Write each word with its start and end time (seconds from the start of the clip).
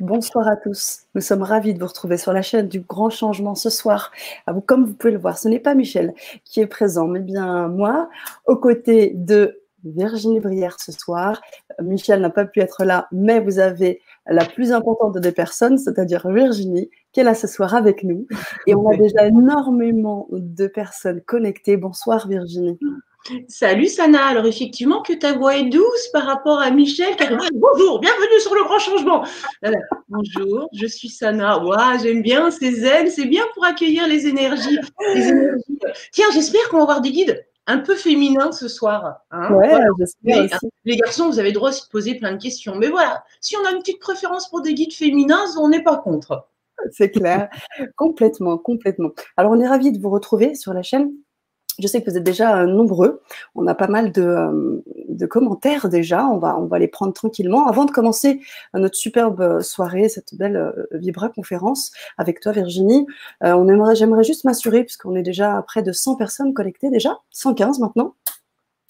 Bonsoir 0.00 0.46
à 0.46 0.56
tous. 0.56 1.00
Nous 1.14 1.20
sommes 1.20 1.42
ravis 1.42 1.74
de 1.74 1.80
vous 1.80 1.86
retrouver 1.86 2.18
sur 2.18 2.32
la 2.32 2.42
chaîne 2.42 2.68
du 2.68 2.80
Grand 2.80 3.10
Changement 3.10 3.56
ce 3.56 3.68
soir. 3.68 4.12
À 4.46 4.52
vous, 4.52 4.60
comme 4.60 4.84
vous 4.84 4.94
pouvez 4.94 5.12
le 5.12 5.18
voir, 5.18 5.38
ce 5.38 5.48
n'est 5.48 5.58
pas 5.58 5.74
Michel 5.74 6.14
qui 6.44 6.60
est 6.60 6.66
présent, 6.66 7.08
mais 7.08 7.20
bien 7.20 7.66
moi, 7.66 8.08
aux 8.46 8.56
côtés 8.56 9.12
de 9.14 9.60
Virginie 9.84 10.40
Brière 10.40 10.78
ce 10.78 10.92
soir. 10.92 11.40
Michel 11.82 12.20
n'a 12.20 12.30
pas 12.30 12.44
pu 12.44 12.60
être 12.60 12.84
là, 12.84 13.08
mais 13.10 13.40
vous 13.40 13.58
avez 13.58 14.00
la 14.26 14.44
plus 14.44 14.72
importante 14.72 15.18
des 15.18 15.32
personnes, 15.32 15.78
c'est-à-dire 15.78 16.28
Virginie, 16.28 16.90
qui 17.12 17.20
est 17.20 17.24
là 17.24 17.34
ce 17.34 17.46
soir 17.46 17.74
avec 17.74 18.04
nous. 18.04 18.26
Et 18.66 18.74
on 18.74 18.88
a 18.88 18.96
déjà 18.96 19.26
énormément 19.26 20.28
de 20.30 20.66
personnes 20.68 21.20
connectées. 21.22 21.76
Bonsoir 21.76 22.28
Virginie. 22.28 22.78
Salut 23.48 23.88
Sana, 23.88 24.26
alors 24.26 24.46
effectivement 24.46 25.02
que 25.02 25.12
ta 25.12 25.32
voix 25.32 25.56
est 25.56 25.68
douce 25.68 26.08
par 26.12 26.24
rapport 26.24 26.60
à 26.60 26.70
Michel 26.70 27.14
qui 27.16 27.24
bonjour, 27.54 28.00
bienvenue 28.00 28.40
sur 28.40 28.54
le 28.54 28.64
grand 28.64 28.78
changement. 28.78 29.24
bonjour, 30.08 30.68
je 30.72 30.86
suis 30.86 31.08
Sana. 31.08 31.62
Waouh, 31.62 31.98
j'aime 32.02 32.22
bien 32.22 32.50
ces 32.50 32.72
zen, 32.72 33.08
c'est 33.08 33.26
bien 33.26 33.44
pour 33.54 33.64
accueillir 33.64 34.06
les 34.08 34.26
énergies, 34.26 34.78
Tiens, 36.12 36.26
j'espère 36.32 36.68
qu'on 36.70 36.78
va 36.78 36.82
avoir 36.84 37.00
des 37.00 37.10
guides 37.10 37.44
un 37.66 37.78
peu 37.78 37.96
féminins 37.96 38.52
ce 38.52 38.66
soir. 38.66 39.18
Hein. 39.30 39.52
ouais, 39.54 39.78
j'espère 39.98 40.58
les 40.84 40.96
garçons, 40.96 41.28
vous 41.28 41.38
avez 41.38 41.52
droit 41.52 41.70
de 41.70 41.74
se 41.74 41.88
poser 41.88 42.14
plein 42.14 42.32
de 42.32 42.42
questions. 42.42 42.76
Mais 42.76 42.88
voilà, 42.88 43.24
si 43.40 43.56
on 43.56 43.66
a 43.66 43.72
une 43.72 43.80
petite 43.80 44.00
préférence 44.00 44.48
pour 44.48 44.62
des 44.62 44.72
guides 44.72 44.94
féminins, 44.94 45.44
on 45.60 45.68
n'est 45.68 45.82
pas 45.82 45.98
contre. 45.98 46.48
C'est 46.92 47.10
clair, 47.10 47.48
complètement, 47.96 48.56
complètement. 48.56 49.10
Alors 49.36 49.52
on 49.52 49.60
est 49.60 49.68
ravis 49.68 49.92
de 49.92 50.00
vous 50.00 50.10
retrouver 50.10 50.54
sur 50.54 50.72
la 50.72 50.82
chaîne 50.82 51.12
je 51.78 51.86
sais 51.86 52.02
que 52.02 52.10
vous 52.10 52.16
êtes 52.16 52.24
déjà 52.24 52.60
euh, 52.60 52.66
nombreux. 52.66 53.22
On 53.54 53.66
a 53.66 53.74
pas 53.74 53.86
mal 53.86 54.12
euh, 54.18 54.82
de, 55.08 55.26
commentaires 55.26 55.88
déjà. 55.88 56.26
On 56.26 56.38
va, 56.38 56.58
on 56.58 56.66
va 56.66 56.78
les 56.78 56.88
prendre 56.88 57.12
tranquillement. 57.12 57.66
Avant 57.66 57.84
de 57.84 57.90
commencer 57.90 58.40
notre 58.74 58.96
superbe 58.96 59.60
soirée, 59.62 60.08
cette 60.08 60.34
belle 60.34 60.56
euh, 60.56 60.86
Vibra 60.92 61.28
conférence 61.28 61.92
avec 62.16 62.40
toi, 62.40 62.52
Virginie, 62.52 63.06
on 63.42 63.68
aimerait, 63.68 63.94
j'aimerais 63.94 64.24
juste 64.24 64.44
m'assurer, 64.44 64.84
puisqu'on 64.84 65.14
est 65.14 65.22
déjà 65.22 65.56
à 65.56 65.62
près 65.62 65.82
de 65.82 65.92
100 65.92 66.16
personnes 66.16 66.54
connectées 66.54 66.90
déjà, 66.90 67.18
115 67.30 67.78
maintenant, 67.78 68.14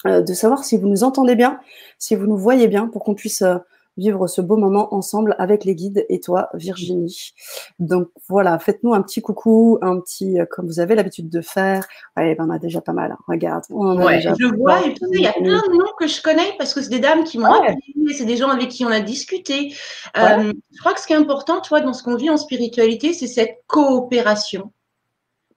de 0.05 0.33
savoir 0.33 0.63
si 0.63 0.77
vous 0.77 0.87
nous 0.87 1.03
entendez 1.03 1.35
bien, 1.35 1.59
si 1.97 2.15
vous 2.15 2.25
nous 2.25 2.37
voyez 2.37 2.67
bien, 2.67 2.87
pour 2.87 3.03
qu'on 3.03 3.15
puisse 3.15 3.43
vivre 3.99 4.27
ce 4.27 4.41
beau 4.41 4.57
moment 4.57 4.93
ensemble 4.93 5.35
avec 5.37 5.65
les 5.65 5.75
guides 5.75 6.05
et 6.09 6.19
toi, 6.19 6.49
Virginie. 6.53 7.33
Donc 7.77 8.09
voilà, 8.27 8.57
faites-nous 8.57 8.93
un 8.93 9.01
petit 9.01 9.21
coucou, 9.21 9.77
un 9.81 9.99
petit, 9.99 10.39
euh, 10.39 10.45
comme 10.49 10.65
vous 10.65 10.79
avez 10.79 10.95
l'habitude 10.95 11.29
de 11.29 11.41
faire. 11.41 11.87
Ouais, 12.17 12.35
ben, 12.35 12.47
on 12.47 12.53
a 12.53 12.59
déjà 12.59 12.81
pas 12.81 12.93
mal. 12.93 13.11
Hein. 13.11 13.17
Regarde. 13.27 13.63
On 13.69 14.01
ouais, 14.01 14.21
je 14.21 14.55
vois, 14.55 14.85
et 14.85 14.95
il 15.13 15.21
y 15.21 15.27
a 15.27 15.33
plein 15.33 15.43
de 15.43 15.77
noms 15.77 15.91
que 15.99 16.07
je 16.07 16.21
connais 16.21 16.53
parce 16.57 16.73
que 16.73 16.81
c'est 16.81 16.89
des 16.89 16.99
dames 16.99 17.23
qui 17.23 17.37
m'ont 17.37 17.51
appelé, 17.51 17.75
c'est 18.17 18.25
des 18.25 18.37
gens 18.37 18.49
avec 18.49 18.69
qui 18.69 18.85
on 18.85 18.89
a 18.89 19.01
discuté. 19.01 19.73
Euh, 20.17 20.51
je 20.71 20.79
crois 20.79 20.93
que 20.93 21.01
ce 21.01 21.07
qui 21.07 21.13
est 21.13 21.17
important, 21.17 21.61
toi, 21.61 21.81
dans 21.81 21.93
ce 21.93 22.03
qu'on 22.03 22.15
vit 22.15 22.29
en 22.29 22.37
spiritualité, 22.37 23.13
c'est 23.13 23.27
cette 23.27 23.59
coopération 23.67 24.71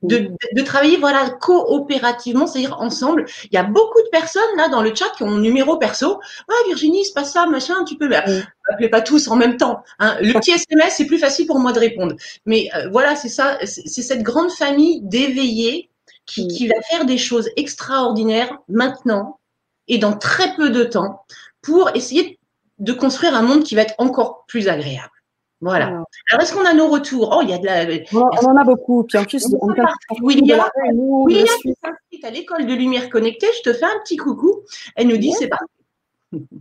de, 0.03 0.63
travailler 0.63 0.97
voilà 0.97 1.31
coopérativement, 1.41 2.47
c'est-à-dire 2.47 2.81
ensemble. 2.81 3.27
Il 3.45 3.55
y 3.55 3.59
a 3.59 3.63
beaucoup 3.63 4.01
de 4.03 4.09
personnes 4.11 4.43
là 4.57 4.69
dans 4.69 4.83
le 4.83 4.95
chat 4.95 5.11
qui 5.17 5.23
ont 5.23 5.31
mon 5.31 5.39
numéro 5.39 5.77
perso. 5.77 6.21
Ouais, 6.49 6.55
Virginie, 6.67 7.05
c'est 7.05 7.15
pas 7.15 7.25
ça, 7.25 7.47
machin, 7.47 7.85
tu 7.85 7.97
peux. 7.97 8.09
Mais, 8.09 8.23
appelez 8.69 8.89
pas 8.89 9.01
tous 9.01 9.29
en 9.29 9.37
même 9.37 9.57
temps. 9.57 9.83
Hein. 9.99 10.17
Le 10.21 10.33
petit 10.33 10.53
SMS, 10.53 10.95
c'est 10.97 11.07
plus 11.07 11.19
facile 11.19 11.47
pour 11.47 11.59
moi 11.59 11.73
de 11.73 11.79
répondre. 11.79 12.15
Mais 12.47 12.69
euh, 12.75 12.89
voilà, 12.91 13.17
c'est 13.17 13.29
ça, 13.29 13.59
c'est 13.65 14.03
cette 14.03 14.23
grande 14.23 14.51
famille 14.51 15.01
d'éveillés 15.03 15.91
qui, 16.27 16.49
qui 16.49 16.69
va 16.69 16.81
faire 16.91 17.05
des 17.05 17.19
choses 17.19 17.51
extraordinaires 17.57 18.59
maintenant 18.69 19.39
et 19.89 19.99
dans 19.99 20.17
très 20.17 20.55
peu 20.55 20.71
de 20.71 20.85
temps 20.85 21.25
pour 21.61 21.91
essayer 21.95 22.39
de 22.79 22.93
construire 22.93 23.35
un 23.35 23.43
monde 23.43 23.63
qui 23.63 23.75
va 23.75 23.83
être 23.83 23.95
encore 23.99 24.45
plus 24.47 24.69
agréable. 24.69 25.12
Voilà. 25.63 25.87
Alors, 25.87 26.43
est-ce 26.43 26.53
qu'on 26.53 26.67
a 26.67 26.75
nos 26.75 26.89
retours? 26.89 27.33
Oh, 27.33 27.41
il 27.43 27.51
y 27.51 27.53
a 27.53 27.59
de 27.59 27.67
la. 27.67 28.05
On, 28.13 28.51
en 28.51 28.57
a 28.57 28.65
beaucoup. 28.65 29.05
Puis 29.05 29.17
en 29.17 29.25
plus, 29.25 29.47
on 29.61 29.71
a 29.71 29.95
William, 30.21 30.61
William 30.93 31.47
est 32.11 32.25
à 32.25 32.31
l'école 32.31 32.67
de 32.67 32.75
lumière 32.75 33.09
connectée. 33.09 33.47
Je 33.59 33.71
te 33.71 33.73
fais 33.73 33.85
un 33.85 34.01
petit 34.03 34.17
coucou. 34.17 34.63
Elle 34.97 35.07
nous 35.07 35.17
dit 35.17 35.33
c'est 35.33 35.47
parti. 35.47 35.65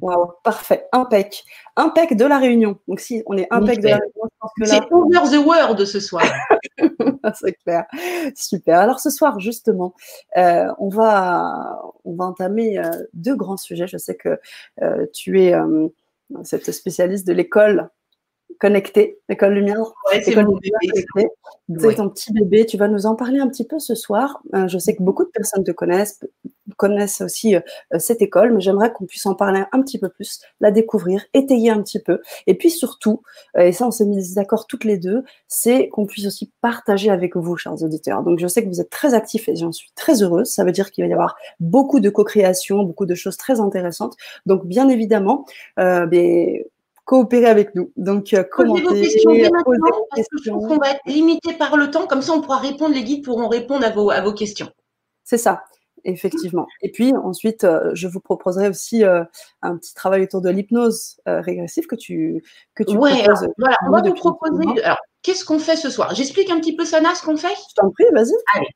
Waouh, 0.02 0.34
parfait, 0.44 0.88
impec, 0.92 1.46
impec 1.78 2.16
de 2.16 2.26
la 2.26 2.38
réunion. 2.38 2.78
Donc 2.88 3.00
si 3.00 3.24
on 3.26 3.38
est 3.38 3.48
impec 3.52 3.80
de 3.80 3.88
la 3.88 4.00
réunion, 4.00 4.30
c'est 4.64 4.82
over 4.92 5.30
the 5.32 5.44
world 5.44 5.84
ce 5.86 6.00
soir. 6.00 6.24
c'est 7.36 7.54
clair, 7.64 7.86
super. 8.36 8.80
Alors 8.80 9.00
ce 9.00 9.10
soir 9.10 9.40
justement, 9.40 9.96
euh, 10.38 10.68
on 10.78 10.90
va 10.90 11.82
on 12.04 12.16
va 12.16 12.26
entamer 12.26 12.80
euh, 12.80 12.90
deux 13.14 13.36
grands 13.36 13.58
sujets. 13.58 13.88
Je 13.88 13.98
sais 13.98 14.16
que 14.16 14.40
euh, 14.82 15.06
tu 15.14 15.42
es 15.42 15.56
cette 16.44 16.70
spécialiste 16.72 17.26
de 17.26 17.34
l'école 17.34 17.90
connecté, 18.62 19.18
l'école 19.28 19.54
lumière. 19.54 19.92
c'est 20.12 20.36
mon 20.36 20.60
C'est 21.80 21.96
ton 21.96 22.10
petit 22.10 22.32
bébé. 22.32 22.68
Tu 22.68 22.78
vas 22.78 22.88
nous 22.88 23.08
en 23.08 23.16
parler 23.16 23.40
un 23.40 23.48
petit 23.50 23.66
peu 23.66 23.80
ce 23.80 23.96
soir. 23.96 24.40
Euh, 24.54 24.68
je 24.68 24.78
sais 24.78 24.96
que 24.96 25.02
beaucoup 25.02 25.26
de 25.26 25.32
personnes 25.32 25.64
te 25.64 25.72
connaissent, 25.72 26.20
connaissent 26.78 27.22
aussi 27.22 27.56
euh, 27.56 27.62
cette 27.98 28.22
école, 28.22 28.54
mais 28.54 28.62
j'aimerais 28.62 28.94
qu'on 28.94 29.06
puisse 29.08 29.26
en 29.26 29.34
parler 29.34 29.64
un 29.72 29.82
petit 29.82 29.98
peu 29.98 30.10
plus, 30.10 30.42
la 30.60 30.70
découvrir, 30.70 31.26
étayer 31.34 31.72
un 31.72 31.82
petit 31.82 32.00
peu. 32.00 32.22
Et 32.46 32.54
puis 32.54 32.70
surtout, 32.70 33.24
euh, 33.58 33.62
et 33.62 33.72
ça 33.72 33.88
on 33.88 33.92
s'est 33.92 34.06
mis 34.06 34.36
d'accord 34.36 34.68
toutes 34.68 34.84
les 34.84 35.00
deux, 35.00 35.24
c'est 35.48 35.90
qu'on 35.90 36.06
puisse 36.06 36.28
aussi 36.28 36.52
partager 36.62 37.10
avec 37.10 37.36
vous, 37.36 37.58
chers 37.58 37.82
auditeurs. 37.82 38.22
Donc 38.22 38.38
je 38.38 38.46
sais 38.46 38.64
que 38.64 38.70
vous 38.70 38.80
êtes 38.80 38.92
très 38.92 39.16
actifs 39.16 39.50
et 39.50 39.56
j'en 39.56 39.72
suis 39.72 39.90
très 39.96 40.22
heureuse. 40.22 40.50
Ça 40.50 40.64
veut 40.64 40.72
dire 40.72 40.92
qu'il 40.92 41.04
va 41.04 41.10
y 41.10 41.14
avoir 41.14 41.36
beaucoup 41.60 42.00
de 42.00 42.12
co-création, 42.12 42.84
beaucoup 42.84 43.08
de 43.08 43.16
choses 43.16 43.38
très 43.38 43.60
intéressantes. 43.60 44.16
Donc 44.46 44.68
bien 44.68 44.88
évidemment, 44.88 45.46
euh, 45.80 46.06
ben, 46.06 46.62
coopérer 47.12 47.48
avec 47.48 47.76
nous. 47.76 47.92
Donc, 47.98 48.34
euh, 48.34 48.46
commentez, 48.50 48.84
vos 48.84 48.94
questions 48.94 49.32
parce 50.12 50.28
que 50.30 50.38
je 50.46 50.50
trouve 50.50 50.66
qu'on 50.66 50.78
va 50.78 50.92
être 50.92 51.02
limité 51.06 51.52
par 51.52 51.76
le 51.76 51.92
temps, 51.92 52.08
comme 52.08 52.22
ça 52.22 52.32
on 52.32 52.40
pourra 52.40 52.60
répondre, 52.60 52.96
les 52.96 53.04
guides 53.04 53.26
pourront 53.26 53.50
répondre 53.50 53.86
à 53.86 53.90
vos, 53.90 54.10
à 54.12 54.22
vos 54.22 54.32
questions. 54.32 54.70
C'est 55.26 55.38
ça, 55.38 55.66
effectivement. 56.06 56.68
Et 56.82 56.90
puis 56.90 57.14
ensuite, 57.14 57.66
euh, 57.66 57.92
je 57.96 58.08
vous 58.08 58.22
proposerai 58.22 58.70
aussi 58.70 59.04
euh, 59.04 59.26
un 59.62 59.76
petit 59.76 59.94
travail 59.94 60.24
autour 60.24 60.40
de 60.40 60.50
l'hypnose 60.50 61.20
régressive 61.26 61.86
que 61.86 61.98
tu, 61.98 62.42
que 62.76 62.84
tu 62.84 62.96
ouais, 62.96 63.24
proposes. 63.24 63.50
voilà, 63.58 63.76
on 63.88 63.92
va 63.92 64.02
vous 64.04 64.14
proposer. 64.14 64.82
Alors, 64.82 65.00
qu'est-ce 65.22 65.44
qu'on 65.44 65.60
fait 65.60 65.76
ce 65.76 65.90
soir? 65.90 66.16
J'explique 66.16 66.50
un 66.50 66.62
petit 66.62 66.78
peu, 66.78 66.86
Sana, 66.86 67.14
ce 67.14 67.24
qu'on 67.24 67.36
fait? 67.36 67.54
Je 67.72 67.76
t'en 67.76 67.90
prie, 67.90 68.06
vas-y. 68.14 68.32
Allez. 68.54 68.70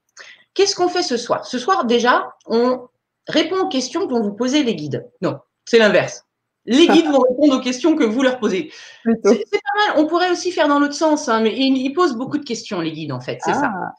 Qu'est-ce 0.54 0.76
qu'on 0.76 0.90
fait 0.90 1.04
ce 1.04 1.16
soir? 1.16 1.46
Ce 1.46 1.58
soir, 1.58 1.86
déjà, 1.86 2.34
on 2.48 2.86
répond 3.30 3.60
aux 3.60 3.70
questions 3.70 4.08
dont 4.08 4.22
vous 4.22 4.34
posez 4.34 4.64
les 4.64 4.76
guides. 4.76 5.10
Non, 5.22 5.38
c'est 5.64 5.80
l'inverse. 5.80 6.25
Les 6.66 6.88
guides 6.88 7.06
vont 7.12 7.22
répondre 7.22 7.58
aux 7.58 7.62
questions 7.62 7.96
que 7.96 8.04
vous 8.04 8.22
leur 8.22 8.40
posez. 8.40 8.72
C'est 9.04 9.14
pas 9.24 9.94
mal. 9.94 9.98
On 9.98 10.08
pourrait 10.08 10.32
aussi 10.32 10.52
faire 10.52 10.68
dans 10.68 10.80
l'autre 10.80 10.94
sens, 10.94 11.30
hein, 11.30 11.42
mais 11.42 11.56
ils, 11.56 11.94
posent 11.94 12.16
beaucoup 12.16 12.38
de 12.38 12.46
questions, 12.46 12.82
les 12.82 12.92
guides, 12.92 13.12
en 13.12 13.22
fait. 13.22 13.40
C'est 13.44 13.54
ça. 13.54 13.72
Ah. 13.74 13.94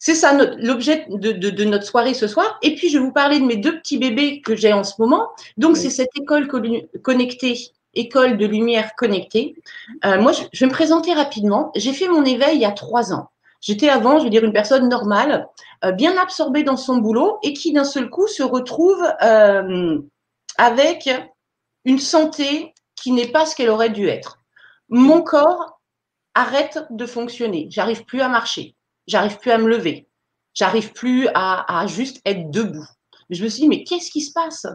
C'est 0.00 0.14
ça 0.14 0.32
l'objet 0.58 1.06
de, 1.08 1.64
notre 1.64 1.84
soirée 1.84 2.14
ce 2.14 2.28
soir. 2.28 2.58
Et 2.62 2.74
puis, 2.76 2.88
je 2.88 2.98
vais 2.98 3.04
vous 3.04 3.12
parler 3.12 3.40
de 3.40 3.44
mes 3.44 3.56
deux 3.56 3.78
petits 3.78 3.98
bébés 3.98 4.40
que 4.40 4.54
j'ai 4.54 4.72
en 4.72 4.84
ce 4.84 4.94
moment. 4.98 5.28
Donc, 5.56 5.76
c'est 5.76 5.90
cette 5.90 6.16
école 6.16 6.48
connectée, 7.02 7.58
école 7.94 8.38
de 8.38 8.46
lumière 8.46 8.94
connectée. 8.96 9.56
Euh, 10.04 10.20
moi, 10.20 10.32
je, 10.32 10.60
vais 10.60 10.66
me 10.66 10.72
présenter 10.72 11.12
rapidement. 11.14 11.72
J'ai 11.74 11.92
fait 11.92 12.06
mon 12.06 12.24
éveil 12.24 12.56
il 12.56 12.60
y 12.60 12.64
a 12.64 12.70
trois 12.70 13.12
ans. 13.12 13.30
J'étais 13.60 13.88
avant, 13.88 14.20
je 14.20 14.24
veux 14.24 14.30
dire, 14.30 14.44
une 14.44 14.52
personne 14.52 14.88
normale, 14.88 15.48
euh, 15.84 15.90
bien 15.90 16.16
absorbée 16.16 16.62
dans 16.62 16.76
son 16.76 16.98
boulot 16.98 17.38
et 17.42 17.52
qui 17.52 17.72
d'un 17.72 17.82
seul 17.82 18.08
coup 18.08 18.28
se 18.28 18.44
retrouve 18.44 19.04
euh, 19.22 19.98
avec 20.58 21.10
une 21.88 21.98
santé 21.98 22.74
qui 22.96 23.12
n'est 23.12 23.28
pas 23.28 23.46
ce 23.46 23.56
qu'elle 23.56 23.70
aurait 23.70 23.88
dû 23.88 24.08
être. 24.08 24.40
Mon 24.90 25.22
corps 25.22 25.80
arrête 26.34 26.84
de 26.90 27.06
fonctionner. 27.06 27.66
J'arrive 27.70 28.04
plus 28.04 28.20
à 28.20 28.28
marcher. 28.28 28.76
J'arrive 29.06 29.38
plus 29.38 29.50
à 29.50 29.58
me 29.58 29.68
lever. 29.68 30.06
J'arrive 30.52 30.92
plus 30.92 31.28
à, 31.34 31.86
juste 31.86 32.20
être 32.26 32.50
debout. 32.50 32.86
Je 33.30 33.42
me 33.42 33.48
suis 33.48 33.62
dit, 33.62 33.68
mais 33.68 33.84
qu'est-ce 33.84 34.10
qui 34.10 34.20
se 34.20 34.32
passe? 34.32 34.66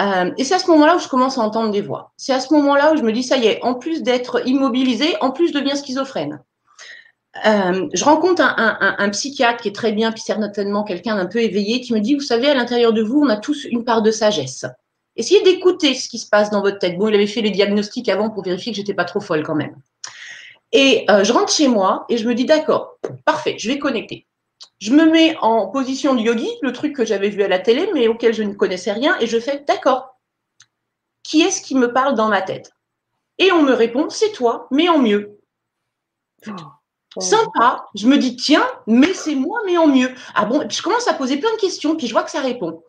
Euh, 0.00 0.30
Et 0.38 0.44
c'est 0.44 0.54
à 0.54 0.58
ce 0.58 0.70
moment-là 0.70 0.96
où 0.96 0.98
je 0.98 1.08
commence 1.08 1.36
à 1.36 1.42
entendre 1.42 1.70
des 1.70 1.82
voix. 1.82 2.12
C'est 2.16 2.32
à 2.32 2.40
ce 2.40 2.54
moment-là 2.54 2.94
où 2.94 2.96
je 2.96 3.02
me 3.02 3.12
dis, 3.12 3.22
ça 3.22 3.36
y 3.36 3.46
est, 3.46 3.62
en 3.62 3.74
plus 3.74 4.02
d'être 4.02 4.48
immobilisé, 4.48 5.16
en 5.20 5.30
plus 5.30 5.48
je 5.48 5.52
deviens 5.52 5.76
schizophrène. 5.76 6.42
Euh, 7.44 7.88
je 7.92 8.04
rencontre 8.04 8.42
un, 8.42 9.10
psychiatre 9.10 9.60
qui 9.62 9.68
est 9.68 9.74
très 9.74 9.92
bien, 9.92 10.10
puis 10.10 10.22
certainement 10.22 10.84
quelqu'un 10.84 11.16
d'un 11.16 11.26
peu 11.26 11.40
éveillé, 11.40 11.82
qui 11.82 11.92
me 11.92 12.00
dit, 12.00 12.14
vous 12.14 12.20
savez, 12.20 12.48
à 12.48 12.54
l'intérieur 12.54 12.94
de 12.94 13.02
vous, 13.02 13.20
on 13.20 13.28
a 13.28 13.36
tous 13.36 13.64
une 13.64 13.84
part 13.84 14.00
de 14.00 14.10
sagesse. 14.10 14.64
Essayez 15.16 15.42
d'écouter 15.42 15.94
ce 15.94 16.08
qui 16.08 16.18
se 16.18 16.28
passe 16.28 16.50
dans 16.50 16.60
votre 16.60 16.78
tête. 16.78 16.98
Bon, 16.98 17.08
il 17.08 17.14
avait 17.14 17.26
fait 17.26 17.40
les 17.40 17.50
diagnostics 17.50 18.08
avant 18.08 18.30
pour 18.30 18.42
vérifier 18.42 18.72
que 18.72 18.76
j'étais 18.76 18.94
pas 18.94 19.04
trop 19.04 19.20
folle 19.20 19.42
quand 19.44 19.54
même. 19.54 19.76
Et 20.72 21.04
euh, 21.08 21.22
je 21.22 21.32
rentre 21.32 21.52
chez 21.52 21.68
moi 21.68 22.04
et 22.08 22.16
je 22.16 22.26
me 22.26 22.34
dis 22.34 22.46
d'accord, 22.46 22.98
parfait, 23.24 23.56
je 23.58 23.68
vais 23.68 23.78
connecter. 23.78 24.26
Je 24.80 24.92
me 24.92 25.06
mets 25.06 25.36
en 25.40 25.68
position 25.68 26.14
de 26.14 26.20
yogi, 26.20 26.48
le 26.62 26.72
truc 26.72 26.96
que 26.96 27.04
j'avais 27.04 27.28
vu 27.28 27.42
à 27.44 27.48
la 27.48 27.60
télé, 27.60 27.88
mais 27.94 28.08
auquel 28.08 28.34
je 28.34 28.42
ne 28.42 28.54
connaissais 28.54 28.92
rien, 28.92 29.16
et 29.20 29.26
je 29.26 29.38
fais 29.38 29.64
d'accord. 29.66 30.18
Qui 31.22 31.42
est-ce 31.42 31.62
qui 31.62 31.76
me 31.76 31.92
parle 31.92 32.16
dans 32.16 32.28
ma 32.28 32.42
tête? 32.42 32.72
Et 33.38 33.52
on 33.52 33.62
me 33.62 33.72
répond, 33.72 34.10
c'est 34.10 34.32
toi, 34.32 34.66
mais 34.70 34.88
en 34.88 34.98
mieux. 34.98 35.38
Oh. 36.48 37.20
Sympa. 37.20 37.86
Je 37.94 38.08
me 38.08 38.18
dis, 38.18 38.36
tiens, 38.36 38.66
mais 38.86 39.14
c'est 39.14 39.36
moi, 39.36 39.60
mais 39.64 39.78
en 39.78 39.86
mieux. 39.86 40.12
Ah 40.34 40.44
bon, 40.44 40.68
je 40.68 40.82
commence 40.82 41.06
à 41.06 41.14
poser 41.14 41.36
plein 41.36 41.52
de 41.52 41.60
questions, 41.60 41.96
puis 41.96 42.08
je 42.08 42.12
vois 42.12 42.24
que 42.24 42.30
ça 42.30 42.40
répond. 42.40 42.82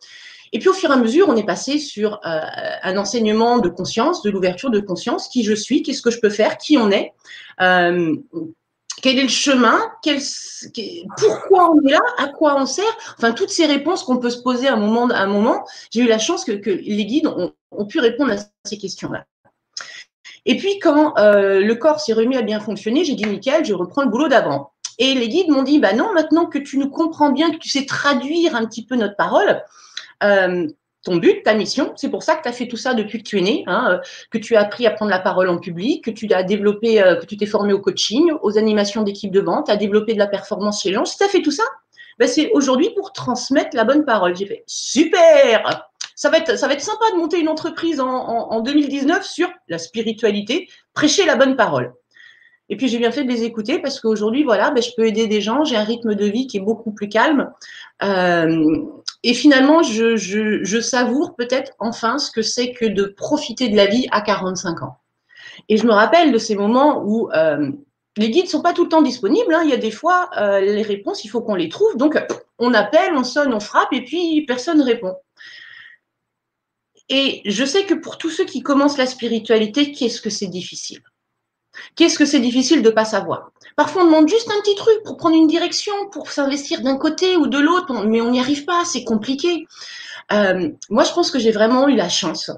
Et 0.52 0.58
puis 0.58 0.68
au 0.68 0.72
fur 0.72 0.90
et 0.90 0.92
à 0.92 0.96
mesure, 0.96 1.28
on 1.28 1.36
est 1.36 1.46
passé 1.46 1.78
sur 1.78 2.20
un 2.22 2.96
enseignement 2.96 3.58
de 3.58 3.68
conscience, 3.68 4.22
de 4.22 4.30
l'ouverture 4.30 4.70
de 4.70 4.80
conscience, 4.80 5.28
qui 5.28 5.42
je 5.42 5.54
suis, 5.54 5.82
qu'est-ce 5.82 6.02
que 6.02 6.10
je 6.10 6.20
peux 6.20 6.30
faire, 6.30 6.56
qui 6.58 6.78
on 6.78 6.90
est, 6.90 7.12
quel 9.02 9.18
est 9.18 9.22
le 9.22 9.28
chemin 9.28 9.78
Pourquoi 11.18 11.70
on 11.70 11.80
est 11.86 11.92
là 11.92 12.00
À 12.18 12.28
quoi 12.28 12.56
on 12.60 12.66
sert 12.66 12.84
Enfin, 13.16 13.32
toutes 13.32 13.50
ces 13.50 13.66
réponses 13.66 14.02
qu'on 14.02 14.18
peut 14.18 14.30
se 14.30 14.42
poser 14.42 14.68
à 14.68 14.74
un 14.74 14.76
moment. 14.76 15.08
À 15.08 15.18
un 15.18 15.26
moment 15.26 15.64
J'ai 15.90 16.00
eu 16.00 16.08
la 16.08 16.18
chance 16.18 16.44
que, 16.44 16.52
les 16.52 17.04
guides 17.04 17.26
ont, 17.26 17.52
pu 17.86 18.00
répondre 18.00 18.32
à 18.32 18.36
ces 18.64 18.78
questions-là. 18.78 19.26
Et 20.46 20.56
puis, 20.56 20.78
quand 20.78 21.18
euh, 21.18 21.60
le 21.60 21.74
corps 21.74 22.00
s'est 22.00 22.12
remis 22.12 22.36
à 22.36 22.42
bien 22.42 22.60
fonctionner, 22.60 23.04
j'ai 23.04 23.14
dit, 23.14 23.26
nickel, 23.26 23.64
je 23.64 23.74
reprends 23.74 24.02
le 24.02 24.08
boulot 24.08 24.28
d'avant. 24.28 24.72
Et 24.98 25.14
les 25.14 25.28
guides 25.28 25.50
m'ont 25.50 25.62
dit, 25.62 25.78
bah 25.78 25.92
non, 25.92 26.14
maintenant 26.14 26.46
que 26.46 26.58
tu 26.58 26.78
nous 26.78 26.88
comprends 26.88 27.30
bien, 27.30 27.50
que 27.50 27.58
tu 27.58 27.68
sais 27.68 27.84
traduire 27.84 28.56
un 28.56 28.64
petit 28.64 28.86
peu 28.86 28.96
notre 28.96 29.16
parole, 29.16 29.62
euh, 30.22 30.66
ton 31.02 31.16
but, 31.16 31.42
ta 31.44 31.54
mission. 31.54 31.92
C'est 31.96 32.10
pour 32.10 32.22
ça 32.22 32.34
que 32.36 32.42
tu 32.42 32.48
as 32.48 32.52
fait 32.52 32.66
tout 32.66 32.76
ça 32.76 32.94
depuis 32.94 33.18
que 33.18 33.28
tu 33.28 33.38
es 33.38 33.42
né, 33.42 33.64
hein, 33.66 33.88
euh, 33.90 33.98
que 34.30 34.38
tu 34.38 34.56
as 34.56 34.60
appris 34.60 34.86
à 34.86 34.90
prendre 34.90 35.10
la 35.10 35.20
parole 35.20 35.48
en 35.48 35.58
public, 35.58 36.04
que 36.04 36.10
tu 36.10 36.32
as 36.32 36.42
développé, 36.42 37.00
euh, 37.00 37.16
que 37.16 37.26
tu 37.26 37.36
t'es 37.36 37.46
formé 37.46 37.72
au 37.72 37.80
coaching, 37.80 38.32
aux 38.42 38.58
animations 38.58 39.02
d'équipe 39.02 39.30
de 39.30 39.40
vente, 39.40 39.68
à 39.68 39.76
développé 39.76 40.14
de 40.14 40.18
la 40.18 40.26
performance 40.26 40.82
chez 40.82 40.90
les 40.90 40.94
gens. 40.96 41.04
Si 41.04 41.16
tu 41.16 41.24
as 41.24 41.28
fait 41.28 41.42
tout 41.42 41.50
ça, 41.50 41.64
ben 42.18 42.26
c'est 42.26 42.50
aujourd'hui 42.52 42.90
pour 42.96 43.12
transmettre 43.12 43.76
la 43.76 43.84
bonne 43.84 44.04
parole. 44.04 44.34
J'ai 44.34 44.46
fait 44.46 44.64
super 44.66 45.86
ça 46.16 46.30
va, 46.30 46.38
être, 46.38 46.58
ça 46.58 46.66
va 46.66 46.72
être 46.72 46.80
sympa 46.80 47.04
de 47.12 47.18
monter 47.18 47.38
une 47.38 47.48
entreprise 47.48 48.00
en, 48.00 48.08
en 48.08 48.60
2019 48.60 49.22
sur 49.22 49.50
la 49.68 49.76
spiritualité, 49.78 50.66
prêcher 50.94 51.26
la 51.26 51.36
bonne 51.36 51.56
parole. 51.56 51.92
Et 52.68 52.76
puis 52.76 52.88
j'ai 52.88 52.98
bien 52.98 53.12
fait 53.12 53.22
de 53.22 53.28
les 53.28 53.44
écouter 53.44 53.78
parce 53.78 54.00
qu'aujourd'hui, 54.00 54.42
voilà, 54.42 54.70
ben, 54.70 54.82
je 54.82 54.90
peux 54.96 55.06
aider 55.06 55.28
des 55.28 55.40
gens, 55.40 55.64
j'ai 55.64 55.76
un 55.76 55.84
rythme 55.84 56.14
de 56.14 56.26
vie 56.26 56.46
qui 56.46 56.56
est 56.56 56.60
beaucoup 56.60 56.90
plus 56.90 57.08
calme. 57.08 57.52
Et 59.26 59.34
finalement, 59.34 59.82
je, 59.82 60.80
savoure 60.80 61.34
peut-être 61.34 61.72
enfin 61.80 62.16
ce 62.16 62.30
que 62.30 62.42
c'est 62.42 62.72
que 62.72 62.84
de 62.84 63.06
profiter 63.06 63.68
de 63.68 63.74
la 63.74 63.86
vie 63.86 64.06
à 64.12 64.20
45 64.20 64.82
ans. 64.84 64.98
Et 65.68 65.76
je 65.78 65.84
me 65.84 65.90
rappelle 65.90 66.30
de 66.30 66.38
ces 66.38 66.54
moments 66.54 67.02
où 67.04 67.28
euh, 67.32 67.72
les 68.16 68.30
guides 68.30 68.46
sont 68.46 68.62
pas 68.62 68.72
tout 68.72 68.84
le 68.84 68.88
temps 68.88 69.02
disponibles. 69.02 69.52
Hein. 69.52 69.62
Il 69.64 69.70
y 69.70 69.72
a 69.72 69.78
des 69.78 69.90
fois, 69.90 70.30
euh, 70.38 70.60
les 70.60 70.82
réponses, 70.82 71.24
il 71.24 71.28
faut 71.28 71.40
qu'on 71.40 71.56
les 71.56 71.68
trouve. 71.68 71.96
Donc, 71.96 72.16
on 72.60 72.72
appelle, 72.72 73.14
on 73.14 73.24
sonne, 73.24 73.52
on 73.52 73.58
frappe, 73.58 73.92
et 73.92 74.04
puis 74.04 74.44
personne 74.46 74.78
ne 74.78 74.84
répond. 74.84 75.16
Et 77.08 77.42
je 77.46 77.64
sais 77.64 77.84
que 77.84 77.94
pour 77.94 78.18
tous 78.18 78.30
ceux 78.30 78.44
qui 78.44 78.62
commencent 78.62 78.96
la 78.96 79.06
spiritualité, 79.06 79.90
qu'est-ce 79.90 80.20
que 80.20 80.30
c'est 80.30 80.46
difficile? 80.46 81.00
Qu'est-ce 81.94 82.18
que 82.18 82.24
c'est 82.24 82.40
difficile 82.40 82.82
de 82.82 82.88
ne 82.88 82.94
pas 82.94 83.04
savoir? 83.04 83.50
Parfois, 83.76 84.02
on 84.02 84.06
demande 84.06 84.28
juste 84.28 84.50
un 84.50 84.60
petit 84.60 84.74
truc 84.74 85.02
pour 85.04 85.16
prendre 85.16 85.36
une 85.36 85.46
direction, 85.46 85.92
pour 86.10 86.30
s'investir 86.30 86.82
d'un 86.82 86.96
côté 86.96 87.36
ou 87.36 87.46
de 87.46 87.58
l'autre, 87.58 88.04
mais 88.06 88.20
on 88.20 88.30
n'y 88.30 88.40
arrive 88.40 88.64
pas, 88.64 88.84
c'est 88.84 89.04
compliqué. 89.04 89.66
Euh, 90.32 90.70
moi, 90.90 91.04
je 91.04 91.12
pense 91.12 91.30
que 91.30 91.38
j'ai 91.38 91.52
vraiment 91.52 91.88
eu 91.88 91.96
la 91.96 92.08
chance 92.08 92.50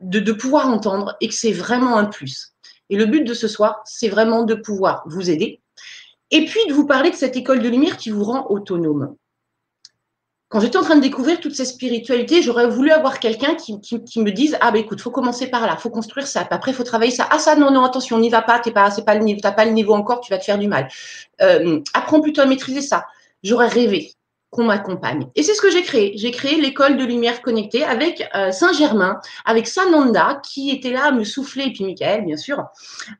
de, 0.00 0.20
de 0.20 0.32
pouvoir 0.32 0.68
entendre 0.68 1.16
et 1.20 1.28
que 1.28 1.34
c'est 1.34 1.52
vraiment 1.52 1.96
un 1.96 2.06
plus. 2.06 2.54
Et 2.90 2.96
le 2.96 3.06
but 3.06 3.24
de 3.24 3.34
ce 3.34 3.48
soir, 3.48 3.80
c'est 3.84 4.08
vraiment 4.08 4.42
de 4.44 4.54
pouvoir 4.54 5.02
vous 5.06 5.30
aider 5.30 5.60
et 6.30 6.44
puis 6.46 6.60
de 6.68 6.72
vous 6.72 6.86
parler 6.86 7.10
de 7.10 7.16
cette 7.16 7.36
école 7.36 7.62
de 7.62 7.68
lumière 7.68 7.96
qui 7.96 8.10
vous 8.10 8.24
rend 8.24 8.46
autonome 8.48 9.16
quand 10.52 10.60
j'étais 10.60 10.76
en 10.76 10.82
train 10.82 10.96
de 10.96 11.00
découvrir 11.00 11.40
toutes 11.40 11.54
ces 11.54 11.64
spiritualités, 11.64 12.42
j'aurais 12.42 12.68
voulu 12.68 12.90
avoir 12.90 13.20
quelqu'un 13.20 13.54
qui, 13.54 13.72
me 14.20 14.30
dise 14.30 14.58
ah 14.60 14.70
ben 14.70 14.80
écoute, 14.80 15.00
faut 15.00 15.10
commencer 15.10 15.46
par 15.46 15.66
là, 15.66 15.78
faut 15.78 15.88
construire 15.88 16.26
ça, 16.26 16.46
après 16.50 16.74
faut 16.74 16.82
travailler 16.84 17.10
ça. 17.10 17.26
Ah 17.30 17.38
ça 17.38 17.56
non 17.56 17.70
non 17.70 17.84
attention, 17.84 18.16
on 18.16 18.20
n'y 18.20 18.28
va 18.28 18.42
pas, 18.42 18.58
t'es 18.58 18.70
pas, 18.70 18.90
pas 18.90 19.14
le 19.14 19.22
niveau, 19.24 19.40
t'as 19.40 19.52
pas 19.52 19.64
le 19.64 19.70
niveau 19.70 19.94
encore, 19.94 20.20
tu 20.20 20.30
vas 20.30 20.36
te 20.36 20.44
faire 20.44 20.58
du 20.58 20.68
mal. 20.68 20.88
Euh, 21.40 21.80
apprends 21.94 22.20
plutôt 22.20 22.42
à 22.42 22.44
maîtriser 22.44 22.82
ça. 22.82 23.06
J'aurais 23.42 23.68
rêvé 23.68 24.12
qu'on 24.50 24.64
m'accompagne. 24.64 25.26
Et 25.36 25.42
c'est 25.42 25.54
ce 25.54 25.62
que 25.62 25.70
j'ai 25.70 25.80
créé. 25.80 26.12
J'ai 26.16 26.32
créé 26.32 26.60
l'école 26.60 26.98
de 26.98 27.04
lumière 27.04 27.40
connectée 27.40 27.82
avec 27.84 28.28
euh, 28.34 28.52
Saint-Germain, 28.52 29.20
avec 29.46 29.66
Sananda 29.66 30.42
qui 30.44 30.68
était 30.68 30.90
là 30.90 31.06
à 31.06 31.12
me 31.12 31.24
souffler, 31.24 31.64
et 31.64 31.72
puis 31.72 31.84
Michael, 31.84 32.26
bien 32.26 32.36
sûr, 32.36 32.62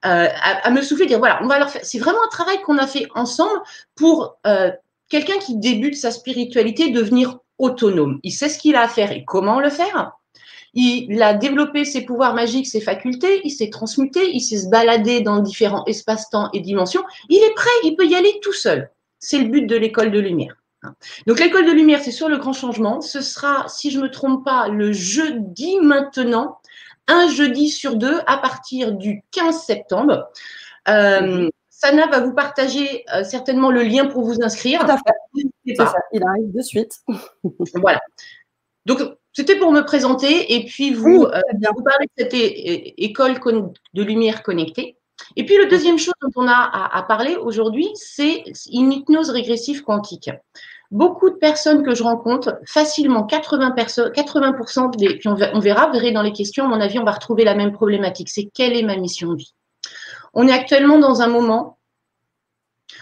euh, 0.04 0.28
à, 0.62 0.70
me 0.70 0.82
souffler, 0.82 1.06
dire 1.06 1.18
voilà, 1.18 1.40
on 1.42 1.46
va 1.46 1.58
leur 1.58 1.70
faire. 1.70 1.80
C'est 1.82 1.98
vraiment 1.98 2.22
un 2.22 2.28
travail 2.28 2.60
qu'on 2.60 2.76
a 2.76 2.86
fait 2.86 3.08
ensemble 3.14 3.62
pour 3.94 4.36
quelqu'un 5.12 5.38
qui 5.38 5.56
débute 5.56 5.94
sa 5.94 6.10
spiritualité 6.10 6.90
devenir 6.90 7.38
autonome. 7.58 8.18
Il 8.22 8.32
sait 8.32 8.48
ce 8.48 8.58
qu'il 8.58 8.76
a 8.76 8.80
à 8.80 8.88
faire 8.88 9.12
et 9.12 9.26
comment 9.26 9.60
le 9.60 9.68
faire. 9.68 10.12
Il 10.72 11.22
a 11.22 11.34
développé 11.34 11.84
ses 11.84 12.06
pouvoirs 12.06 12.32
magiques, 12.32 12.66
ses 12.66 12.80
facultés, 12.80 13.42
il 13.44 13.50
s'est 13.50 13.68
transmuté, 13.68 14.30
il 14.32 14.40
sait 14.40 14.56
se 14.56 14.70
balader 14.70 15.20
dans 15.20 15.40
différents 15.40 15.84
espaces-temps 15.84 16.48
et 16.54 16.60
dimensions. 16.60 17.02
Il 17.28 17.42
est 17.42 17.52
prêt, 17.54 17.68
il 17.84 17.94
peut 17.94 18.06
y 18.06 18.14
aller 18.14 18.40
tout 18.40 18.54
seul. 18.54 18.90
C'est 19.18 19.38
le 19.38 19.48
but 19.48 19.66
de 19.66 19.76
l'école 19.76 20.12
de 20.12 20.18
lumière. 20.18 20.56
Donc 21.26 21.40
l'école 21.40 21.66
de 21.66 21.72
lumière, 21.72 22.00
c'est 22.02 22.10
sur 22.10 22.30
le 22.30 22.38
grand 22.38 22.54
changement. 22.54 23.02
Ce 23.02 23.20
sera, 23.20 23.68
si 23.68 23.90
je 23.90 23.98
ne 23.98 24.04
me 24.04 24.10
trompe 24.10 24.46
pas, 24.46 24.68
le 24.68 24.92
jeudi 24.92 25.76
maintenant, 25.82 26.58
un 27.06 27.28
jeudi 27.28 27.68
sur 27.68 27.96
deux 27.96 28.20
à 28.26 28.38
partir 28.38 28.92
du 28.92 29.22
15 29.32 29.62
septembre. 29.62 30.30
Euh, 30.88 31.50
Sana 31.82 32.06
va 32.06 32.20
vous 32.20 32.32
partager 32.32 33.04
euh, 33.12 33.24
certainement 33.24 33.72
le 33.72 33.82
lien 33.82 34.06
pour 34.06 34.22
vous 34.22 34.36
inscrire. 34.40 34.80
Tout 34.84 34.92
à 34.92 34.98
fait. 34.98 35.74
Ça. 35.74 35.92
Il 36.12 36.22
arrive 36.24 36.52
de 36.52 36.62
suite. 36.62 37.00
voilà. 37.74 38.00
Donc, 38.86 39.00
c'était 39.32 39.56
pour 39.56 39.72
me 39.72 39.80
présenter 39.80 40.54
et 40.54 40.64
puis 40.64 40.94
vous, 40.94 41.24
euh, 41.24 41.40
vous 41.52 41.82
parler 41.82 42.06
de 42.16 42.22
cette 42.22 42.34
école 42.34 43.34
de 43.94 44.02
lumière 44.02 44.44
connectée. 44.44 44.96
Et 45.34 45.44
puis, 45.44 45.56
le 45.56 45.66
deuxième 45.66 45.98
chose 45.98 46.14
dont 46.22 46.30
on 46.36 46.46
a 46.46 46.52
à, 46.52 47.02
parler 47.02 47.34
aujourd'hui, 47.34 47.88
c'est 47.94 48.44
une 48.72 48.92
hypnose 48.92 49.30
régressive 49.30 49.82
quantique. 49.82 50.30
Beaucoup 50.92 51.30
de 51.30 51.36
personnes 51.36 51.82
que 51.82 51.96
je 51.96 52.04
rencontre, 52.04 52.60
facilement 52.64 53.26
80%, 53.26 54.12
80 54.12 54.90
des, 54.98 55.16
puis 55.16 55.28
on 55.28 55.34
verra, 55.58 55.86
vous 55.86 55.92
verrez 55.92 56.12
dans 56.12 56.22
les 56.22 56.32
questions, 56.32 56.64
à 56.66 56.68
mon 56.68 56.80
avis, 56.80 56.98
on 56.98 57.04
va 57.04 57.12
retrouver 57.12 57.44
la 57.44 57.54
même 57.54 57.72
problématique. 57.72 58.28
C'est 58.28 58.50
quelle 58.54 58.76
est 58.76 58.82
ma 58.82 58.96
mission 58.96 59.32
de 59.32 59.36
vie? 59.38 59.54
On 60.34 60.48
est 60.48 60.52
actuellement 60.52 60.98
dans 60.98 61.22
un 61.22 61.28
moment 61.28 61.78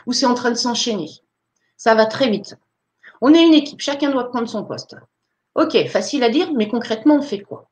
où 0.07 0.13
c'est 0.13 0.27
en 0.27 0.35
train 0.35 0.51
de 0.51 0.57
s'enchaîner. 0.57 1.09
Ça 1.77 1.95
va 1.95 2.07
très 2.07 2.31
vite. 2.31 2.57
On 3.21 3.35
est 3.35 3.47
une 3.47 3.55
équipe, 3.55 3.81
chacun 3.81 4.11
doit 4.11 4.31
prendre 4.31 4.49
son 4.49 4.65
poste. 4.65 4.97
Ok, 5.55 5.87
facile 5.89 6.23
à 6.23 6.31
dire, 6.31 6.53
mais 6.55 6.69
concrètement, 6.69 7.17
on 7.17 7.23
fait 7.23 7.41
quoi? 7.41 7.69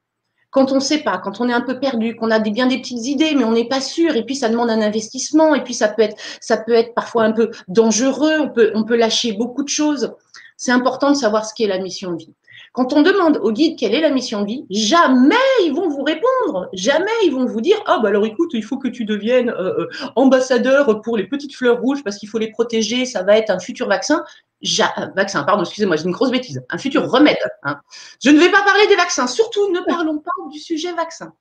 Quand 0.51 0.73
on 0.73 0.77
ne 0.77 0.81
sait 0.81 1.03
pas, 1.03 1.19
quand 1.19 1.41
on 1.41 1.49
est 1.49 1.53
un 1.53 1.61
peu 1.61 1.79
perdu, 1.79 2.17
qu'on 2.17 2.31
a 2.31 2.39
bien 2.39 2.67
des 2.67 2.79
petites 2.79 3.07
idées, 3.07 3.35
mais 3.35 3.45
on 3.45 3.53
n'est 3.53 3.69
pas 3.69 3.81
sûr, 3.81 4.17
et 4.17 4.25
puis 4.25 4.35
ça 4.35 4.49
demande 4.49 4.71
un 4.71 4.81
investissement, 4.81 5.55
et 5.55 5.63
puis 5.63 5.75
ça 5.75 5.89
peut 5.89 6.03
être, 6.03 6.95
parfois 6.95 7.25
un 7.25 7.33
peu 7.33 7.51
dangereux, 7.69 8.39
on 8.41 8.49
peut, 8.49 8.73
on 8.75 8.85
peut 8.85 8.97
lâcher 8.97 9.33
beaucoup 9.33 9.63
de 9.63 9.69
choses. 9.69 10.15
C'est 10.57 10.73
important 10.73 11.11
de 11.11 11.17
savoir 11.17 11.45
ce 11.45 11.55
qu'est 11.55 11.67
la 11.67 11.79
mission 11.79 12.13
de 12.13 12.17
vie. 12.17 12.35
Quand 12.73 12.93
on 12.93 13.03
demande 13.03 13.39
au 13.43 13.53
guide 13.53 13.79
quelle 13.79 13.95
est 13.95 14.01
la 14.01 14.11
mission 14.11 14.43
de 14.43 14.47
vie, 14.47 14.67
jamais 14.71 15.35
ils 15.65 15.73
vont 15.73 15.89
vous 15.89 16.03
répondre. 16.03 16.69
Jamais 16.73 17.11
ils 17.25 17.33
vont 17.33 17.47
vous 17.47 17.61
dire 17.61 17.77
Ah, 17.87 17.99
bah 18.03 18.09
alors 18.09 18.27
écoute, 18.27 18.51
il 18.55 18.65
faut 18.65 18.79
que 18.79 18.89
tu 18.89 19.05
deviennes 19.05 19.51
euh, 19.51 19.81
euh, 19.81 19.89
ambassadeur 20.17 21.01
pour 21.03 21.17
les 21.17 21.27
petites 21.27 21.55
fleurs 21.55 21.81
rouges 21.81 22.05
parce 22.05 22.19
qu'il 22.19 22.29
faut 22.29 22.39
les 22.39 22.51
protéger, 22.51 23.07
ça 23.07 23.23
va 23.23 23.37
être 23.37 23.51
un 23.51 23.59
futur 23.59 23.89
vaccin. 23.89 24.25
Euh, 24.65 25.07
vaccin, 25.17 25.45
pardon, 25.45 25.63
excusez-moi, 25.63 25.97
j'ai 25.97 26.05
une 26.05 26.13
grosse 26.13 26.31
bêtise. 26.31 26.63
Un 26.71 26.79
futur 26.79 27.09
remède. 27.11 27.39
Hein. 27.63 27.81
Je 28.23 28.31
ne 28.31 28.39
vais 28.39 28.51
pas 28.51 28.63
parler 28.63 28.87
des 28.89 28.97
vaccins. 28.97 29.27
Surtout, 29.27 29.71
ne 29.73 29.81
parlons 29.81 30.19
pas 30.19 30.31
du 30.51 30.59
sujet 30.59 30.93
vaccin. 30.93 31.33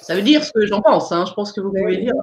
Ça 0.00 0.14
veut 0.14 0.22
dire 0.22 0.44
ce 0.44 0.52
que 0.52 0.66
j'en 0.66 0.80
pense. 0.80 1.12
Hein. 1.12 1.24
Je 1.26 1.32
pense 1.34 1.52
que 1.52 1.60
vous 1.60 1.70
pouvez 1.70 1.98
dire. 1.98 2.14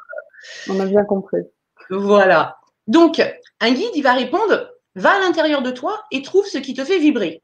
On 0.69 0.79
a 0.79 0.85
bien 0.85 1.03
compris. 1.05 1.41
Voilà. 1.89 2.57
Donc, 2.87 3.21
un 3.61 3.71
guide, 3.71 3.91
il 3.95 4.01
va 4.01 4.13
répondre 4.13 4.71
va 4.95 5.11
à 5.11 5.19
l'intérieur 5.19 5.61
de 5.61 5.71
toi 5.71 6.03
et 6.11 6.21
trouve 6.21 6.45
ce 6.45 6.57
qui 6.57 6.73
te 6.73 6.83
fait 6.83 6.99
vibrer. 6.99 7.41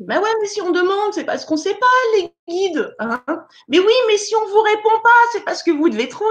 Ben 0.00 0.20
ouais, 0.20 0.30
mais 0.40 0.48
si 0.48 0.60
on 0.60 0.72
demande, 0.72 1.12
c'est 1.12 1.24
parce 1.24 1.44
qu'on 1.44 1.54
ne 1.54 1.60
sait 1.60 1.74
pas, 1.74 1.86
les 2.16 2.32
guides. 2.48 2.94
Hein. 2.98 3.22
mais 3.68 3.78
oui, 3.78 3.92
mais 4.08 4.18
si 4.18 4.34
on 4.34 4.44
ne 4.44 4.50
vous 4.50 4.60
répond 4.60 5.00
pas, 5.02 5.10
c'est 5.32 5.44
parce 5.44 5.62
que 5.62 5.70
vous 5.70 5.88
devez 5.88 6.08
trouver. 6.08 6.30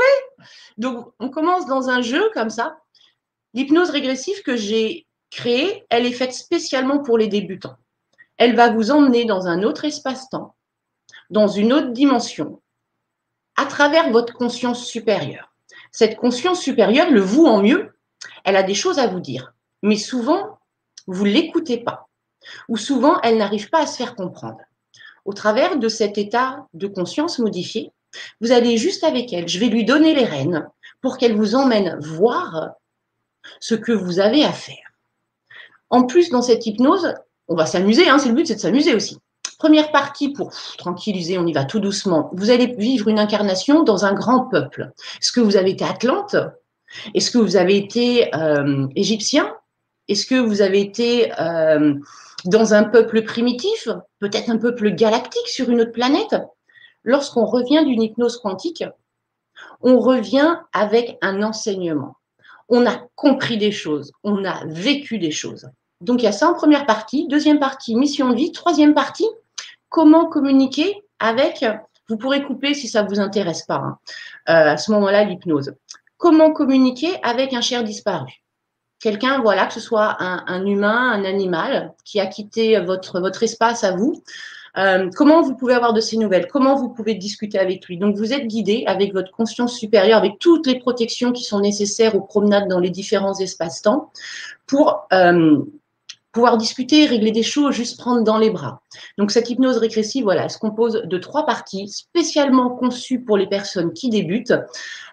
Donc, 0.78 1.14
on 1.20 1.30
commence 1.30 1.66
dans 1.66 1.90
un 1.90 2.02
jeu 2.02 2.30
comme 2.34 2.50
ça. 2.50 2.78
L'hypnose 3.54 3.90
régressive 3.90 4.42
que 4.42 4.58
j'ai 4.58 5.08
créée, 5.32 5.86
elle 5.90 6.06
est 6.06 6.12
faite 6.12 6.34
spécialement 6.34 7.00
pour 7.00 7.18
les 7.18 7.28
débutants. 7.28 7.78
Elle 8.38 8.56
va 8.56 8.70
vous 8.70 8.92
emmener 8.92 9.26
dans 9.26 9.48
un 9.48 9.64
autre 9.64 9.86
espace-temps, 9.86 10.56
dans 11.30 11.48
une 11.48 11.72
autre 11.72 11.92
dimension, 11.92 12.62
à 13.56 13.66
travers 13.66 14.10
votre 14.12 14.34
conscience 14.34 14.86
supérieure. 14.86 15.54
Cette 15.92 16.18
conscience 16.18 16.62
supérieure, 16.62 17.10
le 17.12 17.22
vous 17.22 17.46
en 17.46 17.62
mieux, 17.62 17.96
elle 18.44 18.58
a 18.58 18.64
des 18.64 18.76
choses 18.76 19.00
à 19.00 19.08
vous 19.08 19.20
dire. 19.20 19.54
Mais 19.84 19.96
souvent, 19.96 20.60
vous 21.08 21.26
ne 21.26 21.32
l'écoutez 21.32 21.78
pas 21.78 22.10
ou 22.70 22.78
souvent 22.78 23.20
elle 23.22 23.38
n'arrive 23.38 23.70
pas 23.70 23.82
à 23.82 23.88
se 23.88 23.98
faire 23.98 24.16
comprendre. 24.16 24.60
Au 25.26 25.34
travers 25.34 25.78
de 25.78 25.88
cet 25.88 26.18
état 26.18 26.68
de 26.74 26.88
conscience 26.88 27.40
modifié, 27.40 27.92
vous 28.42 28.52
allez 28.52 28.78
juste 28.78 29.04
avec 29.04 29.34
elle, 29.34 29.48
je 29.48 29.60
vais 29.60 29.68
lui 29.68 29.86
donner 29.86 30.14
les 30.14 30.26
rênes 30.26 30.68
pour 31.02 31.18
qu'elle 31.18 31.36
vous 31.36 31.56
emmène 31.56 31.98
voir 32.00 32.72
ce 33.60 33.76
que 33.76 33.92
vous 33.92 34.20
avez 34.20 34.44
à 34.44 34.52
faire. 34.52 34.94
En 35.90 36.04
plus, 36.04 36.30
dans 36.30 36.42
cette 36.42 36.66
hypnose, 36.66 37.14
on 37.48 37.56
va 37.56 37.66
s'amuser, 37.66 38.10
hein, 38.10 38.20
c'est 38.20 38.30
le 38.30 38.36
but, 38.36 38.48
c'est 38.48 38.56
de 38.56 38.60
s'amuser 38.60 38.96
aussi. 38.96 39.20
Première 39.60 39.92
partie 39.92 40.30
pour 40.30 40.52
tranquilliser, 40.78 41.38
on 41.38 41.46
y 41.46 41.54
va 41.54 41.64
tout 41.64 41.80
doucement. 41.80 42.30
Vous 42.34 42.50
allez 42.50 42.68
vivre 42.78 43.08
une 43.08 43.20
incarnation 43.20 43.84
dans 43.84 44.06
un 44.06 44.14
grand 44.14 44.46
peuple. 44.50 44.92
Est-ce 45.22 45.32
que 45.32 45.40
vous 45.40 45.56
avez 45.56 45.72
été 45.72 45.86
Atlante? 45.86 46.36
Est-ce 47.14 47.32
que 47.32 47.38
vous 47.38 47.56
avez 47.56 47.78
été 47.78 48.34
euh, 48.36 48.88
égyptien? 48.96 49.54
Est-ce 50.08 50.26
que 50.26 50.36
vous 50.36 50.62
avez 50.62 50.82
été 50.82 51.32
euh, 51.40 51.94
dans 52.46 52.74
un 52.74 52.84
peuple 52.84 53.24
primitif, 53.24 53.88
peut-être 54.20 54.50
un 54.50 54.58
peuple 54.58 54.92
galactique 54.92 55.48
sur 55.48 55.70
une 55.70 55.82
autre 55.82 55.92
planète. 55.92 56.36
Lorsqu'on 57.04 57.46
revient 57.46 57.84
d'une 57.86 58.02
hypnose 58.02 58.38
quantique, 58.38 58.84
on 59.82 60.00
revient 60.00 60.58
avec 60.72 61.18
un 61.22 61.44
enseignement. 61.44 62.16
On 62.70 62.86
a 62.86 63.02
compris 63.16 63.58
des 63.58 63.72
choses, 63.72 64.12
on 64.24 64.46
a 64.46 64.66
vécu 64.66 65.20
des 65.20 65.32
choses. 65.32 65.70
Donc 66.02 66.22
il 66.22 66.26
y 66.26 66.28
a 66.28 66.32
ça 66.32 66.50
en 66.50 66.54
première 66.54 66.86
partie. 66.86 67.28
Deuxième 67.28 67.60
partie, 67.60 67.96
mission 67.96 68.30
de 68.30 68.36
vie. 68.36 68.52
Troisième 68.52 68.94
partie, 68.94 69.28
comment 69.90 70.26
communiquer 70.26 71.04
avec, 71.20 71.66
vous 72.10 72.18
pourrez 72.18 72.44
couper 72.44 72.74
si 72.74 72.88
ça 72.88 73.04
ne 73.04 73.10
vous 73.10 73.20
intéresse 73.20 73.64
pas, 73.64 73.76
hein, 73.76 73.98
euh, 74.50 74.72
à 74.72 74.78
ce 74.78 74.92
moment-là, 74.92 75.24
l'hypnose. 75.24 75.74
Comment 76.18 76.52
communiquer 76.52 77.22
avec 77.24 77.54
un 77.54 77.62
cher 77.62 77.84
disparu? 77.84 78.43
Quelqu'un, 79.04 79.42
voilà, 79.42 79.66
que 79.66 79.74
ce 79.74 79.82
soit 79.82 80.16
un, 80.20 80.66
humain, 80.66 81.12
un 81.12 81.26
animal, 81.26 81.94
qui 82.06 82.22
a 82.22 82.26
quitté 82.26 82.80
votre, 82.80 83.44
espace 83.44 83.84
à 83.84 83.92
vous. 83.92 84.24
Euh, 84.78 85.10
comment 85.14 85.42
vous 85.42 85.56
pouvez 85.56 85.74
avoir 85.74 85.92
de 85.92 86.00
ces 86.00 86.16
nouvelles? 86.18 86.48
Comment 86.48 86.76
vous 86.78 86.90
pouvez 86.90 87.14
discuter 87.14 87.60
avec 87.60 87.86
lui? 87.86 87.98
Donc, 87.98 88.16
vous 88.16 88.32
êtes 88.32 88.48
guidé 88.48 88.86
avec 88.88 89.14
votre 89.14 89.32
conscience 89.32 89.78
supérieure, 89.78 90.18
avec 90.18 90.40
toutes 90.40 90.66
les 90.68 90.80
protections 90.80 91.34
qui 91.34 91.44
sont 91.44 91.60
nécessaires 91.60 92.16
aux 92.16 92.22
promenades 92.22 92.70
dans 92.70 92.80
les 92.80 92.90
différents 92.90 93.38
espaces-temps 93.38 94.10
pour 94.68 95.06
euh, 95.12 95.60
pouvoir 96.34 96.58
discuter, 96.58 97.06
régler 97.06 97.32
des 97.32 97.44
choses, 97.44 97.74
juste 97.76 98.00
prendre 98.00 98.24
dans 98.24 98.38
les 98.38 98.50
bras. 98.50 98.82
Donc 99.18 99.32
cette 99.32 99.50
hypnose 99.50 99.78
régressive, 99.78 100.24
voilà, 100.24 100.44
elle 100.44 100.50
se 100.50 100.58
compose 100.58 101.04
de 101.06 101.18
trois 101.18 101.46
parties 101.46 101.88
spécialement 101.88 102.72
conçues 102.72 103.22
pour 103.22 103.38
les 103.38 103.48
personnes 103.48 103.94
qui 103.94 104.10
débutent 104.10 104.54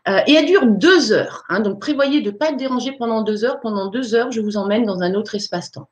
euh, 0.09 0.21
et 0.27 0.33
elle 0.33 0.47
dure 0.47 0.67
deux 0.67 1.13
heures. 1.13 1.45
Hein, 1.51 1.61
donc 1.61 1.79
prévoyez 1.79 2.23
de 2.23 2.31
ne 2.31 2.37
pas 2.37 2.49
être 2.49 2.57
dérangé 2.57 2.93
pendant 2.93 3.23
deux 3.23 3.45
heures. 3.45 3.61
Pendant 3.61 3.89
deux 3.89 4.15
heures, 4.15 4.33
je 4.33 4.41
vous 4.41 4.57
emmène 4.57 4.85
dans 4.85 5.03
un 5.03 5.15
autre 5.15 5.35
espace-temps. 5.35 5.89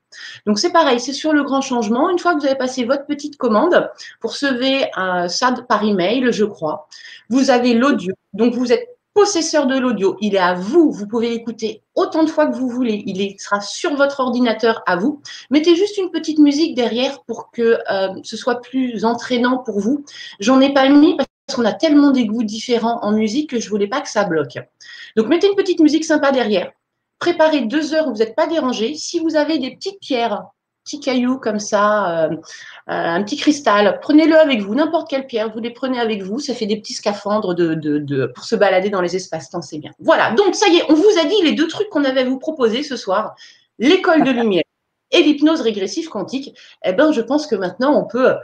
Donc 0.47 0.58
c'est 0.58 0.73
pareil, 0.73 0.99
c'est 0.99 1.12
sur 1.12 1.35
le 1.35 1.42
grand 1.44 1.61
changement. 1.61 2.08
Une 2.08 2.18
fois 2.18 2.35
que 2.35 2.40
vous 2.40 2.47
avez 2.47 2.56
passé 2.56 2.85
votre 2.85 3.04
petite 3.04 3.37
commande, 3.37 3.90
pour 4.20 4.32
recevoir 4.32 4.49
euh, 4.99 5.28
ça 5.28 5.52
par 5.68 5.85
email, 5.85 6.32
je 6.32 6.44
crois. 6.44 6.88
Vous 7.28 7.50
avez 7.50 7.75
l'audio. 7.75 8.14
Donc 8.32 8.54
vous 8.54 8.73
êtes 8.73 8.98
possesseur 9.18 9.66
de 9.66 9.76
l'audio. 9.76 10.16
Il 10.20 10.37
est 10.37 10.38
à 10.38 10.54
vous. 10.54 10.92
Vous 10.92 11.08
pouvez 11.08 11.30
l'écouter 11.30 11.82
autant 11.96 12.22
de 12.22 12.28
fois 12.28 12.46
que 12.46 12.54
vous 12.54 12.68
voulez. 12.68 13.02
Il 13.04 13.40
sera 13.40 13.60
sur 13.60 13.96
votre 13.96 14.20
ordinateur 14.20 14.80
à 14.87 14.94
vous. 14.94 15.20
Mettez 15.50 15.75
juste 15.75 15.98
une 15.98 16.12
petite 16.12 16.38
musique 16.38 16.76
derrière 16.76 17.25
pour 17.25 17.50
que 17.50 17.80
euh, 17.90 18.14
ce 18.22 18.37
soit 18.37 18.60
plus 18.60 19.04
entraînant 19.04 19.58
pour 19.58 19.80
vous. 19.80 20.04
J'en 20.38 20.60
ai 20.60 20.72
pas 20.72 20.88
mis 20.88 21.16
parce 21.16 21.28
qu'on 21.52 21.64
a 21.64 21.72
tellement 21.72 22.12
des 22.12 22.26
goûts 22.26 22.44
différents 22.44 23.00
en 23.02 23.10
musique 23.10 23.50
que 23.50 23.58
je 23.58 23.68
voulais 23.68 23.88
pas 23.88 24.00
que 24.00 24.08
ça 24.08 24.22
bloque. 24.22 24.56
Donc 25.16 25.26
mettez 25.26 25.48
une 25.48 25.56
petite 25.56 25.80
musique 25.80 26.04
sympa 26.04 26.30
derrière. 26.30 26.70
Préparez 27.18 27.62
deux 27.62 27.94
heures 27.94 28.06
où 28.06 28.12
vous 28.12 28.18
n'êtes 28.18 28.37
pas 28.37 28.46
dérangé. 28.46 28.94
Si 28.94 29.18
vous 29.18 29.34
avez 29.34 29.58
des 29.58 29.75
petites 29.75 29.98
pierres 29.98 30.44
petit 30.88 31.00
caillou 31.00 31.38
comme 31.38 31.59
ça, 31.59 32.25
euh, 32.25 32.30
euh, 32.30 32.37
un 32.87 33.23
petit 33.23 33.37
cristal. 33.37 33.99
Prenez-le 34.00 34.37
avec 34.38 34.61
vous, 34.61 34.75
n'importe 34.75 35.11
quelle 35.11 35.26
pierre, 35.26 35.52
vous 35.52 35.61
les 35.61 35.71
prenez 35.71 36.00
avec 36.00 36.23
vous. 36.23 36.38
Ça 36.38 36.54
fait 36.54 36.66
des 36.66 36.78
petits 36.78 36.95
scaphandres 36.95 37.54
de, 37.54 38.33
pour 38.35 38.45
se 38.45 38.57
balader 38.57 38.88
dans 38.88 39.02
les 39.02 39.14
espaces-temps, 39.14 39.62
c'est 39.62 39.78
bien. 39.78 39.90
Voilà, 39.99 40.33
donc 40.33 40.54
ça 40.54 40.68
y 40.68 40.78
est, 40.78 40.85
on 40.88 40.95
vous 40.95 41.18
a 41.21 41.25
dit 41.26 41.42
les 41.42 41.52
deux 41.52 41.68
trucs 41.68 41.90
qu'on 41.90 42.04
avait 42.04 42.23
à 42.23 42.25
vous 42.25 42.38
proposer 42.38 42.83
ce 42.83 42.97
soir 42.97 43.35
l'école 43.78 44.25
de 44.25 44.30
lumière 44.30 44.64
et 45.11 45.23
l'hypnose 45.23 45.61
régressive 45.61 46.09
quantique. 46.09 46.59
Eh 46.85 46.92
bien, 46.92 47.12
je 47.12 47.21
pense 47.21 47.47
que 47.47 47.54
maintenant, 47.54 47.99
on 47.99 48.07
peut. 48.07 48.35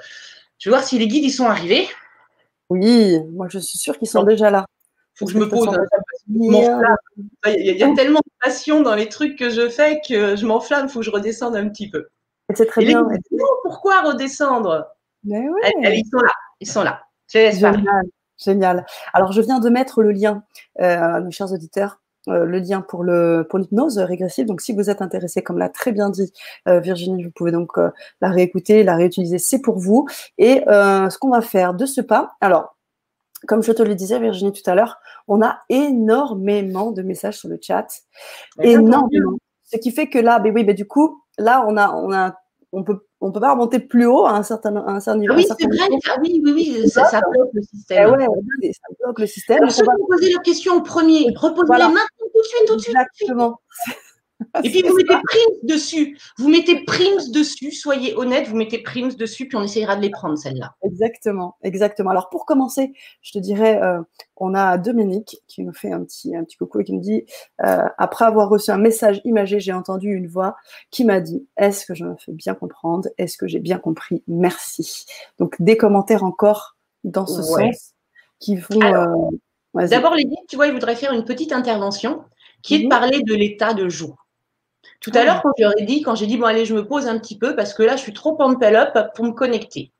Je 0.58 0.68
vais 0.68 0.76
voir 0.76 0.84
si 0.84 0.98
les 0.98 1.08
guides 1.08 1.24
y 1.24 1.30
sont 1.30 1.46
arrivés. 1.46 1.88
Oui, 2.70 3.18
moi 3.32 3.48
je 3.50 3.58
suis 3.58 3.78
sûre 3.78 3.98
qu'ils 3.98 4.08
sont 4.08 4.22
déjà 4.22 4.50
là. 4.50 4.64
Il 5.14 5.18
faut 5.18 5.26
que 5.26 5.32
je 5.32 5.38
me 5.38 5.48
pose. 5.48 5.68
Hein. 5.68 5.84
Il 7.46 7.76
y, 7.76 7.82
a 7.82 7.94
tellement 7.94 8.20
de 8.20 8.32
passion 8.42 8.80
dans 8.80 8.94
les 8.94 9.08
trucs 9.08 9.38
que 9.38 9.50
je 9.50 9.68
fais 9.68 10.00
que 10.06 10.34
je 10.34 10.46
m'enflamme, 10.46 10.86
il 10.86 10.92
faut 10.92 11.00
que 11.00 11.04
je 11.04 11.10
redescende 11.10 11.54
un 11.54 11.68
petit 11.68 11.88
peu. 11.88 12.08
C'est 12.52 12.66
très 12.66 12.84
bien. 12.84 13.06
pourquoi 13.62 14.02
redescendre 14.02 14.86
Mais 15.24 15.40
ils 15.98 16.04
sont 16.10 16.18
là. 16.18 16.32
Ils 16.60 16.68
sont 16.68 16.82
là. 16.82 17.00
Génial. 17.28 17.82
Génial. 18.36 18.86
Alors, 19.12 19.32
je 19.32 19.40
viens 19.40 19.60
de 19.60 19.68
mettre 19.68 20.02
le 20.02 20.12
lien, 20.12 20.42
euh, 20.80 21.20
mes 21.22 21.30
chers 21.30 21.52
auditeurs, 21.52 22.00
euh, 22.28 22.44
le 22.44 22.58
lien 22.58 22.80
pour 22.80 23.04
le 23.04 23.46
pour 23.48 23.58
l'hypnose 23.58 23.98
régressive. 23.98 24.46
Donc, 24.46 24.60
si 24.60 24.72
vous 24.72 24.90
êtes 24.90 25.02
intéressé, 25.02 25.42
comme 25.42 25.58
l'a 25.58 25.68
très 25.68 25.92
bien 25.92 26.10
dit 26.10 26.32
euh, 26.68 26.80
Virginie, 26.80 27.22
vous 27.22 27.30
pouvez 27.30 27.52
donc 27.52 27.78
la 28.20 28.28
réécouter, 28.28 28.82
la 28.82 28.96
réutiliser. 28.96 29.38
C'est 29.38 29.60
pour 29.60 29.78
vous. 29.78 30.06
Et 30.38 30.62
ce 30.66 31.18
qu'on 31.18 31.30
va 31.30 31.40
faire 31.40 31.74
de 31.74 31.86
ce 31.86 32.00
pas, 32.00 32.34
alors, 32.40 32.76
comme 33.46 33.62
je 33.62 33.72
te 33.72 33.82
le 33.82 33.94
disais, 33.94 34.18
Virginie, 34.18 34.52
tout 34.52 34.68
à 34.68 34.74
l'heure, 34.74 34.98
on 35.28 35.42
a 35.42 35.60
énormément 35.68 36.92
de 36.92 37.02
messages 37.02 37.38
sur 37.38 37.48
le 37.48 37.58
chat. 37.60 37.86
énormément. 38.60 39.38
Ce 39.64 39.78
qui 39.78 39.90
fait 39.90 40.08
que 40.08 40.18
là, 40.18 40.38
ben 40.38 40.52
oui, 40.54 40.62
ben 40.64 40.74
du 40.74 40.86
coup, 40.86 41.23
là, 41.38 41.64
on 41.66 41.76
a, 41.76 41.92
on 41.92 42.12
a, 42.12 42.34
on 42.72 42.82
peut, 42.82 43.06
on 43.20 43.32
peut 43.32 43.40
pas 43.40 43.52
remonter 43.52 43.78
plus 43.78 44.06
haut 44.06 44.26
à 44.26 44.32
un 44.32 44.42
certain, 44.42 44.74
un 44.76 45.00
certain 45.00 45.20
niveau. 45.20 45.34
Ah 45.34 45.36
oui, 45.36 45.46
c'est 45.46 45.66
vrai. 45.66 45.88
Ah 46.08 46.16
oui, 46.20 46.42
oui, 46.44 46.52
oui, 46.52 46.88
ça, 46.88 47.04
ça, 47.06 47.20
bloque 47.20 47.50
le 47.52 47.62
système. 47.62 48.08
Eh 48.08 48.10
ouais, 48.10 48.72
ça 48.72 48.94
bloque 49.00 49.18
le 49.18 49.26
système. 49.26 49.58
Alors, 49.58 49.72
ceux 49.72 49.82
qui 49.82 49.90
ont 49.90 50.06
posé 50.06 50.32
leur 50.32 50.42
question 50.42 50.72
en 50.74 50.80
premier, 50.80 51.32
reposez-les 51.36 51.84
maintenant, 51.84 52.00
tout 52.18 52.38
de 52.38 52.44
suite, 52.44 52.66
tout 52.66 52.76
de 52.76 52.80
suite. 52.80 52.96
Exactement. 52.96 53.60
Et 54.64 54.70
puis 54.70 54.82
vous 54.82 54.94
mettez 54.94 55.14
primes 55.24 55.58
dessus. 55.62 56.18
Vous 56.38 56.48
mettez 56.48 56.84
primes 56.84 57.20
dessus. 57.32 57.72
Soyez 57.72 58.14
honnête, 58.16 58.48
vous 58.48 58.56
mettez 58.56 58.78
primes 58.78 59.12
dessus, 59.12 59.48
puis 59.48 59.56
on 59.56 59.62
essayera 59.62 59.96
de 59.96 60.02
les 60.02 60.10
prendre 60.10 60.36
celles-là. 60.36 60.74
Exactement, 60.82 61.56
exactement. 61.62 62.10
Alors 62.10 62.30
pour 62.30 62.46
commencer, 62.46 62.92
je 63.22 63.32
te 63.32 63.38
dirais, 63.38 63.80
euh, 63.82 64.00
on 64.36 64.54
a 64.54 64.78
Dominique 64.78 65.38
qui 65.46 65.62
nous 65.62 65.72
fait 65.72 65.92
un 65.92 66.02
petit, 66.04 66.34
un 66.34 66.44
petit 66.44 66.56
coucou 66.56 66.80
et 66.80 66.84
qui 66.84 66.94
me 66.94 67.00
dit 67.00 67.24
euh, 67.64 67.86
après 67.98 68.24
avoir 68.24 68.48
reçu 68.48 68.70
un 68.70 68.78
message 68.78 69.20
imagé, 69.24 69.60
j'ai 69.60 69.72
entendu 69.72 70.12
une 70.12 70.26
voix 70.26 70.56
qui 70.90 71.04
m'a 71.04 71.20
dit 71.20 71.46
Est-ce 71.56 71.86
que 71.86 71.94
je 71.94 72.04
me 72.04 72.16
fais 72.16 72.32
bien 72.32 72.54
comprendre? 72.54 73.08
Est-ce 73.18 73.38
que 73.38 73.46
j'ai 73.46 73.60
bien 73.60 73.78
compris? 73.78 74.22
Merci. 74.26 75.06
Donc 75.38 75.56
des 75.60 75.76
commentaires 75.76 76.24
encore 76.24 76.76
dans 77.04 77.26
ce 77.26 77.42
sens 77.42 77.94
qui 78.40 78.56
vont. 78.56 78.82
Euh, 78.82 79.86
d'abord, 79.86 80.14
les 80.14 80.26
tu 80.48 80.56
vois, 80.56 80.66
ils 80.66 80.72
voudraient 80.72 80.96
faire 80.96 81.12
une 81.12 81.24
petite 81.24 81.52
intervention 81.52 82.24
qui 82.62 82.76
est 82.76 82.78
de 82.78 82.84
mhm. 82.84 82.90
parler 82.90 83.22
de 83.22 83.34
l'état 83.34 83.74
de 83.74 83.88
joie. 83.88 84.16
Tout 85.00 85.10
à 85.14 85.24
l'heure, 85.24 85.42
quand 85.42 85.52
j'aurais 85.58 85.84
dit, 85.84 86.02
quand 86.02 86.14
j'ai 86.14 86.26
dit, 86.26 86.36
bon, 86.36 86.46
allez, 86.46 86.64
je 86.64 86.74
me 86.74 86.86
pose 86.86 87.06
un 87.06 87.18
petit 87.18 87.38
peu 87.38 87.54
parce 87.54 87.74
que 87.74 87.82
là, 87.82 87.96
je 87.96 88.02
suis 88.02 88.12
trop 88.12 88.40
en 88.40 88.54
up 88.60 88.98
pour 89.14 89.24
me 89.24 89.32
connecter. 89.32 89.92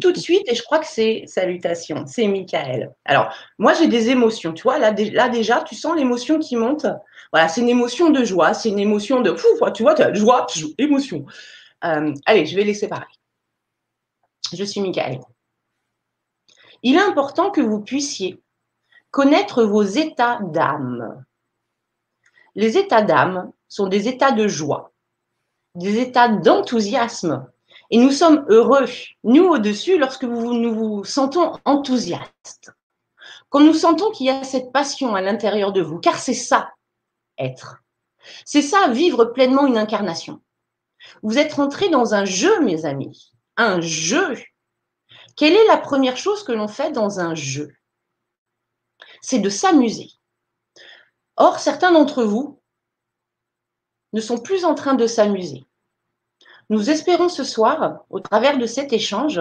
Tout 0.00 0.12
de 0.12 0.18
suite, 0.18 0.42
et 0.46 0.54
je 0.54 0.62
crois 0.62 0.78
que 0.78 0.86
c'est 0.86 1.24
salutations, 1.26 2.04
c'est 2.06 2.26
Michael. 2.26 2.92
Alors, 3.06 3.32
moi, 3.58 3.72
j'ai 3.72 3.88
des 3.88 4.10
émotions, 4.10 4.52
tu 4.52 4.62
vois, 4.62 4.78
là, 4.78 4.94
là 5.12 5.30
déjà, 5.30 5.62
tu 5.62 5.74
sens 5.74 5.96
l'émotion 5.96 6.38
qui 6.38 6.56
monte. 6.56 6.86
Voilà, 7.32 7.48
c'est 7.48 7.62
une 7.62 7.70
émotion 7.70 8.10
de 8.10 8.22
joie, 8.22 8.52
c'est 8.52 8.68
une 8.68 8.78
émotion 8.78 9.22
de 9.22 9.34
fou, 9.34 9.48
tu 9.74 9.82
vois, 9.82 9.94
tu 9.94 10.02
as 10.02 10.12
joie, 10.12 10.46
émotion. 10.76 11.24
Euh, 11.84 12.12
allez, 12.26 12.44
je 12.44 12.56
vais 12.56 12.64
les 12.64 12.74
séparer. 12.74 13.06
Je 14.52 14.64
suis 14.64 14.80
Michael. 14.80 15.20
Il 16.82 16.96
est 16.96 17.02
important 17.02 17.50
que 17.50 17.62
vous 17.62 17.80
puissiez 17.80 18.38
connaître 19.10 19.64
vos 19.64 19.82
états 19.82 20.40
d'âme. 20.42 21.24
Les 22.54 22.76
états 22.76 23.02
d'âme 23.02 23.50
sont 23.68 23.88
des 23.88 24.08
états 24.08 24.32
de 24.32 24.48
joie, 24.48 24.92
des 25.74 25.98
états 26.00 26.28
d'enthousiasme. 26.28 27.50
Et 27.90 27.98
nous 27.98 28.10
sommes 28.10 28.44
heureux, 28.48 28.86
nous 29.22 29.44
au-dessus, 29.44 29.98
lorsque 29.98 30.24
nous 30.24 30.54
nous 30.54 31.04
sentons 31.04 31.52
enthousiastes. 31.64 32.72
Quand 33.48 33.60
nous 33.60 33.74
sentons 33.74 34.10
qu'il 34.10 34.26
y 34.26 34.30
a 34.30 34.42
cette 34.42 34.72
passion 34.72 35.14
à 35.14 35.20
l'intérieur 35.20 35.72
de 35.72 35.82
vous, 35.82 35.98
car 35.98 36.18
c'est 36.18 36.34
ça, 36.34 36.72
être. 37.38 37.82
C'est 38.44 38.62
ça, 38.62 38.88
vivre 38.88 39.26
pleinement 39.26 39.66
une 39.66 39.78
incarnation. 39.78 40.42
Vous 41.22 41.38
êtes 41.38 41.54
rentrés 41.54 41.88
dans 41.88 42.14
un 42.14 42.24
jeu, 42.24 42.60
mes 42.60 42.84
amis. 42.84 43.32
Un 43.56 43.80
jeu. 43.80 44.36
Quelle 45.36 45.54
est 45.54 45.66
la 45.66 45.78
première 45.78 46.16
chose 46.16 46.42
que 46.42 46.52
l'on 46.52 46.68
fait 46.68 46.90
dans 46.90 47.20
un 47.20 47.34
jeu? 47.34 47.72
C'est 49.20 49.38
de 49.38 49.50
s'amuser. 49.50 50.10
Or, 51.36 51.58
certains 51.58 51.92
d'entre 51.92 52.24
vous 52.24 52.60
ne 54.16 54.20
sont 54.22 54.38
plus 54.38 54.64
en 54.64 54.74
train 54.74 54.94
de 54.94 55.06
s'amuser. 55.06 55.66
Nous 56.70 56.88
espérons 56.88 57.28
ce 57.28 57.44
soir, 57.44 58.00
au 58.08 58.18
travers 58.18 58.56
de 58.56 58.64
cet 58.64 58.94
échange, 58.94 59.40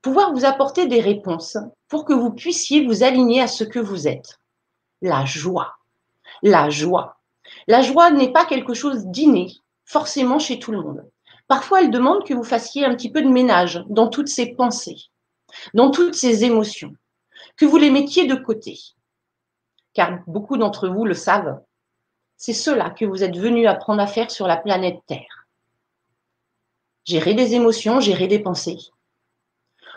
pouvoir 0.00 0.32
vous 0.32 0.46
apporter 0.46 0.86
des 0.86 1.00
réponses 1.00 1.58
pour 1.88 2.06
que 2.06 2.14
vous 2.14 2.32
puissiez 2.32 2.86
vous 2.86 3.04
aligner 3.04 3.42
à 3.42 3.46
ce 3.46 3.64
que 3.64 3.78
vous 3.78 4.08
êtes. 4.08 4.40
La 5.02 5.26
joie. 5.26 5.74
La 6.42 6.70
joie. 6.70 7.20
La 7.66 7.82
joie 7.82 8.10
n'est 8.10 8.32
pas 8.32 8.46
quelque 8.46 8.72
chose 8.72 9.04
d'inné, 9.08 9.52
forcément 9.84 10.38
chez 10.38 10.58
tout 10.58 10.72
le 10.72 10.80
monde. 10.80 11.04
Parfois, 11.46 11.82
elle 11.82 11.90
demande 11.90 12.24
que 12.24 12.34
vous 12.34 12.44
fassiez 12.44 12.86
un 12.86 12.94
petit 12.94 13.12
peu 13.12 13.20
de 13.20 13.28
ménage 13.28 13.84
dans 13.90 14.08
toutes 14.08 14.28
ces 14.28 14.54
pensées, 14.54 15.10
dans 15.74 15.90
toutes 15.90 16.14
ces 16.14 16.44
émotions, 16.44 16.94
que 17.58 17.66
vous 17.66 17.76
les 17.76 17.90
mettiez 17.90 18.26
de 18.26 18.36
côté 18.36 18.78
car 19.98 20.20
beaucoup 20.28 20.56
d'entre 20.56 20.88
vous 20.88 21.04
le 21.04 21.14
savent, 21.14 21.60
c'est 22.38 22.54
cela 22.54 22.90
que 22.90 23.04
vous 23.04 23.24
êtes 23.24 23.36
venus 23.36 23.66
apprendre 23.66 24.00
à 24.00 24.06
faire 24.06 24.30
sur 24.30 24.46
la 24.46 24.56
planète 24.56 25.00
Terre. 25.06 25.48
Gérer 27.04 27.34
des 27.34 27.54
émotions, 27.54 28.00
gérer 28.00 28.28
des 28.28 28.38
pensées, 28.38 28.78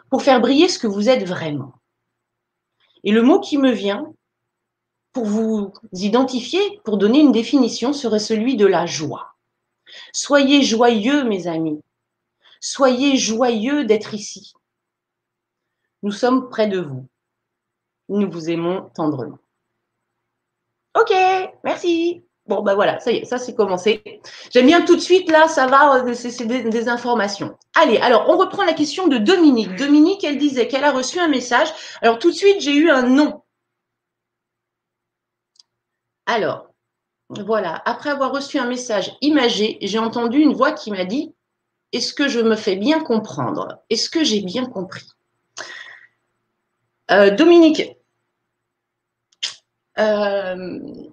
pour 0.09 0.23
faire 0.23 0.41
briller 0.41 0.67
ce 0.67 0.79
que 0.79 0.87
vous 0.87 1.07
êtes 1.07 1.25
vraiment. 1.25 1.73
Et 3.03 3.11
le 3.11 3.21
mot 3.21 3.39
qui 3.39 3.57
me 3.57 3.71
vient 3.71 4.11
pour 5.13 5.25
vous 5.25 5.71
identifier, 5.93 6.81
pour 6.83 6.97
donner 6.97 7.19
une 7.19 7.31
définition, 7.31 7.93
serait 7.93 8.19
celui 8.19 8.55
de 8.55 8.65
la 8.65 8.85
joie. 8.85 9.35
Soyez 10.11 10.63
joyeux, 10.63 11.23
mes 11.23 11.47
amis. 11.47 11.81
Soyez 12.59 13.17
joyeux 13.17 13.85
d'être 13.85 14.13
ici. 14.13 14.53
Nous 16.01 16.11
sommes 16.11 16.49
près 16.49 16.67
de 16.67 16.79
vous. 16.79 17.07
Nous 18.09 18.31
vous 18.31 18.49
aimons 18.49 18.89
tendrement. 18.95 19.37
Ok, 20.95 21.13
merci. 21.63 22.23
Bon, 22.51 22.63
ben 22.63 22.75
voilà, 22.75 22.99
ça 22.99 23.13
y 23.13 23.15
est, 23.15 23.23
ça 23.23 23.37
c'est 23.37 23.55
commencé. 23.55 24.03
J'aime 24.53 24.65
bien 24.65 24.81
tout 24.81 24.97
de 24.97 25.01
suite, 25.01 25.31
là, 25.31 25.47
ça 25.47 25.67
va, 25.67 26.03
euh, 26.03 26.13
c'est 26.13 26.45
des, 26.45 26.89
informations. 26.89 27.57
Allez, 27.75 27.95
alors, 27.99 28.25
on 28.27 28.35
reprend 28.35 28.63
la 28.65 28.73
question 28.73 29.07
de 29.07 29.17
Dominique. 29.17 29.73
Dominique, 29.77 30.25
elle 30.25 30.37
disait 30.37 30.67
qu'elle 30.67 30.83
a 30.83 30.91
reçu 30.91 31.17
un 31.17 31.29
message. 31.29 31.69
Alors, 32.01 32.19
tout 32.19 32.29
de 32.29 32.35
suite, 32.35 32.59
j'ai 32.59 32.75
eu 32.75 32.89
un 32.89 33.03
nom. 33.03 33.41
Alors, 36.25 36.67
voilà, 37.29 37.81
après 37.85 38.09
avoir 38.09 38.33
reçu 38.33 38.59
un 38.59 38.67
message 38.67 39.15
imagé, 39.21 39.77
j'ai 39.81 39.99
entendu 39.99 40.39
une 40.39 40.51
voix 40.51 40.73
qui 40.73 40.91
m'a 40.91 41.05
dit 41.05 41.33
Est-ce 41.93 42.13
que 42.13 42.27
je 42.27 42.41
me 42.41 42.57
fais 42.57 42.75
bien 42.75 42.99
comprendre? 42.99 43.77
Est-ce 43.89 44.09
que 44.09 44.25
j'ai 44.25 44.41
bien 44.41 44.65
compris? 44.65 45.07
Euh, 47.11 47.29
Dominique, 47.29 47.95
euh, 49.99 51.10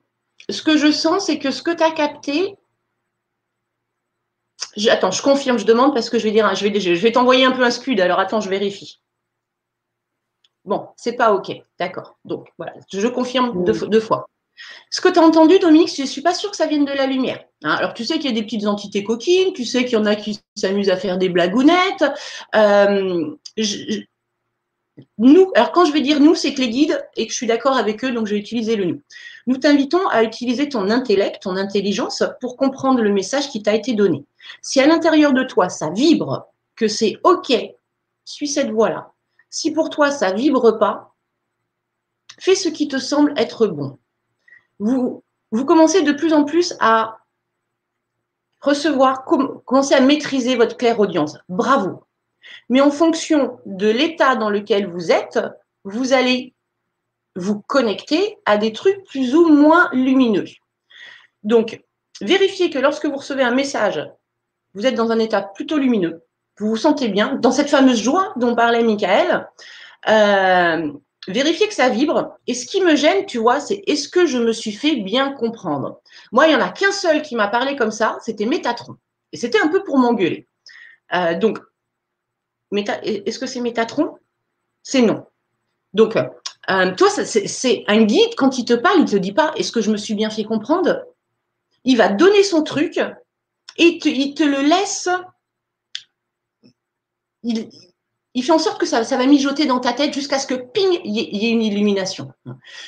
ce 0.50 0.62
que 0.62 0.76
je 0.76 0.90
sens, 0.90 1.26
c'est 1.26 1.38
que 1.38 1.50
ce 1.50 1.62
que 1.62 1.70
tu 1.70 1.82
as 1.82 1.90
capté, 1.90 2.56
attends, 4.90 5.10
je 5.10 5.22
confirme, 5.22 5.58
je 5.58 5.66
demande 5.66 5.94
parce 5.94 6.10
que 6.10 6.18
je 6.18 6.24
vais 6.24 6.30
dire, 6.30 6.54
je 6.54 6.66
vais, 6.66 6.80
je 6.80 7.02
vais 7.02 7.12
t'envoyer 7.12 7.44
un 7.44 7.52
peu 7.52 7.64
un 7.64 7.70
scud. 7.70 8.00
Alors 8.00 8.18
attends, 8.18 8.40
je 8.40 8.48
vérifie. 8.48 9.00
Bon, 10.64 10.88
c'est 10.96 11.14
pas 11.14 11.32
OK. 11.32 11.50
D'accord. 11.78 12.18
Donc 12.24 12.48
voilà, 12.58 12.74
je 12.92 13.08
confirme 13.08 13.64
deux, 13.64 14.00
fois. 14.00 14.28
Ce 14.90 15.00
que 15.00 15.08
tu 15.08 15.18
as 15.18 15.22
entendu, 15.22 15.58
Dominique, 15.58 15.94
je 15.94 16.02
ne 16.02 16.06
suis 16.06 16.20
pas 16.20 16.34
sûre 16.34 16.50
que 16.50 16.56
ça 16.56 16.66
vienne 16.66 16.84
de 16.84 16.92
la 16.92 17.06
lumière. 17.06 17.44
Hein. 17.64 17.70
alors, 17.70 17.94
tu 17.94 18.04
sais 18.04 18.18
qu'il 18.18 18.26
y 18.26 18.32
a 18.32 18.38
des 18.38 18.42
petites 18.42 18.66
entités 18.66 19.04
coquines, 19.04 19.52
tu 19.52 19.64
sais 19.64 19.84
qu'il 19.84 19.94
y 19.94 19.96
en 19.96 20.06
a 20.06 20.16
qui 20.16 20.40
s'amusent 20.56 20.90
à 20.90 20.96
faire 20.96 21.16
des 21.16 21.28
blagounettes. 21.28 22.04
Euh, 22.54 23.34
nous, 25.16 25.52
alors 25.54 25.72
quand 25.72 25.84
je 25.84 25.92
vais 25.92 26.00
dire 26.00 26.20
nous, 26.20 26.34
c'est 26.34 26.54
que 26.54 26.60
les 26.60 26.70
guides 26.70 27.02
et 27.16 27.26
que 27.26 27.32
je 27.32 27.36
suis 27.36 27.46
d'accord 27.46 27.76
avec 27.76 28.04
eux, 28.04 28.10
donc 28.10 28.26
je 28.26 28.34
vais 28.34 28.40
utiliser 28.40 28.76
le 28.76 28.84
nous. 28.84 29.02
Nous 29.48 29.56
t'invitons 29.56 30.06
à 30.08 30.24
utiliser 30.24 30.68
ton 30.68 30.90
intellect, 30.90 31.42
ton 31.42 31.56
intelligence 31.56 32.22
pour 32.38 32.58
comprendre 32.58 33.00
le 33.00 33.10
message 33.10 33.48
qui 33.48 33.62
t'a 33.62 33.74
été 33.74 33.94
donné. 33.94 34.26
Si 34.60 34.78
à 34.78 34.86
l'intérieur 34.86 35.32
de 35.32 35.42
toi, 35.42 35.70
ça 35.70 35.88
vibre, 35.88 36.48
que 36.76 36.86
c'est 36.86 37.16
OK, 37.24 37.52
suis 38.26 38.46
cette 38.46 38.70
voie-là. 38.70 39.12
Si 39.48 39.72
pour 39.72 39.88
toi, 39.88 40.10
ça 40.10 40.32
vibre 40.32 40.78
pas, 40.78 41.14
fais 42.38 42.54
ce 42.54 42.68
qui 42.68 42.88
te 42.88 42.98
semble 42.98 43.32
être 43.38 43.66
bon. 43.66 43.98
Vous, 44.78 45.24
commencez 45.64 46.02
de 46.02 46.12
plus 46.12 46.34
en 46.34 46.44
plus 46.44 46.74
à 46.78 47.20
recevoir, 48.60 49.24
commencer 49.24 49.94
à 49.94 50.00
maîtriser 50.00 50.56
votre 50.56 50.76
claire 50.76 51.00
audience. 51.00 51.38
Bravo. 51.48 52.04
Mais 52.68 52.82
en 52.82 52.90
fonction 52.90 53.58
de 53.64 53.88
l'état 53.88 54.36
dans 54.36 54.50
lequel 54.50 54.86
vous 54.86 55.10
êtes, 55.10 55.38
vous 55.84 56.12
allez 56.12 56.54
vous 57.36 57.60
connecter 57.60 58.38
à 58.44 58.56
des 58.56 58.72
trucs 58.72 59.04
plus 59.04 59.34
ou 59.34 59.48
moins 59.48 59.90
lumineux. 59.92 60.46
Donc, 61.42 61.82
vérifiez 62.20 62.70
que 62.70 62.78
lorsque 62.78 63.06
vous 63.06 63.16
recevez 63.16 63.42
un 63.42 63.54
message, 63.54 64.04
vous 64.74 64.86
êtes 64.86 64.94
dans 64.94 65.10
un 65.12 65.18
état 65.18 65.42
plutôt 65.42 65.78
lumineux, 65.78 66.24
vous 66.58 66.68
vous 66.68 66.76
sentez 66.76 67.08
bien, 67.08 67.36
dans 67.36 67.52
cette 67.52 67.70
fameuse 67.70 68.02
joie 68.02 68.32
dont 68.36 68.54
parlait 68.54 68.82
Michael, 68.82 69.48
euh, 70.08 70.92
vérifiez 71.28 71.68
que 71.68 71.74
ça 71.74 71.88
vibre. 71.88 72.36
Et 72.46 72.54
ce 72.54 72.66
qui 72.66 72.80
me 72.80 72.96
gêne, 72.96 73.26
tu 73.26 73.38
vois, 73.38 73.60
c'est 73.60 73.82
est-ce 73.86 74.08
que 74.08 74.26
je 74.26 74.38
me 74.38 74.52
suis 74.52 74.72
fait 74.72 74.96
bien 74.96 75.32
comprendre? 75.32 76.00
Moi, 76.32 76.46
il 76.46 76.50
n'y 76.50 76.56
en 76.56 76.64
a 76.64 76.70
qu'un 76.70 76.92
seul 76.92 77.22
qui 77.22 77.36
m'a 77.36 77.48
parlé 77.48 77.76
comme 77.76 77.90
ça, 77.90 78.18
c'était 78.22 78.46
Métatron. 78.46 78.96
Et 79.32 79.36
c'était 79.36 79.60
un 79.60 79.68
peu 79.68 79.84
pour 79.84 79.98
m'engueuler. 79.98 80.46
Euh, 81.14 81.38
donc, 81.38 81.58
est-ce 82.72 83.38
que 83.38 83.46
c'est 83.46 83.60
Métatron? 83.60 84.16
C'est 84.82 85.02
non. 85.02 85.26
Donc, 85.94 86.16
euh, 86.70 86.94
toi, 86.94 87.08
c'est 87.10 87.84
un 87.86 88.02
guide, 88.02 88.34
quand 88.36 88.58
il 88.58 88.64
te 88.64 88.74
parle, 88.74 88.98
il 88.98 89.04
ne 89.04 89.08
te 89.08 89.16
dit 89.16 89.32
pas 89.32 89.52
est-ce 89.56 89.72
que 89.72 89.80
je 89.80 89.90
me 89.90 89.96
suis 89.96 90.14
bien 90.14 90.30
fait 90.30 90.44
comprendre? 90.44 91.02
Il 91.84 91.96
va 91.96 92.08
donner 92.08 92.42
son 92.42 92.62
truc 92.62 92.98
et 93.78 93.98
il 94.04 94.34
te 94.34 94.42
le 94.42 94.60
laisse. 94.60 95.08
Il, 97.42 98.42
fait 98.42 98.52
en 98.52 98.58
sorte 98.58 98.78
que 98.78 98.86
ça, 98.86 99.02
va 99.02 99.26
mijoter 99.26 99.66
dans 99.66 99.80
ta 99.80 99.92
tête 99.92 100.12
jusqu'à 100.12 100.38
ce 100.38 100.46
que 100.46 100.54
ping, 100.54 101.00
il 101.04 101.16
y, 101.16 101.46
ait 101.46 101.50
une 101.50 101.62
illumination. 101.62 102.32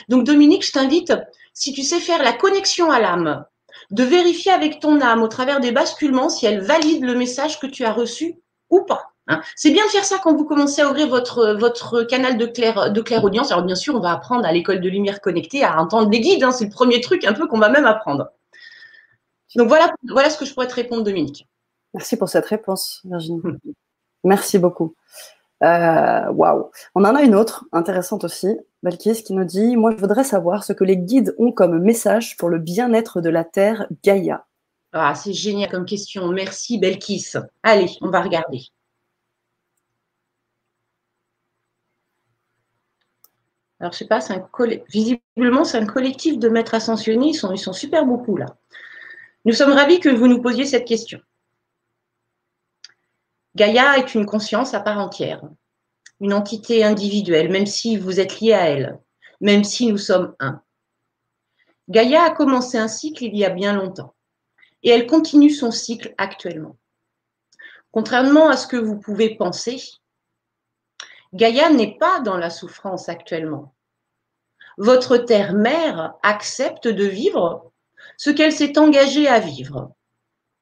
Donc, 0.09 0.24
Dominique, 0.24 0.66
je 0.66 0.72
t'invite, 0.72 1.12
si 1.55 1.72
tu 1.72 1.83
sais 1.83 2.00
faire 2.00 2.22
la 2.22 2.33
connexion 2.33 2.90
à 2.90 3.00
l'âme, 3.00 3.44
de 3.90 4.05
vérifier 4.05 4.52
avec 4.52 4.81
ton 4.81 5.00
âme 5.00 5.22
au 5.22 5.28
travers 5.28 5.61
des 5.61 5.72
basculements 5.72 6.28
si 6.28 6.46
elle 6.46 6.61
valide 6.61 7.05
le 7.05 7.14
message 7.14 7.59
que 7.59 7.66
tu 7.66 7.85
as 7.85 7.92
reçu 7.92 8.37
ou 8.68 8.83
pas. 8.83 9.10
Hein. 9.31 9.40
C'est 9.57 9.71
bien 9.71 9.85
de 9.87 9.90
faire 9.90 10.05
ça 10.05 10.19
quand 10.23 10.35
vous 10.35 10.45
commencez 10.45 10.83
à 10.83 10.90
ouvrir 10.90 11.09
votre, 11.09 11.55
votre 11.59 12.03
canal 12.03 12.37
de 12.37 12.47
clair, 12.47 12.93
de 12.93 13.01
clair 13.01 13.25
audience. 13.25 13.51
Alors 13.53 13.64
bien 13.64 13.75
sûr, 13.75 13.95
on 13.95 14.01
va 14.01 14.12
apprendre 14.12 14.45
à 14.45 14.53
l'école 14.53 14.81
de 14.81 14.88
lumière 14.88 15.21
connectée 15.21 15.64
à 15.64 15.81
entendre 15.81 16.11
des 16.11 16.21
guides. 16.21 16.43
Hein. 16.43 16.51
C'est 16.51 16.64
le 16.64 16.71
premier 16.71 17.01
truc 17.01 17.25
un 17.25 17.33
peu 17.33 17.47
qu'on 17.47 17.59
va 17.59 17.69
même 17.69 17.87
apprendre. 17.87 18.31
Donc 19.57 19.69
voilà, 19.69 19.93
voilà 20.09 20.31
ce 20.31 20.38
que 20.38 20.45
je 20.45 20.55
pourrais 20.55 20.69
te 20.69 20.75
répondre, 20.75 21.03
Dominique. 21.03 21.49
Merci 21.95 22.16
pour 22.16 22.29
cette 22.29 22.47
réponse, 22.47 23.01
Virginie. 23.05 23.40
Hmm. 23.43 23.59
Merci 24.25 24.59
beaucoup. 24.59 24.95
Euh, 25.62 26.31
waouh. 26.31 26.71
On 26.95 27.05
en 27.05 27.14
a 27.14 27.23
une 27.23 27.35
autre 27.35 27.64
intéressante 27.73 28.25
aussi, 28.25 28.59
Belkis, 28.83 29.23
qui 29.23 29.35
nous 29.35 29.45
dit 29.45 29.77
Moi, 29.77 29.93
je 29.93 29.97
voudrais 29.97 30.25
savoir 30.25 30.64
ce 30.64 30.73
que 30.73 30.85
les 30.85 30.97
guides 30.97 31.35
ont 31.38 31.53
comme 31.53 31.79
message 31.81 32.37
pour 32.37 32.49
le 32.49 32.59
bien-être 32.59 33.21
de 33.21 33.29
la 33.29 33.45
Terre 33.45 33.87
Gaïa. 34.03 34.47
Ah, 34.93 35.14
c'est 35.14 35.33
génial 35.33 35.71
comme 35.71 35.85
question. 35.85 36.29
Merci, 36.29 36.79
Belkis. 36.79 37.33
Allez, 37.62 37.90
on 38.01 38.11
va 38.11 38.23
regarder. 38.23 38.62
Alors, 43.81 43.93
je 43.93 43.99
sais 43.99 44.07
pas, 44.07 44.21
visiblement, 44.88 45.64
c'est 45.64 45.79
un 45.79 45.87
collectif 45.87 46.38
de 46.38 46.49
maîtres 46.49 46.75
ascensionnés. 46.75 47.29
Ils 47.29 47.35
sont, 47.35 47.53
ils 47.53 47.75
super 47.75 48.05
beaucoup 48.05 48.37
là. 48.37 48.47
Nous 49.47 49.55
sommes 49.55 49.73
ravis 49.73 50.01
que 50.01 50.11
vous 50.11 50.29
nous 50.29 50.43
posiez 50.43 50.66
cette 50.66 50.87
question. 50.87 51.21
Gaïa 53.57 53.99
est 53.99 54.14
une 54.14 54.27
conscience 54.27 54.75
à 54.75 54.81
part 54.81 54.99
entière, 54.99 55.43
une 56.21 56.35
entité 56.35 56.85
individuelle, 56.85 57.51
même 57.51 57.66
si 57.66 57.97
vous 57.97 58.21
êtes 58.21 58.40
lié 58.40 58.53
à 58.53 58.69
elle, 58.69 59.01
même 59.40 59.64
si 59.64 59.87
nous 59.87 59.99
sommes 59.99 60.37
un. 60.38 60.62
Gaïa 61.88 62.23
a 62.23 62.31
commencé 62.31 62.79
un 62.79 62.87
cycle 62.87 63.25
il 63.25 63.37
y 63.37 63.45
a 63.45 63.51
bien 63.51 63.73
longtemps 63.73 64.14
et 64.83 64.90
elle 64.90 65.07
continue 65.07 65.51
son 65.51 65.71
cycle 65.71 66.14
actuellement. 66.19 66.77
Contrairement 67.90 68.49
à 68.49 68.57
ce 68.57 68.66
que 68.66 68.77
vous 68.77 68.99
pouvez 68.99 69.35
penser, 69.35 69.83
Gaïa 71.33 71.71
n'est 71.71 71.97
pas 71.97 72.21
dans 72.21 72.37
la 72.37 72.51
souffrance 72.51 73.09
actuellement. 73.09 73.75
Votre 74.79 75.16
terre-mère 75.16 76.14
accepte 76.23 76.88
de 76.88 77.05
vivre 77.05 77.73
ce 78.16 78.31
qu'elle 78.31 78.53
s'est 78.53 78.79
engagée 78.79 79.29
à 79.29 79.38
vivre 79.38 79.93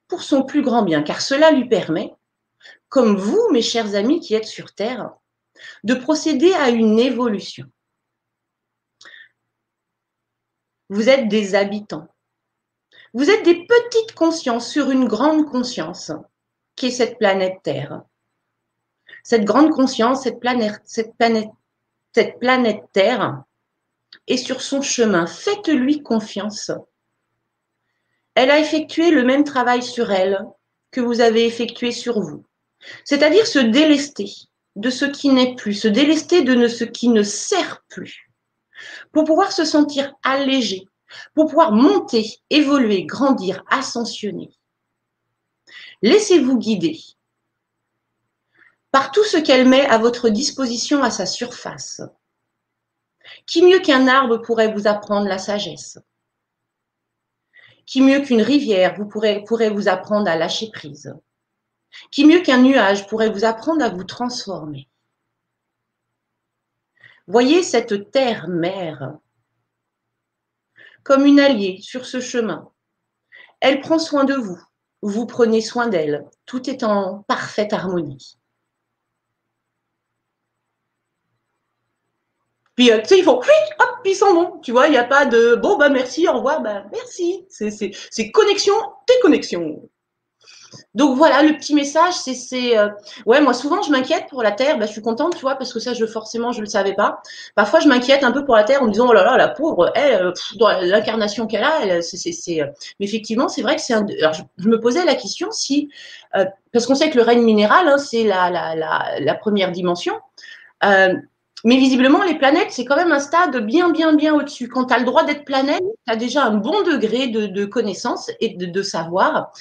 pour 0.09 0.23
son 0.23 0.43
plus 0.43 0.63
grand 0.63 0.83
bien, 0.83 1.03
car 1.03 1.21
cela 1.21 1.51
lui 1.51 1.69
permet, 1.69 2.15
comme 2.89 3.17
vous, 3.17 3.49
mes 3.53 3.63
chers 3.63 3.95
amis 3.95 4.21
qui 4.21 4.35
êtes 4.35 4.47
sur 4.47 4.75
Terre, 4.75 5.11
de 5.85 5.95
procéder 5.95 6.53
à 6.55 6.71
une 6.71 6.99
évolution. 6.99 7.67
Vous 10.89 11.09
êtes 11.09 11.29
des 11.29 11.55
habitants. 11.55 12.09
Vous 13.13 13.29
êtes 13.31 13.45
des 13.45 13.67
petites 13.67 14.15
consciences 14.15 14.71
sur 14.71 14.91
une 14.91 15.07
grande 15.07 15.47
conscience 15.47 16.13
qui 16.77 16.87
est 16.87 16.91
cette 16.91 17.19
planète 17.19 17.63
Terre 17.63 18.03
cette 19.29 19.45
grande 19.45 19.73
conscience, 19.73 20.23
cette 20.23 20.41
planète, 20.41 20.81
Terre 22.95 23.43
est 24.27 24.37
sur 24.39 24.63
son 24.63 24.81
chemin. 24.81 25.27
Faites-lui 25.27 26.03
confiance. 26.03 26.71
Elle 28.35 28.51
a 28.51 28.59
effectué 28.59 29.11
le 29.11 29.25
même 29.25 29.45
travail 29.45 29.83
sur 29.83 30.11
elle 30.11 30.43
que 30.91 31.03
vous 31.03 31.21
avez 31.21 31.45
effectué 31.45 31.93
sur 31.93 32.23
vous. 32.23 32.47
C'est-à-dire 33.05 33.47
se 33.47 33.59
délester 33.59 34.31
de 34.77 34.89
ce 34.89 35.05
qui 35.05 35.29
n'est 35.29 35.55
plus, 35.57 35.75
se 35.75 35.89
délester 35.89 36.41
de 36.41 36.67
ce 36.67 36.85
qui 36.85 37.11
ne 37.11 37.23
sert 37.23 37.85
plus, 37.91 38.31
pour 39.13 39.25
pouvoir 39.25 39.53
se 39.53 39.67
sentir 39.67 40.15
allégé, 40.23 40.89
pour 41.35 41.49
pouvoir 41.49 41.73
monter, 41.73 42.39
évoluer, 42.49 43.05
grandir, 43.05 43.63
ascensionner. 43.69 44.49
Laissez-vous 46.01 46.57
guider 46.57 46.99
par 48.91 49.11
tout 49.13 49.25
ce 49.25 49.37
qu'elle 49.37 49.69
met 49.69 49.87
à 49.87 49.99
votre 49.99 50.29
disposition 50.29 51.03
à 51.03 51.11
sa 51.11 51.27
surface. 51.27 52.01
Qui 53.47 53.63
mieux 53.63 53.81
qu'un 53.81 54.09
arbre 54.09 54.39
pourrait 54.39 54.73
vous 54.73 54.87
apprendre 54.87 55.29
la 55.29 55.39
sagesse? 55.39 55.99
Qui 57.87 58.01
mieux 58.01 58.21
qu'une 58.21 58.43
rivière 58.43 58.97
pourrait, 59.09 59.45
pourrait 59.47 59.71
vous 59.71 59.89
apprendre 59.89 60.29
à 60.29 60.37
lâcher 60.37 60.71
prise? 60.73 61.15
Qui 62.11 62.25
mieux 62.25 62.41
qu'un 62.41 62.63
nuage 62.63 63.07
pourrait 63.07 63.31
vous 63.31 63.45
apprendre 63.45 63.85
à 63.85 63.89
vous 63.89 64.05
transformer? 64.05 64.89
Voyez 67.27 67.63
cette 67.63 68.11
terre-mère 68.11 69.19
comme 71.03 71.25
une 71.25 71.41
alliée 71.41 71.81
sur 71.81 72.05
ce 72.05 72.21
chemin. 72.21 72.71
Elle 73.61 73.81
prend 73.81 73.99
soin 73.99 74.25
de 74.25 74.35
vous, 74.35 74.61
vous 75.01 75.27
prenez 75.27 75.63
soin 75.63 75.89
d'elle. 75.89 76.29
Tout 76.45 76.69
est 76.69 76.83
en 76.83 77.23
parfaite 77.23 77.73
harmonie. 77.73 78.39
Puis, 82.79 82.93
euh, 82.93 83.01
tu 83.01 83.09
sais, 83.09 83.19
ils 83.19 83.25
font, 83.25 83.39
hop, 83.39 83.45
puis 84.05 84.13
ils 84.13 84.15
s'en 84.15 84.33
vont. 84.35 84.61
Tu 84.61 84.71
vois, 84.71 84.87
il 84.87 84.93
n'y 84.93 84.97
a 84.97 85.03
pas 85.03 85.27
de, 85.27 85.57
bon, 85.57 85.77
bah 85.77 85.89
merci, 85.89 86.29
au 86.29 86.35
revoir, 86.35 86.63
bah 86.63 86.85
merci. 86.93 87.45
C'est 87.51 88.31
connexion, 88.31 88.75
déconnexion. 89.09 89.83
Donc 90.95 91.17
voilà, 91.17 91.43
le 91.43 91.57
petit 91.57 91.75
message, 91.75 92.15
c'est, 92.15 92.79
euh, 92.79 92.89
ouais, 93.27 93.41
moi 93.41 93.53
souvent 93.53 93.83
je 93.83 93.91
m'inquiète 93.91 94.27
pour 94.31 94.45
la 94.45 94.53
Terre. 94.53 94.79
Bah, 94.79 94.87
je 94.87 94.93
suis 94.93 95.03
contente, 95.03 95.35
tu 95.35 95.41
vois, 95.41 95.57
parce 95.57 95.73
que 95.73 95.81
ça, 95.81 95.93
je 95.93 96.07
forcément, 96.07 96.53
je 96.53 96.61
le 96.61 96.67
savais 96.67 96.95
pas. 96.95 97.21
Parfois, 97.57 97.81
je 97.81 97.89
m'inquiète 97.89 98.23
un 98.23 98.31
peu 98.31 98.45
pour 98.45 98.55
la 98.55 98.63
Terre 98.63 98.81
en 98.81 98.87
me 98.87 98.93
disant, 98.93 99.09
oh 99.09 99.13
là 99.13 99.25
là, 99.25 99.37
la 99.37 99.49
pauvre, 99.49 99.93
euh, 99.97 100.33
l'incarnation 100.83 101.49
qu'elle 101.49 101.65
a, 101.65 102.01
c'est, 102.01 102.63
euh, 102.63 102.67
mais 103.01 103.07
effectivement, 103.07 103.49
c'est 103.49 103.63
vrai 103.63 103.75
que 103.75 103.83
c'est 103.83 103.95
un. 103.95 104.07
Alors, 104.21 104.35
je, 104.35 104.69
me 104.69 104.79
posais 104.79 105.05
la 105.05 105.17
question 105.17 105.51
si, 105.51 105.89
parce 106.73 106.87
qu'on 106.87 106.95
sait 106.95 107.11
que 107.11 107.17
le 107.17 107.25
règne 107.25 107.43
minéral, 107.43 107.89
hein, 107.89 107.99
c'est 107.99 108.23
la, 108.23 108.51
la, 108.51 108.77
la, 108.77 109.19
la, 109.19 109.35
première 109.35 109.73
dimension. 109.73 110.15
Mais 111.65 111.77
visiblement, 111.77 112.23
les 112.23 112.37
planètes, 112.39 112.71
c'est 112.71 112.85
quand 112.85 112.97
même 112.97 113.13
un 113.13 113.19
stade 113.19 113.57
bien, 113.65 113.91
bien, 113.91 114.15
bien 114.15 114.35
au-dessus. 114.35 114.69
Quand 114.69 114.87
tu 114.87 114.95
as 114.95 114.99
le 114.99 115.05
droit 115.05 115.25
d'être 115.25 115.45
planète, 115.45 115.83
tu 116.07 116.13
as 116.13 116.17
déjà 116.17 116.45
un 116.45 116.55
bon 116.55 116.83
degré 116.83 117.29
de, 117.29 117.47
de 117.47 117.65
connaissance 117.65 118.31
et 118.41 118.51
de, 118.51 118.83
savoir. 118.83 119.53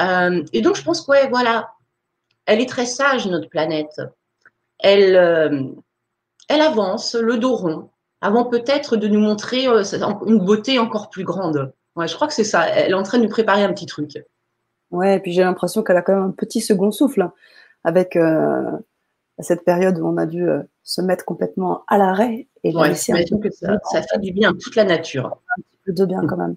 Euh, 0.00 0.42
et 0.52 0.60
donc, 0.60 0.76
je 0.76 0.82
pense 0.82 1.02
que, 1.02 1.12
ouais, 1.12 1.28
voilà, 1.28 1.70
elle 2.46 2.60
est 2.60 2.68
très 2.68 2.86
sage, 2.86 3.26
notre 3.28 3.48
planète. 3.48 4.00
Elle, 4.80 5.14
euh, 5.14 5.62
elle 6.48 6.62
avance, 6.62 7.14
le 7.14 7.36
dos 7.36 7.54
rond, 7.54 7.90
avant 8.20 8.44
peut-être 8.44 8.96
de 8.96 9.06
nous 9.06 9.20
montrer 9.20 9.68
euh, 9.68 9.84
une 10.26 10.44
beauté 10.44 10.78
encore 10.80 11.10
plus 11.10 11.24
grande. 11.24 11.72
Je 11.96 12.14
crois 12.14 12.28
que 12.28 12.34
c'est 12.34 12.44
ça. 12.44 12.66
Elle 12.66 12.92
est 12.92 12.94
en 12.94 13.02
train 13.02 13.18
de 13.18 13.24
nous 13.24 13.28
préparer 13.28 13.62
un 13.62 13.72
petit 13.72 13.86
truc. 13.86 14.18
Ouais, 14.90 15.16
et 15.16 15.20
puis 15.20 15.32
j'ai 15.32 15.42
l'impression 15.42 15.82
qu'elle 15.82 15.98
a 15.98 16.02
quand 16.02 16.14
même 16.14 16.24
un 16.24 16.30
petit 16.30 16.60
second 16.60 16.90
souffle 16.90 17.22
hein, 17.22 17.32
avec 19.40 19.44
cette 19.44 19.64
période 19.64 19.98
où 19.98 20.06
on 20.06 20.16
a 20.16 20.26
dû 20.26 20.46
se 20.82 21.00
mettre 21.00 21.24
complètement 21.24 21.84
à 21.88 21.98
l'arrêt 21.98 22.48
et 22.62 22.74
ouais, 22.74 22.90
peu 22.90 22.94
ça, 22.94 23.78
ça 23.90 24.02
fait 24.02 24.18
du 24.18 24.32
bien 24.32 24.50
à 24.50 24.52
toute 24.52 24.76
la 24.76 24.84
nature. 24.84 25.40
Un 25.56 25.62
petit 25.62 25.78
peu 25.86 25.92
de 25.92 26.04
bien 26.04 26.26
quand 26.26 26.36
même. 26.36 26.56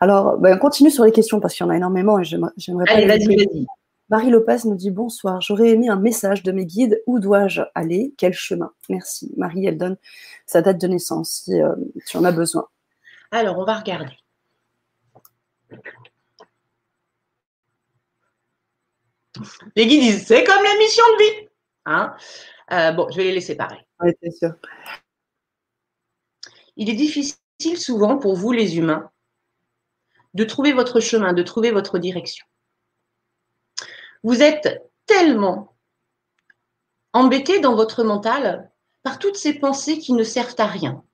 Alors, 0.00 0.38
ben, 0.38 0.56
on 0.56 0.58
continue 0.58 0.90
sur 0.90 1.04
les 1.04 1.12
questions 1.12 1.40
parce 1.40 1.54
qu'il 1.54 1.64
y 1.64 1.68
en 1.68 1.70
a 1.70 1.76
énormément 1.76 2.18
et 2.18 2.24
j'aimerais 2.24 2.84
Allez, 2.88 3.06
vas-y, 3.06 3.36
vas-y. 3.36 3.66
Marie 4.08 4.30
Lopez 4.30 4.58
nous 4.64 4.74
dit 4.74 4.90
bonsoir, 4.90 5.40
j'aurais 5.40 5.70
aimé 5.70 5.88
un 5.88 5.96
message 5.96 6.42
de 6.42 6.52
mes 6.52 6.66
guides. 6.66 7.02
Où 7.06 7.18
dois-je 7.18 7.62
aller? 7.74 8.12
Quel 8.18 8.34
chemin? 8.34 8.72
Merci. 8.90 9.32
Marie, 9.36 9.66
elle 9.66 9.78
donne 9.78 9.96
sa 10.44 10.60
date 10.60 10.78
de 10.78 10.86
naissance 10.86 11.42
si 11.44 11.60
euh, 11.60 11.74
tu 12.06 12.16
en 12.18 12.24
as 12.24 12.32
besoin. 12.32 12.66
Alors, 13.30 13.58
on 13.58 13.64
va 13.64 13.78
regarder. 13.78 14.12
Les 19.76 19.86
guides 19.86 20.00
disent 20.00 20.26
c'est 20.26 20.44
comme 20.44 20.62
la 20.62 20.76
mission 20.78 21.04
de 21.12 21.22
vie. 21.22 21.48
Hein 21.86 22.14
euh, 22.72 22.92
bon, 22.92 23.08
je 23.10 23.16
vais 23.16 23.24
les 23.24 23.32
laisser 23.32 23.56
parler. 23.56 23.80
Oui, 24.00 24.12
c'est 24.22 24.30
sûr. 24.30 24.52
Il 26.76 26.88
est 26.88 26.94
difficile 26.94 27.36
souvent 27.76 28.18
pour 28.18 28.36
vous 28.36 28.52
les 28.52 28.78
humains 28.78 29.10
de 30.34 30.44
trouver 30.44 30.72
votre 30.72 31.00
chemin, 31.00 31.32
de 31.32 31.42
trouver 31.42 31.70
votre 31.70 31.98
direction. 31.98 32.46
Vous 34.22 34.42
êtes 34.42 34.82
tellement 35.06 35.74
embêté 37.12 37.60
dans 37.60 37.74
votre 37.74 38.04
mental 38.04 38.70
par 39.02 39.18
toutes 39.18 39.36
ces 39.36 39.54
pensées 39.54 39.98
qui 39.98 40.12
ne 40.12 40.22
servent 40.22 40.54
à 40.58 40.66
rien, 40.66 41.04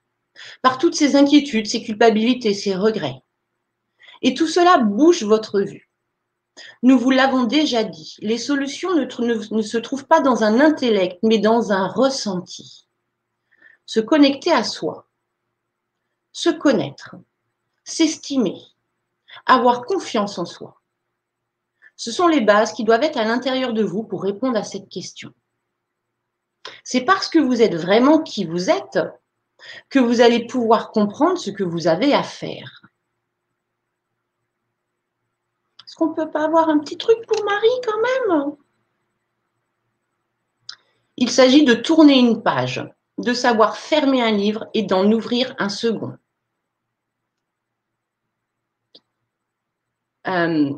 par 0.62 0.78
toutes 0.78 0.94
ces 0.94 1.16
inquiétudes, 1.16 1.66
ces 1.66 1.82
culpabilités, 1.82 2.54
ces 2.54 2.74
regrets. 2.74 3.22
Et 4.22 4.34
tout 4.34 4.46
cela 4.46 4.78
bouge 4.78 5.24
votre 5.24 5.60
vue. 5.60 5.87
Nous 6.82 6.98
vous 6.98 7.10
l'avons 7.10 7.44
déjà 7.44 7.84
dit, 7.84 8.16
les 8.20 8.38
solutions 8.38 8.94
ne, 8.94 9.62
se 9.62 9.78
trouvent 9.78 10.06
pas 10.06 10.20
dans 10.20 10.44
un 10.44 10.60
intellect, 10.60 11.18
mais 11.22 11.38
dans 11.38 11.72
un 11.72 11.88
ressenti. 11.88 12.86
Se 13.86 14.00
connecter 14.00 14.52
à 14.52 14.64
soi, 14.64 15.08
se 16.32 16.50
connaître, 16.50 17.16
s'estimer, 17.84 18.60
avoir 19.46 19.84
confiance 19.84 20.38
en 20.38 20.44
soi. 20.44 20.80
Ce 21.96 22.12
sont 22.12 22.28
les 22.28 22.40
bases 22.40 22.72
qui 22.72 22.84
doivent 22.84 23.02
être 23.02 23.18
à 23.18 23.24
l'intérieur 23.24 23.72
de 23.72 23.82
vous 23.82 24.04
pour 24.04 24.22
répondre 24.22 24.56
à 24.56 24.62
cette 24.62 24.88
question. 24.88 25.32
C'est 26.84 27.02
parce 27.02 27.28
que 27.28 27.38
vous 27.38 27.60
êtes 27.60 27.74
vraiment 27.74 28.22
qui 28.22 28.44
vous 28.44 28.70
êtes 28.70 28.98
que 29.88 29.98
vous 29.98 30.20
allez 30.20 30.46
pouvoir 30.46 30.92
comprendre 30.92 31.38
ce 31.38 31.50
que 31.50 31.64
vous 31.64 31.88
avez 31.88 32.14
à 32.14 32.22
faire. 32.22 32.82
Est-ce 35.84 35.87
qu'on 35.98 36.10
ne 36.10 36.14
peut 36.14 36.30
pas 36.30 36.44
avoir 36.44 36.68
un 36.68 36.78
petit 36.78 36.96
truc 36.96 37.18
pour 37.26 37.44
Marie 37.44 37.80
quand 37.84 38.30
même 38.30 38.56
Il 41.16 41.28
s'agit 41.28 41.64
de 41.64 41.74
tourner 41.74 42.18
une 42.18 42.42
page, 42.42 42.88
de 43.18 43.34
savoir 43.34 43.76
fermer 43.76 44.22
un 44.22 44.30
livre 44.30 44.68
et 44.74 44.84
d'en 44.84 45.10
ouvrir 45.10 45.56
un 45.58 45.68
second. 45.68 46.16
Euh, 50.28 50.70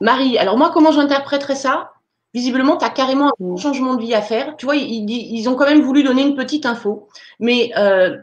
Marie, 0.00 0.38
alors 0.38 0.56
moi, 0.56 0.70
comment 0.72 0.92
j'interpréterais 0.92 1.56
ça? 1.56 1.92
Visiblement, 2.32 2.76
tu 2.76 2.84
as 2.84 2.90
carrément 2.90 3.32
un 3.40 3.56
changement 3.56 3.94
de 3.96 4.02
vie 4.02 4.14
à 4.14 4.22
faire. 4.22 4.56
Tu 4.56 4.64
vois, 4.64 4.76
ils, 4.76 5.48
ont 5.48 5.56
quand 5.56 5.66
même 5.66 5.82
voulu 5.82 6.02
donner 6.02 6.22
une 6.22 6.36
petite 6.36 6.66
info. 6.66 7.08
Mais 7.40 7.72
euh, 7.76 8.16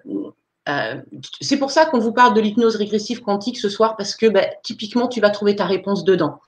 euh, 0.67 1.02
c'est 1.41 1.58
pour 1.58 1.72
ça 1.72 1.86
qu'on 1.86 2.00
vous 2.00 2.12
parle 2.12 2.34
de 2.34 2.41
l'hypnose 2.41 2.76
régressive 2.76 3.22
quantique 3.22 3.58
ce 3.58 3.69
soir, 3.69 3.95
parce 3.95 4.15
que 4.15 4.28
bah, 4.28 4.45
typiquement, 4.63 5.08
tu 5.08 5.22
vas 5.22 5.30
trouver 5.30 5.56
ta 5.56 5.65
réponse 5.65 6.04
dedans. 6.04 6.39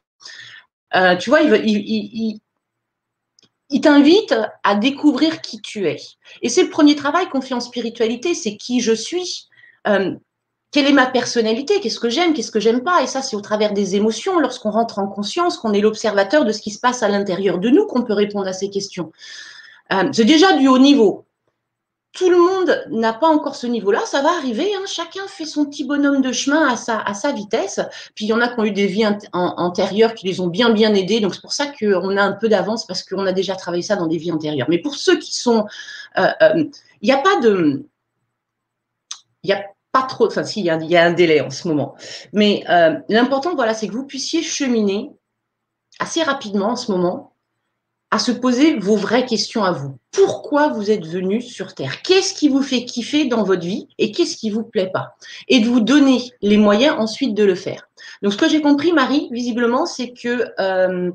tu 1.19 1.30
vois, 1.30 1.41
il, 1.41 2.41
il 3.69 3.82
t'invite 3.82 4.36
à 4.63 4.76
découvrir 4.76 5.41
qui 5.41 5.62
tu 5.62 5.88
es. 5.88 5.97
Et 6.41 6.50
c'est 6.50 6.63
le 6.63 6.69
premier 6.69 6.95
travail 6.95 7.30
qu'on 7.30 7.41
fait 7.41 7.54
en 7.54 7.62
spiritualité, 7.62 8.34
c'est 8.34 8.58
qui 8.58 8.82
je 8.82 8.93
suis 8.93 9.47
quelle 10.71 10.88
est 10.88 10.93
ma 10.93 11.06
personnalité, 11.06 11.82
qu'est-ce 11.82 12.00
que 12.00 12.10
j'aime, 12.10 12.34
qu'est-ce 12.34 12.52
que 12.52 12.62
j'aime 12.62 12.82
pas. 12.82 13.04
Et 13.04 13.08
ça, 13.08 13.21
c'est 13.21 13.36
au 13.36 13.41
travers 13.41 13.74
des 13.74 13.95
émotions, 13.95 14.39
lorsqu'on 14.39 14.71
rentre 14.71 15.00
en 15.00 15.08
conscience, 15.08 15.58
qu'on 15.58 15.74
est 15.74 15.82
l'observateur 15.82 16.45
de 16.45 16.52
ce 16.54 16.62
qui 16.62 16.71
se 16.71 16.80
passe 16.80 17.04
à 17.04 17.10
l'intérieur 17.10 17.60
de 17.60 17.69
nous, 17.69 17.86
qu'on 17.86 18.04
peut 18.04 18.13
répondre 18.13 18.47
à 18.47 18.54
ces 18.54 18.69
questions. 18.69 19.12
Euh, 19.91 20.10
c'est 20.13 20.26
déjà 20.26 20.54
du 20.54 20.69
haut 20.69 20.80
niveau. 20.80 21.26
Tout 22.13 22.30
le 22.30 22.38
monde 22.38 22.84
n'a 22.89 23.13
pas 23.13 23.28
encore 23.28 23.56
ce 23.56 23.67
niveau-là, 23.67 24.02
ça 24.06 24.21
va 24.21 24.32
arriver. 24.32 24.69
Hein. 24.76 24.84
Chacun 24.86 25.26
fait 25.28 25.45
son 25.45 25.65
petit 25.65 25.86
bonhomme 25.86 26.21
de 26.21 26.34
chemin 26.34 26.67
à 26.67 26.76
sa, 26.76 27.32
vitesse. 27.32 27.80
Puis 28.15 28.26
il 28.26 28.28
y 28.28 28.34
en 28.34 28.41
a 28.41 28.50
qui 28.50 28.60
ont 28.60 28.65
eu 28.65 28.71
des 28.71 28.88
vies 28.88 29.06
antérieures 29.32 30.13
qui 30.13 30.28
les 30.28 30.41
ont 30.41 30.47
bien 30.47 30.71
bien 30.71 30.93
aidés. 30.93 31.21
Donc 31.21 31.34
c'est 31.34 31.41
pour 31.41 31.54
ça 31.54 31.67
qu'on 31.67 32.17
a 32.17 32.21
un 32.21 32.34
peu 32.34 32.50
d'avance 32.50 32.86
parce 32.86 33.04
qu'on 33.04 33.26
a 33.26 33.32
déjà 33.32 33.56
travaillé 33.56 33.84
ça 33.84 33.95
dans 33.95 34.08
des 34.08 34.17
vies 34.17 34.32
antérieures. 34.32 34.67
Mais 34.69 34.80
pour 34.80 34.95
ceux 34.95 35.17
qui 35.19 35.34
sont, 35.34 35.65
euh, 36.17 36.28
euh, 36.41 36.65
il 37.02 37.06
n'y 37.06 37.13
a 37.13 37.17
pas 37.17 37.39
de, 37.39 37.88
il 39.43 39.50
y 39.50 39.54
a 39.54 39.63
pas 39.91 40.04
trop, 40.04 40.28
enfin 40.28 40.43
si, 40.43 40.62
il 40.62 40.65
y, 40.65 40.97
a 40.97 41.04
un 41.04 41.12
délai 41.13 41.41
en 41.41 41.50
ce 41.50 41.67
moment. 41.67 41.95
Mais 42.34 42.63
euh, 42.69 42.97
l'important, 43.10 43.56
voilà, 43.56 43.74
c'est 43.74 43.88
que 43.88 43.93
vous 43.93 44.06
puissiez 44.06 44.41
cheminer 44.43 45.12
assez 46.00 46.24
rapidement 46.24 46.71
en 46.71 46.76
ce 46.76 46.91
moment 46.91 47.31
à 48.12 48.19
se 48.19 48.34
poser 48.34 48.78
vos 48.78 48.97
vraies 48.97 49.26
questions 49.26 49.63
à 49.63 49.71
vous. 49.71 49.97
Pourquoi 50.12 50.67
vous 50.67 50.91
êtes 50.91 51.08
venu 51.08 51.41
sur 51.41 51.74
Terre? 51.74 52.02
Qu'est-ce 52.02 52.34
qui 52.34 52.50
vous 52.50 52.62
fait 52.62 52.84
kiffer 52.84 53.26
dans 53.26 53.43
votre 53.43 53.65
vie 53.65 53.88
et 53.97 54.12
qu'est-ce 54.12 54.36
qui 54.36 54.50
vous 54.50 54.63
plaît 54.63 54.91
pas? 54.91 55.15
Et 55.47 55.62
de 55.62 55.67
vous 55.67 55.80
donner 55.80 56.21
les 56.41 56.58
moyens 56.58 56.97
ensuite 57.00 57.34
de 57.34 57.45
le 57.45 57.56
faire. 57.56 57.89
Donc, 58.21 58.34
ce 58.34 58.38
que 58.38 58.50
j'ai 58.50 58.62
compris, 58.62 58.91
Marie, 58.91 59.30
visiblement, 59.32 59.86
c'est 59.86 60.12
que 60.12 60.45
euh, 60.60 61.10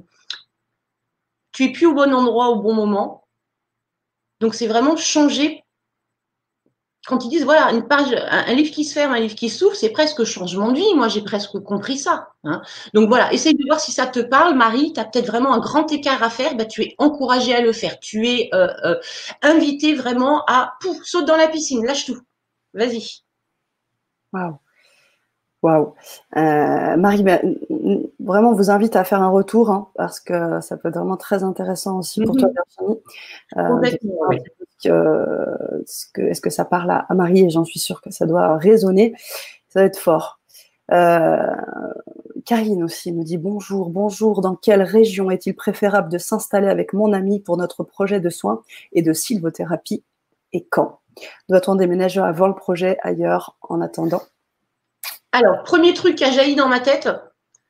tu 1.52 1.64
es 1.64 1.72
plus 1.72 1.86
au 1.86 1.94
bon 1.94 2.14
endroit 2.14 2.48
au 2.48 2.62
bon 2.62 2.72
moment. 2.72 3.24
Donc, 4.40 4.54
c'est 4.54 4.66
vraiment 4.66 4.96
changer 4.96 5.64
quand 7.06 7.24
ils 7.24 7.28
disent 7.28 7.44
voilà 7.44 7.72
une 7.72 7.86
page, 7.86 8.14
un, 8.28 8.52
livre 8.52 8.70
qui 8.72 8.84
se 8.84 8.92
ferme, 8.92 9.12
un 9.12 9.20
livre 9.20 9.34
qui 9.34 9.48
s'ouvre, 9.48 9.74
c'est 9.74 9.90
presque 9.90 10.24
changement 10.24 10.72
de 10.72 10.76
vie. 10.76 10.94
Moi, 10.94 11.08
j'ai 11.08 11.22
presque 11.22 11.58
compris 11.60 11.98
ça. 11.98 12.30
Hein. 12.44 12.62
Donc 12.94 13.08
voilà, 13.08 13.32
essaye 13.32 13.54
de 13.54 13.64
voir 13.66 13.80
si 13.80 13.92
ça 13.92 14.06
te 14.06 14.20
parle, 14.20 14.56
Marie. 14.56 14.92
Tu 14.92 15.00
as 15.00 15.04
peut-être 15.04 15.26
vraiment 15.26 15.52
un 15.52 15.60
grand 15.60 15.90
écart 15.92 16.22
à 16.22 16.30
faire. 16.30 16.56
Bah, 16.56 16.64
tu 16.64 16.82
es 16.82 16.94
encouragée 16.98 17.54
à 17.54 17.60
le 17.60 17.72
faire. 17.72 17.98
Tu 18.00 18.26
es 18.28 18.50
euh, 18.54 18.68
euh, 18.84 18.96
invité 19.42 19.94
vraiment 19.94 20.44
à 20.46 20.74
pouf, 20.80 20.98
saute 21.04 21.26
dans 21.26 21.36
la 21.36 21.48
piscine, 21.48 21.84
lâche 21.84 22.06
tout. 22.06 22.18
Vas-y. 22.74 23.22
Waouh. 24.32 24.58
Waouh. 25.62 25.94
Euh, 26.36 26.96
Marie, 26.96 27.22
bah, 27.22 27.40
vraiment, 28.20 28.52
vous 28.52 28.70
invite 28.70 28.94
à 28.94 29.04
faire 29.04 29.22
un 29.22 29.30
retour 29.30 29.70
hein, 29.70 29.88
parce 29.94 30.20
que 30.20 30.60
ça 30.60 30.76
peut 30.76 30.88
être 30.88 30.98
vraiment 30.98 31.16
très 31.16 31.42
intéressant 31.42 31.98
aussi 31.98 32.22
pour 32.22 32.36
toi, 32.36 32.48
Virginie. 32.48 33.00
Euh, 33.56 33.80
est-ce 34.84 36.40
que 36.40 36.50
ça 36.50 36.64
parle 36.64 36.90
à, 36.90 37.14
Marie? 37.14 37.44
Et 37.44 37.50
j'en 37.50 37.64
suis 37.64 37.80
sûre 37.80 38.00
que 38.00 38.10
ça 38.10 38.26
doit 38.26 38.56
résonner. 38.56 39.14
Ça 39.68 39.80
va 39.80 39.86
être 39.86 39.98
fort. 39.98 40.40
Euh, 40.92 41.54
Karine 42.44 42.84
aussi 42.84 43.12
nous 43.12 43.24
dit 43.24 43.38
bonjour, 43.38 43.90
bonjour. 43.90 44.40
Dans 44.40 44.54
quelle 44.54 44.82
région 44.82 45.30
est-il 45.30 45.54
préférable 45.54 46.10
de 46.10 46.18
s'installer 46.18 46.68
avec 46.68 46.92
mon 46.92 47.12
ami 47.12 47.40
pour 47.40 47.56
notre 47.56 47.82
projet 47.82 48.20
de 48.20 48.30
soins 48.30 48.62
et 48.92 49.02
de 49.02 49.12
sylvothérapie? 49.12 50.04
Et 50.52 50.64
quand? 50.64 51.00
Doit-on 51.48 51.74
déménager 51.74 52.20
avant 52.20 52.46
le 52.46 52.54
projet 52.54 52.98
ailleurs 53.02 53.56
en 53.62 53.80
attendant? 53.80 54.22
Alors, 55.32 55.62
premier 55.64 55.92
truc 55.92 56.16
qui 56.16 56.24
a 56.24 56.30
jailli 56.30 56.54
dans 56.54 56.68
ma 56.68 56.80
tête, 56.80 57.08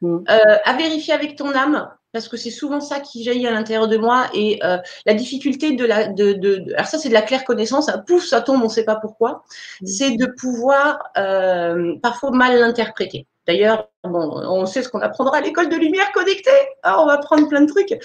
mm. 0.03 0.19
à 0.27 0.77
vérifier 0.77 1.15
avec 1.15 1.37
ton 1.37 1.53
âme, 1.53 1.89
parce 2.19 2.29
que 2.29 2.37
c'est 2.37 2.51
souvent 2.51 2.81
ça 2.81 3.01
qui 3.01 3.25
jaillit 3.25 3.47
à 3.47 3.51
l'intérieur 3.51 3.89
de 3.89 3.97
moi 3.97 4.27
et 4.35 4.61
la 4.61 5.15
difficulté 5.15 5.73
de 5.73 5.85
la 5.85 6.09
de, 6.09 6.33
de, 6.33 6.73
alors 6.75 6.87
ça 6.87 6.99
c'est 6.99 7.09
de 7.09 7.15
la 7.15 7.23
claire 7.23 7.45
connaissance 7.45 7.89
hein. 7.89 8.03
pouf 8.07 8.25
ça 8.25 8.41
tombe 8.41 8.61
on 8.61 8.65
ne 8.65 8.71
sait 8.71 8.85
pas 8.85 8.97
pourquoi 8.97 9.45
mm. 9.81 9.87
c'est 9.87 10.17
de 10.17 10.27
pouvoir 10.27 11.11
parfois 12.03 12.31
mal 12.31 12.59
l'interpréter 12.59 13.27
d'ailleurs 13.47 13.89
bon 14.03 14.41
on 14.49 14.67
sait 14.67 14.83
ce 14.83 14.89
qu'on 14.89 15.01
apprendra 15.01 15.39
à 15.39 15.41
l'école 15.41 15.69
de 15.69 15.77
lumière 15.77 16.11
connectée 16.13 16.51
ah, 16.83 17.01
on 17.03 17.07
va 17.07 17.19
prendre 17.19 17.49
plein 17.49 17.61
de 17.61 17.67
trucs 17.67 17.99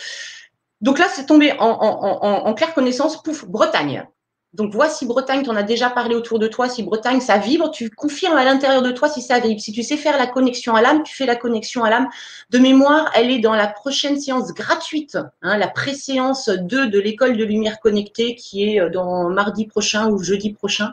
donc 0.81 0.97
là, 0.97 1.05
c'est 1.07 1.27
tombé 1.27 1.53
en, 1.59 2.53
claire 2.55 2.73
connaissance, 2.73 3.21
pouf, 3.21 3.45
Bretagne. 3.45 4.05
Donc 4.53 4.73
voici 4.73 5.05
Bretagne, 5.05 5.43
tu 5.43 5.49
en 5.49 5.55
as 5.55 5.63
déjà 5.63 5.89
parlé 5.89 6.13
autour 6.13 6.37
de 6.37 6.47
toi. 6.47 6.67
Si 6.67 6.83
Bretagne, 6.83 7.21
ça 7.21 7.37
vibre, 7.37 7.71
tu 7.71 7.89
confirmes 7.89 8.35
à 8.35 8.43
l'intérieur 8.43 8.81
de 8.81 8.91
toi 8.91 9.07
si 9.07 9.21
ça 9.21 9.39
vibre. 9.39 9.61
Si 9.61 9.71
tu 9.71 9.81
sais 9.81 9.95
faire 9.95 10.17
la 10.17 10.27
connexion 10.27 10.75
à 10.75 10.81
l'âme, 10.81 11.03
tu 11.03 11.15
fais 11.15 11.25
la 11.25 11.37
connexion 11.37 11.83
à 11.85 11.89
l'âme. 11.89 12.09
De 12.49 12.59
mémoire, 12.59 13.09
elle 13.15 13.31
est 13.31 13.39
dans 13.39 13.53
la 13.53 13.67
prochaine 13.67 14.19
séance 14.19 14.53
gratuite, 14.53 15.17
hein, 15.41 15.57
la 15.57 15.69
pré-séance 15.69 16.49
2 16.49 16.87
de 16.87 16.99
l'école 16.99 17.37
de 17.37 17.45
lumière 17.45 17.79
connectée 17.79 18.35
qui 18.35 18.63
est 18.69 18.81
euh, 18.81 18.89
dans 18.89 19.29
mardi 19.29 19.67
prochain 19.67 20.09
ou 20.09 20.21
jeudi 20.21 20.51
prochain. 20.51 20.91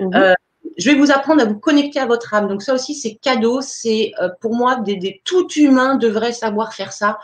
Mhm. 0.00 0.14
Euh, 0.14 0.34
je 0.78 0.90
vais 0.90 0.96
vous 0.96 1.10
apprendre 1.10 1.42
à 1.42 1.44
vous 1.44 1.58
connecter 1.58 2.00
à 2.00 2.06
votre 2.06 2.34
âme. 2.34 2.48
Donc 2.48 2.62
ça 2.62 2.74
aussi, 2.74 2.94
c'est 2.94 3.14
cadeau. 3.14 3.60
C'est 3.60 4.12
euh, 4.20 4.28
pour 4.40 4.54
moi, 4.54 4.76
des, 4.76 4.96
des, 4.96 5.20
tout 5.24 5.48
humains 5.52 5.96
devraient 5.96 6.32
savoir 6.32 6.74
faire 6.74 6.92
ça. 6.92 7.18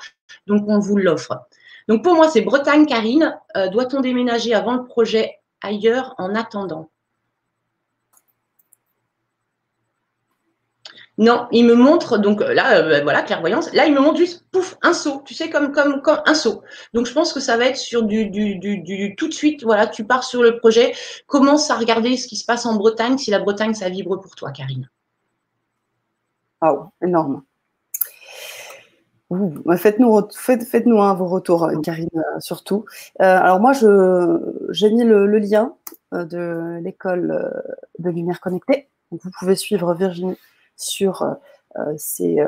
Donc 0.47 0.65
on 0.69 0.79
vous 0.79 0.97
l'offre. 0.97 1.47
Donc 1.89 2.03
pour 2.05 2.15
moi, 2.15 2.29
c'est 2.29 2.43
Bretagne, 2.43 2.87
Karine. 2.87 3.39
Euh, 3.57 3.69
doit-on 3.69 4.01
déménager 4.01 4.55
avant 4.55 4.75
le 4.75 4.85
projet 4.85 5.39
ailleurs 5.63 6.15
en 6.19 6.35
attendant 6.35 6.91
Non, 11.19 11.47
il 11.53 11.67
me 11.67 11.75
montre, 11.75 12.17
donc 12.17 12.41
euh, 12.41 12.55
là, 12.55 12.79
euh, 12.79 13.03
voilà, 13.03 13.23
clairvoyance, 13.23 13.73
là, 13.75 13.87
il 13.87 13.95
me 13.95 14.01
montre 14.01 14.17
juste, 14.17 14.47
pouf, 14.51 14.77
un 14.81 14.95
saut, 14.95 15.23
tu 15.27 15.35
sais, 15.35 15.51
comme, 15.51 15.71
comme, 15.71 16.01
un 16.25 16.35
saut. 16.35 16.63
Donc, 16.95 17.07
je 17.07 17.13
pense 17.13 17.35
que 17.35 17.41
ça 17.41 17.59
va 17.59 17.67
être 17.67 17.77
sur 17.77 18.03
du, 18.03 18.31
du, 18.31 18.59
du, 18.59 19.15
tout 19.17 19.29
de 19.29 19.35
suite, 19.35 19.63
voilà, 19.63 19.87
tu 19.87 20.07
pars 20.07 20.25
sur 20.25 20.43
le 20.43 20.57
projet, 20.59 20.95
commence 21.27 21.71
à 21.71 21.77
regarder 21.77 22.17
ce 22.17 22.27
qui 22.27 22.37
se 22.37 22.47
passe 22.47 22.65
en 22.65 22.77
Bretagne, 22.77 23.19
si 23.19 23.31
la 23.31 23.41
Bretagne, 23.41 23.75
ça 23.75 23.91
vibre 23.91 24.21
pour 24.21 24.35
toi, 24.35 24.53
Karine. 24.53 24.89
Wow, 26.63 26.93
énorme. 27.03 27.43
Faites-nous 29.77 30.21
faites, 30.35 30.65
faites 30.65 30.87
hein, 30.87 31.15
vos 31.15 31.27
retours, 31.27 31.65
euh, 31.65 31.81
Karine, 31.81 32.09
euh, 32.17 32.41
surtout. 32.41 32.85
Euh, 33.21 33.39
alors 33.39 33.61
moi, 33.61 33.73
j'ai 33.73 34.91
mis 34.91 35.05
le, 35.05 35.27
lien 35.39 35.75
de 36.13 36.79
l'école 36.83 37.53
de 37.99 38.11
lumière 38.11 38.41
connectée. 38.41 38.89
vous 39.11 39.31
pouvez 39.39 39.57
suivre 39.57 39.95
Virginie 39.95 40.37
sur 40.77 41.37
ses, 41.97 42.39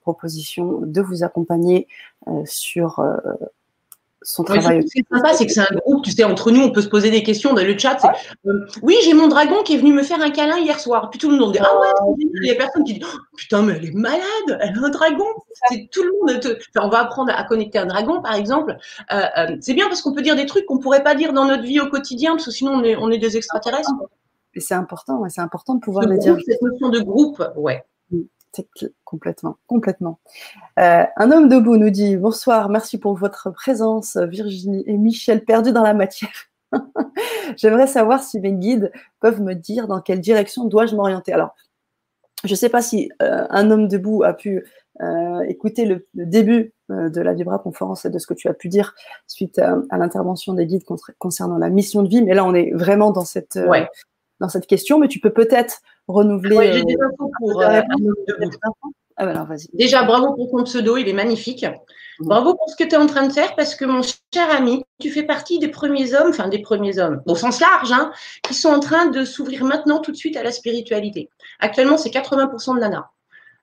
propositions 0.00 0.80
de 0.82 1.00
vous 1.00 1.24
accompagner 1.24 1.88
sur 2.44 3.04
son 4.22 4.44
travail. 4.44 4.82
Ce 4.86 4.92
qui 4.92 5.00
est 5.00 5.14
sympa, 5.14 5.32
c'est 5.34 5.46
que 5.46 5.52
c'est 5.52 5.60
un 5.60 5.76
groupe, 5.84 6.04
tu 6.04 6.10
sais, 6.10 6.24
entre 6.24 6.50
nous, 6.50 6.62
on 6.62 6.70
peut 6.70 6.82
se 6.82 6.88
poser 6.88 7.10
des 7.10 7.22
questions 7.22 7.54
dans 7.54 7.64
le 7.64 7.78
chat. 7.78 7.98
Euh, 8.46 8.66
oui, 8.82 8.96
j'ai 9.04 9.14
mon 9.14 9.28
dragon 9.28 9.62
qui 9.62 9.74
est 9.74 9.78
venu 9.78 9.92
me 9.92 10.02
faire 10.02 10.20
un 10.20 10.30
câlin 10.30 10.58
hier 10.58 10.78
soir. 10.78 11.10
Puis 11.10 11.18
tout 11.18 11.30
le 11.30 11.38
monde 11.38 11.52
dit 11.52 11.58
Ah 11.60 11.78
ouais, 11.80 12.16
il 12.42 12.48
y 12.48 12.50
a 12.50 12.54
personne 12.54 12.84
qui 12.84 12.94
dit 12.94 13.02
oh, 13.04 13.18
Putain, 13.36 13.62
mais 13.62 13.74
elle 13.76 13.86
est 13.86 13.94
malade, 13.94 14.20
elle 14.48 14.78
a 14.78 14.86
un 14.86 14.90
dragon. 14.90 15.24
C'est 15.68 15.88
tout 15.90 16.02
le 16.02 16.10
monde. 16.20 16.40
Enfin, 16.74 16.86
on 16.86 16.90
va 16.90 17.00
apprendre 17.00 17.32
à 17.34 17.44
connecter 17.44 17.78
un 17.78 17.86
dragon, 17.86 18.20
par 18.20 18.34
exemple. 18.34 18.76
Euh, 19.12 19.22
euh, 19.38 19.56
c'est 19.60 19.74
bien 19.74 19.88
parce 19.88 20.02
qu'on 20.02 20.12
peut 20.12 20.22
dire 20.22 20.36
des 20.36 20.46
trucs 20.46 20.66
qu'on 20.66 20.76
ne 20.76 20.82
pourrait 20.82 21.02
pas 21.02 21.14
dire 21.14 21.32
dans 21.32 21.46
notre 21.46 21.62
vie 21.62 21.80
au 21.80 21.88
quotidien, 21.88 22.32
parce 22.32 22.46
que 22.46 22.50
sinon, 22.50 22.72
on 22.72 22.84
est, 22.84 22.96
on 22.96 23.10
est 23.10 23.18
des 23.18 23.36
extraterrestres. 23.36 23.90
Et 24.54 24.60
c'est 24.60 24.74
important, 24.74 25.22
c'est 25.28 25.40
important 25.40 25.76
de 25.76 25.80
pouvoir 25.80 26.06
le 26.06 26.18
dire. 26.18 26.36
Cette 26.44 26.60
notion 26.60 26.88
de 26.88 27.00
groupe, 27.00 27.42
ouais. 27.56 27.84
Complètement, 29.04 29.56
complètement. 29.66 30.18
Euh, 30.78 31.04
un 31.16 31.30
homme 31.30 31.48
debout 31.48 31.76
nous 31.76 31.90
dit 31.90 32.16
bonsoir, 32.16 32.68
merci 32.68 32.98
pour 32.98 33.14
votre 33.14 33.50
présence, 33.50 34.16
Virginie 34.16 34.82
et 34.86 34.96
Michel, 34.96 35.44
perdus 35.44 35.72
dans 35.72 35.82
la 35.82 35.94
matière. 35.94 36.30
J'aimerais 37.56 37.86
savoir 37.86 38.22
si 38.22 38.40
mes 38.40 38.52
guides 38.52 38.92
peuvent 39.20 39.40
me 39.40 39.54
dire 39.54 39.88
dans 39.88 40.00
quelle 40.00 40.20
direction 40.20 40.64
dois-je 40.64 40.94
m'orienter. 40.94 41.32
Alors, 41.32 41.54
je 42.44 42.52
ne 42.52 42.56
sais 42.56 42.68
pas 42.68 42.82
si 42.82 43.10
euh, 43.22 43.46
un 43.50 43.70
homme 43.70 43.88
debout 43.88 44.22
a 44.22 44.32
pu 44.32 44.64
euh, 45.02 45.40
écouter 45.42 45.84
le, 45.84 46.06
début 46.14 46.72
de 46.88 47.20
la 47.20 47.34
Vibra 47.34 47.60
conférence 47.60 48.04
et 48.04 48.10
de 48.10 48.18
ce 48.18 48.26
que 48.26 48.34
tu 48.34 48.48
as 48.48 48.54
pu 48.54 48.68
dire 48.68 48.94
suite 49.28 49.60
à, 49.60 49.96
l'intervention 49.96 50.54
des 50.54 50.66
guides 50.66 50.82
concernant 51.18 51.56
la 51.56 51.70
mission 51.70 52.02
de 52.02 52.08
vie, 52.08 52.22
mais 52.22 52.34
là 52.34 52.44
on 52.44 52.52
est 52.52 52.72
vraiment 52.72 53.12
dans 53.12 53.24
cette 53.24 53.56
dans 54.40 54.48
cette 54.48 54.66
question, 54.66 54.98
mais 54.98 55.08
tu 55.08 55.20
peux 55.20 55.32
peut-être 55.32 55.80
renouveler. 56.08 56.72
J'ai 56.72 56.84
des 56.84 56.96
euh, 56.96 57.06
infos 57.06 57.30
pour. 57.38 57.62
Euh, 57.62 57.82
ah, 59.16 59.26
bah 59.26 59.46
Déjà, 59.74 60.02
bravo 60.02 60.34
pour 60.34 60.50
ton 60.50 60.64
pseudo, 60.64 60.96
il 60.96 61.08
est 61.08 61.12
magnifique. 61.12 61.64
Mhm. 61.64 62.26
Bravo 62.26 62.54
pour 62.54 62.68
ce 62.70 62.76
que 62.76 62.88
tu 62.88 62.94
es 62.94 62.98
en 62.98 63.06
train 63.06 63.26
de 63.26 63.32
faire 63.32 63.54
parce 63.54 63.74
que 63.74 63.84
mon 63.84 64.00
cher 64.02 64.50
ami, 64.50 64.82
tu 64.98 65.10
fais 65.10 65.22
partie 65.22 65.58
des 65.58 65.68
premiers 65.68 66.14
hommes, 66.14 66.30
enfin 66.30 66.48
des 66.48 66.60
premiers 66.60 66.98
hommes, 66.98 67.22
au 67.26 67.34
sens 67.34 67.60
large, 67.60 67.92
hein, 67.92 68.12
qui 68.42 68.54
sont 68.54 68.70
en 68.70 68.80
train 68.80 69.06
de 69.06 69.24
s'ouvrir 69.24 69.64
maintenant 69.64 70.00
tout 70.00 70.10
de 70.10 70.16
suite 70.16 70.36
à 70.36 70.42
la 70.42 70.52
spiritualité. 70.52 71.28
Actuellement, 71.58 71.98
c'est 71.98 72.10
80% 72.10 72.78
de. 72.78 72.96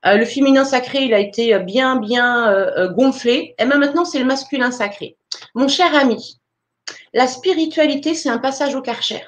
Euh, 0.05 0.15
le 0.15 0.25
féminin 0.25 0.63
sacré, 0.63 1.05
il 1.05 1.13
a 1.13 1.19
été 1.19 1.57
bien, 1.59 1.95
bien 1.95 2.87
gonflé. 2.89 3.55
Et 3.57 3.65
même 3.65 3.79
maintenant, 3.79 4.05
c'est 4.05 4.19
le 4.19 4.25
masculin 4.25 4.69
sacré. 4.69 5.17
Mon 5.55 5.67
cher 5.67 5.95
ami, 5.95 6.39
la 7.13 7.25
spiritualité, 7.25 8.13
c'est 8.13 8.29
un 8.29 8.37
passage 8.37 8.75
au 8.75 8.81
karcher. 8.81 9.23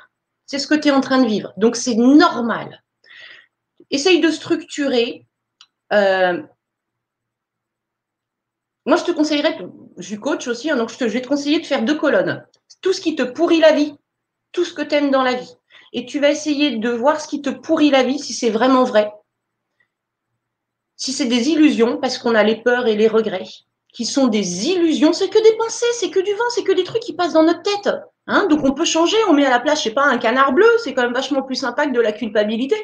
C'est 0.50 0.58
ce 0.58 0.66
que 0.66 0.74
tu 0.74 0.88
es 0.88 0.92
en 0.92 1.00
train 1.00 1.22
de 1.22 1.28
vivre. 1.28 1.54
Donc, 1.58 1.76
c'est 1.76 1.94
normal. 1.94 2.84
Essaye 3.92 4.20
de 4.20 4.32
structurer. 4.32 5.28
Euh, 5.94 6.42
moi, 8.88 8.98
je 8.98 9.04
te 9.04 9.12
conseillerais, 9.12 9.60
je 9.98 10.08
suis 10.08 10.20
coach 10.20 10.48
aussi, 10.48 10.72
hein, 10.72 10.76
donc 10.76 10.90
je, 10.90 10.98
je, 10.98 11.06
vais 11.06 11.22
te 11.22 11.28
conseiller 11.28 11.60
de 11.60 11.68
faire 11.68 11.84
deux 11.84 11.96
colonnes. 11.96 12.44
Tout 12.82 12.94
ce 12.94 13.00
qui 13.00 13.16
te 13.16 13.22
pourrit 13.22 13.60
la 13.60 13.74
vie, 13.74 13.94
tout 14.52 14.66
ce 14.66 14.74
que 14.74 14.82
tu 14.82 14.96
aimes 14.96 15.12
dans 15.12 15.22
la 15.22 15.36
vie. 15.36 15.54
Et 15.94 16.08
tu 16.08 16.20
vas 16.20 16.32
essayer 16.32 16.78
de 16.78 16.90
voir 16.90 17.22
ce 17.22 17.28
qui 17.28 17.44
te 17.44 17.52
pourrit 17.52 17.92
la 17.92 18.02
vie, 18.02 18.18
si 18.18 18.34
c'est 18.34 18.50
vraiment 18.50 18.86
vrai. 18.86 19.12
Si 20.96 21.14
c'est 21.14 21.26
des 21.26 21.50
illusions, 21.50 21.98
parce 21.98 22.18
qu'on 22.18 22.34
a 22.34 22.44
les 22.44 22.56
peurs 22.56 22.88
et 22.88 22.96
les 22.96 23.08
regrets, 23.08 23.46
qui 23.92 24.06
sont 24.06 24.28
des 24.28 24.68
illusions, 24.70 25.14
c'est 25.14 25.30
que 25.30 25.44
des 25.44 25.58
pensées, 25.58 25.86
c'est 25.94 26.10
que 26.10 26.20
du 26.20 26.32
vent, 26.32 26.50
c'est 26.50 26.64
que 26.64 26.72
des 26.72 26.84
trucs 26.84 27.02
qui 27.02 27.14
passent 27.14 27.34
dans 27.34 27.44
notre 27.44 27.64
tête. 27.64 27.90
Hein, 28.28 28.46
donc 28.48 28.64
on 28.64 28.74
peut 28.74 28.86
changer, 28.86 29.18
on 29.28 29.34
met 29.34 29.46
à 29.46 29.50
la 29.50 29.60
place, 29.60 29.80
je 29.80 29.86
sais 29.86 29.94
pas, 29.94 30.06
un 30.06 30.20
canard 30.20 30.54
bleu, 30.54 30.68
c'est 30.84 30.94
quand 30.94 31.02
même 31.02 31.14
vachement 31.14 31.42
plus 31.42 31.56
sympa 31.56 31.88
que 31.88 31.94
de 31.94 32.00
la 32.00 32.12
culpabilité. 32.12 32.76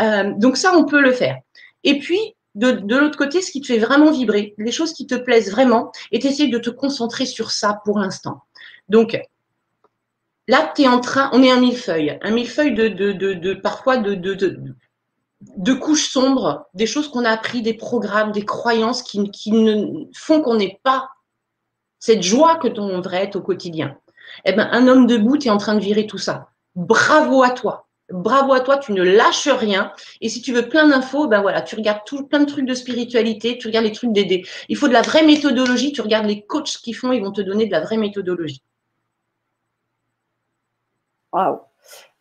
Euh, 0.00 0.32
donc 0.36 0.56
ça, 0.56 0.76
on 0.76 0.84
peut 0.84 1.00
le 1.00 1.12
faire. 1.12 1.36
Et 1.82 1.98
puis, 1.98 2.36
de, 2.54 2.96
l'autre 2.96 3.18
côté, 3.18 3.42
ce 3.42 3.50
qui 3.50 3.60
te 3.60 3.66
fait 3.66 3.78
vraiment 3.78 4.10
vibrer, 4.10 4.54
les 4.58 4.72
choses 4.72 4.92
qui 4.92 5.06
te 5.06 5.14
plaisent 5.14 5.50
vraiment, 5.50 5.90
et 6.12 6.18
t'essayer 6.18 6.48
de 6.48 6.58
te 6.58 6.70
concentrer 6.70 7.26
sur 7.26 7.50
ça 7.50 7.80
pour 7.84 7.98
l'instant. 7.98 8.42
Donc, 8.88 9.18
là, 10.46 10.72
tu 10.76 10.82
es 10.82 10.88
en 10.88 11.00
train, 11.00 11.30
on 11.32 11.42
est 11.42 11.50
un 11.50 11.60
millefeuille, 11.60 12.18
un 12.22 12.30
millefeuille 12.30 12.74
de, 12.74 12.88
de, 12.88 13.12
de, 13.12 13.32
de 13.34 13.54
parfois 13.54 13.96
de, 13.96 14.14
de, 15.56 15.72
couches 15.72 16.10
sombres, 16.10 16.66
des 16.74 16.86
choses 16.86 17.08
qu'on 17.08 17.24
a 17.24 17.30
appris, 17.30 17.62
des 17.62 17.74
programmes, 17.74 18.32
des 18.32 18.44
croyances 18.44 19.02
qui, 19.02 19.30
qui 19.30 19.52
ne 19.52 20.04
font 20.14 20.40
qu'on 20.42 20.56
n'est 20.56 20.80
pas 20.82 21.10
cette 21.98 22.22
joie 22.22 22.56
que 22.56 22.68
ton 22.68 22.98
devrait 22.98 23.24
être 23.24 23.36
au 23.36 23.42
quotidien 23.42 23.96
eh 24.44 24.52
ben, 24.52 24.68
un 24.72 24.88
homme 24.88 25.06
debout, 25.06 25.38
tu 25.38 25.48
es 25.48 25.50
en 25.50 25.58
train 25.58 25.74
de 25.74 25.80
virer 25.80 26.06
tout 26.06 26.18
ça. 26.18 26.48
Bravo 26.74 27.42
à 27.42 27.50
toi. 27.50 27.88
Bravo 28.10 28.52
à 28.52 28.60
toi, 28.60 28.78
tu 28.78 28.92
ne 28.92 29.02
lâches 29.02 29.48
rien. 29.48 29.92
Et 30.20 30.28
si 30.28 30.42
tu 30.42 30.52
veux 30.52 30.68
plein 30.68 30.88
d'infos, 30.88 31.28
ben 31.28 31.40
voilà, 31.40 31.62
tu 31.62 31.76
regardes 31.76 32.04
tout, 32.04 32.26
plein 32.26 32.40
de 32.40 32.46
trucs 32.46 32.66
de 32.66 32.74
spiritualité, 32.74 33.58
tu 33.58 33.68
regardes 33.68 33.86
les 33.86 33.92
trucs 33.92 34.12
d'aider. 34.12 34.44
Il 34.68 34.76
faut 34.76 34.88
de 34.88 34.92
la 34.92 35.02
vraie 35.02 35.24
méthodologie, 35.24 35.92
tu 35.92 36.02
regardes 36.02 36.26
les 36.26 36.44
coachs 36.44 36.78
qui 36.82 36.92
font, 36.92 37.12
ils 37.12 37.22
vont 37.22 37.32
te 37.32 37.40
donner 37.40 37.66
de 37.66 37.72
la 37.72 37.80
vraie 37.80 37.96
méthodologie. 37.96 38.62
Waouh. 41.32 41.60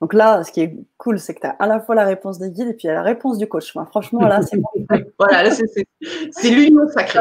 Donc 0.01 0.15
là, 0.15 0.43
ce 0.43 0.51
qui 0.51 0.61
est 0.61 0.75
cool, 0.97 1.19
c'est 1.19 1.35
que 1.35 1.41
tu 1.41 1.47
as 1.47 1.51
à 1.51 1.67
la 1.67 1.79
fois 1.79 1.93
la 1.93 2.05
réponse 2.05 2.39
des 2.39 2.49
guides 2.49 2.69
et 2.69 2.73
puis 2.73 2.87
la 2.87 3.03
réponse 3.03 3.37
du 3.37 3.47
coach. 3.47 3.71
franchement, 3.71 4.21
là, 4.27 4.41
c'est 4.41 4.59
voilà, 5.19 5.51
c'est 5.51 6.49
l'union 6.49 6.87
sacrée. 6.89 7.19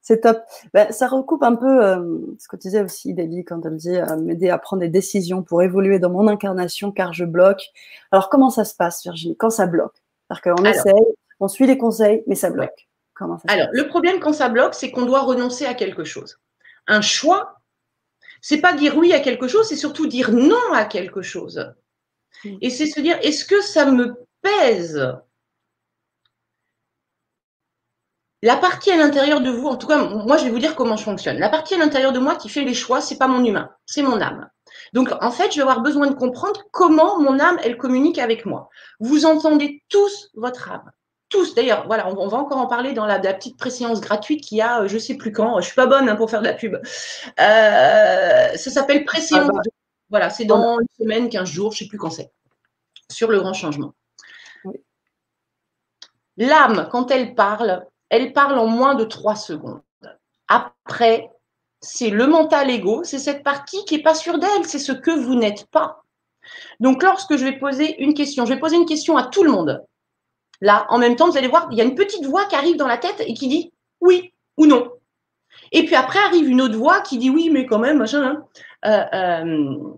C'est 0.00 0.20
top. 0.20 0.38
Ben, 0.72 0.90
ça 0.90 1.06
recoupe 1.06 1.42
un 1.42 1.54
peu 1.54 1.84
euh, 1.84 2.18
ce 2.38 2.48
que 2.48 2.56
tu 2.56 2.68
disais 2.68 2.82
aussi, 2.82 3.14
David, 3.14 3.46
quand 3.46 3.64
elle 3.64 3.76
dit 3.76 3.96
euh, 3.96 4.16
m'aider 4.16 4.50
à 4.50 4.58
prendre 4.58 4.80
des 4.80 4.88
décisions 4.88 5.42
pour 5.42 5.62
évoluer 5.62 5.98
dans 5.98 6.10
mon 6.10 6.28
incarnation 6.28 6.92
car 6.92 7.12
je 7.12 7.24
bloque. 7.24 7.62
Alors, 8.10 8.28
comment 8.28 8.50
ça 8.50 8.64
se 8.64 8.74
passe, 8.74 9.02
Virginie, 9.02 9.36
quand 9.36 9.50
ça 9.50 9.66
bloque? 9.66 9.94
C'est-à-dire 10.28 10.56
qu'on 10.56 10.64
essaye, 10.64 11.06
on 11.40 11.48
suit 11.48 11.66
les 11.66 11.78
conseils, 11.78 12.22
mais 12.26 12.34
ça 12.34 12.50
bloque. 12.50 12.88
Comment 13.14 13.38
ça 13.38 13.44
Alors, 13.48 13.68
le 13.72 13.86
problème 13.86 14.18
quand 14.20 14.32
ça 14.32 14.48
bloque, 14.48 14.74
c'est 14.74 14.90
qu'on 14.90 15.06
doit 15.06 15.22
renoncer 15.22 15.64
à 15.66 15.74
quelque 15.74 16.04
chose. 16.04 16.38
Un 16.86 17.00
choix, 17.00 17.60
c'est 18.42 18.60
pas 18.60 18.74
dire 18.74 18.96
oui 18.96 19.12
à 19.12 19.20
quelque 19.20 19.48
chose, 19.48 19.66
c'est 19.68 19.76
surtout 19.76 20.06
dire 20.06 20.32
non 20.32 20.72
à 20.74 20.84
quelque 20.84 21.22
chose. 21.22 21.74
Hmm. 22.44 22.56
Et 22.60 22.70
c'est 22.70 22.86
se 22.86 23.00
dire, 23.00 23.18
est-ce 23.22 23.44
que 23.44 23.60
ça 23.62 23.86
me 23.86 24.26
pèse 24.42 25.00
La 28.42 28.56
partie 28.56 28.90
à 28.90 28.96
l'intérieur 28.96 29.40
de 29.40 29.50
vous, 29.50 29.68
en 29.68 29.76
tout 29.76 29.86
cas, 29.86 30.04
moi, 30.04 30.36
je 30.36 30.44
vais 30.44 30.50
vous 30.50 30.58
dire 30.58 30.76
comment 30.76 30.96
je 30.96 31.04
fonctionne. 31.04 31.38
La 31.38 31.48
partie 31.48 31.74
à 31.74 31.78
l'intérieur 31.78 32.12
de 32.12 32.18
moi 32.18 32.36
qui 32.36 32.48
fait 32.48 32.64
les 32.64 32.74
choix, 32.74 33.00
c'est 33.00 33.16
pas 33.16 33.26
mon 33.26 33.42
humain, 33.42 33.70
c'est 33.86 34.02
mon 34.02 34.20
âme. 34.20 34.50
Donc, 34.92 35.10
en 35.20 35.30
fait, 35.30 35.50
je 35.50 35.56
vais 35.56 35.62
avoir 35.62 35.80
besoin 35.80 36.08
de 36.08 36.14
comprendre 36.14 36.62
comment 36.70 37.18
mon 37.18 37.40
âme, 37.40 37.58
elle 37.64 37.78
communique 37.78 38.18
avec 38.18 38.44
moi. 38.44 38.68
Vous 39.00 39.24
entendez 39.24 39.82
tous 39.88 40.30
votre 40.34 40.70
âme. 40.70 40.90
tous, 41.30 41.54
d'ailleurs, 41.54 41.86
voilà, 41.86 42.06
on, 42.08 42.28
va 42.28 42.36
encore 42.36 42.58
en 42.58 42.66
parler 42.66 42.92
dans 42.92 43.06
la, 43.06 43.18
petite 43.18 43.56
préséance 43.56 44.00
gratuite 44.00 44.42
qu'il 44.42 44.58
y 44.58 44.60
a, 44.60 44.82
euh, 44.82 44.88
je 44.88 44.98
sais 44.98 45.16
plus 45.16 45.32
quand, 45.32 45.58
je 45.60 45.66
suis 45.66 45.74
pas 45.74 45.86
bonne 45.86 46.08
hein, 46.08 46.16
pour 46.16 46.30
faire 46.30 46.42
de 46.42 46.46
la 46.46 46.52
pub. 46.52 46.76
ça 47.38 48.56
s'appelle 48.56 49.04
préséance. 49.04 49.48
Ah 49.48 49.52
bah. 49.54 49.62
Voilà, 50.10 50.30
c'est 50.30 50.44
dans 50.44 50.78
une 50.78 50.86
semaine, 50.98 51.28
15 51.28 51.48
jours, 51.48 51.72
je 51.72 51.78
sais 51.78 51.88
plus 51.88 51.98
quand 51.98 52.10
c'est, 52.10 52.30
sur 53.10 53.30
le 53.30 53.40
grand 53.40 53.54
changement. 53.54 53.94
L'âme, 56.36 56.88
quand 56.90 57.10
elle 57.10 57.34
parle, 57.34 57.86
elle 58.08 58.32
parle 58.32 58.58
en 58.58 58.66
moins 58.66 58.94
de 58.94 59.04
trois 59.04 59.36
secondes. 59.36 59.80
Après, 60.48 61.30
c'est 61.80 62.10
le 62.10 62.26
mental 62.26 62.70
ego, 62.70 63.04
c'est 63.04 63.18
cette 63.18 63.42
partie 63.42 63.84
qui 63.84 63.96
n'est 63.96 64.02
pas 64.02 64.14
sûre 64.14 64.38
d'elle, 64.38 64.64
c'est 64.64 64.78
ce 64.78 64.92
que 64.92 65.10
vous 65.10 65.34
n'êtes 65.34 65.66
pas. 65.66 66.04
Donc, 66.80 67.02
lorsque 67.02 67.36
je 67.36 67.44
vais 67.44 67.58
poser 67.58 68.00
une 68.02 68.14
question, 68.14 68.44
je 68.44 68.54
vais 68.54 68.60
poser 68.60 68.76
une 68.76 68.86
question 68.86 69.16
à 69.16 69.24
tout 69.24 69.44
le 69.44 69.50
monde. 69.50 69.84
Là, 70.60 70.86
en 70.88 70.98
même 70.98 71.16
temps, 71.16 71.28
vous 71.28 71.36
allez 71.36 71.48
voir, 71.48 71.68
il 71.70 71.78
y 71.78 71.80
a 71.80 71.84
une 71.84 71.94
petite 71.94 72.24
voix 72.26 72.46
qui 72.46 72.56
arrive 72.56 72.76
dans 72.76 72.86
la 72.86 72.98
tête 72.98 73.22
et 73.26 73.34
qui 73.34 73.48
dit 73.48 73.72
oui 74.00 74.32
ou 74.56 74.66
non. 74.66 74.90
Et 75.72 75.84
puis 75.84 75.94
après 75.94 76.18
arrive 76.18 76.48
une 76.48 76.60
autre 76.60 76.76
voix 76.76 77.00
qui 77.00 77.18
dit 77.18 77.30
oui, 77.30 77.50
mais 77.50 77.66
quand 77.66 77.78
même, 77.78 77.98
machin. 77.98 78.22
Hein. 78.22 78.44
Euh, 78.86 79.04
euh, 79.14 79.94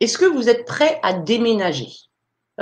est-ce 0.00 0.18
que 0.18 0.24
vous 0.24 0.48
êtes 0.48 0.64
prêt 0.64 1.00
à 1.02 1.12
déménager? 1.12 1.88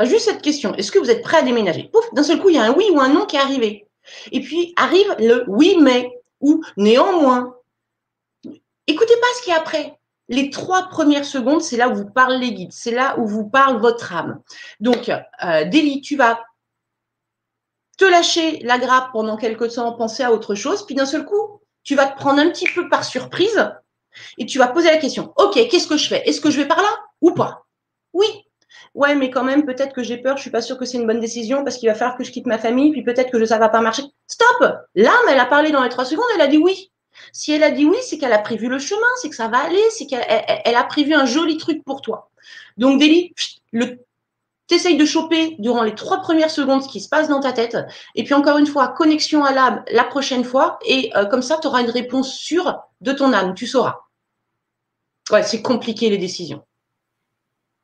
Juste 0.03 0.27
cette 0.27 0.43
question. 0.43 0.75
Est-ce 0.75 0.91
que 0.91 0.99
vous 0.99 1.11
êtes 1.11 1.23
prêt 1.23 1.39
à 1.39 1.43
déménager? 1.43 1.91
Pouf, 1.93 2.13
d'un 2.15 2.23
seul 2.23 2.41
coup, 2.41 2.49
il 2.49 2.57
y 2.57 2.59
a 2.59 2.65
un 2.65 2.75
oui 2.75 2.87
ou 2.93 3.01
un 3.01 3.09
non 3.09 3.27
qui 3.27 3.37
est 3.37 3.41
arrivé. 3.41 3.87
Et 4.31 4.41
puis 4.41 4.73
arrive 4.77 5.15
le 5.19 5.45
oui, 5.49 5.77
mais 5.81 6.11
ou 6.41 6.63
néanmoins. 6.77 7.55
Écoutez 8.87 9.15
pas 9.15 9.27
ce 9.37 9.43
qu'il 9.43 9.53
y 9.53 9.57
a 9.57 9.61
après. 9.61 9.99
Les 10.29 10.51
trois 10.51 10.89
premières 10.89 11.25
secondes, 11.25 11.63
c'est 11.63 11.77
là 11.77 11.89
où 11.89 11.95
vous 11.95 12.11
parlez 12.11 12.39
les 12.39 12.55
guides, 12.55 12.73
c'est 12.73 12.91
là 12.91 13.19
où 13.19 13.27
vous 13.27 13.49
parle 13.49 13.81
votre 13.81 14.15
âme. 14.15 14.41
Donc, 14.81 15.09
euh, 15.09 16.01
tu 16.03 16.17
vas 16.17 16.41
te 18.03 18.11
lâcher 18.11 18.59
la 18.65 18.79
grappe 18.79 19.13
pendant 19.13 19.37
quelques 19.37 19.75
temps, 19.75 19.93
penser 19.93 20.25
à 20.25 20.33
autre 20.33 20.57
chose, 20.57 20.85
puis 20.85 20.97
d'un 20.97 21.07
seul 21.07 21.25
coup, 21.25 21.61
tu 21.85 21.95
vas 21.95 22.07
te 22.07 22.17
prendre 22.17 22.41
un 22.41 22.51
petit 22.51 22.67
peu 22.67 22.89
par 22.89 23.05
surprise 23.05 23.71
et 24.39 24.47
tu 24.47 24.59
vas 24.59 24.67
poser 24.67 24.91
la 24.91 24.97
question. 24.97 25.33
Ok, 25.37 25.55
qu'est-ce 25.71 25.87
que 25.87 25.97
je 25.97 26.09
fais? 26.09 26.29
Est-ce 26.29 26.41
que 26.41 26.51
je 26.51 26.61
vais 26.61 26.67
par 26.67 26.83
là 26.83 26.89
ou 27.21 27.31
pas? 27.31 27.65
Oui, 28.13 28.27
ouais, 28.95 29.15
mais 29.15 29.31
quand 29.31 29.45
même, 29.45 29.65
peut-être 29.65 29.95
que 29.95 30.03
j'ai 30.03 30.17
peur, 30.17 30.37
je 30.37 30.43
suis 30.43 30.51
pas 30.51 30.63
sûre 30.63 30.79
que 30.79 30.85
c'est 30.85 30.99
une 30.99 31.07
bonne 31.07 31.21
décision 31.21 31.63
parce 31.63 31.77
qu'il 31.77 31.89
va 31.89 31.95
falloir 31.95 32.19
que 32.19 32.25
je 32.25 32.33
quitte 32.33 32.47
ma 32.47 32.59
famille, 32.59 32.91
puis 32.91 33.05
peut-être 33.05 33.31
que 33.31 33.45
ça 33.45 33.59
va 33.59 33.69
pas 33.69 33.81
marcher. 33.81 34.03
Stop 34.27 34.75
L'âme, 34.97 35.15
elle 35.31 35.39
a 35.39 35.47
parlé 35.47 35.71
dans 35.71 35.85
les 35.85 35.89
trois 35.89 36.05
secondes, 36.05 36.27
elle 36.35 36.41
a 36.41 36.49
dit 36.49 36.59
oui. 36.59 36.91
Si 37.33 37.53
elle 37.53 37.63
a 37.63 37.71
dit 37.71 37.85
oui, 37.85 37.99
c'est 38.03 38.19
qu'elle 38.19 38.33
a 38.33 38.39
prévu 38.39 38.67
le 38.67 38.81
chemin, 38.81 39.07
c'est 39.21 39.29
que 39.29 39.37
ça 39.37 39.47
va 39.47 39.59
aller, 39.59 39.91
c'est 39.91 40.07
qu'elle 40.07 40.75
a 40.75 40.85
prévu 40.85 41.15
un 41.15 41.25
joli 41.25 41.57
truc 41.57 41.85
pour 41.85 42.01
toi. 42.01 42.31
Donc, 42.79 42.99
Déli, 42.99 43.33
le 43.71 44.01
T'essayes 44.73 44.97
de 44.97 45.05
choper 45.05 45.57
durant 45.59 45.83
les 45.83 45.95
trois 45.95 46.23
premières 46.23 46.51
secondes 46.51 46.83
ce 46.83 46.89
qui 46.89 47.03
se 47.03 47.09
passe 47.11 47.29
dans 47.29 47.41
ta 47.41 47.53
tête. 47.53 47.77
Et 48.15 48.25
puis 48.25 48.33
encore 48.33 48.57
une 48.57 48.67
fois, 48.67 48.89
connexion 48.89 49.45
à 49.45 49.53
l'âme 49.53 49.85
la 49.93 50.05
prochaine 50.05 50.45
fois. 50.45 50.79
Et 50.87 51.13
euh, 51.15 51.27
comme 51.27 51.43
ça, 51.43 51.59
tu 51.61 51.67
auras 51.67 51.83
une 51.83 51.91
réponse 51.91 52.33
sûre 52.33 52.81
de 53.03 53.13
ton 53.13 53.35
âme. 53.35 53.55
Tu 53.55 53.67
sauras. 53.67 54.01
Ouais, 55.31 55.43
c'est 55.43 55.61
compliqué 55.61 56.09
les 56.09 56.17
décisions. 56.17 56.65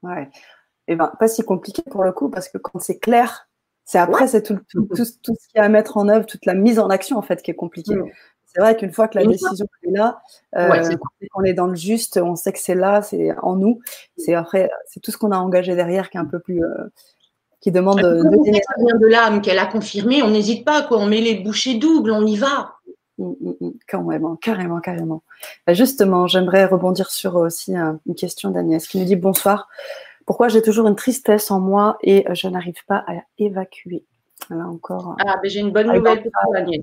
Ouais 0.02 0.30
eh 0.88 0.96
ben, 0.96 1.12
pas 1.18 1.28
si 1.28 1.44
compliqué 1.44 1.82
pour 1.90 2.02
le 2.02 2.12
coup, 2.12 2.30
parce 2.30 2.48
que 2.48 2.56
quand 2.56 2.78
c'est 2.80 2.98
clair, 2.98 3.50
c'est 3.84 3.98
après, 3.98 4.26
c'est 4.26 4.42
tout, 4.42 4.58
tout, 4.70 4.86
tout, 4.86 5.04
ce 5.04 5.12
qu'il 5.12 5.56
y 5.56 5.58
a 5.58 5.64
à 5.64 5.68
mettre 5.68 5.98
en 5.98 6.08
œuvre, 6.08 6.24
toute 6.24 6.46
la 6.46 6.54
mise 6.54 6.78
en 6.78 6.88
action, 6.88 7.18
en 7.18 7.22
fait, 7.22 7.42
qui 7.42 7.50
est 7.50 7.54
compliquée. 7.54 7.94
Mm. 7.94 8.10
C'est 8.58 8.64
vrai 8.64 8.76
qu'une 8.76 8.92
fois 8.92 9.06
que 9.06 9.16
la 9.16 9.24
décision 9.24 9.66
est 9.84 9.90
là, 9.92 10.20
euh, 10.56 10.96
qu'on 11.32 11.44
est 11.44 11.52
dans 11.52 11.68
le 11.68 11.76
juste, 11.76 12.16
on 12.20 12.34
sait 12.34 12.52
que 12.52 12.58
c'est 12.58 12.74
là, 12.74 13.02
c'est 13.02 13.30
en 13.40 13.54
nous. 13.54 13.78
C'est 14.16 14.34
après, 14.34 14.68
c'est 14.86 14.98
tout 14.98 15.12
ce 15.12 15.16
qu'on 15.16 15.30
a 15.30 15.36
engagé 15.36 15.76
derrière 15.76 16.10
qui 16.10 16.16
est 16.16 16.20
un 16.20 16.24
peu 16.24 16.40
plus, 16.40 16.64
euh, 16.64 16.90
qui 17.60 17.70
demande 17.70 18.00
de, 18.00 18.20
ça 18.20 18.74
vient 18.84 18.98
de 18.98 19.06
l'âme 19.06 19.42
qu'elle 19.42 19.60
a 19.60 19.66
confirmé. 19.66 20.24
On 20.24 20.30
n'hésite 20.30 20.64
pas, 20.64 20.82
quoi. 20.82 20.98
On 20.98 21.06
met 21.06 21.20
les 21.20 21.36
bouchées 21.36 21.74
doubles, 21.74 22.10
on 22.10 22.26
y 22.26 22.34
va. 22.34 22.74
Mm, 23.18 23.30
mm, 23.60 23.70
quand 23.88 24.02
même, 24.02 24.24
hein, 24.24 24.36
carrément, 24.42 24.80
carrément. 24.80 25.22
Bah, 25.64 25.72
justement, 25.72 26.26
j'aimerais 26.26 26.64
rebondir 26.64 27.12
sur 27.12 27.36
aussi 27.36 27.76
une 27.76 28.14
question 28.16 28.50
d'Agnès 28.50 28.88
qui 28.88 28.98
nous 28.98 29.04
dit 29.04 29.14
bonsoir. 29.14 29.68
Pourquoi 30.26 30.48
j'ai 30.48 30.62
toujours 30.62 30.88
une 30.88 30.96
tristesse 30.96 31.52
en 31.52 31.60
moi 31.60 31.96
et 32.02 32.24
je 32.32 32.48
n'arrive 32.48 32.84
pas 32.88 33.04
à 33.06 33.12
évacuer? 33.38 34.04
Là 34.50 34.66
encore. 34.66 35.16
Ah, 35.24 35.36
mais 35.42 35.48
j'ai 35.48 35.60
une 35.60 35.70
bonne 35.70 35.92
nouvelle 35.92 36.22
pour 36.22 36.32
toi, 36.32 36.56
Agnès. 36.56 36.82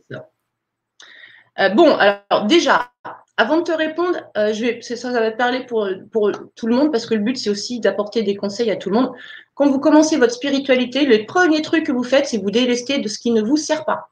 Euh, 1.60 1.70
bon, 1.70 1.96
alors 1.96 2.46
déjà, 2.46 2.92
avant 3.38 3.58
de 3.58 3.64
te 3.64 3.72
répondre, 3.72 4.18
euh, 4.38 4.54
je 4.54 4.66
vais, 4.66 4.82
ça, 4.82 4.96
ça 4.96 5.12
va 5.12 5.32
parler 5.32 5.66
pour, 5.66 5.88
pour 6.12 6.32
tout 6.56 6.68
le 6.68 6.76
monde 6.76 6.92
parce 6.92 7.06
que 7.06 7.16
le 7.16 7.22
but, 7.22 7.38
c'est 7.38 7.50
aussi 7.50 7.80
d'apporter 7.80 8.24
des 8.24 8.36
conseils 8.36 8.72
à 8.72 8.76
tout 8.76 8.90
le 8.90 8.96
monde. 8.96 9.12
Quand 9.54 9.70
vous 9.70 9.80
commencez 9.80 10.18
votre 10.18 10.34
spiritualité, 10.34 11.06
le 11.06 11.26
premier 11.26 11.62
truc 11.62 11.86
que 11.86 11.92
vous 11.92 12.04
faites, 12.04 12.28
c'est 12.28 12.38
vous 12.38 12.52
délester 12.52 13.00
de 13.00 13.08
ce 13.08 13.20
qui 13.20 13.32
ne 13.32 13.42
vous 13.42 13.58
sert 13.58 13.86
pas. 13.86 14.10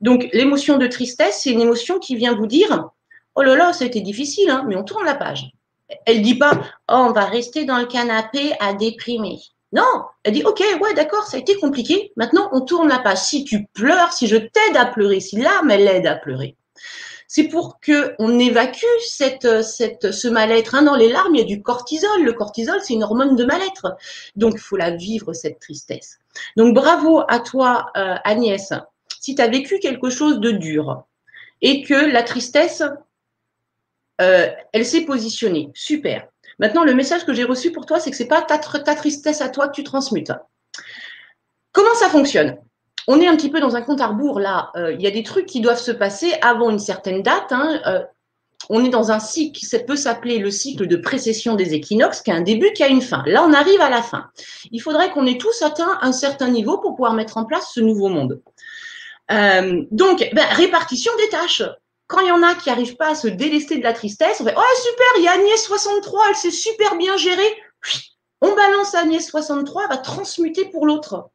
Donc, 0.00 0.28
l'émotion 0.32 0.78
de 0.78 0.86
tristesse, 0.86 1.40
c'est 1.42 1.50
une 1.50 1.60
émotion 1.60 1.98
qui 1.98 2.16
vient 2.16 2.34
vous 2.34 2.46
dire 2.46 2.90
Oh 3.34 3.42
là 3.42 3.54
là, 3.54 3.72
ça 3.72 3.84
a 3.84 3.86
été 3.86 4.00
difficile, 4.00 4.50
hein, 4.50 4.64
mais 4.66 4.76
on 4.76 4.82
tourne 4.82 5.04
la 5.04 5.14
page. 5.14 5.52
Elle 6.06 6.22
dit 6.22 6.36
pas, 6.36 6.52
oh, 6.88 7.06
on 7.08 7.12
va 7.12 7.24
rester 7.24 7.64
dans 7.64 7.78
le 7.78 7.86
canapé 7.86 8.52
à 8.60 8.74
déprimer. 8.74 9.38
Non, 9.72 10.04
elle 10.24 10.34
dit, 10.34 10.42
ok, 10.42 10.60
ouais, 10.80 10.94
d'accord, 10.94 11.24
ça 11.24 11.36
a 11.36 11.40
été 11.40 11.54
compliqué. 11.56 12.12
Maintenant, 12.16 12.48
on 12.52 12.60
tourne 12.62 12.88
la 12.88 12.98
page. 12.98 13.18
Si 13.18 13.44
tu 13.44 13.66
pleures, 13.72 14.12
si 14.12 14.26
je 14.26 14.36
t'aide 14.36 14.76
à 14.76 14.86
pleurer, 14.86 15.20
si 15.20 15.36
l'âme, 15.36 15.70
elle 15.70 15.86
aide 15.86 16.06
à 16.06 16.16
pleurer. 16.16 16.56
C'est 17.28 17.44
pour 17.44 17.78
que 17.80 18.14
on 18.18 18.38
évacue 18.38 18.84
cette, 19.06 19.62
cette, 19.62 20.10
ce 20.10 20.28
mal-être. 20.28 20.74
Hein. 20.74 20.82
Dans 20.82 20.96
les 20.96 21.08
larmes, 21.08 21.34
il 21.34 21.38
y 21.38 21.42
a 21.42 21.46
du 21.46 21.62
cortisol. 21.62 22.24
Le 22.24 22.32
cortisol, 22.32 22.80
c'est 22.82 22.94
une 22.94 23.04
hormone 23.04 23.36
de 23.36 23.44
mal-être. 23.44 23.96
Donc, 24.36 24.54
il 24.54 24.60
faut 24.60 24.76
la 24.76 24.90
vivre, 24.90 25.32
cette 25.32 25.60
tristesse. 25.60 26.18
Donc, 26.56 26.74
bravo 26.74 27.22
à 27.28 27.38
toi, 27.40 27.90
euh, 27.96 28.16
Agnès. 28.24 28.72
Si 29.20 29.34
tu 29.34 29.42
as 29.42 29.48
vécu 29.48 29.78
quelque 29.78 30.10
chose 30.10 30.40
de 30.40 30.50
dur 30.50 31.04
et 31.62 31.82
que 31.82 31.94
la 31.94 32.22
tristesse, 32.22 32.82
euh, 34.20 34.48
elle 34.72 34.84
s'est 34.84 35.04
positionnée. 35.04 35.70
Super. 35.74 36.28
Maintenant, 36.58 36.84
le 36.84 36.94
message 36.94 37.24
que 37.24 37.32
j'ai 37.32 37.44
reçu 37.44 37.72
pour 37.72 37.86
toi, 37.86 38.00
c'est 38.00 38.10
que 38.10 38.16
ce 38.16 38.22
n'est 38.22 38.28
pas 38.28 38.42
ta, 38.42 38.58
tristesse 38.58 39.40
à 39.40 39.48
toi 39.48 39.68
que 39.68 39.72
tu 39.72 39.82
transmutes. 39.82 40.32
Comment 41.72 41.94
ça 41.94 42.08
fonctionne? 42.08 42.58
On 43.08 43.20
est 43.20 43.26
un 43.26 43.36
petit 43.36 43.50
peu 43.50 43.60
dans 43.60 43.76
un 43.76 43.82
compte 43.82 44.00
à 44.00 44.08
rebours 44.08 44.40
là. 44.40 44.70
Euh, 44.76 44.92
il 44.92 45.00
y 45.00 45.06
a 45.06 45.10
des 45.10 45.22
trucs 45.22 45.46
qui 45.46 45.60
doivent 45.60 45.80
se 45.80 45.92
passer 45.92 46.32
avant 46.42 46.70
une 46.70 46.78
certaine 46.78 47.22
date. 47.22 47.50
Hein. 47.50 47.80
Euh, 47.86 48.02
on 48.68 48.84
est 48.84 48.90
dans 48.90 49.10
un 49.10 49.20
cycle, 49.20 49.64
ça 49.64 49.78
peut 49.78 49.96
s'appeler 49.96 50.38
le 50.38 50.50
cycle 50.50 50.86
de 50.86 50.96
précession 50.96 51.54
des 51.54 51.74
équinoxes, 51.74 52.20
qui 52.20 52.30
a 52.30 52.34
un 52.34 52.42
début, 52.42 52.72
qui 52.72 52.82
a 52.82 52.88
une 52.88 53.02
fin. 53.02 53.22
Là, 53.26 53.42
on 53.42 53.52
arrive 53.52 53.80
à 53.80 53.88
la 53.88 54.02
fin. 54.02 54.26
Il 54.70 54.80
faudrait 54.80 55.10
qu'on 55.10 55.26
ait 55.26 55.38
tous 55.38 55.62
atteint 55.62 55.98
un 56.02 56.12
certain 56.12 56.48
niveau 56.48 56.78
pour 56.78 56.94
pouvoir 56.94 57.14
mettre 57.14 57.36
en 57.38 57.44
place 57.44 57.72
ce 57.74 57.80
nouveau 57.80 58.08
monde. 58.08 58.40
donc, 59.90 60.28
ben, 60.32 60.46
répartition 60.52 61.12
des 61.18 61.28
tâches 61.30 61.62
quand 62.10 62.20
il 62.20 62.26
y 62.26 62.32
en 62.32 62.42
a 62.42 62.56
qui 62.56 62.68
n'arrivent 62.68 62.96
pas 62.96 63.10
à 63.10 63.14
se 63.14 63.28
délester 63.28 63.78
de 63.78 63.84
la 63.84 63.92
tristesse, 63.92 64.40
on 64.40 64.44
fait 64.44 64.54
Oh 64.56 64.76
super, 64.82 65.06
il 65.18 65.22
y 65.22 65.28
a 65.28 65.32
Agnès 65.32 65.62
63, 65.62 66.20
elle 66.28 66.34
s'est 66.34 66.50
super 66.50 66.96
bien 66.96 67.16
gérée. 67.16 67.56
On 68.42 68.52
balance 68.54 68.96
Agnès 68.96 69.24
63, 69.24 69.84
elle 69.84 69.88
va 69.90 69.96
transmuter 69.96 70.64
pour 70.64 70.86
l'autre. 70.86 71.30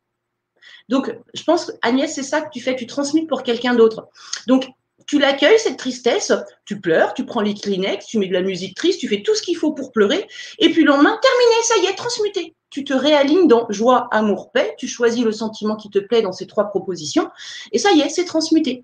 Donc, 0.89 1.15
je 1.33 1.43
pense, 1.43 1.71
Agnès, 1.81 2.13
c'est 2.13 2.23
ça 2.23 2.41
que 2.41 2.49
tu 2.51 2.61
fais, 2.61 2.75
tu 2.75 2.87
transmutes 2.87 3.27
pour 3.27 3.43
quelqu'un 3.43 3.75
d'autre. 3.75 4.07
Donc, 4.47 4.67
tu 5.07 5.19
l'accueilles, 5.19 5.59
cette 5.59 5.77
tristesse, 5.77 6.33
tu 6.65 6.79
pleures, 6.79 7.13
tu 7.13 7.25
prends 7.25 7.41
les 7.41 7.53
Kleenex, 7.53 8.05
tu 8.05 8.17
mets 8.17 8.27
de 8.27 8.33
la 8.33 8.41
musique 8.41 8.75
triste, 8.75 8.99
tu 8.99 9.07
fais 9.07 9.21
tout 9.21 9.35
ce 9.35 9.41
qu'il 9.41 9.55
faut 9.55 9.71
pour 9.71 9.91
pleurer, 9.91 10.27
et 10.59 10.69
puis 10.69 10.83
le 10.83 10.91
lendemain, 10.91 11.17
terminé, 11.21 11.61
ça 11.63 11.77
y 11.77 11.85
est, 11.85 11.95
transmuté. 11.95 12.55
Tu 12.69 12.83
te 12.83 12.93
réalignes 12.93 13.47
dans 13.47 13.67
joie, 13.69 14.07
amour, 14.11 14.51
paix, 14.51 14.75
tu 14.77 14.87
choisis 14.87 15.23
le 15.23 15.31
sentiment 15.31 15.75
qui 15.75 15.89
te 15.89 15.99
plaît 15.99 16.21
dans 16.21 16.31
ces 16.31 16.47
trois 16.47 16.65
propositions, 16.69 17.29
et 17.71 17.77
ça 17.77 17.91
y 17.91 18.01
est, 18.01 18.09
c'est 18.09 18.25
transmuté. 18.25 18.83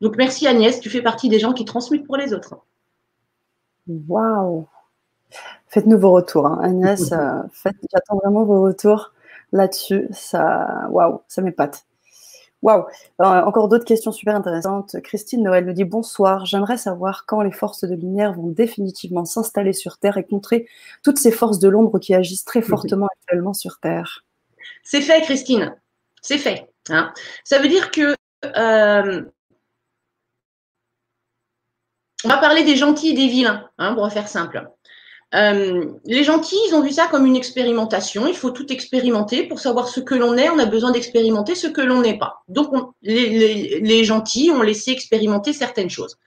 Donc 0.00 0.16
merci 0.16 0.46
Agnès, 0.46 0.80
tu 0.80 0.90
fais 0.90 1.02
partie 1.02 1.28
des 1.28 1.38
gens 1.38 1.52
qui 1.52 1.64
transmettent 1.64 2.06
pour 2.06 2.16
les 2.16 2.32
autres. 2.32 2.56
Waouh 3.88 4.66
Faites-nous 5.68 5.98
vos 5.98 6.12
retours, 6.12 6.46
hein. 6.46 6.60
Agnès. 6.62 7.12
Euh, 7.12 7.42
j'attends 7.92 8.16
vraiment 8.16 8.44
vos 8.44 8.62
retours 8.62 9.12
là-dessus. 9.52 10.08
Ça, 10.10 10.88
waouh, 10.90 11.20
ça 11.28 11.42
m'épate. 11.42 11.86
Waouh 12.62 12.84
euh, 13.20 13.24
Encore 13.24 13.68
d'autres 13.68 13.84
questions 13.84 14.12
super 14.12 14.36
intéressantes. 14.36 14.96
Christine 15.02 15.42
Noël 15.42 15.66
nous 15.66 15.72
dit 15.72 15.84
bonsoir. 15.84 16.46
J'aimerais 16.46 16.76
savoir 16.76 17.26
quand 17.26 17.42
les 17.42 17.50
forces 17.50 17.84
de 17.84 17.94
lumière 17.94 18.34
vont 18.34 18.48
définitivement 18.48 19.24
s'installer 19.24 19.72
sur 19.72 19.98
Terre 19.98 20.16
et 20.16 20.24
contrer 20.24 20.68
toutes 21.02 21.18
ces 21.18 21.32
forces 21.32 21.58
de 21.58 21.68
l'ombre 21.68 21.98
qui 21.98 22.14
agissent 22.14 22.44
très 22.44 22.62
fortement 22.62 23.08
actuellement 23.18 23.52
sur 23.52 23.78
Terre. 23.80 24.24
C'est 24.84 25.00
fait, 25.00 25.22
Christine. 25.22 25.76
C'est 26.20 26.38
fait. 26.38 26.68
Hein. 26.88 27.12
Ça 27.44 27.58
veut 27.58 27.68
dire 27.68 27.90
que 27.90 28.14
euh, 28.44 29.22
on 32.24 32.28
va 32.28 32.38
parler 32.38 32.62
des 32.62 32.76
gentils 32.76 33.10
et 33.10 33.14
des 33.14 33.26
vilains, 33.26 33.68
hein, 33.78 33.94
pour 33.94 34.10
faire 34.12 34.28
simple. 34.28 34.70
Euh, 35.34 35.86
les 36.04 36.24
gentils, 36.24 36.58
ils 36.68 36.74
ont 36.74 36.82
vu 36.82 36.92
ça 36.92 37.06
comme 37.06 37.26
une 37.26 37.36
expérimentation. 37.36 38.26
Il 38.26 38.34
faut 38.34 38.50
tout 38.50 38.70
expérimenter 38.72 39.44
pour 39.44 39.60
savoir 39.60 39.88
ce 39.88 40.00
que 40.00 40.14
l'on 40.14 40.36
est. 40.36 40.50
On 40.50 40.58
a 40.58 40.66
besoin 40.66 40.90
d'expérimenter 40.90 41.54
ce 41.54 41.66
que 41.66 41.80
l'on 41.80 42.02
n'est 42.02 42.18
pas. 42.18 42.42
Donc, 42.48 42.70
les, 43.02 44.04
gentils 44.04 44.50
ont 44.50 44.62
laissé 44.62 44.90
expérimenter 44.90 45.52
certaines 45.52 45.90
choses. 45.90 46.18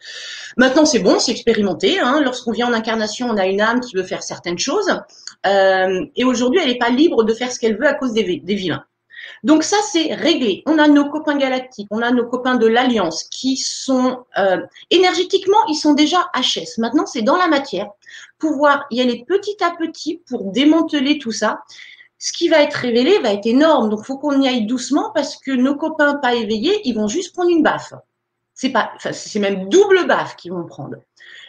Maintenant, 0.57 0.85
c'est 0.85 0.99
bon, 0.99 1.19
c'est 1.19 1.31
expérimenté. 1.31 1.99
Hein. 1.99 2.21
Lorsqu'on 2.23 2.51
vient 2.51 2.67
en 2.67 2.73
incarnation, 2.73 3.29
on 3.29 3.37
a 3.37 3.45
une 3.45 3.61
âme 3.61 3.79
qui 3.79 3.95
veut 3.95 4.03
faire 4.03 4.23
certaines 4.23 4.59
choses. 4.59 5.01
Euh, 5.45 6.05
et 6.15 6.23
aujourd'hui, 6.23 6.61
elle 6.63 6.69
n'est 6.69 6.77
pas 6.77 6.89
libre 6.89 7.23
de 7.23 7.33
faire 7.33 7.51
ce 7.51 7.59
qu'elle 7.59 7.77
veut 7.77 7.87
à 7.87 7.93
cause 7.93 8.13
des, 8.13 8.37
des 8.37 8.55
vilains. 8.55 8.85
Donc 9.45 9.61
ça, 9.63 9.77
c'est 9.83 10.15
réglé. 10.15 10.63
On 10.65 10.79
a 10.79 10.87
nos 10.87 11.07
copains 11.07 11.37
galactiques, 11.37 11.87
on 11.91 12.01
a 12.01 12.09
nos 12.09 12.25
copains 12.25 12.55
de 12.55 12.65
l'Alliance 12.65 13.25
qui 13.25 13.57
sont 13.57 14.25
euh, 14.39 14.57
énergétiquement, 14.89 15.59
ils 15.69 15.75
sont 15.75 15.93
déjà 15.93 16.31
HS. 16.33 16.79
Maintenant, 16.79 17.05
c'est 17.05 17.21
dans 17.21 17.37
la 17.37 17.47
matière. 17.47 17.85
Pouvoir 18.39 18.87
y 18.89 19.01
aller 19.01 19.23
petit 19.27 19.55
à 19.63 19.69
petit 19.77 20.23
pour 20.27 20.51
démanteler 20.51 21.19
tout 21.19 21.31
ça. 21.31 21.61
Ce 22.17 22.33
qui 22.33 22.49
va 22.49 22.63
être 22.63 22.73
révélé 22.73 23.19
va 23.19 23.33
être 23.33 23.45
énorme. 23.45 23.91
Donc, 23.91 23.99
il 24.01 24.05
faut 24.05 24.17
qu'on 24.17 24.41
y 24.41 24.47
aille 24.47 24.65
doucement 24.65 25.11
parce 25.13 25.37
que 25.37 25.51
nos 25.51 25.75
copains 25.75 26.15
pas 26.15 26.33
éveillés, 26.33 26.81
ils 26.83 26.95
vont 26.95 27.07
juste 27.07 27.35
prendre 27.35 27.51
une 27.51 27.61
baffe. 27.61 27.93
C'est 28.55 28.71
pas, 28.71 28.93
c'est 29.11 29.39
même 29.39 29.69
double 29.69 30.07
baffe 30.07 30.35
qu'ils 30.37 30.53
vont 30.53 30.65
prendre. 30.65 30.95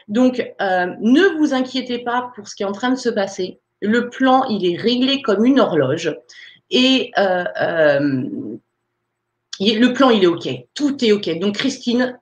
Donc, 0.06 0.46
euh, 0.60 0.94
ne 1.00 1.38
vous 1.38 1.54
inquiétez 1.54 2.00
pas 2.00 2.30
pour 2.36 2.46
ce 2.46 2.54
qui 2.54 2.62
est 2.62 2.66
en 2.66 2.72
train 2.72 2.90
de 2.90 2.96
se 2.96 3.08
passer. 3.08 3.58
Le 3.80 4.10
plan, 4.10 4.44
il 4.50 4.70
est 4.70 4.76
réglé 4.76 5.22
comme 5.22 5.46
une 5.46 5.60
horloge. 5.60 6.14
Et 6.70 7.12
euh, 7.18 7.44
euh, 7.60 8.58
le 9.60 9.92
plan, 9.92 10.10
il 10.10 10.24
est 10.24 10.26
OK. 10.26 10.48
Tout 10.74 11.04
est 11.04 11.12
OK. 11.12 11.38
Donc, 11.38 11.56
Christine, 11.56 12.18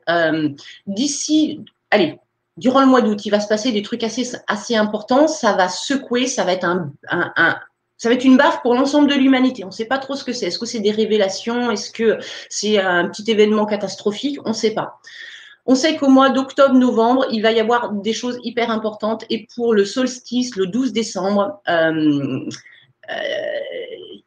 d'ici, 0.86 1.60
allez, 1.90 2.18
durant 2.56 2.80
le 2.80 2.86
mois 2.86 3.02
d'août, 3.02 3.24
il 3.26 3.30
va 3.30 3.40
se 3.40 3.48
passer 3.48 3.72
des 3.72 3.82
trucs 3.82 4.04
assez, 4.04 4.36
assez 4.46 4.76
importants. 4.76 5.28
Ça 5.28 5.54
va 5.54 5.68
secouer, 5.68 6.26
ça 6.26 6.44
va 6.44 6.52
être 6.52 6.64
un, 6.64 6.92
ça 7.96 8.08
va 8.08 8.14
être 8.14 8.24
une 8.24 8.36
baffe 8.36 8.60
pour 8.62 8.74
l'ensemble 8.74 9.08
de 9.08 9.14
l'humanité. 9.14 9.64
On 9.64 9.68
ne 9.68 9.72
sait 9.72 9.86
pas 9.86 9.98
trop 9.98 10.14
ce 10.14 10.24
que 10.24 10.32
c'est. 10.32 10.46
Est-ce 10.46 10.58
que 10.58 10.66
c'est 10.66 10.80
des 10.80 10.90
révélations? 10.90 11.70
Est-ce 11.70 11.90
que 11.90 12.18
c'est 12.48 12.78
un 12.78 13.08
petit 13.08 13.30
événement 13.30 13.66
catastrophique? 13.66 14.38
On 14.44 14.50
ne 14.50 14.54
sait 14.54 14.74
pas. 14.74 15.00
On 15.66 15.74
sait 15.74 15.96
qu'au 15.96 16.08
mois 16.08 16.28
d'octobre-novembre, 16.28 17.26
il 17.30 17.40
va 17.40 17.52
y 17.52 17.60
avoir 17.60 17.92
des 17.92 18.12
choses 18.12 18.38
hyper 18.42 18.70
importantes. 18.70 19.24
Et 19.30 19.46
pour 19.54 19.72
le 19.72 19.84
solstice, 19.84 20.56
le 20.56 20.66
12 20.66 20.92
décembre, 20.92 21.60
euh, 21.68 22.46
euh, 23.10 23.60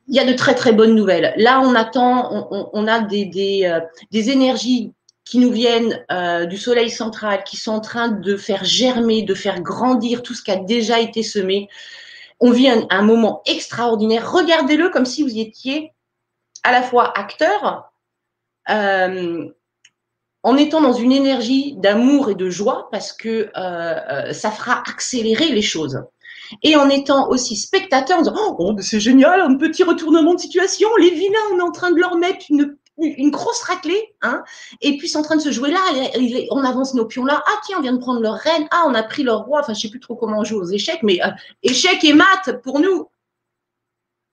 il 0.07 0.15
y 0.15 0.19
a 0.19 0.25
de 0.25 0.33
très 0.33 0.55
très 0.55 0.71
bonnes 0.71 0.95
nouvelles. 0.95 1.33
Là, 1.37 1.59
on 1.61 1.75
attend, 1.75 2.47
on, 2.51 2.87
a 2.87 3.01
des, 3.01 3.61
euh, 3.65 3.79
des, 4.11 4.29
énergies 4.29 4.93
qui 5.25 5.39
nous 5.39 5.51
viennent 5.51 6.05
du 6.47 6.57
soleil 6.57 6.89
central, 6.89 7.43
qui 7.43 7.57
sont 7.57 7.73
en 7.73 7.81
train 7.81 8.07
de 8.07 8.37
faire 8.37 8.63
germer, 8.63 9.23
de 9.23 9.33
faire 9.33 9.61
grandir 9.61 10.23
tout 10.23 10.33
ce 10.33 10.41
qui 10.41 10.51
a 10.51 10.55
déjà 10.55 11.01
été 11.01 11.21
semé. 11.23 11.67
On 12.39 12.51
vit 12.51 12.69
un, 12.69 13.01
moment 13.01 13.41
extraordinaire. 13.45 14.31
Regardez-le 14.31 14.89
comme 14.89 15.05
si 15.05 15.23
vous 15.23 15.37
étiez 15.37 15.91
à 16.63 16.71
la 16.71 16.83
fois 16.83 17.17
acteur, 17.17 17.91
euh, 18.69 19.47
en 20.43 20.57
étant 20.57 20.81
dans 20.81 20.93
une 20.93 21.11
énergie 21.11 21.75
d'amour 21.77 22.29
et 22.29 22.35
de 22.35 22.49
joie, 22.49 22.89
parce 22.91 23.11
que 23.11 23.27
euh, 23.27 23.51
euh, 23.57 24.33
ça 24.33 24.51
fera 24.51 24.83
accélérer 24.87 25.49
les 25.49 25.61
choses. 25.61 26.03
Et 26.63 26.75
en 26.75 26.89
étant 26.89 27.29
aussi 27.29 27.55
spectateur, 27.55 28.19
en 28.19 28.21
disant 28.21 28.55
Oh, 28.59 28.75
c'est 28.79 28.99
génial, 28.99 29.41
un 29.41 29.55
petit 29.55 29.83
retournement 29.83 30.33
de 30.33 30.39
situation, 30.39 30.89
les 30.97 31.11
vilains, 31.11 31.39
on 31.53 31.59
est 31.59 31.63
en 31.63 31.71
train 31.71 31.91
de 31.91 31.99
leur 31.99 32.17
mettre 32.17 32.45
une, 32.49 32.77
une 32.97 33.31
grosse 33.31 33.61
raclée, 33.61 34.15
hein, 34.21 34.43
et 34.81 34.97
puis 34.97 35.07
c'est 35.07 35.17
en 35.17 35.21
train 35.21 35.35
de 35.35 35.41
se 35.41 35.51
jouer 35.51 35.71
là, 35.71 35.79
on 36.51 36.63
avance 36.63 36.93
nos 36.93 37.05
pions 37.05 37.25
là, 37.25 37.43
ah 37.45 37.59
tiens, 37.65 37.77
on 37.79 37.81
vient 37.81 37.93
de 37.93 37.99
prendre 37.99 38.21
leur 38.21 38.35
reine, 38.35 38.67
ah, 38.71 38.85
on 38.87 38.93
a 38.93 39.03
pris 39.03 39.23
leur 39.23 39.45
roi, 39.45 39.59
enfin, 39.59 39.73
je 39.73 39.81
sais 39.81 39.89
plus 39.89 39.99
trop 39.99 40.15
comment 40.15 40.39
on 40.39 40.43
joue 40.43 40.59
aux 40.59 40.69
échecs, 40.69 41.03
mais 41.03 41.23
euh, 41.23 41.29
échecs 41.63 42.03
et 42.03 42.13
maths 42.13 42.61
pour 42.63 42.79
nous. 42.79 43.09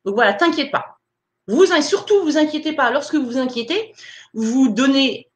Donc 0.04 0.14
voilà, 0.14 0.34
t'inquiète 0.34 0.70
pas. 0.70 0.98
Vous, 1.46 1.66
surtout, 1.82 2.22
vous 2.22 2.38
inquiétez 2.38 2.72
pas. 2.72 2.90
Lorsque 2.90 3.14
vous 3.14 3.26
vous 3.26 3.38
inquiétez, 3.38 3.94
vous 4.32 4.68
donnez 4.68 5.30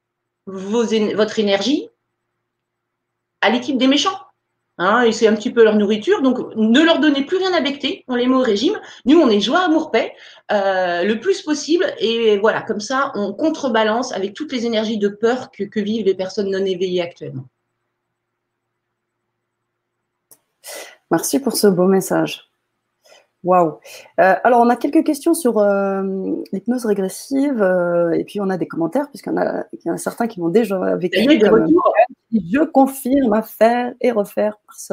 votre 0.46 1.38
énergie 1.38 1.88
à 3.40 3.50
l'équipe 3.50 3.76
des 3.76 3.86
méchants. 3.86 4.18
Hein, 4.78 5.02
et 5.02 5.12
c'est 5.12 5.26
un 5.26 5.34
petit 5.34 5.50
peu 5.50 5.64
leur 5.64 5.74
nourriture. 5.74 6.22
Donc, 6.22 6.38
ne 6.54 6.80
leur 6.80 7.00
donnez 7.00 7.24
plus 7.24 7.36
rien 7.36 7.52
à 7.52 7.60
becter, 7.60 8.04
on 8.06 8.14
les 8.14 8.26
met 8.26 8.36
au 8.36 8.42
régime. 8.42 8.78
Nous, 9.04 9.18
on 9.18 9.28
est 9.28 9.40
joie, 9.40 9.60
amour, 9.60 9.90
paix, 9.90 10.12
euh, 10.52 11.02
le 11.02 11.18
plus 11.18 11.42
possible. 11.42 11.84
Et 11.98 12.38
voilà, 12.38 12.62
comme 12.62 12.80
ça, 12.80 13.12
on 13.14 13.32
contrebalance 13.32 14.12
avec 14.12 14.34
toutes 14.34 14.52
les 14.52 14.66
énergies 14.66 14.98
de 14.98 15.08
peur 15.08 15.50
que, 15.50 15.64
que 15.64 15.80
vivent 15.80 16.06
les 16.06 16.14
personnes 16.14 16.50
non 16.50 16.64
éveillées 16.64 17.02
actuellement. 17.02 17.46
Merci 21.10 21.40
pour 21.40 21.56
ce 21.56 21.66
beau 21.66 21.86
message. 21.86 22.48
Waouh. 23.44 23.78
Euh, 24.20 24.34
alors, 24.42 24.60
on 24.60 24.68
a 24.68 24.76
quelques 24.76 25.04
questions 25.04 25.32
sur 25.32 25.58
euh, 25.58 26.02
l'hypnose 26.52 26.84
régressive 26.86 27.62
euh, 27.62 28.10
et 28.10 28.24
puis 28.24 28.40
on 28.40 28.50
a 28.50 28.56
des 28.56 28.66
commentaires, 28.66 29.08
puisqu'il 29.08 29.32
y, 29.32 29.90
en 29.90 29.94
a 29.94 29.98
certains 29.98 30.26
qui 30.26 30.40
m'ont 30.40 30.48
déjà 30.48 30.96
vécu. 30.96 31.18
Je 32.32 32.64
confirme 32.64 33.32
à 33.32 33.42
faire 33.42 33.94
et 34.00 34.10
refaire 34.10 34.56
parce 34.66 34.92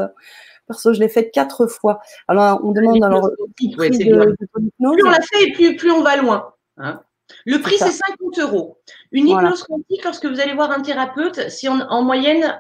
Perso, 0.67 0.93
je 0.93 0.99
l'ai 0.99 1.09
fait 1.09 1.29
quatre 1.29 1.67
fois. 1.67 1.99
Alors, 2.27 2.59
on 2.63 2.71
demande 2.71 3.03
alors. 3.03 3.29
plus 3.57 5.05
on 5.05 5.09
l'a 5.09 5.21
fait 5.21 5.43
et 5.43 5.75
plus, 5.75 5.91
on 5.91 6.01
va 6.01 6.17
loin. 6.17 6.53
Hein. 6.77 7.01
Le 7.45 7.59
prix, 7.59 7.75
c'est 7.77 7.91
50 7.91 8.39
euros. 8.39 8.79
Une 9.11 9.27
hypnose 9.27 9.63
quantique, 9.63 10.03
lorsque 10.03 10.25
vous 10.25 10.39
allez 10.39 10.53
voir 10.53 10.71
un 10.71 10.81
thérapeute, 10.81 11.49
si 11.49 11.69
en 11.69 12.03
moyenne, 12.03 12.57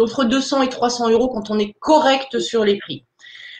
entre 0.00 0.24
200 0.24 0.62
et 0.62 0.68
300 0.68 1.10
euros 1.10 1.28
quand 1.28 1.50
on 1.50 1.58
est 1.58 1.74
correct 1.80 2.38
sur 2.38 2.64
les 2.64 2.78
prix. 2.78 3.04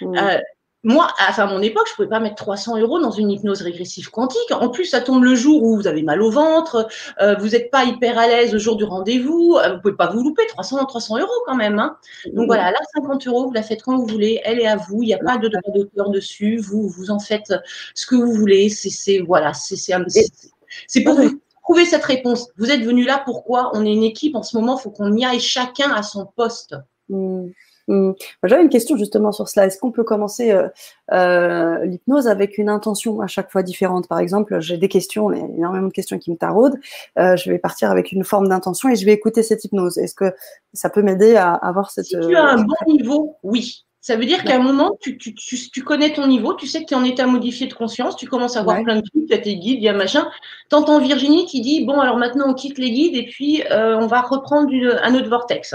Euh, 0.03 0.39
moi, 0.85 1.09
à 1.17 1.47
mon 1.47 1.63
époque, 1.63 1.87
je 1.89 1.95
pouvais 1.95 2.09
pas 2.09 2.21
mettre 2.21 2.37
300 2.37 2.79
euros 2.79 3.01
dans 3.01 3.11
une 3.11 3.31
hypnose 3.31 3.63
régressive 3.63 4.11
quantique. 4.11 4.53
En 4.53 4.69
plus, 4.69 4.85
ça 4.85 5.01
tombe 5.01 5.25
le 5.25 5.35
jour 5.35 5.63
où 5.63 5.77
vous 5.77 5.87
avez 5.87 6.03
mal 6.03 6.21
au 6.21 6.31
ventre, 6.31 6.87
euh, 7.23 7.35
vous 7.37 7.49
n'êtes 7.49 7.71
pas 7.71 7.85
hyper 7.85 8.19
à 8.19 8.27
l'aise 8.27 8.53
le 8.53 8.59
jour 8.59 8.77
du 8.77 8.85
rendez-vous, 8.85 9.57
euh, 9.57 9.75
vous 9.75 9.81
pouvez 9.81 9.97
pas 9.97 10.11
vous 10.11 10.23
louper. 10.23 10.43
300, 10.47 10.85
300 10.85 11.19
euros 11.21 11.33
quand 11.47 11.57
même. 11.57 11.79
Hein. 11.79 11.97
Donc 12.35 12.47
voilà, 12.47 12.71
là, 12.71 12.79
50 12.97 13.27
euros, 13.27 13.47
vous 13.47 13.53
la 13.53 13.63
faites 13.63 13.83
quand 13.83 13.97
vous 13.97 14.07
voulez, 14.07 14.43
elle 14.45 14.61
est 14.61 14.67
à 14.67 14.77
vous, 14.77 15.03
il 15.03 15.07
n'y 15.07 15.15
a 15.15 15.19
pas 15.19 15.39
de 15.39 15.49
droit 15.49 15.73
d'auteur 15.75 16.11
dessus, 16.11 16.59
vous, 16.59 16.87
vous 16.87 17.11
en 17.11 17.19
faites 17.19 17.55
ce 17.95 18.07
que 18.07 18.17
vous 18.17 18.35
voulez. 18.35 18.69
C'est, 18.69 19.21
voilà, 19.21 19.55
c'est, 19.55 19.77
c'est 19.77 21.03
pour 21.03 21.15
vous 21.15 21.41
trouver 21.63 21.87
cette 21.87 22.05
réponse. 22.05 22.49
Vous 22.59 22.71
êtes 22.71 22.83
venu 22.83 23.05
là 23.05 23.23
pourquoi? 23.25 23.71
On 23.73 23.87
est 23.87 23.93
une 23.93 24.03
équipe 24.03 24.37
en 24.37 24.43
ce 24.43 24.57
moment, 24.57 24.79
il 24.79 24.83
faut 24.83 24.91
qu'on 24.91 25.17
y 25.17 25.25
aille 25.25 25.41
chacun 25.41 25.91
à 25.93 26.03
son 26.03 26.27
poste. 26.27 26.77
Mmh. 27.09 27.47
Mmh. 27.89 28.13
J'avais 28.45 28.63
une 28.63 28.71
question 28.71 28.97
justement 28.97 29.33
sur 29.33 29.49
cela. 29.49 29.67
Est-ce 29.67 29.79
qu'on 29.79 29.91
peut 29.91 30.05
commencer 30.05 30.53
euh, 30.53 30.69
euh, 31.13 31.85
l'hypnose 31.85 32.29
avec 32.29 32.57
une 32.57 32.69
intention 32.69 33.21
à 33.21 33.27
chaque 33.27 33.51
fois 33.51 33.63
différente? 33.63 34.09
Par 34.09 34.19
exemple, 34.19 34.61
j'ai 34.61 34.79
des 34.79 34.89
questions, 34.89 35.31
il 35.33 35.39
y 35.39 35.43
a 35.43 35.47
énormément 35.47 35.89
de 35.89 35.93
questions 35.93 36.19
qui 36.19 36.31
me 36.31 36.37
taraudent. 36.37 36.79
Euh, 37.19 37.37
je 37.37 37.51
vais 37.51 37.59
partir 37.59 37.91
avec 37.91 38.13
une 38.13 38.25
forme 38.25 38.49
d'intention 38.49 38.89
et 38.89 38.97
je 38.97 39.05
vais 39.05 39.13
écouter 39.13 39.43
cette 39.43 39.65
hypnose. 39.65 39.99
Est-ce 39.99 40.15
que 40.15 40.33
ça 40.73 40.89
peut 40.89 41.03
m'aider 41.03 41.37
à 41.37 41.53
avoir 41.53 41.91
cette... 41.91 42.07
Si 42.07 42.19
tu 42.19 42.35
as 42.37 42.45
un 42.45 42.63
bon 42.63 42.93
niveau, 42.93 43.37
oui. 43.43 43.85
Ça 44.01 44.17
veut 44.17 44.27
dire 44.27 44.45
qu'à 44.45 44.57
un 44.57 44.63
moment, 44.63 44.99
tu, 45.01 45.17
tu, 45.17 45.35
tu, 45.35 45.83
connais 45.83 46.13
ton 46.13 46.27
niveau, 46.27 46.53
tu 46.53 46.67
sais 46.67 46.83
que 46.83 46.85
tu 46.87 46.93
es 46.93 46.97
en 46.97 47.05
état 47.05 47.27
modifié 47.27 47.69
de 47.69 47.73
conscience, 47.73 48.17
tu 48.17 48.27
commences 48.27 48.55
à 48.55 48.63
voir 48.63 48.83
plein 48.83 48.97
de 48.97 49.01
trucs, 49.01 49.25
il 49.27 49.31
y 49.31 49.35
a 49.35 49.39
tes 49.39 49.57
guides, 49.57 49.79
il 49.79 49.83
y 49.83 49.89
a 49.89 49.95
machin. 49.95 50.29
T'entends 50.69 51.01
Virginie 51.01 51.47
qui 51.47 51.63
dit, 51.63 51.87
bon, 51.87 51.99
alors 51.99 52.19
maintenant 52.19 52.51
on 52.51 52.53
quitte 52.53 52.77
les 52.77 52.91
guides 52.91 53.17
et 53.17 53.25
puis 53.25 53.63
on 53.71 54.07
va 54.07 54.21
reprendre 54.21 54.71
un 55.03 55.15
autre 55.15 55.31
vortex. 55.31 55.75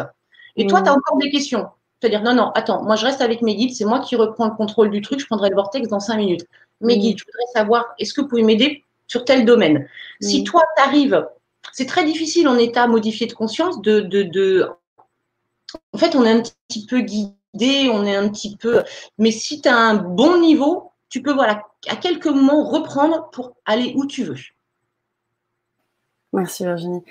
Et 0.57 0.67
toi, 0.67 0.81
mmh. 0.81 0.83
tu 0.83 0.89
as 0.89 0.93
encore 0.93 1.17
des 1.17 1.31
questions. 1.31 1.65
C'est-à-dire, 2.01 2.23
non, 2.23 2.33
non, 2.33 2.51
attends, 2.55 2.83
moi 2.83 2.95
je 2.95 3.05
reste 3.05 3.21
avec 3.21 3.41
mes 3.41 3.55
guides, 3.55 3.75
c'est 3.75 3.85
moi 3.85 3.99
qui 3.99 4.15
reprends 4.15 4.45
le 4.45 4.55
contrôle 4.55 4.89
du 4.89 5.01
truc, 5.01 5.19
je 5.19 5.25
prendrai 5.25 5.49
le 5.49 5.55
vortex 5.55 5.89
dans 5.89 5.99
cinq 5.99 6.17
minutes. 6.17 6.45
Mes 6.81 6.97
guides, 6.97 7.17
je 7.17 7.25
voudrais 7.25 7.51
savoir, 7.53 7.85
est-ce 7.99 8.13
que 8.13 8.21
vous 8.21 8.27
pouvez 8.27 8.43
m'aider 8.43 8.85
sur 9.07 9.25
tel 9.25 9.43
domaine? 9.43 9.87
Si 10.21 10.43
toi, 10.45 10.61
tu 10.77 10.83
arrives, 10.83 11.27
c'est 11.73 11.85
très 11.85 12.05
difficile 12.05 12.47
en 12.47 12.57
état 12.57 12.87
modifié 12.87 13.27
de 13.27 13.33
conscience 13.33 13.81
de, 13.81 13.99
de, 13.99 14.23
de, 14.23 14.69
En 15.93 15.97
fait, 15.97 16.15
on 16.15 16.23
est 16.23 16.31
un 16.31 16.41
petit 16.41 16.85
peu 16.85 17.01
guidé, 17.01 17.89
on 17.91 18.05
est 18.05 18.15
un 18.15 18.29
petit 18.29 18.55
peu. 18.55 18.83
Mais 19.17 19.31
si 19.31 19.61
tu 19.61 19.67
as 19.67 19.75
un 19.75 19.95
bon 19.95 20.39
niveau, 20.39 20.91
tu 21.09 21.21
peux, 21.21 21.33
voilà, 21.33 21.63
à 21.87 21.95
quelques 21.97 22.27
moments 22.27 22.63
reprendre 22.63 23.29
pour 23.31 23.55
aller 23.65 23.93
où 23.95 24.05
tu 24.05 24.23
veux. 24.23 24.37
Merci 26.31 26.63
Virginie. 26.63 27.01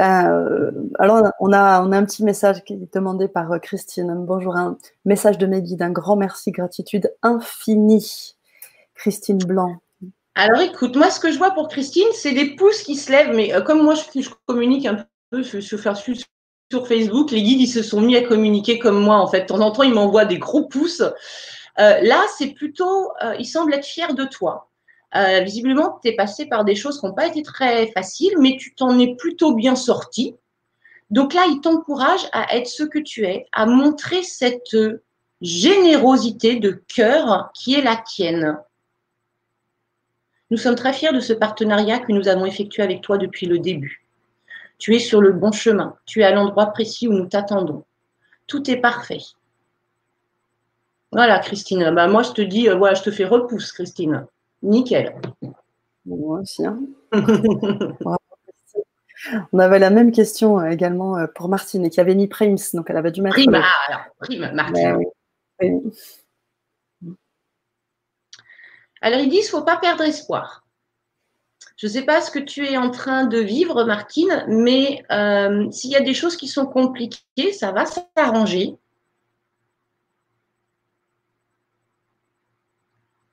Euh, 0.00 0.72
alors, 0.98 1.22
on 1.38 1.52
a, 1.52 1.78
un 1.78 2.04
petit 2.04 2.24
message 2.24 2.64
qui 2.64 2.72
est 2.72 2.94
demandé 2.94 3.28
par 3.28 3.52
euh, 3.52 3.58
Christine. 3.58 4.12
Bonjour, 4.18 4.56
un 4.56 4.76
message 5.04 5.38
de 5.38 5.46
mes 5.46 5.62
guides. 5.62 5.82
Un 5.82 5.90
grand 5.90 6.16
merci, 6.16 6.50
gratitude 6.50 7.12
infinie. 7.22 8.34
Christine 8.94 9.38
Blanc. 9.38 9.76
Alors, 10.34 10.60
écoute, 10.60 10.96
moi, 10.96 11.10
ce 11.10 11.20
que 11.20 11.30
je 11.30 11.38
vois 11.38 11.52
pour 11.52 11.68
Christine, 11.68 12.08
c'est 12.12 12.32
des 12.32 12.56
pouces 12.56 12.82
qui 12.82 12.96
se 12.96 13.12
lèvent. 13.12 13.36
Mais 13.36 13.54
euh, 13.54 13.60
comme 13.60 13.82
moi, 13.82 13.94
je, 13.94 14.28
communique 14.46 14.86
un 14.86 15.06
peu 15.30 15.44
sur, 15.44 15.62
sur, 15.62 15.80
Facebook, 16.88 17.30
les 17.30 17.42
guides, 17.42 17.60
ils 17.60 17.68
se 17.68 17.82
sont 17.82 18.00
mis 18.00 18.16
à 18.16 18.22
communiquer 18.22 18.80
comme 18.80 19.00
moi. 19.00 19.18
En 19.18 19.28
fait, 19.28 19.42
de 19.42 19.46
temps 19.46 19.60
en 19.60 19.70
temps, 19.70 19.84
ils 19.84 19.94
m'envoient 19.94 20.24
des 20.24 20.38
gros 20.38 20.66
pouces. 20.66 21.04
là, 21.76 22.24
c'est 22.36 22.48
plutôt, 22.48 23.12
ils 23.38 23.46
semblent 23.46 23.74
être 23.74 23.86
fiers 23.86 24.12
de 24.12 24.24
toi. 24.24 24.70
Euh, 25.16 25.40
visiblement, 25.40 25.98
tu 26.02 26.10
es 26.10 26.16
passé 26.16 26.46
par 26.46 26.64
des 26.64 26.74
choses 26.74 27.00
qui 27.00 27.06
n'ont 27.06 27.14
pas 27.14 27.26
été 27.26 27.42
très 27.42 27.86
faciles, 27.92 28.34
mais 28.38 28.56
tu 28.58 28.74
t'en 28.74 28.98
es 28.98 29.14
plutôt 29.14 29.54
bien 29.54 29.74
sorti. 29.74 30.36
Donc 31.10 31.34
là, 31.34 31.46
il 31.48 31.60
t'encourage 31.60 32.28
à 32.32 32.56
être 32.56 32.66
ce 32.66 32.82
que 32.82 32.98
tu 32.98 33.24
es, 33.24 33.46
à 33.52 33.66
montrer 33.66 34.22
cette 34.22 34.76
générosité 35.40 36.56
de 36.56 36.70
cœur 36.70 37.50
qui 37.54 37.74
est 37.74 37.82
la 37.82 37.96
tienne. 37.96 38.58
Nous 40.50 40.58
sommes 40.58 40.74
très 40.74 40.92
fiers 40.92 41.12
de 41.12 41.20
ce 41.20 41.32
partenariat 41.32 41.98
que 41.98 42.12
nous 42.12 42.28
avons 42.28 42.46
effectué 42.46 42.82
avec 42.82 43.00
toi 43.00 43.18
depuis 43.18 43.46
le 43.46 43.58
début. 43.58 44.04
Tu 44.78 44.94
es 44.94 44.98
sur 44.98 45.20
le 45.20 45.32
bon 45.32 45.52
chemin, 45.52 45.96
tu 46.04 46.20
es 46.20 46.24
à 46.24 46.32
l'endroit 46.32 46.66
précis 46.66 47.08
où 47.08 47.12
nous 47.12 47.26
t'attendons. 47.26 47.84
Tout 48.46 48.70
est 48.70 48.76
parfait. 48.76 49.22
Voilà, 51.12 51.38
Christine. 51.38 51.90
Bah, 51.94 52.08
moi, 52.08 52.22
je 52.22 52.32
te 52.32 52.42
dis, 52.42 52.68
euh, 52.68 52.74
voilà, 52.74 52.94
je 52.94 53.02
te 53.02 53.10
fais 53.10 53.24
repousse, 53.24 53.72
Christine. 53.72 54.26
Nickel. 54.62 55.14
Moi 56.04 56.40
aussi. 56.40 56.64
Hein. 56.64 56.80
On 59.52 59.58
avait 59.58 59.78
la 59.78 59.90
même 59.90 60.12
question 60.12 60.60
euh, 60.60 60.70
également 60.70 61.16
euh, 61.16 61.26
pour 61.26 61.48
Martine 61.48 61.84
et 61.84 61.90
qui 61.90 62.00
avait 62.00 62.14
mis 62.14 62.28
Primes, 62.28 62.58
donc 62.74 62.90
elle 62.90 62.96
avait 62.96 63.10
dû 63.10 63.22
mettre. 63.22 63.36
Prime, 63.36 63.54
ah, 63.54 63.64
alors, 63.88 64.04
prime, 64.20 64.50
Martine. 64.52 64.98
Alors 69.00 69.20
ils 69.20 69.30
disent, 69.30 69.50
faut 69.50 69.62
pas 69.62 69.78
perdre 69.78 70.04
espoir. 70.04 70.66
Je 71.76 71.86
ne 71.86 71.92
sais 71.92 72.02
pas 72.02 72.22
ce 72.22 72.30
que 72.30 72.38
tu 72.38 72.66
es 72.66 72.78
en 72.78 72.90
train 72.90 73.26
de 73.26 73.38
vivre, 73.38 73.84
Martine, 73.84 74.44
mais 74.48 75.04
euh, 75.10 75.70
s'il 75.70 75.90
y 75.90 75.96
a 75.96 76.00
des 76.00 76.14
choses 76.14 76.36
qui 76.36 76.48
sont 76.48 76.66
compliquées, 76.66 77.52
ça 77.52 77.70
va 77.72 77.84
s'arranger. 77.84 78.76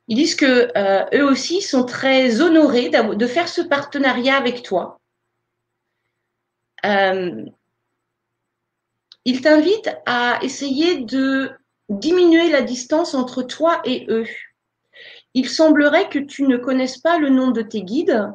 Ils 0.07 0.17
disent 0.17 0.35
que 0.35 0.69
eux 1.15 1.25
aussi 1.25 1.61
sont 1.61 1.85
très 1.85 2.41
honorés 2.41 2.89
de 2.89 3.27
faire 3.27 3.47
ce 3.47 3.61
partenariat 3.61 4.35
avec 4.35 4.63
toi. 4.63 4.99
Euh, 6.85 7.45
il 9.25 9.41
t'invite 9.41 9.89
à 10.05 10.39
essayer 10.41 11.01
de 11.01 11.51
diminuer 11.89 12.49
la 12.49 12.61
distance 12.61 13.13
entre 13.13 13.43
toi 13.43 13.81
et 13.85 14.05
eux. 14.09 14.27
Il 15.33 15.49
semblerait 15.49 16.09
que 16.09 16.19
tu 16.19 16.43
ne 16.43 16.57
connaisses 16.57 16.97
pas 16.97 17.17
le 17.17 17.29
nom 17.29 17.51
de 17.51 17.61
tes 17.61 17.83
guides. 17.83 18.31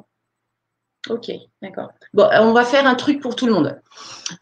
Ok, 1.09 1.31
d'accord. 1.63 1.91
Bon, 2.13 2.29
on 2.33 2.53
va 2.53 2.65
faire 2.65 2.87
un 2.87 2.95
truc 2.95 3.21
pour 3.21 3.37
tout 3.37 3.47
le 3.47 3.53
monde. 3.53 3.81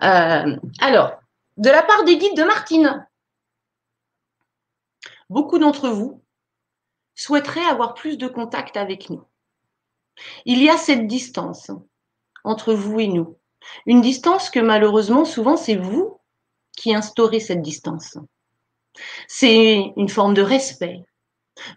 Euh, 0.02 0.56
alors, 0.80 1.20
de 1.56 1.68
la 1.68 1.82
part 1.82 2.04
des 2.04 2.16
guides 2.16 2.36
de 2.36 2.44
Martine, 2.44 3.06
beaucoup 5.28 5.58
d'entre 5.58 5.88
vous 5.88 6.22
souhaiteraient 7.16 7.64
avoir 7.64 7.94
plus 7.94 8.16
de 8.18 8.28
contact 8.28 8.76
avec 8.76 9.10
nous. 9.10 9.24
Il 10.44 10.62
y 10.62 10.68
a 10.68 10.76
cette 10.76 11.08
distance 11.08 11.70
entre 12.44 12.72
vous 12.72 13.00
et 13.00 13.08
nous. 13.08 13.36
Une 13.86 14.00
distance 14.00 14.50
que 14.50 14.60
malheureusement, 14.60 15.24
souvent, 15.24 15.56
c'est 15.56 15.76
vous 15.76 16.20
qui 16.76 16.94
instaurez 16.94 17.40
cette 17.40 17.62
distance. 17.62 18.16
C'est 19.26 19.92
une 19.96 20.08
forme 20.08 20.34
de 20.34 20.42
respect. 20.42 21.02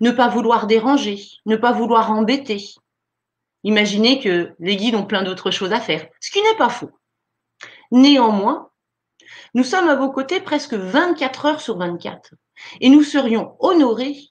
Ne 0.02 0.12
pas 0.12 0.28
vouloir 0.28 0.68
déranger, 0.68 1.22
ne 1.46 1.56
pas 1.56 1.72
vouloir 1.72 2.12
embêter. 2.12 2.64
Imaginez 3.64 4.20
que 4.20 4.54
les 4.60 4.76
guides 4.76 4.96
ont 4.96 5.06
plein 5.06 5.24
d'autres 5.24 5.52
choses 5.52 5.74
à 5.74 5.80
faire, 5.80 6.08
ce 6.20 6.32
qui 6.32 6.42
n'est 6.42 6.58
pas 6.58 6.70
faux. 6.70 6.92
Néanmoins, 7.92 8.70
nous 9.54 9.64
sommes 9.64 9.90
à 9.90 9.96
vos 9.96 10.12
côtés 10.12 10.40
presque 10.40 10.74
24 10.74 11.46
heures 11.46 11.62
sur 11.62 11.78
24 11.78 12.34
et 12.82 12.90
nous 12.90 13.04
serions 13.04 13.56
honorés 13.60 14.29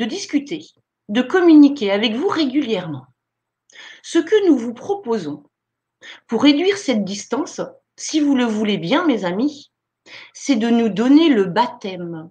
de 0.00 0.06
discuter, 0.06 0.64
de 1.10 1.20
communiquer 1.20 1.90
avec 1.90 2.14
vous 2.14 2.28
régulièrement. 2.28 3.04
Ce 4.02 4.18
que 4.18 4.48
nous 4.48 4.56
vous 4.56 4.72
proposons, 4.72 5.44
pour 6.26 6.42
réduire 6.42 6.78
cette 6.78 7.04
distance, 7.04 7.60
si 7.96 8.18
vous 8.18 8.34
le 8.34 8.46
voulez 8.46 8.78
bien, 8.78 9.06
mes 9.06 9.26
amis, 9.26 9.70
c'est 10.32 10.56
de 10.56 10.70
nous 10.70 10.88
donner 10.88 11.28
le 11.28 11.44
baptême, 11.44 12.30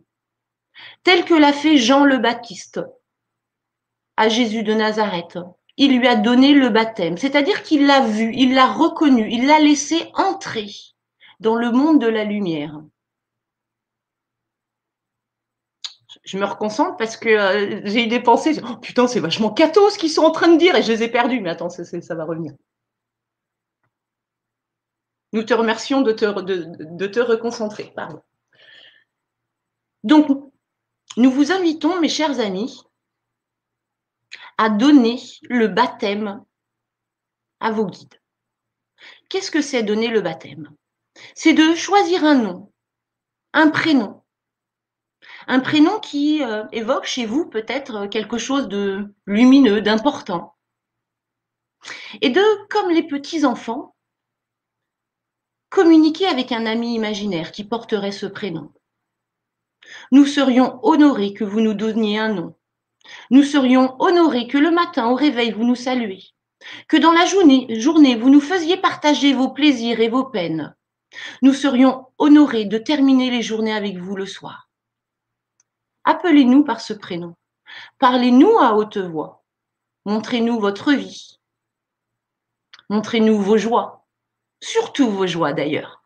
tel 1.04 1.26
que 1.26 1.36
l'a 1.36 1.54
fait 1.54 1.78
Jean 1.78 2.06
le 2.06 2.18
Baptiste 2.18 2.82
à 4.18 4.30
Jésus 4.30 4.64
de 4.64 4.74
Nazareth. 4.74 5.38
Il 5.78 6.00
lui 6.00 6.08
a 6.08 6.16
donné 6.16 6.54
le 6.54 6.70
baptême, 6.70 7.18
c'est-à-dire 7.18 7.62
qu'il 7.62 7.86
l'a 7.86 8.02
vu, 8.02 8.34
il 8.34 8.56
l'a 8.56 8.66
reconnu, 8.66 9.30
il 9.32 9.46
l'a 9.46 9.60
laissé 9.60 10.10
entrer 10.16 10.72
dans 11.40 11.56
le 11.56 11.72
monde 11.72 12.02
de 12.02 12.08
la 12.08 12.24
lumière. 12.24 12.82
Je 16.30 16.38
me 16.38 16.46
reconcentre 16.46 16.96
parce 16.96 17.18
que 17.18 17.30
euh, 17.30 17.82
j'ai 17.86 18.04
eu 18.06 18.08
des 18.08 18.20
pensées. 18.20 18.62
Oh, 18.64 18.78
putain, 18.78 19.08
c'est 19.08 19.20
vachement 19.20 19.52
cathos 19.52 19.90
ce 19.90 19.98
qu'ils 19.98 20.12
sont 20.12 20.22
en 20.22 20.30
train 20.30 20.48
de 20.50 20.60
dire 20.60 20.76
et 20.76 20.84
je 20.84 20.92
les 20.92 21.02
ai 21.02 21.10
perdus. 21.10 21.42
Mais 21.42 21.50
attends, 21.50 21.70
ça 21.70 22.16
va 22.16 22.24
revenir. 22.24 22.54
Nous 25.34 25.42
te 25.42 25.56
remercions 25.56 26.02
de 26.02 26.12
te, 26.12 26.26
de, 26.26 27.08
te 27.08 27.20
reconcentrer. 27.20 27.96
Donc, 30.04 30.28
nous 31.18 31.32
vous 31.32 31.52
invitons, 31.52 32.00
mes 32.00 32.10
chers 32.10 32.40
amis, 32.40 32.84
à 34.60 34.70
donner 34.70 35.20
le 35.50 35.68
baptême 35.68 36.44
à 37.60 37.72
vos 37.72 37.88
guides. 37.88 38.22
Qu'est-ce 39.30 39.50
que 39.50 39.62
c'est 39.62 39.82
donner 39.82 40.10
le 40.10 40.22
baptême? 40.22 40.70
C'est 41.34 41.54
de 41.54 41.74
choisir 41.74 42.24
un 42.24 42.36
nom, 42.36 42.72
un 43.54 43.70
prénom. 43.70 44.19
Un 45.52 45.62
prénom 45.62 46.00
qui 46.00 46.44
euh, 46.44 46.66
évoque 46.72 47.08
chez 47.08 47.26
vous 47.26 47.44
peut-être 47.44 48.06
quelque 48.06 48.38
chose 48.38 48.68
de 48.68 49.12
lumineux, 49.26 49.82
d'important. 49.82 50.54
Et 52.22 52.30
de, 52.30 52.68
comme 52.70 52.92
les 52.92 53.02
petits 53.02 53.46
enfants, 53.46 53.96
communiquer 55.72 56.28
avec 56.28 56.52
un 56.52 56.68
ami 56.68 56.94
imaginaire 56.94 57.52
qui 57.52 57.64
porterait 57.64 58.12
ce 58.12 58.28
prénom. 58.28 58.72
Nous 60.12 60.28
serions 60.28 60.80
honorés 60.84 61.34
que 61.34 61.46
vous 61.46 61.62
nous 61.62 61.74
donniez 61.74 62.20
un 62.20 62.32
nom. 62.32 62.56
Nous 63.32 63.44
serions 63.44 63.96
honorés 63.98 64.46
que 64.46 64.60
le 64.60 64.70
matin 64.70 65.10
au 65.10 65.16
réveil 65.16 65.50
vous 65.50 65.64
nous 65.64 65.74
saluiez, 65.74 66.26
que 66.88 66.98
dans 66.98 67.12
la 67.12 67.26
journée 67.26 68.16
vous 68.16 68.30
nous 68.30 68.42
faisiez 68.42 68.78
partager 68.78 69.34
vos 69.34 69.50
plaisirs 69.50 70.00
et 70.00 70.10
vos 70.10 70.26
peines. 70.26 70.76
Nous 71.42 71.54
serions 71.54 72.06
honorés 72.20 72.66
de 72.66 72.78
terminer 72.78 73.32
les 73.32 73.42
journées 73.42 73.74
avec 73.74 73.98
vous 73.98 74.16
le 74.16 74.28
soir. 74.28 74.69
Appelez-nous 76.10 76.64
par 76.64 76.82
ce 76.82 76.94
prénom. 76.94 77.36
Parlez-nous 78.00 78.58
à 78.58 78.74
haute 78.74 78.98
voix. 78.98 79.44
Montrez-nous 80.06 80.60
votre 80.60 80.92
vie. 80.92 81.38
Montrez-nous 82.90 83.40
vos 83.40 83.60
joies, 83.60 84.08
surtout 84.60 85.12
vos 85.12 85.28
joies 85.28 85.54
d'ailleurs. 85.54 86.04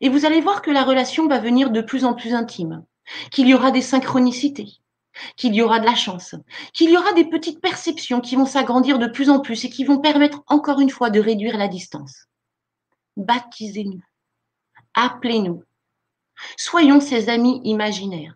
Et 0.00 0.08
vous 0.08 0.24
allez 0.24 0.40
voir 0.40 0.62
que 0.62 0.70
la 0.70 0.84
relation 0.84 1.28
va 1.28 1.38
venir 1.38 1.68
de 1.68 1.82
plus 1.82 2.06
en 2.06 2.14
plus 2.14 2.32
intime, 2.32 2.82
qu'il 3.30 3.46
y 3.46 3.52
aura 3.52 3.72
des 3.72 3.82
synchronicités, 3.82 4.78
qu'il 5.36 5.54
y 5.54 5.60
aura 5.60 5.78
de 5.78 5.84
la 5.84 5.94
chance, 5.94 6.34
qu'il 6.72 6.90
y 6.90 6.96
aura 6.96 7.12
des 7.12 7.26
petites 7.26 7.60
perceptions 7.60 8.22
qui 8.22 8.36
vont 8.36 8.46
s'agrandir 8.46 8.98
de 8.98 9.06
plus 9.06 9.28
en 9.28 9.40
plus 9.40 9.66
et 9.66 9.68
qui 9.68 9.84
vont 9.84 9.98
permettre 9.98 10.42
encore 10.46 10.80
une 10.80 10.88
fois 10.88 11.10
de 11.10 11.20
réduire 11.20 11.58
la 11.58 11.68
distance. 11.68 12.24
Baptisez-nous, 13.18 14.02
appelez-nous, 14.94 15.62
soyons 16.56 17.00
ces 17.00 17.28
amis 17.28 17.60
imaginaires 17.64 18.35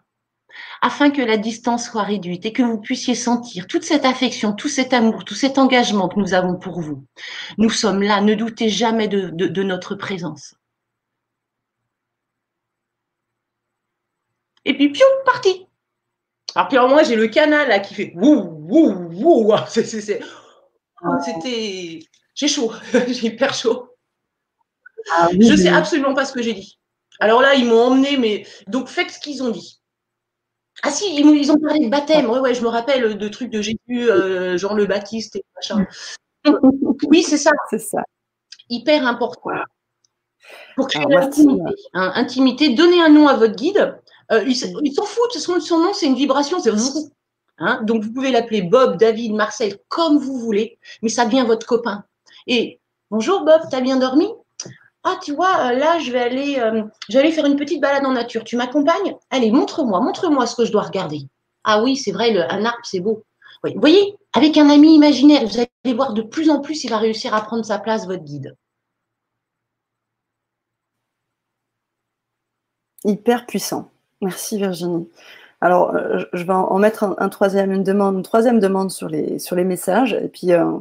afin 0.81 1.11
que 1.11 1.23
la 1.23 1.37
distance 1.37 1.87
soit 1.87 2.03
réduite 2.03 2.47
et 2.47 2.53
que 2.53 2.63
vous 2.63 2.81
puissiez 2.81 3.15
sentir 3.15 3.67
toute 3.67 3.85
cette 3.85 4.05
affection, 4.05 4.53
tout 4.53 4.69
cet 4.69 4.93
amour, 4.93 5.25
tout 5.25 5.35
cet 5.35 5.59
engagement 5.59 6.09
que 6.09 6.19
nous 6.19 6.35
avons 6.35 6.57
pour 6.57 6.81
vous. 6.81 7.05
Nous 7.59 7.71
sommes 7.71 8.03
là, 8.03 8.21
ne 8.21 8.35
doutez 8.35 8.69
jamais 8.69 9.09
de, 9.09 9.63
notre 9.63 9.95
présence. 9.95 10.55
Et 14.65 14.75
puis, 14.75 14.91
piou, 14.91 15.05
parti. 15.25 15.67
Alors, 16.55 16.69
puis, 16.69 16.79
moi, 16.79 17.03
j'ai 17.03 17.17
le 17.17 17.29
canal 17.29 17.69
là 17.69 17.79
qui 17.79 17.95
fait 17.95 18.13
wouh, 18.15 18.43
wouh, 18.69 19.09
wouh. 19.13 19.57
C'était. 19.69 20.21
J'ai 22.35 22.49
chaud, 22.49 22.73
j'ai 22.93 23.27
hyper 23.27 23.55
chaud. 23.55 23.89
Ah 25.13 25.29
je 25.33 25.37
ne 25.37 25.57
sais 25.57 25.69
absolument 25.69 26.15
pas 26.15 26.25
ce 26.25 26.33
que 26.33 26.43
j'ai 26.43 26.55
dit. 26.55 26.79
Alors 27.21 27.43
là, 27.43 27.55
ils 27.55 27.67
m'ont 27.67 27.83
emmené, 27.83 28.17
mais 28.17 28.47
donc 28.67 28.89
faites 28.89 29.11
ce 29.11 29.19
qu'ils 29.19 29.43
ont 29.43 29.51
dit. 29.51 29.80
Ah 30.83 30.91
si, 30.91 31.15
ils, 31.15 31.53
ont 31.53 31.59
parlé 31.59 31.85
de 31.85 31.91
baptême. 31.91 32.29
Ouais, 32.31 32.41
ouais, 32.41 32.55
je 32.55 32.63
me 32.63 32.69
rappelle 32.69 33.19
de 33.19 33.29
trucs 33.29 33.51
de 33.51 33.61
Jésus, 33.61 34.11
euh, 34.11 34.57
Jean 34.57 34.75
le 34.75 34.87
Baptiste 34.87 35.37
et 35.37 35.45
machin. 35.55 35.87
oui, 37.09 37.23
c'est 37.23 37.37
ça. 37.37 37.51
C'est 37.69 37.79
ça. 37.79 38.03
Hyper 38.69 39.07
important. 39.07 39.51
Pour 40.77 40.89
créer 40.89 41.05
l'intimité. 41.09 41.63
Hein, 41.93 42.13
intimité, 42.15 42.71
donnez 42.71 43.03
un 43.03 43.11
nom 43.11 43.29
à 43.29 43.35
votre 43.35 43.55
guide. 43.55 43.99
Euh, 44.33 44.45
ils 44.47 44.57
s'en 44.57 45.05
foutent. 45.05 45.39
Son, 45.39 45.61
son 45.61 45.79
nom, 45.81 45.93
c'est 45.93 46.07
une 46.07 46.15
vibration. 46.15 46.61
C'est 46.61 46.73
hein, 47.59 47.81
Donc, 47.83 48.03
vous 48.03 48.13
pouvez 48.13 48.31
l'appeler 48.31 48.63
Bob, 48.63 48.97
David, 48.97 49.35
Marcel, 49.35 49.79
comme 49.89 50.19
vous 50.19 50.39
voulez, 50.39 50.79
mais 51.03 51.09
ça 51.09 51.27
devient 51.27 51.45
votre 51.47 51.67
copain. 51.67 52.05
Et 52.47 52.81
bonjour 53.11 53.45
Bob, 53.45 53.63
t'as 53.71 53.81
bien 53.81 53.97
dormi? 53.97 54.29
Ah, 55.05 55.19
tu 55.23 55.33
vois, 55.35 55.71
euh, 55.71 55.73
là, 55.73 55.99
je 55.99 56.13
vais 56.13 56.21
aller, 56.21 56.59
euh, 56.59 57.31
faire 57.31 57.47
une 57.47 57.57
petite 57.57 57.81
balade 57.81 58.05
en 58.05 58.13
nature. 58.13 58.45
Tu 58.45 58.57
m'accompagnes? 58.57 59.17
Allez, 59.31 59.51
montre-moi, 59.51 60.01
montre-moi 60.01 60.47
ce 60.47 60.57
que 60.57 60.65
je 60.65 60.73
dois 60.73 60.83
regarder. 60.83 61.23
Ah 61.65 61.83
oui, 61.83 61.97
c'est 61.97 62.13
vrai, 62.13 62.37
un 62.51 62.65
arbre, 62.65 62.79
c'est 62.85 63.01
beau. 63.01 63.25
Vous 63.65 63.81
voyez, 63.81 64.17
avec 64.35 64.57
un 64.57 64.69
ami 64.71 64.95
imaginaire, 64.95 65.47
vous 65.47 65.59
allez 65.59 65.95
voir 65.95 66.15
de 66.15 66.23
plus 66.23 66.51
en 66.51 66.61
plus, 66.61 66.85
il 66.85 66.91
va 66.91 66.99
réussir 66.99 67.35
à 67.35 67.43
prendre 67.43 67.65
sa 67.65 67.79
place, 67.79 68.07
votre 68.07 68.25
guide. 68.25 68.57
Hyper 73.05 73.47
puissant. 73.47 73.91
Merci 74.21 74.59
Virginie. 74.59 75.09
Alors, 75.63 75.95
euh, 75.95 76.25
je 76.33 76.43
vais 76.45 76.53
en 76.53 76.79
mettre 76.79 77.15
un, 77.19 77.29
troisième, 77.29 77.73
une 77.73 77.85
demande, 77.85 78.23
troisième 78.23 78.61
demande 78.61 78.91
sur 78.91 79.09
les, 79.09 79.65
messages, 79.65 80.15
et 80.15 80.29
puis 80.29 80.53
euh, 80.53 80.79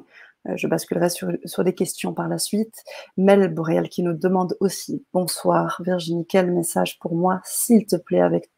euh, 0.47 0.55
je 0.55 0.67
basculerai 0.67 1.09
sur, 1.09 1.63
des 1.63 1.75
questions 1.75 2.13
par 2.13 2.27
la 2.27 2.37
suite. 2.37 2.83
Mel 3.17 3.53
Boréal 3.53 3.89
qui 3.89 4.03
nous 4.03 4.13
demande 4.13 4.55
aussi 4.59 5.05
Bonsoir 5.13 5.81
Virginie, 5.83 6.25
quel 6.25 6.51
message 6.51 6.97
pour 6.99 7.15
moi, 7.15 7.41
s'il 7.43 7.85
te 7.85 7.97
plaît, 7.97 8.21
avec 8.21 8.49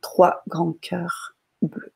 trois 0.00 0.42
grands 0.46 0.74
cœurs 0.74 1.36
bleus? 1.62 1.92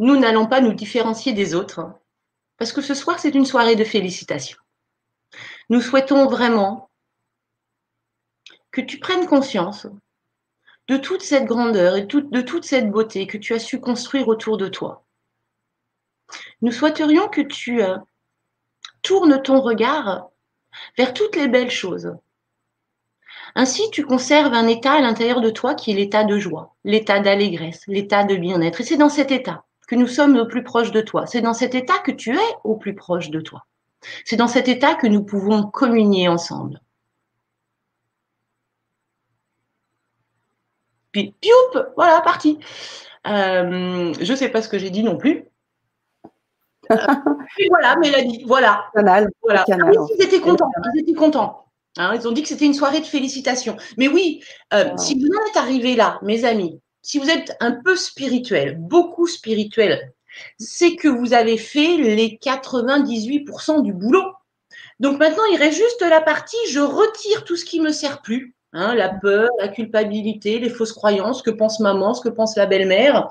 Nous 0.00 0.16
n'allons 0.16 0.46
pas 0.46 0.60
nous 0.60 0.74
différencier 0.74 1.32
des 1.32 1.54
autres, 1.56 1.92
parce 2.56 2.72
que 2.72 2.80
ce 2.80 2.94
soir, 2.94 3.18
c'est 3.18 3.34
une 3.34 3.44
soirée 3.44 3.74
de 3.74 3.82
félicitations. 3.82 4.58
Nous 5.70 5.80
souhaitons 5.80 6.26
vraiment 6.28 6.88
que 8.70 8.80
tu 8.80 8.98
prennes 8.98 9.26
conscience 9.26 9.88
de 10.88 10.96
toute 10.96 11.22
cette 11.22 11.44
grandeur 11.44 11.96
et 11.96 12.02
de 12.02 12.40
toute 12.40 12.64
cette 12.64 12.90
beauté 12.90 13.26
que 13.26 13.38
tu 13.38 13.54
as 13.54 13.58
su 13.58 13.80
construire 13.80 14.28
autour 14.28 14.56
de 14.56 14.68
toi. 14.68 15.04
Nous 16.62 16.72
souhaiterions 16.72 17.28
que 17.28 17.40
tu 17.40 17.82
euh, 17.82 17.96
tournes 19.02 19.40
ton 19.42 19.60
regard 19.60 20.28
vers 20.96 21.14
toutes 21.14 21.36
les 21.36 21.48
belles 21.48 21.70
choses. 21.70 22.14
Ainsi, 23.54 23.82
tu 23.90 24.04
conserves 24.04 24.52
un 24.52 24.66
état 24.66 24.92
à 24.92 25.00
l'intérieur 25.00 25.40
de 25.40 25.50
toi 25.50 25.74
qui 25.74 25.90
est 25.90 25.94
l'état 25.94 26.24
de 26.24 26.38
joie, 26.38 26.74
l'état 26.84 27.20
d'allégresse, 27.20 27.82
l'état 27.86 28.24
de 28.24 28.36
bien-être. 28.36 28.80
Et 28.80 28.84
c'est 28.84 28.96
dans 28.96 29.08
cet 29.08 29.30
état 29.30 29.64
que 29.86 29.94
nous 29.94 30.06
sommes 30.06 30.36
au 30.36 30.46
plus 30.46 30.62
proche 30.62 30.92
de 30.92 31.00
toi. 31.00 31.26
C'est 31.26 31.40
dans 31.40 31.54
cet 31.54 31.74
état 31.74 31.98
que 31.98 32.12
tu 32.12 32.34
es 32.34 32.56
au 32.64 32.76
plus 32.76 32.94
proche 32.94 33.30
de 33.30 33.40
toi. 33.40 33.66
C'est 34.24 34.36
dans 34.36 34.48
cet 34.48 34.68
état 34.68 34.94
que 34.94 35.06
nous 35.06 35.24
pouvons 35.24 35.64
communier 35.64 36.28
ensemble. 36.28 36.80
Puis, 41.12 41.34
pioup, 41.40 41.82
voilà, 41.96 42.20
parti. 42.20 42.58
Euh, 43.26 44.12
je 44.20 44.30
ne 44.30 44.36
sais 44.36 44.48
pas 44.48 44.62
ce 44.62 44.68
que 44.68 44.78
j'ai 44.78 44.90
dit 44.90 45.02
non 45.02 45.16
plus. 45.16 45.44
Euh, 46.90 46.96
voilà, 47.70 47.96
Mélanie, 47.96 48.44
voilà. 48.46 48.86
Canal. 48.94 49.28
voilà. 49.42 49.64
Ah 49.70 49.76
ils 50.18 50.22
étaient 50.22 50.40
contents. 50.40 50.70
Ils 50.94 51.00
étaient 51.00 51.14
contents. 51.14 51.64
Hein, 51.96 52.14
ils 52.14 52.28
ont 52.28 52.32
dit 52.32 52.42
que 52.42 52.48
c'était 52.48 52.66
une 52.66 52.74
soirée 52.74 53.00
de 53.00 53.06
félicitations. 53.06 53.76
Mais 53.96 54.08
oui, 54.08 54.42
euh, 54.72 54.96
si 54.96 55.14
vous 55.14 55.26
en 55.26 55.50
êtes 55.50 55.56
arrivés 55.56 55.96
là, 55.96 56.18
mes 56.22 56.44
amis, 56.44 56.80
si 57.02 57.18
vous 57.18 57.28
êtes 57.28 57.56
un 57.60 57.72
peu 57.72 57.96
spirituel, 57.96 58.76
beaucoup 58.78 59.26
spirituel, 59.26 60.12
c'est 60.58 60.94
que 60.94 61.08
vous 61.08 61.32
avez 61.32 61.58
fait 61.58 61.96
les 61.96 62.38
98% 62.40 63.82
du 63.82 63.92
boulot. 63.92 64.24
Donc 65.00 65.18
maintenant, 65.18 65.44
il 65.52 65.56
reste 65.56 65.78
juste 65.78 66.02
la 66.02 66.20
partie 66.20 66.56
je 66.70 66.80
retire 66.80 67.44
tout 67.44 67.56
ce 67.56 67.64
qui 67.64 67.80
me 67.80 67.90
sert 67.90 68.22
plus. 68.22 68.54
Hein, 68.78 68.94
la 68.94 69.08
peur, 69.08 69.48
la 69.58 69.66
culpabilité, 69.66 70.60
les 70.60 70.70
fausses 70.70 70.92
croyances, 70.92 71.42
que 71.42 71.50
pense 71.50 71.80
maman, 71.80 72.14
ce 72.14 72.20
que 72.20 72.28
pense 72.28 72.56
la 72.56 72.64
belle-mère, 72.64 73.28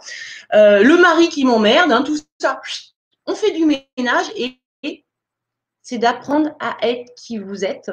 euh, 0.53 0.83
le 0.83 0.97
mari 0.97 1.29
qui 1.29 1.45
m'emmerde, 1.45 1.89
hein, 1.89 2.03
tout 2.03 2.17
ça. 2.37 2.59
On 3.25 3.33
fait 3.33 3.51
du 3.51 3.65
ménage 3.65 4.25
et 4.35 4.59
c'est 5.81 5.99
d'apprendre 5.99 6.49
à 6.59 6.75
être 6.81 7.13
qui 7.15 7.37
vous 7.37 7.63
êtes 7.63 7.91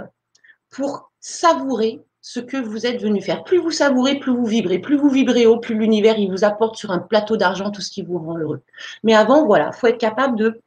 pour 0.68 1.12
savourer 1.20 2.02
ce 2.20 2.40
que 2.40 2.56
vous 2.56 2.86
êtes 2.86 3.00
venu 3.00 3.22
faire. 3.22 3.44
Plus 3.44 3.58
vous 3.58 3.70
savourez, 3.70 4.18
plus 4.18 4.32
vous 4.32 4.46
vibrez. 4.46 4.80
Plus 4.80 4.96
vous 4.96 5.08
vibrez 5.08 5.46
haut, 5.46 5.60
plus 5.60 5.76
l'univers 5.76 6.18
il 6.18 6.32
vous 6.32 6.42
apporte 6.42 6.74
sur 6.74 6.90
un 6.90 6.98
plateau 6.98 7.36
d'argent 7.36 7.70
tout 7.70 7.82
ce 7.82 7.90
qui 7.92 8.02
vous 8.02 8.18
rend 8.18 8.36
heureux. 8.36 8.62
Mais 9.04 9.14
avant, 9.14 9.46
voilà, 9.46 9.70
faut 9.70 9.86
être 9.86 9.98
capable 9.98 10.36
de 10.36 10.60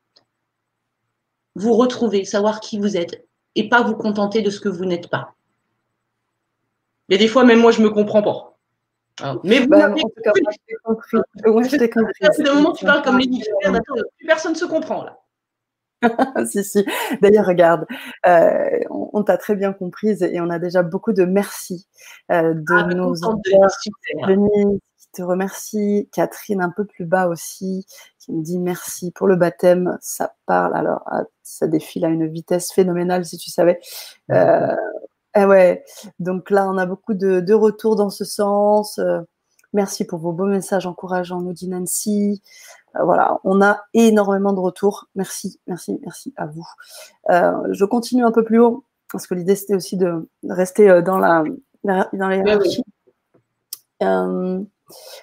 vous 1.55 1.73
retrouver, 1.73 2.23
savoir 2.23 2.61
qui 2.61 2.79
vous 2.79 2.95
êtes 2.95 3.27
et 3.55 3.67
pas 3.67 3.81
vous 3.81 3.95
contenter 3.95 4.41
de 4.41 4.49
ce 4.49 4.61
que 4.61 4.69
vous 4.69 4.85
n'êtes 4.85 5.09
pas. 5.09 5.36
Il 7.09 7.13
y 7.13 7.15
a 7.15 7.19
des 7.19 7.27
fois, 7.27 7.43
même 7.43 7.59
moi, 7.59 7.71
je 7.71 7.81
me 7.81 7.89
comprends 7.89 8.21
pas. 8.21 8.57
Hein. 9.21 9.39
mais 9.43 9.59
vous 9.59 9.67
bah, 9.67 9.89
compris. 9.89 10.03
je 10.23 10.79
compris. 10.83 12.53
moment, 12.53 12.71
tu 12.73 12.85
parles 12.85 13.01
comme 13.01 13.17
les 13.17 13.27
plus 13.27 14.27
personne 14.27 14.53
ne 14.53 14.57
se 14.57 14.65
comprend 14.65 15.03
là. 15.03 15.17
si, 16.45 16.63
si. 16.63 16.85
D'ailleurs, 17.21 17.47
regarde, 17.47 17.85
euh, 18.27 18.79
on, 18.89 19.23
t'a 19.23 19.37
très 19.37 19.55
bien 19.55 19.73
comprise 19.73 20.21
et 20.21 20.39
on 20.39 20.49
a 20.49 20.59
déjà 20.59 20.83
beaucoup 20.83 21.13
de 21.13 21.25
merci 21.25 21.87
euh, 22.31 22.53
de 22.53 22.73
ah, 22.75 22.83
nos 22.93 23.13
auditeurs. 23.13 23.69
Denise 24.27 24.79
qui 24.97 25.07
te 25.11 25.21
remercie, 25.23 26.09
Catherine 26.13 26.61
un 26.61 26.69
peu 26.69 26.85
plus 26.85 27.05
bas 27.05 27.27
aussi, 27.27 27.85
qui 28.19 28.31
me 28.33 28.43
dit 28.43 28.59
merci 28.59 29.11
pour 29.11 29.27
le 29.27 29.35
baptême. 29.35 29.97
Ça 30.01 30.35
parle, 30.45 30.75
alors 30.75 31.01
ah, 31.07 31.23
ça 31.41 31.67
défile 31.67 32.05
à 32.05 32.09
une 32.09 32.27
vitesse 32.27 32.71
phénoménale 32.71 33.25
si 33.25 33.37
tu 33.37 33.49
savais. 33.49 33.79
Euh, 34.31 34.75
eh 35.41 35.45
ouais, 35.45 35.83
donc 36.19 36.49
là, 36.49 36.67
on 36.69 36.77
a 36.77 36.85
beaucoup 36.85 37.13
de, 37.13 37.39
de 37.39 37.53
retours 37.53 37.95
dans 37.95 38.09
ce 38.09 38.25
sens. 38.25 38.99
merci 39.73 40.05
pour 40.05 40.19
vos 40.19 40.31
beaux 40.31 40.45
messages 40.45 40.87
encourageants, 40.87 41.41
nous 41.41 41.53
dit 41.53 41.67
Nancy. 41.67 42.41
Euh, 42.97 43.03
voilà, 43.03 43.39
on 43.43 43.61
a 43.61 43.81
énormément 43.93 44.53
de 44.53 44.59
retours. 44.59 45.07
Merci, 45.15 45.59
merci, 45.67 45.99
merci 46.01 46.33
à 46.37 46.45
vous. 46.45 46.65
Euh, 47.29 47.53
je 47.71 47.85
continue 47.85 48.23
un 48.25 48.31
peu 48.31 48.43
plus 48.43 48.59
haut 48.59 48.83
parce 49.11 49.27
que 49.27 49.35
l'idée 49.35 49.55
c'était 49.55 49.75
aussi 49.75 49.97
de 49.97 50.27
rester 50.43 50.89
euh, 50.89 51.01
dans 51.01 51.17
la 51.17 51.43
dans 51.83 52.27
les 52.27 52.37
hiérarchies. 52.37 52.83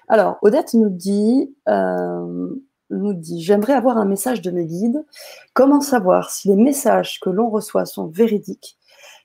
alors, 0.08 0.38
Odette 0.42 0.74
nous 0.74 0.88
dit, 0.88 1.54
nous 1.66 3.12
dit, 3.12 3.42
j'aimerais 3.42 3.74
avoir 3.74 3.98
un 3.98 4.06
message 4.06 4.40
de 4.40 4.50
mes 4.50 4.64
guides. 4.64 5.04
Comment 5.52 5.80
savoir 5.80 6.30
si 6.30 6.48
les 6.48 6.56
messages 6.56 7.20
que 7.20 7.28
l'on 7.28 7.50
reçoit 7.50 7.84
sont 7.84 8.06
véridiques 8.06 8.78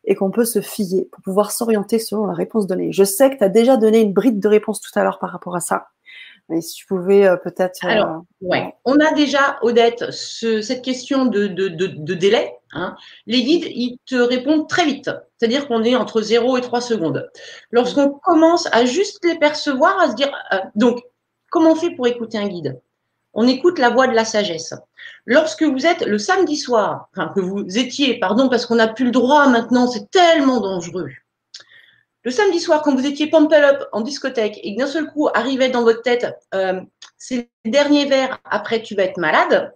et 0.09 0.15
qu'on 0.15 0.31
peut 0.31 0.43
se 0.43 0.59
fier 0.59 1.07
pour 1.11 1.21
pouvoir 1.21 1.51
s'orienter 1.51 1.99
selon 1.99 2.25
la 2.25 2.33
réponse 2.33 2.65
donnée. 2.65 2.91
Je 2.91 3.03
sais 3.03 3.29
que 3.29 3.37
tu 3.37 3.43
as 3.43 3.49
déjà 3.49 3.77
donné 3.77 4.01
une 4.01 4.11
bride 4.11 4.39
de 4.39 4.47
réponse 4.47 4.81
tout 4.81 4.91
à 4.99 5.03
l'heure 5.03 5.19
par 5.19 5.29
rapport 5.29 5.55
à 5.55 5.59
ça. 5.59 5.89
Mais 6.49 6.61
si 6.61 6.77
tu 6.77 6.87
pouvais 6.87 7.27
euh, 7.27 7.37
peut-être. 7.37 7.85
Euh, 7.85 7.89
Alors, 7.89 8.23
ouais. 8.41 8.73
on 8.85 8.99
a 8.99 9.13
déjà, 9.13 9.59
Odette, 9.61 10.09
cette 10.09 10.81
question 10.81 11.25
de, 11.25 11.45
de, 11.45 12.13
délai. 12.15 12.55
Hein. 12.73 12.95
Les 13.27 13.43
guides, 13.43 13.67
ils 13.67 13.99
te 14.07 14.15
répondent 14.15 14.67
très 14.67 14.83
vite. 14.83 15.11
C'est-à-dire 15.37 15.67
qu'on 15.67 15.83
est 15.83 15.95
entre 15.95 16.23
0 16.23 16.57
et 16.57 16.61
3 16.61 16.81
secondes. 16.81 17.29
Lorsqu'on 17.69 18.09
commence 18.09 18.67
à 18.71 18.85
juste 18.85 19.23
les 19.23 19.37
percevoir, 19.37 19.99
à 19.99 20.09
se 20.09 20.15
dire. 20.15 20.31
Euh, 20.53 20.57
donc, 20.73 21.03
comment 21.51 21.73
on 21.73 21.75
fait 21.75 21.91
pour 21.91 22.07
écouter 22.07 22.39
un 22.39 22.47
guide? 22.47 22.81
On 23.33 23.47
écoute 23.47 23.79
la 23.79 23.89
voix 23.89 24.07
de 24.07 24.13
la 24.13 24.25
sagesse. 24.25 24.73
Lorsque 25.25 25.63
vous 25.63 25.85
êtes 25.85 26.01
le 26.01 26.17
samedi 26.17 26.57
soir, 26.57 27.09
enfin 27.11 27.31
que 27.35 27.39
vous 27.39 27.77
étiez, 27.77 28.19
pardon, 28.19 28.49
parce 28.49 28.65
qu'on 28.65 28.75
n'a 28.75 28.87
plus 28.87 29.05
le 29.05 29.11
droit 29.11 29.47
maintenant, 29.47 29.87
c'est 29.87 30.09
tellement 30.09 30.59
dangereux. 30.59 31.09
Le 32.23 32.31
samedi 32.31 32.59
soir, 32.59 32.81
quand 32.81 32.95
vous 32.95 33.05
étiez 33.05 33.27
pumped 33.27 33.63
up 33.63 33.87
en 33.91 34.01
discothèque 34.01 34.59
et 34.63 34.75
que 34.75 34.79
d'un 34.79 34.87
seul 34.87 35.07
coup 35.07 35.29
arrivait 35.33 35.69
dans 35.69 35.83
votre 35.83 36.01
tête 36.01 36.27
euh, 36.53 36.81
ces 37.17 37.49
derniers 37.65 38.05
verres, 38.05 38.39
après 38.43 38.81
tu 38.81 38.95
vas 38.95 39.03
être 39.03 39.17
malade, 39.17 39.73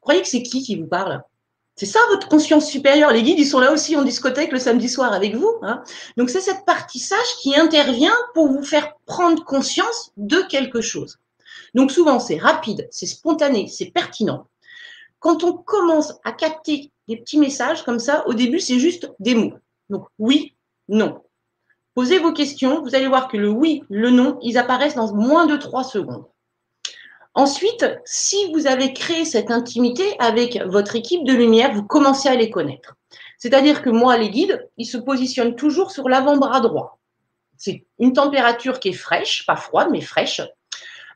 croyez 0.00 0.22
que 0.22 0.28
c'est 0.28 0.42
qui 0.42 0.62
qui 0.62 0.76
vous 0.76 0.86
parle? 0.86 1.22
C'est 1.74 1.86
ça 1.86 2.00
votre 2.10 2.28
conscience 2.28 2.66
supérieure. 2.66 3.12
Les 3.12 3.22
guides, 3.22 3.38
ils 3.38 3.46
sont 3.46 3.58
là 3.58 3.72
aussi 3.72 3.96
en 3.96 4.02
discothèque 4.02 4.52
le 4.52 4.58
samedi 4.58 4.88
soir 4.88 5.12
avec 5.12 5.34
vous. 5.34 5.52
Hein. 5.62 5.82
Donc 6.16 6.30
c'est 6.30 6.40
cette 6.40 6.64
partie 6.64 6.98
sage 6.98 7.18
qui 7.40 7.56
intervient 7.56 8.14
pour 8.34 8.48
vous 8.48 8.62
faire 8.62 8.94
prendre 9.06 9.42
conscience 9.44 10.12
de 10.16 10.42
quelque 10.42 10.80
chose. 10.80 11.18
Donc 11.74 11.90
souvent, 11.90 12.18
c'est 12.18 12.38
rapide, 12.38 12.88
c'est 12.90 13.06
spontané, 13.06 13.68
c'est 13.68 13.90
pertinent. 13.90 14.46
Quand 15.18 15.44
on 15.44 15.52
commence 15.52 16.14
à 16.24 16.32
capter 16.32 16.90
des 17.08 17.16
petits 17.16 17.38
messages 17.38 17.84
comme 17.84 17.98
ça, 17.98 18.26
au 18.26 18.34
début, 18.34 18.60
c'est 18.60 18.78
juste 18.78 19.10
des 19.20 19.34
mots. 19.34 19.54
Donc 19.88 20.06
oui, 20.18 20.54
non. 20.88 21.22
Posez 21.94 22.18
vos 22.18 22.32
questions, 22.32 22.82
vous 22.82 22.94
allez 22.94 23.06
voir 23.06 23.28
que 23.28 23.36
le 23.36 23.48
oui, 23.48 23.82
le 23.88 24.10
non, 24.10 24.38
ils 24.42 24.58
apparaissent 24.58 24.94
dans 24.94 25.14
moins 25.14 25.46
de 25.46 25.56
trois 25.56 25.84
secondes. 25.84 26.26
Ensuite, 27.34 27.86
si 28.04 28.52
vous 28.52 28.66
avez 28.66 28.92
créé 28.92 29.24
cette 29.24 29.50
intimité 29.50 30.04
avec 30.18 30.60
votre 30.66 30.96
équipe 30.96 31.24
de 31.24 31.32
lumière, 31.32 31.72
vous 31.72 31.82
commencez 31.82 32.28
à 32.28 32.34
les 32.34 32.50
connaître. 32.50 32.96
C'est-à-dire 33.38 33.82
que 33.82 33.90
moi, 33.90 34.16
les 34.18 34.30
guides, 34.30 34.68
ils 34.76 34.86
se 34.86 34.98
positionnent 34.98 35.56
toujours 35.56 35.90
sur 35.90 36.08
l'avant-bras 36.08 36.60
droit. 36.60 36.98
C'est 37.56 37.86
une 37.98 38.12
température 38.12 38.80
qui 38.80 38.88
est 38.88 38.92
fraîche, 38.92 39.46
pas 39.46 39.56
froide, 39.56 39.88
mais 39.90 40.00
fraîche. 40.00 40.42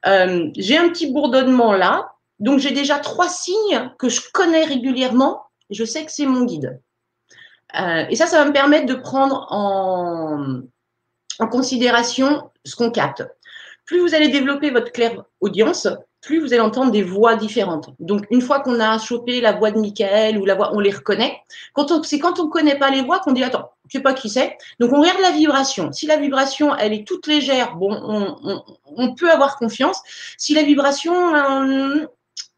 Euh, 0.07 0.51
j'ai 0.57 0.77
un 0.77 0.89
petit 0.89 1.13
bourdonnement 1.13 1.73
là, 1.73 2.13
donc 2.39 2.59
j'ai 2.59 2.71
déjà 2.71 2.99
trois 2.99 3.29
signes 3.29 3.91
que 3.99 4.09
je 4.09 4.21
connais 4.33 4.65
régulièrement 4.65 5.47
je 5.71 5.85
sais 5.85 6.05
que 6.05 6.13
c'est 6.13 6.27
mon 6.27 6.45
guide. 6.45 6.81
Euh, 7.79 8.05
et 8.09 8.17
ça, 8.17 8.27
ça 8.27 8.39
va 8.39 8.45
me 8.47 8.53
permettre 8.53 8.87
de 8.87 8.95
prendre 8.95 9.47
en, 9.51 10.63
considération 11.51 12.51
ce 12.65 12.77
qu'on 12.77 12.91
capte. 12.91 13.23
Plus 13.85 14.01
vous 14.01 14.15
allez 14.15 14.29
développer 14.29 14.71
votre 14.71 14.91
claire 14.91 15.25
audience, 15.41 15.87
plus 16.23 16.41
vous 16.41 16.53
allez 16.53 16.63
entendre 16.63 16.91
des 16.91 17.03
voix 17.03 17.37
différentes. 17.37 17.91
Donc, 18.01 18.27
une 18.31 18.41
fois 18.41 18.61
qu'on 18.61 18.81
a 18.81 18.99
chopé 18.99 19.41
la 19.41 19.53
voix 19.53 19.71
de 19.71 19.79
Michael 19.79 20.39
ou 20.39 20.45
la 20.45 20.55
voix, 20.55 20.71
on 20.75 20.81
les 20.81 20.91
reconnaît. 20.91 21.39
C'est 22.05 22.19
quand 22.19 22.41
on 22.41 22.47
ne 22.47 22.51
connaît 22.51 22.79
pas 22.79 22.91
les 22.91 23.03
voix 23.03 23.21
qu'on 23.21 23.33
dit 23.33 23.45
attends, 23.45 23.71
je 23.89 23.99
sais 23.99 24.03
pas 24.03 24.15
qui 24.15 24.29
c'est. 24.29 24.57
Donc, 24.81 24.93
on 24.93 25.01
regarde 25.01 25.21
la 25.21 25.31
vibration. 25.31 25.93
Si 25.93 26.07
la 26.07 26.17
vibration, 26.17 26.75
elle 26.77 26.93
est 26.93 27.07
toute 27.07 27.27
légère, 27.27 27.77
bon, 27.77 28.63
on, 28.97 29.15
peut 29.15 29.31
avoir 29.31 29.57
confiance. 29.57 30.01
Si 30.37 30.55
la 30.55 30.63
vibration, 30.63 31.35
euh, 31.35 32.07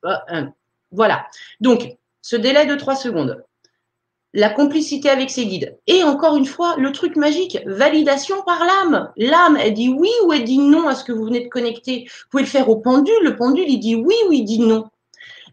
euh, 0.04 0.44
voilà. 0.90 1.26
Donc, 1.60 1.96
ce 2.22 2.36
délai 2.36 2.66
de 2.66 2.74
trois 2.74 2.96
secondes 2.96 3.42
la 4.34 4.50
complicité 4.50 5.08
avec 5.08 5.30
ses 5.30 5.46
guides. 5.46 5.78
Et 5.86 6.02
encore 6.04 6.36
une 6.36 6.46
fois, 6.46 6.76
le 6.76 6.92
truc 6.92 7.16
magique, 7.16 7.58
validation 7.66 8.42
par 8.42 8.64
l'âme. 8.64 9.10
L'âme, 9.16 9.56
elle 9.56 9.74
dit 9.74 9.88
oui 9.88 10.10
ou 10.24 10.32
elle 10.32 10.44
dit 10.44 10.58
non 10.58 10.86
à 10.86 10.94
ce 10.94 11.04
que 11.04 11.12
vous 11.12 11.24
venez 11.24 11.40
de 11.40 11.48
connecter. 11.48 12.04
Vous 12.06 12.28
pouvez 12.30 12.42
le 12.42 12.48
faire 12.48 12.68
au 12.68 12.76
pendule. 12.76 13.22
Le 13.22 13.36
pendule, 13.36 13.68
il 13.68 13.78
dit 13.78 13.96
oui 13.96 14.14
ou 14.28 14.32
il 14.32 14.44
dit 14.44 14.60
non. 14.60 14.84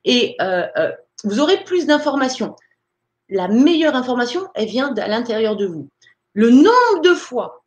Et 0.03 0.35
euh, 0.41 0.67
euh, 0.77 0.91
vous 1.23 1.39
aurez 1.39 1.63
plus 1.63 1.85
d'informations. 1.85 2.55
La 3.29 3.47
meilleure 3.47 3.95
information, 3.95 4.47
elle 4.53 4.67
vient 4.67 4.93
à 4.95 5.07
l'intérieur 5.07 5.55
de 5.55 5.65
vous. 5.65 5.89
Le 6.33 6.49
nombre 6.49 7.01
de 7.03 7.13
fois 7.13 7.65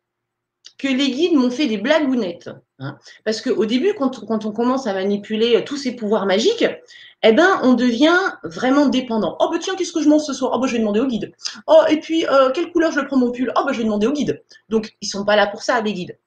que 0.77 0.87
les 0.87 1.11
guides 1.11 1.33
m'ont 1.33 1.51
fait 1.51 1.67
des 1.67 1.77
blagounettes. 1.77 2.49
Hein. 2.79 2.97
Parce 3.25 3.41
qu'au 3.41 3.65
début, 3.65 3.93
quand, 3.93 4.23
on 4.45 4.51
commence 4.51 4.87
à 4.87 4.93
manipuler 4.93 5.63
tous 5.65 5.75
ces 5.75 5.95
pouvoirs 5.95 6.25
magiques, 6.25 6.65
eh 7.21 7.33
ben, 7.33 7.59
on 7.63 7.73
devient 7.73 8.17
vraiment 8.43 8.87
dépendant. 8.87 9.35
Oh, 9.41 9.49
bah 9.51 9.57
tiens, 9.59 9.75
qu'est-ce 9.75 9.91
que 9.91 10.01
je 10.01 10.07
mange 10.07 10.21
ce 10.21 10.33
soir? 10.33 10.51
Oh, 10.53 10.59
bah 10.59 10.67
je 10.67 10.73
vais 10.73 10.79
demander 10.79 11.01
au 11.01 11.07
guide. 11.07 11.33
Oh, 11.67 11.81
et 11.89 11.99
puis, 11.99 12.25
euh, 12.27 12.49
quelle 12.51 12.71
couleur 12.71 12.93
je 12.93 13.01
prends 13.01 13.17
mon 13.17 13.31
pull? 13.31 13.51
Oh, 13.57 13.63
bah 13.65 13.73
je 13.73 13.79
vais 13.79 13.83
demander 13.83 14.07
au 14.07 14.13
guide. 14.13 14.41
Donc, 14.69 14.95
ils 15.01 15.07
sont 15.07 15.25
pas 15.25 15.35
là 15.35 15.47
pour 15.47 15.61
ça, 15.61 15.81
les 15.81 15.93
guides. 15.93 16.17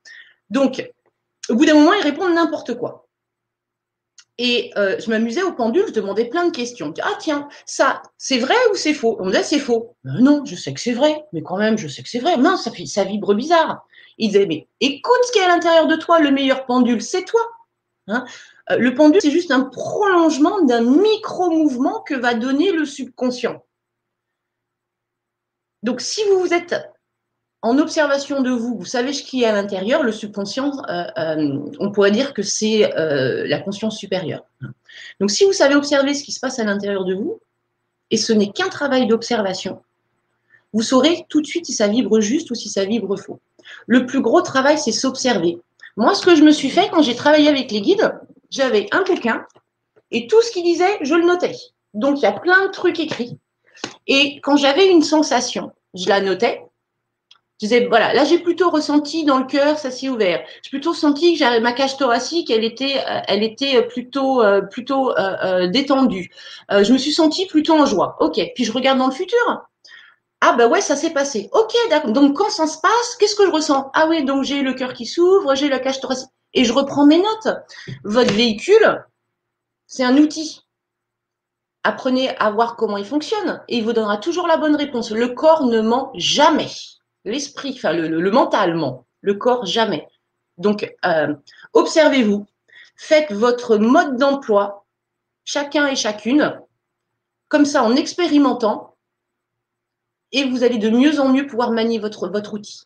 Donc, 0.50 0.86
au 1.48 1.54
bout 1.54 1.64
d'un 1.64 1.74
moment, 1.74 1.94
ils 1.94 2.02
répondent 2.02 2.34
n'importe 2.34 2.76
quoi. 2.76 3.08
Et 4.38 4.72
euh, 4.76 4.98
je 4.98 5.10
m'amusais 5.10 5.42
au 5.42 5.52
pendule, 5.52 5.84
je 5.88 5.92
demandais 5.92 6.24
plein 6.24 6.46
de 6.46 6.50
questions. 6.50 6.92
Ah 7.02 7.14
tiens, 7.18 7.48
ça, 7.66 8.02
c'est 8.16 8.38
vrai 8.38 8.54
ou 8.70 8.74
c'est 8.74 8.94
faux? 8.94 9.16
On 9.20 9.26
me 9.26 9.30
disait 9.30 9.42
c'est 9.42 9.58
faux. 9.58 9.94
non, 10.04 10.44
je 10.44 10.56
sais 10.56 10.72
que 10.72 10.80
c'est 10.80 10.92
vrai, 10.92 11.24
mais 11.32 11.42
quand 11.42 11.58
même, 11.58 11.76
je 11.76 11.86
sais 11.86 12.02
que 12.02 12.08
c'est 12.08 12.18
vrai. 12.18 12.36
Non, 12.38 12.56
ça, 12.56 12.70
vibre 13.04 13.34
bizarre. 13.34 13.86
Il 14.18 14.28
disait, 14.28 14.46
mais 14.46 14.68
écoute 14.80 15.20
ce 15.26 15.32
qui 15.32 15.38
est 15.38 15.44
à 15.44 15.48
l'intérieur 15.48 15.86
de 15.86 15.96
toi, 15.96 16.18
le 16.18 16.30
meilleur 16.30 16.64
pendule, 16.66 17.02
c'est 17.02 17.24
toi. 17.24 17.40
Hein? 18.08 18.24
Euh, 18.70 18.78
le 18.78 18.94
pendule, 18.94 19.20
c'est 19.20 19.30
juste 19.30 19.50
un 19.50 19.64
prolongement 19.64 20.62
d'un 20.62 20.82
micro-mouvement 20.82 22.00
que 22.00 22.14
va 22.14 22.34
donner 22.34 22.72
le 22.72 22.84
subconscient. 22.86 23.62
Donc, 25.82 26.00
si 26.00 26.22
vous 26.24 26.38
vous 26.38 26.54
êtes 26.54 26.74
en 27.62 27.78
observation 27.78 28.42
de 28.42 28.50
vous, 28.50 28.76
vous 28.76 28.84
savez 28.84 29.12
ce 29.12 29.22
qui 29.22 29.44
est 29.44 29.46
à 29.46 29.52
l'intérieur, 29.52 30.02
le 30.02 30.10
subconscient, 30.10 30.72
euh, 30.88 31.04
euh, 31.16 31.58
on 31.78 31.92
pourrait 31.92 32.10
dire 32.10 32.34
que 32.34 32.42
c'est 32.42 32.92
euh, 32.98 33.46
la 33.46 33.60
conscience 33.60 33.96
supérieure. 33.96 34.44
Donc 35.20 35.30
si 35.30 35.44
vous 35.44 35.52
savez 35.52 35.76
observer 35.76 36.14
ce 36.14 36.24
qui 36.24 36.32
se 36.32 36.40
passe 36.40 36.58
à 36.58 36.64
l'intérieur 36.64 37.04
de 37.04 37.14
vous, 37.14 37.40
et 38.10 38.16
ce 38.16 38.32
n'est 38.32 38.50
qu'un 38.50 38.68
travail 38.68 39.06
d'observation, 39.06 39.80
vous 40.72 40.82
saurez 40.82 41.24
tout 41.28 41.40
de 41.40 41.46
suite 41.46 41.66
si 41.66 41.72
ça 41.72 41.86
vibre 41.86 42.20
juste 42.20 42.50
ou 42.50 42.54
si 42.54 42.68
ça 42.68 42.84
vibre 42.84 43.16
faux. 43.16 43.38
Le 43.86 44.06
plus 44.06 44.20
gros 44.20 44.42
travail, 44.42 44.78
c'est 44.78 44.92
s'observer. 44.92 45.58
Moi, 45.96 46.14
ce 46.14 46.24
que 46.24 46.34
je 46.34 46.42
me 46.42 46.50
suis 46.50 46.70
fait 46.70 46.88
quand 46.90 47.02
j'ai 47.02 47.14
travaillé 47.14 47.48
avec 47.48 47.70
les 47.70 47.80
guides, 47.80 48.12
j'avais 48.50 48.88
un 48.90 49.02
bouquin 49.02 49.46
et 50.10 50.26
tout 50.26 50.42
ce 50.42 50.50
qu'ils 50.50 50.64
disaient, 50.64 50.98
je 51.02 51.14
le 51.14 51.24
notais. 51.24 51.54
Donc 51.94 52.18
il 52.18 52.22
y 52.22 52.26
a 52.26 52.32
plein 52.32 52.66
de 52.66 52.72
trucs 52.72 52.98
écrits. 52.98 53.38
Et 54.08 54.40
quand 54.40 54.56
j'avais 54.56 54.90
une 54.90 55.02
sensation, 55.02 55.72
je 55.94 56.08
la 56.08 56.20
notais 56.20 56.62
je 57.60 57.66
disais, 57.68 57.86
voilà, 57.86 58.12
là 58.12 58.24
j'ai 58.24 58.40
plutôt 58.40 58.70
ressenti 58.70 59.24
dans 59.24 59.38
le 59.38 59.44
cœur, 59.44 59.78
ça 59.78 59.92
s'est 59.92 60.08
ouvert. 60.08 60.44
J'ai 60.62 60.70
plutôt 60.70 60.94
senti 60.94 61.38
que 61.38 61.60
ma 61.60 61.72
cage 61.72 61.96
thoracique, 61.96 62.50
elle 62.50 62.64
était, 62.64 62.98
euh, 62.98 63.20
elle 63.28 63.44
était 63.44 63.86
plutôt, 63.86 64.42
euh, 64.42 64.62
plutôt 64.62 65.16
euh, 65.16 65.68
détendue. 65.68 66.30
je 66.70 66.92
me 66.92 66.98
suis 66.98 67.12
sentie 67.12 67.46
plutôt 67.46 67.74
en 67.74 67.86
joie. 67.86 68.16
Ok. 68.18 68.40
Puis 68.56 68.64
je 68.64 68.72
regarde 68.72 68.98
dans 68.98 69.06
le 69.06 69.12
futur. 69.12 69.38
Ah 70.40 70.54
bah 70.54 70.66
ouais, 70.66 70.80
ça 70.80 70.96
s'est 70.96 71.12
passé. 71.12 71.50
Ok, 71.52 71.72
d'accord. 71.88 72.10
Donc 72.10 72.36
quand 72.36 72.50
ça 72.50 72.66
se 72.66 72.78
passe, 72.80 73.16
qu'est-ce 73.20 73.36
que 73.36 73.46
je 73.46 73.52
ressens? 73.52 73.92
Ah 73.94 74.08
oui, 74.08 74.24
donc 74.24 74.42
j'ai 74.42 74.62
le 74.62 74.74
cœur 74.74 74.92
qui 74.92 75.06
s'ouvre, 75.06 75.54
j'ai 75.54 75.68
la 75.68 75.78
cage 75.78 76.00
thoracique. 76.00 76.30
Et 76.54 76.64
je 76.64 76.72
reprends 76.72 77.06
mes 77.06 77.18
notes. 77.18 77.56
Votre 78.02 78.34
véhicule, 78.34 79.04
c'est 79.86 80.02
un 80.02 80.16
outil. 80.16 80.62
Apprenez 81.84 82.36
à 82.38 82.50
voir 82.50 82.74
comment 82.74 82.96
il 82.96 83.04
fonctionne 83.04 83.62
et 83.68 83.78
il 83.78 83.84
vous 83.84 83.92
donnera 83.92 84.16
toujours 84.16 84.48
la 84.48 84.56
bonne 84.56 84.74
réponse. 84.74 85.12
Le 85.12 85.28
corps 85.28 85.64
ne 85.66 85.80
ment 85.80 86.10
jamais 86.16 86.68
l'esprit, 87.24 87.74
enfin 87.76 87.92
le, 87.92 88.08
le, 88.08 88.30
mentalement, 88.30 89.06
le 89.20 89.34
corps 89.34 89.66
jamais. 89.66 90.06
Donc, 90.58 90.94
euh, 91.04 91.34
observez-vous, 91.72 92.46
faites 92.96 93.32
votre 93.32 93.76
mode 93.78 94.16
d'emploi, 94.16 94.84
chacun 95.44 95.86
et 95.86 95.96
chacune, 95.96 96.60
comme 97.48 97.64
ça 97.64 97.82
en 97.82 97.96
expérimentant, 97.96 98.96
et 100.32 100.44
vous 100.44 100.62
allez 100.64 100.78
de 100.78 100.90
mieux 100.90 101.20
en 101.20 101.28
mieux 101.28 101.46
pouvoir 101.46 101.70
manier 101.70 101.98
votre, 101.98 102.28
votre 102.28 102.54
outil. 102.54 102.82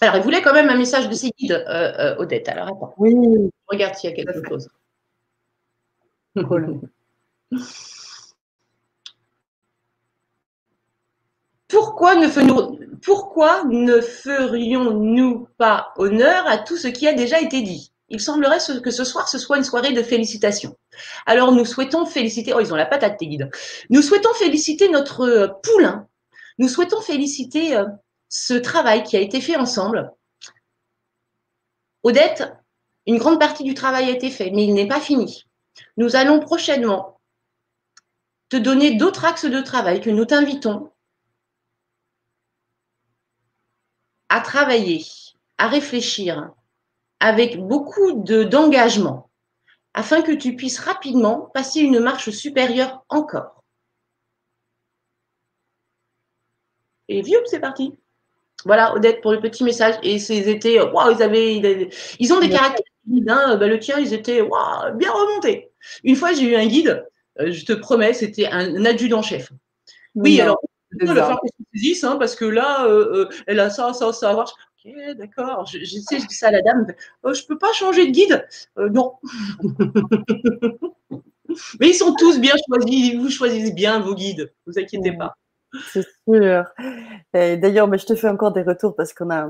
Alors, 0.00 0.16
il 0.16 0.22
voulait 0.22 0.42
quand 0.42 0.52
même 0.52 0.68
un 0.68 0.76
message 0.76 1.08
de 1.08 1.14
ses 1.14 1.30
guides, 1.30 1.52
euh, 1.52 1.92
euh, 1.98 2.16
Odette. 2.18 2.48
Alors, 2.48 2.68
attends. 2.68 2.94
Oui. 2.98 3.14
Regarde 3.66 3.94
s'il 3.94 4.10
y 4.10 4.12
a 4.12 4.16
quelque 4.16 4.46
chose. 4.46 4.68
pourquoi 11.68 12.14
ne, 12.14 12.28
ferions-nous 14.00 15.48
pas 15.58 15.92
honneur 15.96 16.46
à 16.46 16.58
tout 16.58 16.76
ce 16.76 16.88
qui 16.88 17.08
a 17.08 17.12
déjà 17.12 17.40
été 17.40 17.62
dit? 17.62 17.92
Il 18.08 18.20
semblerait 18.20 18.58
que 18.82 18.90
ce 18.92 19.02
soir, 19.02 19.28
ce 19.28 19.38
soit 19.38 19.56
une 19.56 19.64
soirée 19.64 19.92
de 19.92 20.02
félicitations. 20.02 20.76
Alors, 21.26 21.50
nous 21.50 21.64
souhaitons 21.64 22.06
féliciter, 22.06 22.52
oh, 22.54 22.60
ils 22.60 22.72
ont 22.72 22.76
la 22.76 22.86
patate, 22.86 23.18
tes 23.18 23.26
guides. 23.26 23.50
Nous 23.90 24.00
souhaitons 24.00 24.32
féliciter 24.34 24.88
notre 24.88 25.22
euh, 25.22 25.48
poulain. 25.64 26.06
Nous 26.58 26.68
souhaitons 26.68 27.00
féliciter 27.00 27.76
euh, 27.76 27.84
ce 28.28 28.54
travail 28.54 29.02
qui 29.02 29.16
a 29.16 29.20
été 29.20 29.40
fait 29.40 29.56
ensemble. 29.56 30.12
Odette, 32.04 32.52
une 33.06 33.18
grande 33.18 33.40
partie 33.40 33.64
du 33.64 33.74
travail 33.74 34.04
a 34.04 34.12
été 34.12 34.30
fait, 34.30 34.52
mais 34.52 34.62
il 34.64 34.74
n'est 34.74 34.86
pas 34.86 35.00
fini. 35.00 35.44
Nous 35.96 36.14
allons 36.14 36.38
prochainement 36.38 37.20
te 38.48 38.56
donner 38.56 38.94
d'autres 38.94 39.24
axes 39.24 39.46
de 39.46 39.60
travail 39.60 40.00
que 40.00 40.10
nous 40.10 40.24
t'invitons 40.24 40.92
à 44.28 44.40
travailler, 44.40 45.04
à 45.58 45.68
réfléchir 45.68 46.52
avec 47.20 47.58
beaucoup 47.58 48.12
d'engagement 48.12 49.30
afin 49.94 50.22
que 50.22 50.32
tu 50.32 50.54
puisses 50.54 50.78
rapidement 50.78 51.50
passer 51.54 51.80
une 51.80 52.00
marche 52.00 52.30
supérieure 52.30 53.04
encore. 53.08 53.64
Et 57.08 57.22
vieux, 57.22 57.40
c'est 57.46 57.60
parti. 57.60 57.94
Voilà, 58.64 58.94
Odette, 58.94 59.22
pour 59.22 59.32
le 59.32 59.40
petit 59.40 59.64
message. 59.64 59.94
Et 60.02 60.16
ils 60.16 60.48
étaient, 60.48 60.80
waouh, 60.80 61.12
ils 61.12 61.22
avaient, 61.22 61.88
ils 62.18 62.32
ont 62.32 62.40
des 62.40 62.50
caractères. 62.50 62.84
Hein, 63.28 63.56
bah, 63.56 63.68
le 63.68 63.78
tien, 63.78 63.98
ils 63.98 64.12
étaient 64.12 64.40
waouh, 64.40 64.94
bien 64.96 65.12
remontés. 65.12 65.70
Une 66.02 66.16
fois, 66.16 66.32
j'ai 66.32 66.42
eu 66.42 66.56
un 66.56 66.66
guide, 66.66 67.06
euh, 67.40 67.52
je 67.52 67.64
te 67.64 67.72
promets, 67.72 68.12
c'était 68.12 68.46
un, 68.46 68.84
adjudant-chef. 68.84 69.52
Oui, 70.14 70.40
alors 70.40 70.60
saisisse, 71.76 72.04
hein, 72.04 72.16
parce 72.18 72.34
que 72.34 72.44
là, 72.44 72.86
euh, 72.86 73.24
euh, 73.24 73.28
elle 73.46 73.60
a 73.60 73.70
ça, 73.70 73.92
ça, 73.92 74.12
ça 74.12 74.30
à 74.30 74.34
voir. 74.34 74.54
Ok, 74.84 74.92
d'accord. 75.16 75.66
Je, 75.66 75.78
je, 75.80 75.98
sais, 75.98 76.20
je 76.20 76.26
dis 76.26 76.34
ça 76.34 76.48
à 76.48 76.50
la 76.52 76.62
dame. 76.62 76.86
Oh, 77.22 77.32
je 77.32 77.42
ne 77.42 77.46
peux 77.46 77.58
pas 77.58 77.72
changer 77.72 78.06
de 78.06 78.12
guide? 78.12 78.46
Euh, 78.78 78.88
non. 78.88 79.14
Mais 81.80 81.88
ils 81.88 81.94
sont 81.94 82.14
tous 82.14 82.38
bien 82.38 82.54
choisis. 82.68 83.14
Vous 83.16 83.30
choisissez 83.30 83.72
bien 83.72 84.00
vos 84.00 84.14
guides. 84.14 84.52
Ne 84.66 84.72
vous 84.72 84.78
inquiétez 84.78 85.12
pas. 85.12 85.34
C'est 85.92 86.06
sûr. 86.28 86.64
D'ailleurs, 87.32 87.96
je 87.96 88.06
te 88.06 88.14
fais 88.14 88.28
encore 88.28 88.52
des 88.52 88.62
retours 88.62 88.94
parce 88.94 89.12
qu'on 89.12 89.30
a, 89.30 89.48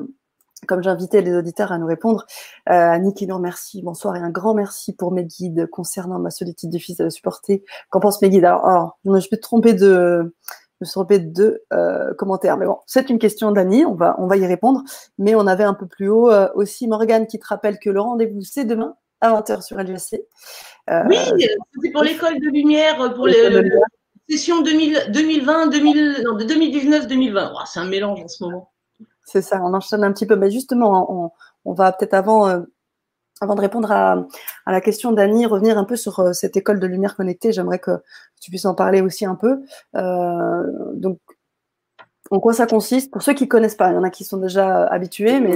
comme 0.66 0.82
j'invitais 0.82 1.20
les 1.20 1.34
auditeurs 1.34 1.72
à 1.72 1.78
nous 1.78 1.86
répondre, 1.86 2.26
euh, 2.68 2.72
Annie 2.72 3.14
qui 3.14 3.26
nous 3.26 3.36
remercie, 3.36 3.82
bonsoir 3.82 4.16
et 4.16 4.20
un 4.20 4.30
grand 4.30 4.54
merci 4.54 4.94
pour 4.94 5.12
mes 5.12 5.24
guides 5.24 5.66
concernant 5.70 6.18
ma 6.18 6.30
solitude 6.30 6.70
de 6.70 6.78
fils 6.78 7.00
à 7.00 7.10
supporter. 7.10 7.64
Qu'en 7.90 8.00
pensent 8.00 8.22
mes 8.22 8.30
guides? 8.30 8.44
Alors, 8.44 8.98
oh, 9.04 9.18
je 9.20 9.28
peux 9.28 9.36
te 9.36 9.42
tromper 9.42 9.74
de, 9.74 10.34
me 10.80 10.86
suis 10.86 10.92
trompée 10.92 11.18
de 11.18 11.28
deux 11.28 11.62
euh, 11.72 12.14
commentaires. 12.14 12.56
Mais 12.56 12.66
bon, 12.66 12.78
c'est 12.86 13.10
une 13.10 13.18
question 13.18 13.52
d'Annie, 13.52 13.84
on 13.84 13.94
va, 13.94 14.16
on 14.18 14.26
va 14.26 14.36
y 14.36 14.46
répondre. 14.46 14.82
Mais 15.18 15.34
on 15.34 15.46
avait 15.46 15.64
un 15.64 15.74
peu 15.74 15.86
plus 15.86 16.08
haut 16.08 16.30
euh, 16.30 16.48
aussi 16.54 16.88
Morgane 16.88 17.26
qui 17.26 17.38
te 17.38 17.46
rappelle 17.46 17.78
que 17.78 17.90
le 17.90 18.00
rendez-vous, 18.00 18.42
c'est 18.42 18.64
demain 18.64 18.96
à 19.20 19.32
20h 19.32 19.62
sur 19.62 19.78
LGC. 19.78 20.26
Euh, 20.90 21.02
oui, 21.08 21.16
c'est 21.82 21.90
pour 21.90 22.02
l'école 22.02 22.38
de 22.40 22.48
lumière, 22.48 23.14
pour 23.14 23.26
les, 23.26 23.70
session 24.28 24.60
2020, 24.60 25.68
2000, 25.68 26.22
non, 26.24 26.34
de 26.34 26.44
2019-2020. 26.44 27.66
c'est 27.66 27.80
un 27.80 27.84
mélange 27.86 28.20
en 28.20 28.28
ce 28.28 28.44
moment. 28.44 28.72
C'est 29.24 29.42
ça, 29.42 29.60
on 29.62 29.72
enchaîne 29.72 30.04
un 30.04 30.12
petit 30.12 30.26
peu. 30.26 30.36
Mais 30.36 30.50
justement, 30.50 31.06
on, 31.12 31.30
on 31.64 31.72
va 31.72 31.92
peut-être 31.92 32.14
avant 32.14 32.64
avant 33.40 33.54
de 33.54 33.60
répondre 33.60 33.90
à, 33.92 34.26
la 34.66 34.80
question 34.80 35.12
d'Annie, 35.12 35.46
revenir 35.46 35.78
un 35.78 35.84
peu 35.84 35.96
sur 35.96 36.20
euh, 36.20 36.32
cette 36.32 36.56
école 36.56 36.80
de 36.80 36.86
lumière 36.86 37.16
connectée, 37.16 37.52
j'aimerais 37.52 37.78
que 37.78 38.02
tu 38.40 38.50
puisses 38.50 38.64
en 38.64 38.74
parler 38.74 39.00
aussi 39.00 39.24
un 39.26 39.34
peu. 39.34 39.60
Euh, 39.96 40.62
donc, 40.94 41.18
en 42.30 42.40
quoi 42.40 42.52
ça 42.52 42.66
consiste 42.66 43.10
Pour 43.10 43.22
ceux 43.22 43.34
qui 43.34 43.44
ne 43.44 43.48
connaissent 43.48 43.74
pas, 43.74 43.90
il 43.90 43.94
y 43.94 43.96
en 43.96 44.02
a 44.02 44.10
qui 44.10 44.24
sont 44.24 44.36
déjà 44.36 44.84
habitués, 44.86 45.40
mais 45.40 45.54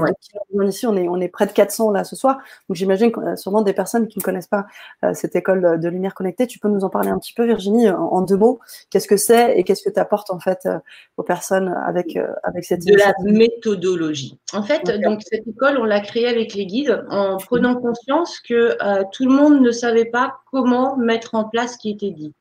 ici, 0.66 0.86
on 0.86 0.96
est, 0.96 1.08
on 1.08 1.20
est 1.20 1.28
près 1.28 1.46
de 1.46 1.52
400 1.52 1.90
là 1.90 2.04
ce 2.04 2.16
soir. 2.16 2.38
Donc 2.68 2.76
j'imagine 2.76 3.10
y 3.16 3.28
a 3.28 3.36
sûrement 3.36 3.62
des 3.62 3.72
personnes 3.72 4.08
qui 4.08 4.18
ne 4.18 4.22
connaissent 4.22 4.46
pas 4.46 4.66
euh, 5.04 5.14
cette 5.14 5.36
école 5.36 5.80
de 5.80 5.88
lumière 5.88 6.14
connectée. 6.14 6.46
Tu 6.46 6.58
peux 6.58 6.68
nous 6.68 6.84
en 6.84 6.90
parler 6.90 7.10
un 7.10 7.18
petit 7.18 7.34
peu, 7.34 7.44
Virginie, 7.44 7.90
en, 7.90 8.20
deux 8.22 8.36
mots 8.36 8.60
Qu'est-ce 8.90 9.08
que 9.08 9.16
c'est 9.16 9.58
et 9.58 9.64
qu'est-ce 9.64 9.82
que 9.82 9.90
tu 9.90 10.00
apportes 10.00 10.30
en 10.30 10.38
fait 10.38 10.60
euh, 10.66 10.78
aux 11.16 11.22
personnes 11.22 11.74
avec, 11.86 12.16
euh, 12.16 12.28
avec 12.42 12.64
cette 12.64 12.84
De 12.84 12.94
la 12.94 13.12
méthodologie. 13.24 14.38
En 14.52 14.62
fait, 14.62 14.84
donc 15.02 15.22
cette 15.22 15.46
école, 15.46 15.78
on 15.78 15.84
l'a 15.84 16.00
créée 16.00 16.28
avec 16.28 16.54
les 16.54 16.66
guides 16.66 17.04
en 17.10 17.36
prenant 17.38 17.74
conscience 17.76 18.40
que 18.40 18.76
tout 19.12 19.24
le 19.24 19.34
monde 19.34 19.60
ne 19.60 19.70
savait 19.70 20.04
pas 20.04 20.40
comment 20.50 20.96
mettre 20.96 21.34
en 21.34 21.44
place 21.44 21.74
ce 21.74 21.78
qui 21.78 21.90
était 21.90 22.10
dit. 22.10 22.32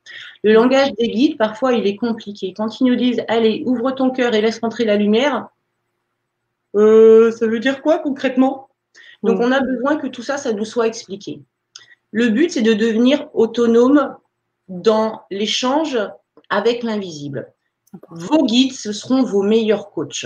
Le 0.44 0.54
langage 0.54 0.94
des 0.94 1.10
guides, 1.10 1.38
parfois, 1.38 1.74
il 1.74 1.86
est 1.86 1.96
compliqué. 1.96 2.54
Quand 2.56 2.80
ils 2.80 2.86
nous 2.86 2.96
disent, 2.96 3.24
allez, 3.28 3.64
ouvre 3.66 3.92
ton 3.92 4.10
cœur 4.20 4.34
et 4.34 4.42
laisse 4.42 4.60
rentrer 4.60 4.84
la 4.86 4.98
lumière, 4.98 5.48
euh, 6.76 7.32
ça 7.32 7.48
veut 7.48 7.60
dire 7.60 7.82
quoi 7.82 8.00
concrètement? 8.00 8.70
Donc, 9.24 9.40
mm. 9.40 9.44
on 9.44 9.52
a 9.52 9.62
besoin 9.62 9.96
que 9.96 10.08
tout 10.08 10.24
ça, 10.24 10.38
ça 10.38 10.52
nous 10.52 10.66
soit 10.66 10.88
expliqué. 10.88 11.42
Le 12.12 12.30
but, 12.30 12.52
c'est 12.52 12.62
de 12.62 12.74
devenir 12.74 13.28
autonome 13.34 14.16
dans 14.68 15.22
l'échange 15.32 15.98
avec 16.50 16.84
l'invisible. 16.84 17.54
Vos 18.10 18.44
guides, 18.46 18.74
ce 18.74 18.92
seront 18.92 19.24
vos 19.24 19.42
meilleurs 19.42 19.92
coachs. 19.92 20.26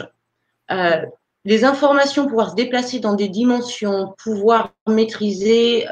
les 1.46 1.66
informations, 1.66 2.28
pouvoir 2.28 2.52
se 2.52 2.56
déplacer 2.56 3.00
dans 3.00 3.14
des 3.14 3.30
dimensions, 3.30 4.16
pouvoir 4.18 4.74
maîtriser 4.88 5.86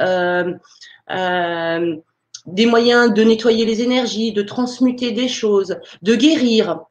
des 2.45 2.65
moyens 2.65 3.13
de 3.13 3.23
nettoyer 3.23 3.65
les 3.65 3.81
énergies, 3.81 4.33
de 4.33 4.41
transmuter 4.41 5.11
des 5.11 5.27
choses, 5.27 5.77
de 6.01 6.15
guérir, 6.15 6.81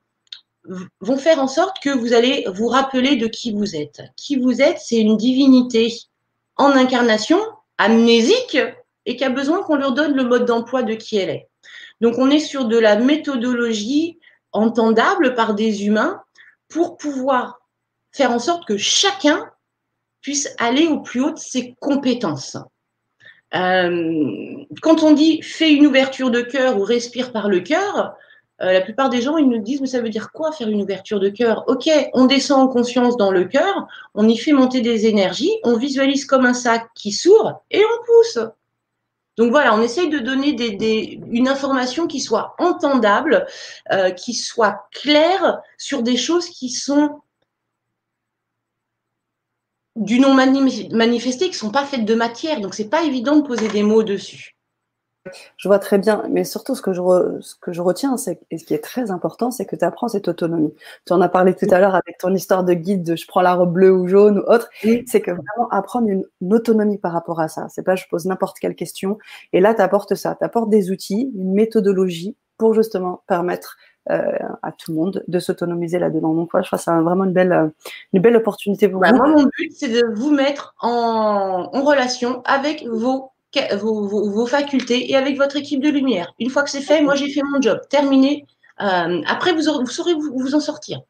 vont 1.01 1.17
faire 1.17 1.41
en 1.41 1.49
sorte 1.49 1.79
que 1.83 1.91
vous 1.91 2.13
allez 2.13 2.45
vous 2.53 2.69
rappeler 2.69 3.17
de 3.17 3.27
qui 3.27 3.53
vous 3.53 3.77
êtes. 3.77 4.03
Qui 4.17 4.37
vous 4.37 4.63
êtes, 4.63 4.79
c'est 4.79 4.99
une 4.99 5.17
divinité 5.17 5.93
en 6.57 6.71
incarnation, 6.71 7.41
amnésique, 7.79 8.59
et 9.07 9.17
qui 9.17 9.25
a 9.25 9.31
besoin 9.31 9.63
qu'on 9.63 9.77
leur 9.77 9.93
donne 9.93 10.15
le 10.15 10.25
mode 10.25 10.45
d'emploi 10.45 10.83
de 10.83 10.95
qui 10.95 11.17
elle 11.17 11.31
est. 11.31 11.49
Donc 12.01 12.19
on 12.19 12.31
est 12.31 12.41
sur 12.41 12.67
de 12.67 12.79
la 12.79 12.97
méthodologie 12.97 14.19
entendable 14.53 15.35
par 15.35 15.55
des 15.55 15.87
humains 15.87 16.23
pour 16.69 16.97
pouvoir 16.97 17.61
faire 18.13 18.31
en 18.31 18.39
sorte 18.39 18.67
que 18.67 18.77
chacun 18.77 19.51
puisse 20.21 20.55
aller 20.59 20.87
au 20.87 21.01
plus 21.01 21.23
haut 21.23 21.31
de 21.31 21.39
ses 21.39 21.75
compétences. 21.81 22.57
Euh, 23.55 24.57
quand 24.83 25.03
on 25.03 25.13
dit 25.13 25.43
fais 25.43 25.73
une 25.73 25.87
ouverture 25.87 26.31
de 26.31 26.41
cœur 26.41 26.79
ou 26.79 26.85
respire 26.85 27.33
par 27.33 27.49
le 27.49 27.61
cœur, 27.61 28.15
euh, 28.63 28.73
la 28.73 28.81
plupart 28.81 29.09
des 29.09 29.23
gens, 29.23 29.37
ils 29.37 29.49
nous 29.49 29.59
disent, 29.59 29.81
mais 29.81 29.87
ça 29.87 30.01
veut 30.01 30.11
dire 30.11 30.33
quoi 30.33 30.53
faire 30.53 30.69
une 30.69 30.83
ouverture 30.83 31.21
de 31.21 31.29
cœur? 31.29 31.65
Ok, 31.67 31.89
on 32.13 32.27
descend 32.27 32.61
en 32.61 32.69
conscience 32.69 33.17
dans 33.17 33.31
le 33.31 33.45
cœur, 33.45 33.87
on 34.15 34.29
y 34.29 34.37
fait 34.37 34.53
monter 34.53 34.81
des 34.81 35.07
énergies, 35.07 35.53
on 35.65 35.77
visualise 35.77 36.25
comme 36.25 36.45
un 36.45 36.55
sac 36.55 36.89
qui 36.95 37.13
s'ouvre 37.13 37.63
et 37.71 37.83
on 37.83 38.05
pousse. 38.05 38.39
Donc 39.37 39.53
voilà, 39.53 39.75
on 39.75 39.81
essaye 39.81 40.11
de 40.11 40.19
donner 40.19 40.51
une 41.31 41.49
information 41.49 42.07
qui 42.07 42.21
soit 42.21 42.55
entendable, 42.59 43.47
euh, 43.91 44.11
qui 44.11 44.35
soit 44.35 44.89
claire 44.93 45.61
sur 45.79 46.03
des 46.03 46.19
choses 46.19 46.49
qui 46.51 46.69
sont 46.69 47.21
du 49.97 50.21
non 50.21 50.35
manifesté, 50.35 51.47
qui 51.47 51.53
ne 51.53 51.57
sont 51.57 51.71
pas 51.71 51.85
faites 51.85 52.05
de 52.05 52.15
matière. 52.15 52.61
Donc, 52.61 52.75
ce 52.75 52.83
n'est 52.83 52.89
pas 52.89 53.03
évident 53.03 53.37
de 53.37 53.47
poser 53.47 53.69
des 53.69 53.83
mots 53.83 54.03
dessus. 54.03 54.57
Je 55.57 55.69
vois 55.69 55.79
très 55.79 55.99
bien, 55.99 56.25
mais 56.31 56.45
surtout 56.45 56.75
ce 56.75 56.83
que 56.83 56.93
je, 56.93 57.03
ce 57.41 57.55
que 57.55 57.73
je 57.73 57.81
retiens, 57.81 58.17
c'est, 58.17 58.41
et 58.51 58.59
ce 58.59 58.65
qui 58.65 58.75
est 58.75 58.83
très 58.83 59.11
important, 59.11 59.51
c'est 59.51 59.67
que 59.67 59.77
tu 59.77 59.85
apprends 59.85 60.09
cette 60.09 60.29
autonomie. 60.29 60.75
Tu 61.07 61.13
en 61.13 61.21
as 61.21 61.29
parlé 61.29 61.55
tout 61.55 61.67
à 61.71 61.81
l'heure 61.81 61.95
avec 61.95 62.19
ton 62.19 62.35
histoire 62.35 62.65
de 62.65 62.75
guide 62.75 63.03
de 63.03 63.17
je 63.17 63.27
prends 63.27 63.43
la 63.43 63.55
robe 63.55 63.73
bleue 63.73 63.93
ou 63.93 64.07
jaune 64.07 64.39
ou 64.39 64.43
autre. 64.51 64.69
C'est 65.07 65.21
que 65.21 65.31
vraiment 65.31 65.69
apprendre 65.71 66.09
une, 66.09 66.25
autonomie 66.51 66.99
par 66.99 67.13
rapport 67.13 67.41
à 67.41 67.49
ça. 67.49 67.67
C'est 67.69 67.83
pas 67.83 67.97
je 67.97 68.05
pose 68.11 68.27
n'importe 68.27 68.59
quelle 68.59 68.75
question. 68.75 69.19
Et 69.53 69.61
là, 69.61 69.75
tu 69.75 69.83
apportes 69.83 70.15
ça. 70.15 70.35
Tu 70.35 70.45
apportes 70.45 70.71
des 70.71 70.91
outils, 70.91 71.31
une 71.35 71.53
méthodologie 71.53 72.37
pour 72.59 72.75
justement 72.75 73.23
permettre 73.27 73.77
euh, 74.11 74.33
à 74.63 74.73
tout 74.73 74.93
le 74.93 74.99
monde 74.99 75.25
de 75.29 75.39
s'autonomiser 75.39 75.99
là-dedans. 75.99 76.35
Donc, 76.35 76.51
je 76.55 76.67
crois 76.67 76.79
que 76.79 76.85
c'est 76.85 76.91
vraiment 76.91 77.25
une 77.25 77.33
belle, 77.33 77.53
euh, 77.53 77.69
une 78.13 78.23
belle 78.23 78.37
opportunité 78.37 78.89
pour 78.89 79.01
bah, 79.01 79.11
vous. 79.13 79.19
Moi, 79.19 79.29
mon 79.29 79.43
but, 79.45 79.73
c'est 79.73 79.89
de 79.89 80.03
vous 80.15 80.31
mettre 80.31 80.75
en, 80.81 81.71
en 81.73 81.83
relation 81.83 82.43
avec 82.45 82.85
vos 82.87 83.30
vos, 83.77 84.07
vos, 84.07 84.47
facultés 84.47 85.11
et 85.11 85.17
avec 85.17 85.37
votre 85.37 85.57
équipe 85.57 85.83
de 85.83 85.89
lumière. 85.89 86.33
Une 86.39 86.51
fois 86.51 86.63
que 86.63 86.71
c'est 86.71 86.81
fait, 86.81 87.03
moi 87.03 87.15
j'ai 87.15 87.31
fait 87.33 87.43
mon 87.43 87.61
job. 87.61 87.81
Terminé. 87.89 88.47
Euh, 88.81 89.23
après, 89.27 89.53
vous, 89.53 89.63
vous 89.63 89.87
saurez 89.87 90.15
vous, 90.15 90.33
vous 90.37 90.55
en 90.55 90.61
sortir. 90.61 91.01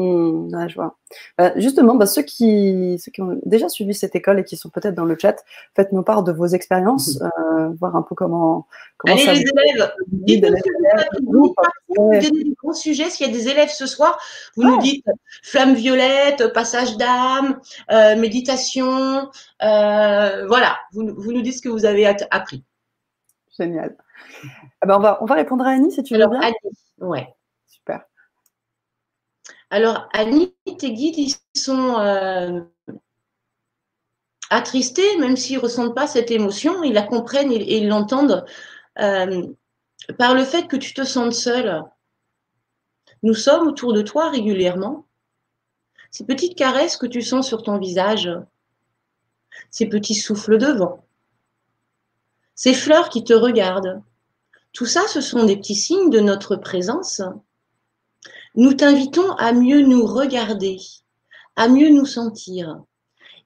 Mmh, 0.00 0.68
je 0.68 0.74
vois. 0.76 0.96
Bah, 1.36 1.52
justement, 1.56 1.94
bah, 1.94 2.06
ceux, 2.06 2.22
qui, 2.22 2.96
ceux 2.98 3.10
qui 3.10 3.20
ont 3.20 3.38
déjà 3.44 3.68
suivi 3.68 3.92
cette 3.92 4.14
école 4.14 4.40
et 4.40 4.44
qui 4.44 4.56
sont 4.56 4.70
peut-être 4.70 4.94
dans 4.94 5.04
le 5.04 5.16
chat, 5.20 5.44
faites-nous 5.76 6.02
part 6.02 6.22
de 6.22 6.32
vos 6.32 6.46
expériences, 6.46 7.20
mmh. 7.20 7.24
euh, 7.24 7.68
voir 7.78 7.96
un 7.96 8.02
peu 8.02 8.14
comment, 8.14 8.66
comment 8.96 9.14
Allez, 9.14 9.26
les 9.26 9.40
élèves, 9.40 9.92
dites-nous 10.06 11.54
des 12.20 12.54
grands 12.62 12.72
sujets. 12.72 13.10
S'il 13.10 13.26
y 13.26 13.30
a 13.30 13.32
des 13.32 13.48
élèves 13.48 13.68
ce 13.68 13.86
soir, 13.86 14.18
vous 14.56 14.62
nous 14.62 14.78
dites 14.78 15.04
flamme 15.42 15.74
violette, 15.74 16.52
passage 16.54 16.96
d'âme, 16.96 17.60
euh, 17.90 18.16
méditation. 18.16 19.28
Euh, 19.62 20.46
voilà, 20.46 20.78
vous, 20.92 21.14
vous, 21.14 21.32
nous 21.32 21.42
dites 21.42 21.58
ce 21.58 21.62
que 21.62 21.68
vous 21.68 21.84
avez 21.84 22.06
appris. 22.30 22.64
Génial. 23.58 23.96
Ah 24.80 24.86
ben 24.86 24.96
on, 24.96 25.00
va, 25.00 25.18
on 25.22 25.26
va 25.26 25.34
répondre 25.34 25.66
à 25.66 25.70
Annie 25.70 25.92
si 25.92 26.02
tu 26.02 26.14
veux 26.14 26.26
bien. 26.26 26.40
Annie, 26.40 26.54
ouais. 27.00 27.28
Alors, 29.70 30.08
Annie, 30.12 30.54
tes 30.78 30.92
guides, 30.92 31.18
ils 31.18 31.34
sont 31.58 31.98
euh, 32.00 32.60
attristés, 34.50 35.16
même 35.18 35.36
s'ils 35.36 35.58
ne 35.58 35.62
ressentent 35.62 35.94
pas 35.94 36.08
cette 36.08 36.32
émotion, 36.32 36.82
ils 36.82 36.92
la 36.92 37.02
comprennent 37.02 37.52
et, 37.52 37.78
ils 37.78 37.88
l'entendent. 37.88 38.44
Euh, 38.98 39.46
par 40.18 40.34
le 40.34 40.44
fait 40.44 40.66
que 40.66 40.76
tu 40.76 40.92
te 40.92 41.04
sens 41.04 41.38
seule. 41.38 41.84
Nous 43.22 43.34
sommes 43.34 43.68
autour 43.68 43.92
de 43.92 44.02
toi 44.02 44.30
régulièrement. 44.30 45.06
Ces 46.10 46.24
petites 46.24 46.56
caresses 46.56 46.96
que 46.96 47.06
tu 47.06 47.22
sens 47.22 47.46
sur 47.46 47.62
ton 47.62 47.78
visage, 47.78 48.28
ces 49.70 49.86
petits 49.86 50.16
souffles 50.16 50.58
de 50.58 50.72
vent, 50.72 51.04
ces 52.56 52.74
fleurs 52.74 53.08
qui 53.08 53.22
te 53.22 53.32
regardent, 53.32 54.02
tout 54.72 54.86
ça, 54.86 55.06
ce 55.06 55.20
sont 55.20 55.44
des 55.44 55.56
petits 55.56 55.76
signes 55.76 56.10
de 56.10 56.20
notre 56.20 56.56
présence 56.56 57.22
nous 58.54 58.74
t'invitons 58.74 59.32
à 59.32 59.52
mieux 59.52 59.82
nous 59.82 60.04
regarder, 60.04 60.78
à 61.56 61.68
mieux 61.68 61.90
nous 61.90 62.06
sentir 62.06 62.82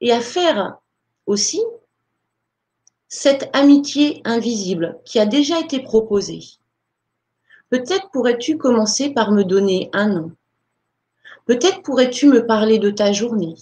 et 0.00 0.12
à 0.12 0.20
faire 0.20 0.78
aussi 1.26 1.62
cette 3.08 3.48
amitié 3.54 4.22
invisible 4.24 4.98
qui 5.04 5.18
a 5.18 5.26
déjà 5.26 5.60
été 5.60 5.80
proposée. 5.80 6.42
Peut-être 7.70 8.10
pourrais-tu 8.10 8.56
commencer 8.56 9.10
par 9.10 9.32
me 9.32 9.44
donner 9.44 9.90
un 9.92 10.08
nom. 10.08 10.32
Peut-être 11.46 11.82
pourrais-tu 11.82 12.26
me 12.26 12.46
parler 12.46 12.78
de 12.78 12.90
ta 12.90 13.12
journée. 13.12 13.56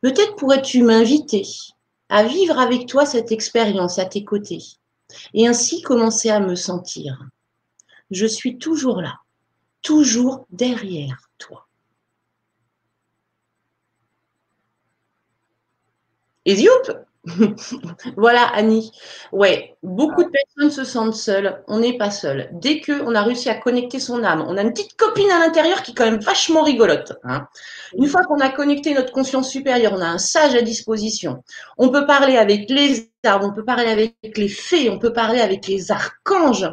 Peut-être 0.00 0.36
pourrais-tu 0.36 0.82
m'inviter 0.82 1.46
à 2.08 2.24
vivre 2.24 2.58
avec 2.58 2.86
toi 2.86 3.04
cette 3.04 3.32
expérience 3.32 3.98
à 3.98 4.06
tes 4.06 4.24
côtés 4.24 4.62
et 5.34 5.46
ainsi 5.46 5.82
commencer 5.82 6.30
à 6.30 6.40
me 6.40 6.54
sentir. 6.54 7.18
Je 8.10 8.26
suis 8.26 8.58
toujours 8.58 9.00
là 9.00 9.18
toujours 9.82 10.46
derrière 10.50 11.30
toi. 11.38 11.66
Et 16.44 16.56
Voilà, 18.16 18.44
Annie. 18.54 18.92
Ouais, 19.32 19.76
beaucoup 19.82 20.24
de 20.24 20.30
personnes 20.30 20.70
se 20.70 20.84
sentent 20.84 21.14
seules. 21.14 21.62
On 21.66 21.78
n'est 21.78 21.98
pas 21.98 22.10
seul. 22.10 22.48
Dès 22.52 22.80
qu'on 22.80 23.14
a 23.14 23.22
réussi 23.22 23.50
à 23.50 23.54
connecter 23.54 24.00
son 24.00 24.24
âme, 24.24 24.44
on 24.48 24.56
a 24.56 24.62
une 24.62 24.72
petite 24.72 24.96
copine 24.96 25.30
à 25.30 25.38
l'intérieur 25.38 25.82
qui 25.82 25.90
est 25.90 25.94
quand 25.94 26.10
même 26.10 26.20
vachement 26.20 26.62
rigolote. 26.62 27.12
Hein. 27.24 27.46
Une 27.96 28.06
fois 28.06 28.22
qu'on 28.22 28.40
a 28.40 28.48
connecté 28.48 28.94
notre 28.94 29.12
conscience 29.12 29.50
supérieure, 29.50 29.92
on 29.94 30.00
a 30.00 30.06
un 30.06 30.18
sage 30.18 30.54
à 30.54 30.62
disposition. 30.62 31.42
On 31.76 31.90
peut 31.90 32.06
parler 32.06 32.36
avec 32.36 32.70
les 32.70 33.10
arbres, 33.24 33.46
on 33.46 33.52
peut 33.52 33.64
parler 33.64 33.90
avec 33.90 34.36
les 34.36 34.48
fées, 34.48 34.90
on 34.90 34.98
peut 34.98 35.12
parler 35.12 35.40
avec 35.40 35.66
les 35.66 35.90
archanges. 35.90 36.70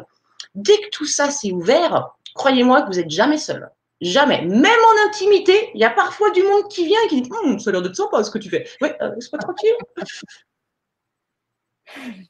Dès 0.54 0.78
que 0.78 0.88
tout 0.90 1.06
ça 1.06 1.30
s'est 1.30 1.52
ouvert, 1.52 2.15
croyez-moi 2.36 2.82
que 2.82 2.88
vous 2.88 2.98
n'êtes 2.98 3.10
jamais 3.10 3.38
seul. 3.38 3.70
Jamais. 4.00 4.42
Même 4.42 4.62
en 4.62 5.08
intimité, 5.08 5.70
il 5.74 5.80
y 5.80 5.84
a 5.84 5.90
parfois 5.90 6.30
du 6.30 6.42
monde 6.42 6.68
qui 6.68 6.86
vient 6.86 6.98
et 7.06 7.08
qui 7.08 7.22
dit 7.22 7.30
hum, 7.44 7.58
Ça 7.58 7.70
a 7.70 7.72
l'air 7.72 7.82
d'être 7.82 7.96
sympa 7.96 8.22
ce 8.22 8.30
que 8.30 8.38
tu 8.38 8.50
fais. 8.50 8.66
Oui, 8.82 8.90
euh, 9.00 9.10
pas 9.32 9.38
tranquille. 9.38 9.74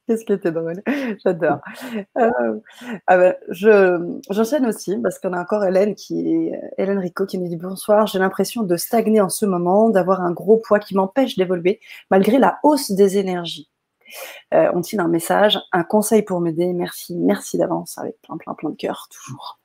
Qu'est-ce 0.07 0.25
qui 0.25 0.33
était 0.35 0.53
drôle? 0.53 0.83
J'adore. 1.25 1.59
Euh, 2.19 2.61
ah 3.07 3.17
ben, 3.17 3.35
je, 3.49 4.21
j'enchaîne 4.31 4.67
aussi 4.67 4.97
parce 4.99 5.19
qu'on 5.19 5.33
a 5.33 5.41
encore 5.41 5.65
Hélène 5.65 5.95
qui 5.95 6.53
Hélène 6.79 6.99
Rico 6.99 7.27
qui 7.27 7.39
nous 7.39 7.49
dit 7.49 7.57
bonsoir. 7.57 8.07
J'ai 8.07 8.19
l'impression 8.19 8.63
de 8.63 8.77
stagner 8.77 9.21
en 9.21 9.31
ce 9.31 9.47
moment, 9.47 9.89
d'avoir 9.89 10.21
un 10.21 10.33
gros 10.33 10.59
poids 10.59 10.79
qui 10.79 10.95
m'empêche 10.95 11.37
d'évoluer 11.37 11.81
malgré 12.11 12.39
la 12.39 12.61
hausse 12.63 12.93
des 12.93 13.19
énergies. 13.19 13.71
Euh, 14.55 14.71
on 14.75 14.83
tient 14.83 15.01
un 15.01 15.09
message, 15.09 15.59
un 15.73 15.85
conseil 15.85 16.23
pour 16.23 16.41
m'aider? 16.41 16.73
Merci, 16.73 17.17
merci 17.17 17.59
d'avance 17.59 17.99
avec 17.99 18.21
plein, 18.23 18.37
plein, 18.37 18.55
plein 18.55 18.71
de 18.71 18.77
cœur 18.77 19.09
toujours. 19.11 19.59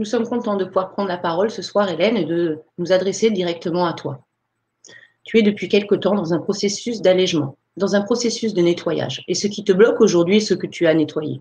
Nous 0.00 0.04
sommes 0.04 0.26
contents 0.26 0.56
de 0.56 0.64
pouvoir 0.64 0.90
prendre 0.90 1.08
la 1.08 1.18
parole 1.18 1.52
ce 1.52 1.62
soir, 1.62 1.88
Hélène, 1.88 2.16
et 2.16 2.24
de 2.24 2.58
nous 2.78 2.90
adresser 2.90 3.30
directement 3.30 3.86
à 3.86 3.92
toi. 3.92 4.26
Tu 5.22 5.38
es 5.38 5.42
depuis 5.42 5.68
quelque 5.68 5.94
temps 5.94 6.16
dans 6.16 6.34
un 6.34 6.40
processus 6.40 7.02
d'allègement, 7.02 7.56
dans 7.76 7.94
un 7.94 8.00
processus 8.00 8.52
de 8.52 8.62
nettoyage. 8.62 9.22
Et 9.28 9.34
ce 9.34 9.46
qui 9.46 9.62
te 9.62 9.72
bloque 9.72 10.00
aujourd'hui 10.00 10.38
est 10.38 10.40
ce 10.40 10.54
que 10.54 10.66
tu 10.66 10.88
as 10.88 10.94
nettoyé. 10.94 11.40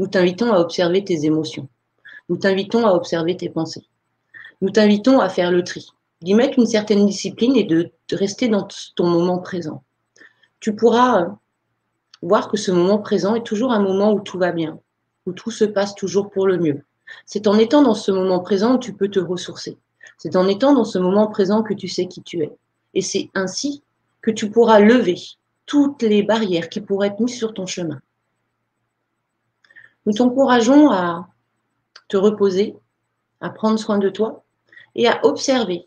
Nous 0.00 0.08
t'invitons 0.08 0.52
à 0.52 0.58
observer 0.58 1.04
tes 1.04 1.26
émotions. 1.26 1.68
Nous 2.28 2.38
t'invitons 2.38 2.84
à 2.84 2.94
observer 2.94 3.36
tes 3.36 3.50
pensées. 3.50 3.86
Nous 4.62 4.70
t'invitons 4.70 5.20
à 5.20 5.28
faire 5.28 5.52
le 5.52 5.62
tri, 5.62 5.86
d'y 6.22 6.34
mettre 6.34 6.58
une 6.58 6.66
certaine 6.66 7.06
discipline 7.06 7.56
et 7.56 7.64
de 7.64 7.92
rester 8.10 8.48
dans 8.48 8.66
ton 8.96 9.06
moment 9.06 9.38
présent 9.38 9.84
tu 10.62 10.76
pourras 10.76 11.22
euh, 11.22 11.26
voir 12.22 12.48
que 12.48 12.56
ce 12.56 12.70
moment 12.70 12.98
présent 12.98 13.34
est 13.34 13.44
toujours 13.44 13.72
un 13.72 13.80
moment 13.80 14.12
où 14.12 14.20
tout 14.20 14.38
va 14.38 14.52
bien, 14.52 14.78
où 15.26 15.32
tout 15.32 15.50
se 15.50 15.64
passe 15.64 15.94
toujours 15.96 16.30
pour 16.30 16.46
le 16.46 16.56
mieux. 16.56 16.84
C'est 17.26 17.46
en 17.46 17.58
étant 17.58 17.82
dans 17.82 17.94
ce 17.94 18.10
moment 18.10 18.40
présent 18.40 18.74
où 18.74 18.78
tu 18.78 18.92
peux 18.92 19.08
te 19.08 19.20
ressourcer. 19.20 19.78
C'est 20.18 20.36
en 20.36 20.46
étant 20.48 20.72
dans 20.72 20.84
ce 20.84 20.98
moment 20.98 21.26
présent 21.26 21.62
que 21.62 21.74
tu 21.74 21.88
sais 21.88 22.06
qui 22.06 22.22
tu 22.22 22.42
es. 22.42 22.52
Et 22.94 23.00
c'est 23.00 23.30
ainsi 23.34 23.82
que 24.20 24.30
tu 24.30 24.50
pourras 24.50 24.78
lever 24.78 25.16
toutes 25.66 26.02
les 26.02 26.22
barrières 26.22 26.68
qui 26.68 26.80
pourraient 26.80 27.08
être 27.08 27.20
mises 27.20 27.36
sur 27.36 27.54
ton 27.54 27.66
chemin. 27.66 28.00
Nous 30.06 30.12
t'encourageons 30.12 30.90
à 30.90 31.28
te 32.08 32.16
reposer, 32.16 32.76
à 33.40 33.50
prendre 33.50 33.78
soin 33.78 33.98
de 33.98 34.08
toi 34.08 34.44
et 34.94 35.08
à 35.08 35.24
observer 35.24 35.86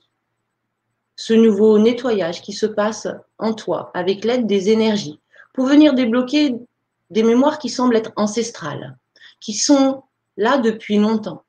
ce 1.16 1.34
nouveau 1.34 1.78
nettoyage 1.80 2.42
qui 2.42 2.54
se 2.54 2.66
passe 2.66 3.08
en 3.38 3.54
toi 3.54 3.92
avec 3.94 4.26
l'aide 4.26 4.48
des 4.48 4.70
énergies 4.70 5.20
pour 5.54 5.66
venir 5.66 5.94
débloquer 5.94 6.56
des 7.10 7.24
mémoires 7.24 7.60
qui 7.60 7.70
semblent 7.70 7.96
être 7.96 8.12
ancestrales, 8.16 8.98
qui 9.40 9.54
sont 9.54 10.04
là 10.38 10.58
depuis 10.58 10.98
longtemps. 10.98 11.44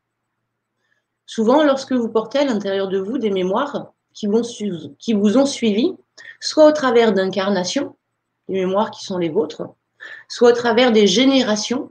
Souvent, 1.27 1.65
lorsque 1.65 1.93
vous 1.93 2.09
portez 2.09 2.39
à 2.39 2.45
l'intérieur 2.45 2.89
de 2.89 2.99
vous 2.99 3.19
des 3.19 3.31
mémoires 3.31 3.93
qui, 4.15 4.27
vous 4.27 5.39
ont 5.39 5.47
suivi, 5.47 5.93
soit 6.41 6.67
au 6.67 6.73
travers 6.73 7.13
d'incarnations, 7.13 7.97
des 8.49 8.55
mémoires 8.55 8.91
qui 8.91 9.05
sont 9.05 9.19
les 9.19 9.29
vôtres, 9.29 9.69
soit 10.29 10.51
au 10.51 10.55
travers 10.55 10.93
des 10.93 11.07
générations, 11.07 11.91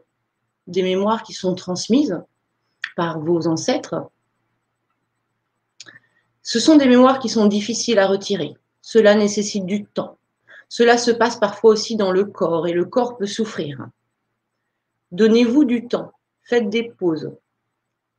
des 0.67 0.83
mémoires 0.83 1.23
qui 1.23 1.33
sont 1.33 1.53
transmises 1.53 2.21
par 2.95 3.19
vos 3.19 3.47
ancêtres, 3.47 4.09
ce 6.41 6.59
sont 6.59 6.77
des 6.77 6.87
mémoires 6.87 7.19
qui 7.19 7.27
sont 7.27 7.47
difficiles 7.47 7.99
à 7.99 8.07
retirer. 8.07 8.55
Cela 8.81 9.15
nécessite 9.15 9.65
du 9.65 9.85
temps. 9.85 10.17
Cela 10.69 10.97
se 10.97 11.11
passe 11.11 11.37
parfois 11.37 11.71
aussi 11.71 11.95
dans 11.95 12.11
le 12.11 12.25
corps 12.25 12.67
et 12.67 12.71
le 12.71 12.85
corps 12.85 13.17
peut 13.17 13.25
souffrir. 13.25 13.87
Donnez-vous 15.11 15.65
du 15.65 15.87
temps, 15.87 16.11
faites 16.45 16.69
des 16.69 16.83
pauses 16.83 17.31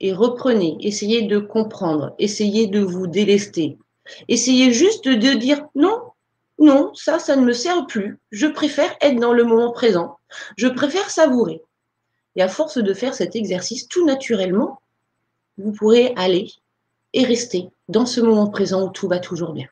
et 0.00 0.12
reprenez, 0.12 0.76
essayez 0.80 1.22
de 1.22 1.38
comprendre, 1.38 2.14
essayez 2.18 2.66
de 2.66 2.80
vous 2.80 3.06
délester. 3.06 3.78
Essayez 4.28 4.72
juste 4.72 5.08
de 5.08 5.32
dire 5.32 5.66
non, 5.74 6.02
non, 6.58 6.94
ça, 6.94 7.18
ça 7.18 7.36
ne 7.36 7.44
me 7.44 7.52
sert 7.52 7.86
plus. 7.86 8.18
Je 8.30 8.46
préfère 8.46 8.94
être 9.00 9.18
dans 9.18 9.32
le 9.32 9.44
moment 9.44 9.72
présent. 9.72 10.18
Je 10.56 10.68
préfère 10.68 11.10
savourer. 11.10 11.62
Et 12.36 12.42
à 12.42 12.48
force 12.48 12.78
de 12.78 12.94
faire 12.94 13.14
cet 13.14 13.34
exercice, 13.36 13.88
tout 13.88 14.04
naturellement, 14.04 14.80
vous 15.56 15.72
pourrez 15.72 16.12
aller 16.16 16.50
et 17.14 17.24
rester 17.24 17.70
dans 17.88 18.04
ce 18.04 18.20
moment 18.20 18.48
présent 18.48 18.86
où 18.86 18.90
tout 18.90 19.08
va 19.08 19.18
toujours 19.18 19.52
bien. 19.52 19.68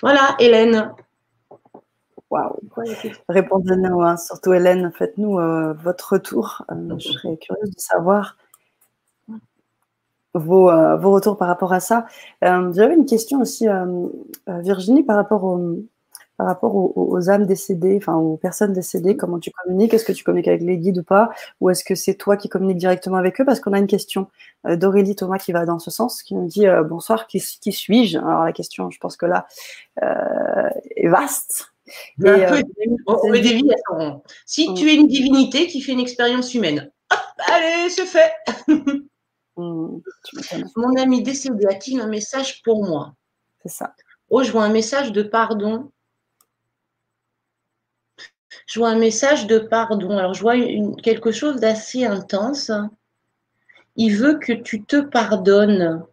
Voilà, 0.00 0.36
Hélène. 0.38 0.92
Waouh. 2.32 2.56
Répondez-nous, 3.28 4.00
hein. 4.00 4.16
surtout 4.16 4.54
Hélène, 4.54 4.90
faites-nous 4.96 5.38
euh, 5.38 5.74
votre 5.74 6.14
retour. 6.14 6.64
Euh, 6.70 6.98
je 6.98 7.12
serais 7.12 7.36
curieuse 7.36 7.68
de 7.68 7.78
savoir 7.78 8.38
vos, 10.32 10.70
euh, 10.70 10.96
vos, 10.96 11.10
retours 11.10 11.36
par 11.36 11.46
rapport 11.46 11.74
à 11.74 11.80
ça. 11.80 12.06
J'avais 12.40 12.94
une 12.94 13.04
question 13.04 13.42
aussi, 13.42 13.66
Virginie, 14.46 15.02
par 15.02 15.16
rapport 15.16 15.44
au, 15.44 15.76
par 16.38 16.46
rapport 16.46 16.74
aux, 16.74 17.28
âmes 17.28 17.44
décédées, 17.44 17.98
enfin 17.98 18.14
aux 18.14 18.38
personnes 18.38 18.72
décédées, 18.72 19.14
comment 19.14 19.38
tu 19.38 19.50
communiques? 19.50 19.92
Est-ce 19.92 20.06
que 20.06 20.12
tu 20.12 20.24
communiques 20.24 20.48
avec 20.48 20.62
les 20.62 20.78
guides 20.78 21.00
ou 21.00 21.04
pas? 21.04 21.28
Ou 21.60 21.68
est-ce 21.68 21.84
que 21.84 21.94
c'est 21.94 22.14
toi 22.14 22.38
qui 22.38 22.48
communiques 22.48 22.78
directement 22.78 23.18
avec 23.18 23.42
eux? 23.42 23.44
Parce 23.44 23.60
qu'on 23.60 23.74
a 23.74 23.78
une 23.78 23.86
question 23.86 24.28
d'Aurélie 24.64 25.16
Thomas 25.16 25.36
qui 25.36 25.52
va 25.52 25.66
dans 25.66 25.78
ce 25.78 25.90
sens, 25.90 26.22
qui 26.22 26.34
nous 26.34 26.46
dit 26.46 26.64
bonsoir, 26.88 27.26
qui, 27.26 27.40
suis-je? 27.40 28.16
Alors 28.16 28.44
la 28.44 28.52
question, 28.52 28.90
je 28.90 28.98
pense 28.98 29.18
que 29.18 29.26
là, 29.26 29.46
est 30.00 31.08
vaste. 31.08 31.71
On 33.06 33.28
met 33.30 33.40
des 33.40 33.54
vies 33.54 33.70
Si 34.46 34.72
tu 34.74 34.88
es 34.88 34.94
une 34.94 35.08
divinité 35.08 35.66
qui 35.66 35.80
fait 35.80 35.92
une 35.92 36.00
expérience 36.00 36.54
humaine, 36.54 36.90
hop, 37.10 37.18
allez, 37.48 37.90
c'est 37.90 38.06
fait. 38.06 38.32
Mmh, 39.54 39.98
Mon 40.76 40.96
ami 40.96 41.22
décédé 41.22 41.66
a-t-il 41.66 42.00
un 42.00 42.06
message 42.06 42.62
pour 42.62 42.86
moi 42.86 43.12
C'est 43.60 43.68
ça. 43.68 43.94
Oh, 44.30 44.42
je 44.42 44.50
vois 44.50 44.64
un 44.64 44.72
message 44.72 45.12
de 45.12 45.22
pardon 45.22 45.92
je 48.66 48.78
vois 48.78 48.88
un 48.88 48.98
message 48.98 49.46
de 49.46 49.58
pardon. 49.58 50.16
Alors, 50.16 50.34
je 50.34 50.40
vois 50.40 50.56
quelque 51.02 51.30
chose 51.30 51.56
d'assez 51.56 52.04
intense. 52.04 52.70
Il 53.96 54.16
veut 54.16 54.38
que 54.38 54.52
tu 54.52 54.84
te 54.84 55.00
pardonnes. 55.00 56.04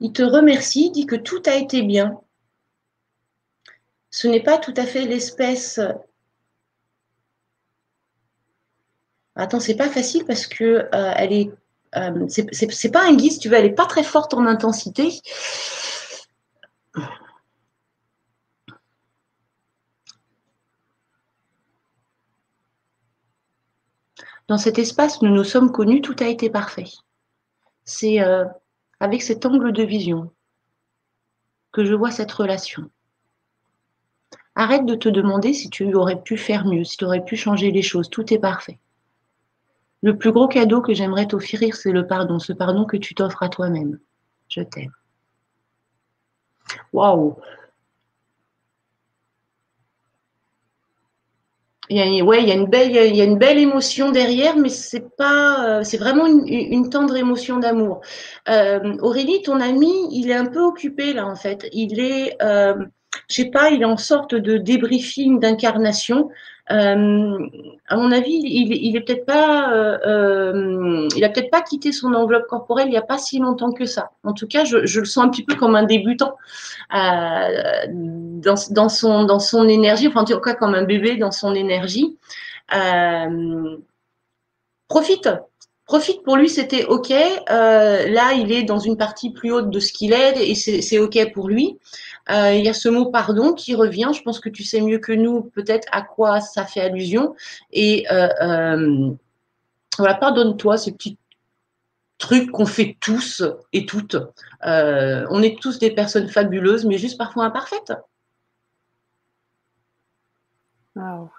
Il 0.00 0.12
te 0.12 0.22
remercie, 0.22 0.90
dit 0.90 1.06
que 1.06 1.16
tout 1.16 1.42
a 1.46 1.54
été 1.54 1.82
bien. 1.82 2.20
Ce 4.10 4.26
n'est 4.26 4.42
pas 4.42 4.58
tout 4.58 4.74
à 4.76 4.84
fait 4.86 5.04
l'espèce. 5.04 5.78
Attends, 9.36 9.60
c'est 9.60 9.76
pas 9.76 9.88
facile 9.88 10.24
parce 10.24 10.46
que 10.46 10.88
euh, 10.94 11.12
elle 11.16 11.32
est. 11.32 11.50
Euh, 11.96 12.26
c'est 12.28 12.92
pas 12.92 13.04
un 13.06 13.14
guise, 13.14 13.38
tu 13.38 13.48
veux, 13.48 13.56
elle 13.56 13.64
est 13.66 13.70
pas 13.70 13.86
très 13.86 14.04
forte 14.04 14.34
en 14.34 14.46
intensité. 14.46 15.20
Dans 24.46 24.58
cet 24.58 24.78
espace 24.78 25.22
nous 25.22 25.30
nous 25.30 25.44
sommes 25.44 25.72
connus, 25.72 26.00
tout 26.00 26.16
a 26.20 26.26
été 26.26 26.50
parfait. 26.50 26.88
C'est 27.84 28.20
euh, 28.20 28.44
avec 29.00 29.22
cet 29.22 29.46
angle 29.46 29.72
de 29.72 29.82
vision 29.82 30.30
que 31.72 31.84
je 31.84 31.94
vois 31.94 32.10
cette 32.10 32.32
relation. 32.32 32.90
Arrête 34.54 34.84
de 34.84 34.94
te 34.94 35.08
demander 35.08 35.54
si 35.54 35.70
tu 35.70 35.94
aurais 35.94 36.20
pu 36.20 36.36
faire 36.36 36.66
mieux, 36.66 36.84
si 36.84 36.96
tu 36.96 37.04
aurais 37.04 37.24
pu 37.24 37.36
changer 37.36 37.70
les 37.70 37.82
choses. 37.82 38.10
Tout 38.10 38.32
est 38.32 38.38
parfait. 38.38 38.78
Le 40.02 40.16
plus 40.16 40.32
gros 40.32 40.48
cadeau 40.48 40.80
que 40.80 40.94
j'aimerais 40.94 41.26
t'offrir, 41.26 41.74
c'est 41.74 41.92
le 41.92 42.06
pardon, 42.06 42.38
ce 42.38 42.52
pardon 42.52 42.84
que 42.84 42.96
tu 42.96 43.14
t'offres 43.14 43.42
à 43.42 43.48
toi-même. 43.48 43.98
Je 44.48 44.62
t'aime. 44.62 44.92
Waouh 46.92 47.36
Il 51.90 51.96
y 51.96 52.00
a, 52.00 52.06
il 52.06 52.48
y 52.48 52.52
a 52.52 52.54
une 52.54 52.66
belle, 52.66 52.90
il 52.92 53.16
y 53.16 53.20
a 53.20 53.24
une 53.24 53.36
belle 53.36 53.58
émotion 53.58 54.12
derrière, 54.12 54.56
mais 54.56 54.68
c'est 54.68 55.16
pas, 55.16 55.80
euh, 55.80 55.82
c'est 55.82 55.96
vraiment 55.98 56.24
une, 56.26 56.88
tendre 56.88 57.16
émotion 57.16 57.58
d'amour. 57.58 58.00
Euh, 58.48 58.96
Aurélie, 59.00 59.42
ton 59.42 59.60
ami, 59.60 59.92
il 60.12 60.30
est 60.30 60.34
un 60.34 60.46
peu 60.46 60.60
occupé 60.60 61.12
là 61.12 61.26
en 61.26 61.34
fait. 61.34 61.68
Il 61.72 61.98
est, 61.98 62.36
euh, 62.42 62.74
je 63.28 63.34
sais 63.34 63.50
pas, 63.50 63.70
il 63.70 63.82
est 63.82 63.86
en 63.86 63.96
sorte 63.96 64.36
de 64.36 64.56
débriefing 64.56 65.40
d'incarnation. 65.40 66.30
Euh, 66.70 67.38
à 67.88 67.96
mon 67.96 68.12
avis, 68.12 68.32
il, 68.32 68.72
il 68.72 68.96
est 68.96 69.00
peut-être 69.00 69.26
pas, 69.26 69.72
euh, 69.72 69.98
euh, 70.06 71.08
il 71.16 71.24
a 71.24 71.28
peut-être 71.28 71.50
pas 71.50 71.62
quitté 71.62 71.90
son 71.90 72.14
enveloppe 72.14 72.46
corporelle 72.46 72.86
il 72.86 72.92
n'y 72.92 72.96
a 72.96 73.02
pas 73.02 73.18
si 73.18 73.38
longtemps 73.38 73.72
que 73.72 73.86
ça. 73.86 74.10
En 74.24 74.32
tout 74.32 74.46
cas, 74.46 74.64
je, 74.64 74.86
je 74.86 75.00
le 75.00 75.06
sens 75.06 75.24
un 75.24 75.28
petit 75.30 75.44
peu 75.44 75.56
comme 75.56 75.74
un 75.74 75.82
débutant 75.82 76.36
euh, 76.94 77.86
dans, 77.88 78.54
dans, 78.70 78.88
son 78.88 79.24
dans 79.24 79.40
son 79.40 79.68
énergie, 79.68 80.08
enfin 80.08 80.22
en 80.22 80.24
tout 80.24 80.38
cas 80.40 80.54
comme 80.54 80.74
un 80.74 80.84
bébé 80.84 81.16
dans 81.16 81.32
son 81.32 81.54
énergie. 81.54 82.16
Euh, 82.74 83.76
profite, 84.88 85.28
profite 85.90 86.22
pour 86.22 86.36
lui, 86.36 86.48
c'était 86.48 86.84
ok. 86.84 87.10
Euh, 87.10 88.08
là, 88.08 88.32
il 88.34 88.52
est 88.52 88.62
dans 88.62 88.78
une 88.78 88.96
partie 88.96 89.32
plus 89.32 89.50
haute 89.50 89.70
de 89.70 89.80
ce 89.80 89.92
qu'il 89.92 90.12
est 90.12 90.36
et 90.36 90.54
c'est 90.54 90.98
ok 91.00 91.32
pour 91.32 91.48
lui. 91.48 91.80
Euh, 92.30 92.52
il 92.54 92.64
y 92.64 92.68
a 92.68 92.72
ce 92.74 92.88
mot 92.88 93.10
pardon 93.10 93.54
qui 93.54 93.74
revient. 93.74 94.12
Je 94.14 94.22
pense 94.22 94.38
que 94.38 94.48
tu 94.48 94.62
sais 94.62 94.80
mieux 94.80 95.00
que 95.00 95.10
nous 95.10 95.42
peut-être 95.42 95.88
à 95.90 96.02
quoi 96.02 96.40
ça 96.40 96.64
fait 96.64 96.80
allusion. 96.80 97.34
Et 97.72 98.06
euh, 98.12 99.10
voilà, 99.98 100.14
pardonne-toi 100.14 100.78
ces 100.78 100.92
petits 100.92 101.18
trucs 102.18 102.52
qu'on 102.52 102.66
fait 102.66 102.96
tous 103.00 103.42
et 103.72 103.84
toutes. 103.84 104.16
on 104.62 105.42
est 105.42 105.60
tous 105.60 105.80
des 105.80 105.90
personnes 105.90 106.28
fabuleuses, 106.28 106.84
mais 106.84 106.98
juste 106.98 107.18
parfois 107.18 107.46
imparfaites. 107.46 107.92
Wow. 110.94 111.30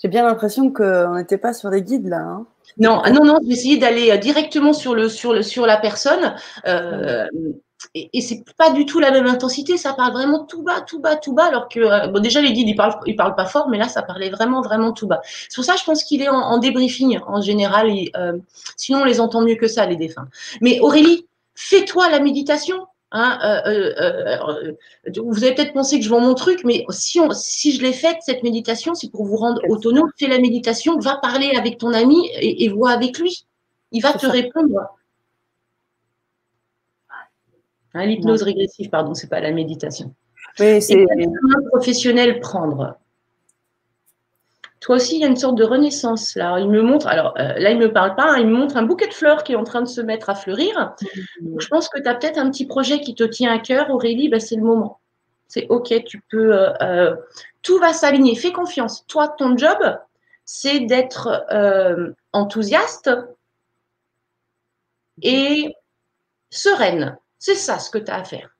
J'ai 0.00 0.08
bien 0.08 0.24
l'impression 0.24 0.72
qu'on 0.72 1.14
n'était 1.14 1.38
pas 1.38 1.52
sur 1.52 1.70
des 1.70 1.82
guides 1.82 2.08
là. 2.08 2.20
Hein. 2.20 2.46
Non, 2.78 3.02
non, 3.12 3.24
non, 3.24 3.38
j'ai 3.44 3.52
essayé 3.52 3.78
d'aller 3.78 4.16
directement 4.18 4.72
sur, 4.72 4.94
le, 4.94 5.08
sur, 5.08 5.32
le, 5.32 5.42
sur 5.42 5.66
la 5.66 5.78
personne. 5.78 6.34
Euh, 6.66 7.26
et, 7.94 8.10
et 8.12 8.20
c'est 8.20 8.42
pas 8.56 8.70
du 8.70 8.86
tout 8.86 9.00
la 9.00 9.10
même 9.10 9.26
intensité, 9.26 9.76
ça 9.76 9.92
parle 9.92 10.12
vraiment 10.12 10.44
tout 10.44 10.62
bas, 10.62 10.80
tout 10.80 11.00
bas, 11.00 11.16
tout 11.16 11.34
bas, 11.34 11.44
alors 11.44 11.68
que 11.68 11.80
euh, 11.80 12.08
bon 12.08 12.20
déjà 12.20 12.40
les 12.40 12.52
guides 12.52 12.68
ils 12.68 12.76
parlent, 12.76 12.98
ils 13.06 13.16
parlent 13.16 13.34
pas 13.34 13.46
fort, 13.46 13.68
mais 13.68 13.78
là 13.78 13.88
ça 13.88 14.02
parlait 14.02 14.30
vraiment, 14.30 14.62
vraiment 14.62 14.92
tout 14.92 15.06
bas. 15.06 15.20
C'est 15.24 15.54
pour 15.54 15.64
ça 15.64 15.76
je 15.76 15.84
pense 15.84 16.02
qu'il 16.04 16.22
est 16.22 16.28
en, 16.28 16.58
débriefing 16.58 17.20
en 17.26 17.40
général, 17.40 17.90
euh, 18.16 18.38
sinon 18.76 19.00
on 19.02 19.04
les 19.04 19.20
entend 19.20 19.42
mieux 19.42 19.56
que 19.56 19.68
ça 19.68 19.86
les 19.86 19.96
défunts. 19.96 20.28
Mais 20.60 20.80
Aurélie, 20.80 21.26
fais-toi 21.54 22.10
la 22.10 22.20
méditation. 22.20 22.86
Hein, 23.12 23.38
euh, 23.44 23.92
euh, 23.98 24.72
euh 25.06 25.22
vous 25.22 25.44
avez 25.44 25.54
peut-être 25.54 25.72
pensé 25.72 25.98
que 25.98 26.04
je 26.04 26.10
vends 26.10 26.20
mon 26.20 26.34
truc, 26.34 26.62
mais 26.64 26.84
si, 26.90 27.20
on, 27.20 27.30
si 27.30 27.72
je 27.72 27.82
l'ai 27.82 27.92
faite, 27.92 28.16
cette 28.20 28.42
méditation, 28.42 28.94
c'est 28.94 29.10
pour 29.10 29.24
vous 29.24 29.36
rendre 29.36 29.60
autonome. 29.68 30.10
Fais 30.18 30.26
la 30.26 30.38
méditation, 30.38 30.98
va 30.98 31.16
parler 31.16 31.52
avec 31.56 31.78
ton 31.78 31.92
ami 31.92 32.28
et, 32.34 32.64
et 32.64 32.68
vois 32.68 32.90
avec 32.90 33.18
lui. 33.18 33.46
Il 33.92 34.02
va 34.02 34.12
te 34.12 34.26
répondre. 34.26 34.88
Hein, 37.94 38.06
l'hypnose 38.06 38.42
régressive, 38.42 38.90
pardon, 38.90 39.14
c'est 39.14 39.28
pas 39.28 39.40
la 39.40 39.52
méditation. 39.52 40.14
Mais 40.58 40.80
c'est 40.80 41.00
un 41.00 41.68
professionnel 41.70 42.40
prendre? 42.40 42.98
Toi 44.86 44.94
aussi, 44.94 45.16
il 45.16 45.20
y 45.20 45.24
a 45.24 45.26
une 45.26 45.36
sorte 45.36 45.56
de 45.56 45.64
renaissance 45.64 46.36
là. 46.36 46.60
Il 46.60 46.70
me 46.70 46.80
montre, 46.80 47.08
alors 47.08 47.34
euh, 47.40 47.54
là, 47.58 47.72
il 47.72 47.78
ne 47.78 47.86
me 47.86 47.92
parle 47.92 48.14
pas, 48.14 48.30
hein, 48.30 48.36
il 48.38 48.46
me 48.46 48.56
montre 48.56 48.76
un 48.76 48.84
bouquet 48.84 49.08
de 49.08 49.12
fleurs 49.12 49.42
qui 49.42 49.50
est 49.50 49.56
en 49.56 49.64
train 49.64 49.82
de 49.82 49.88
se 49.88 50.00
mettre 50.00 50.30
à 50.30 50.36
fleurir. 50.36 50.94
Mmh. 51.42 51.56
je 51.58 51.66
pense 51.66 51.88
que 51.88 52.00
tu 52.00 52.08
as 52.08 52.14
peut-être 52.14 52.38
un 52.38 52.48
petit 52.52 52.66
projet 52.66 53.00
qui 53.00 53.16
te 53.16 53.24
tient 53.24 53.52
à 53.52 53.58
cœur, 53.58 53.90
Aurélie, 53.90 54.28
ben, 54.28 54.38
c'est 54.38 54.54
le 54.54 54.62
moment. 54.62 55.00
C'est 55.48 55.66
OK, 55.70 55.92
tu 56.04 56.22
peux. 56.30 56.54
Euh, 56.54 56.72
euh, 56.82 57.16
tout 57.62 57.80
va 57.80 57.92
s'aligner. 57.92 58.36
Fais 58.36 58.52
confiance. 58.52 59.04
Toi, 59.08 59.26
ton 59.26 59.56
job, 59.56 59.76
c'est 60.44 60.78
d'être 60.78 61.44
enthousiaste 62.32 63.10
et 65.20 65.74
sereine. 66.50 67.18
C'est 67.40 67.56
ça 67.56 67.80
ce 67.80 67.90
que 67.90 67.98
tu 67.98 68.12
as 68.12 68.18
à 68.18 68.24
faire. 68.24 68.55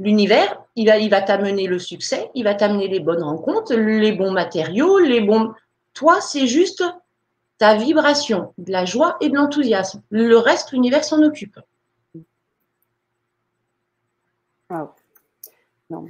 L'univers, 0.00 0.64
il 0.76 1.10
va, 1.10 1.20
t'amener 1.20 1.66
le 1.66 1.78
succès, 1.78 2.30
il 2.34 2.44
va 2.44 2.54
t'amener 2.54 2.88
les 2.88 3.00
bonnes 3.00 3.22
rencontres, 3.22 3.74
les 3.74 4.12
bons 4.12 4.32
matériaux, 4.32 4.98
les 4.98 5.20
bons. 5.20 5.52
Toi, 5.92 6.20
c'est 6.22 6.46
juste 6.46 6.82
ta 7.58 7.76
vibration, 7.76 8.54
de 8.56 8.72
la 8.72 8.86
joie 8.86 9.18
et 9.20 9.28
de 9.28 9.34
l'enthousiasme. 9.34 10.02
Le 10.08 10.38
reste, 10.38 10.72
l'univers 10.72 11.04
s'en 11.04 11.22
occupe. 11.22 11.60
Non. 14.70 16.08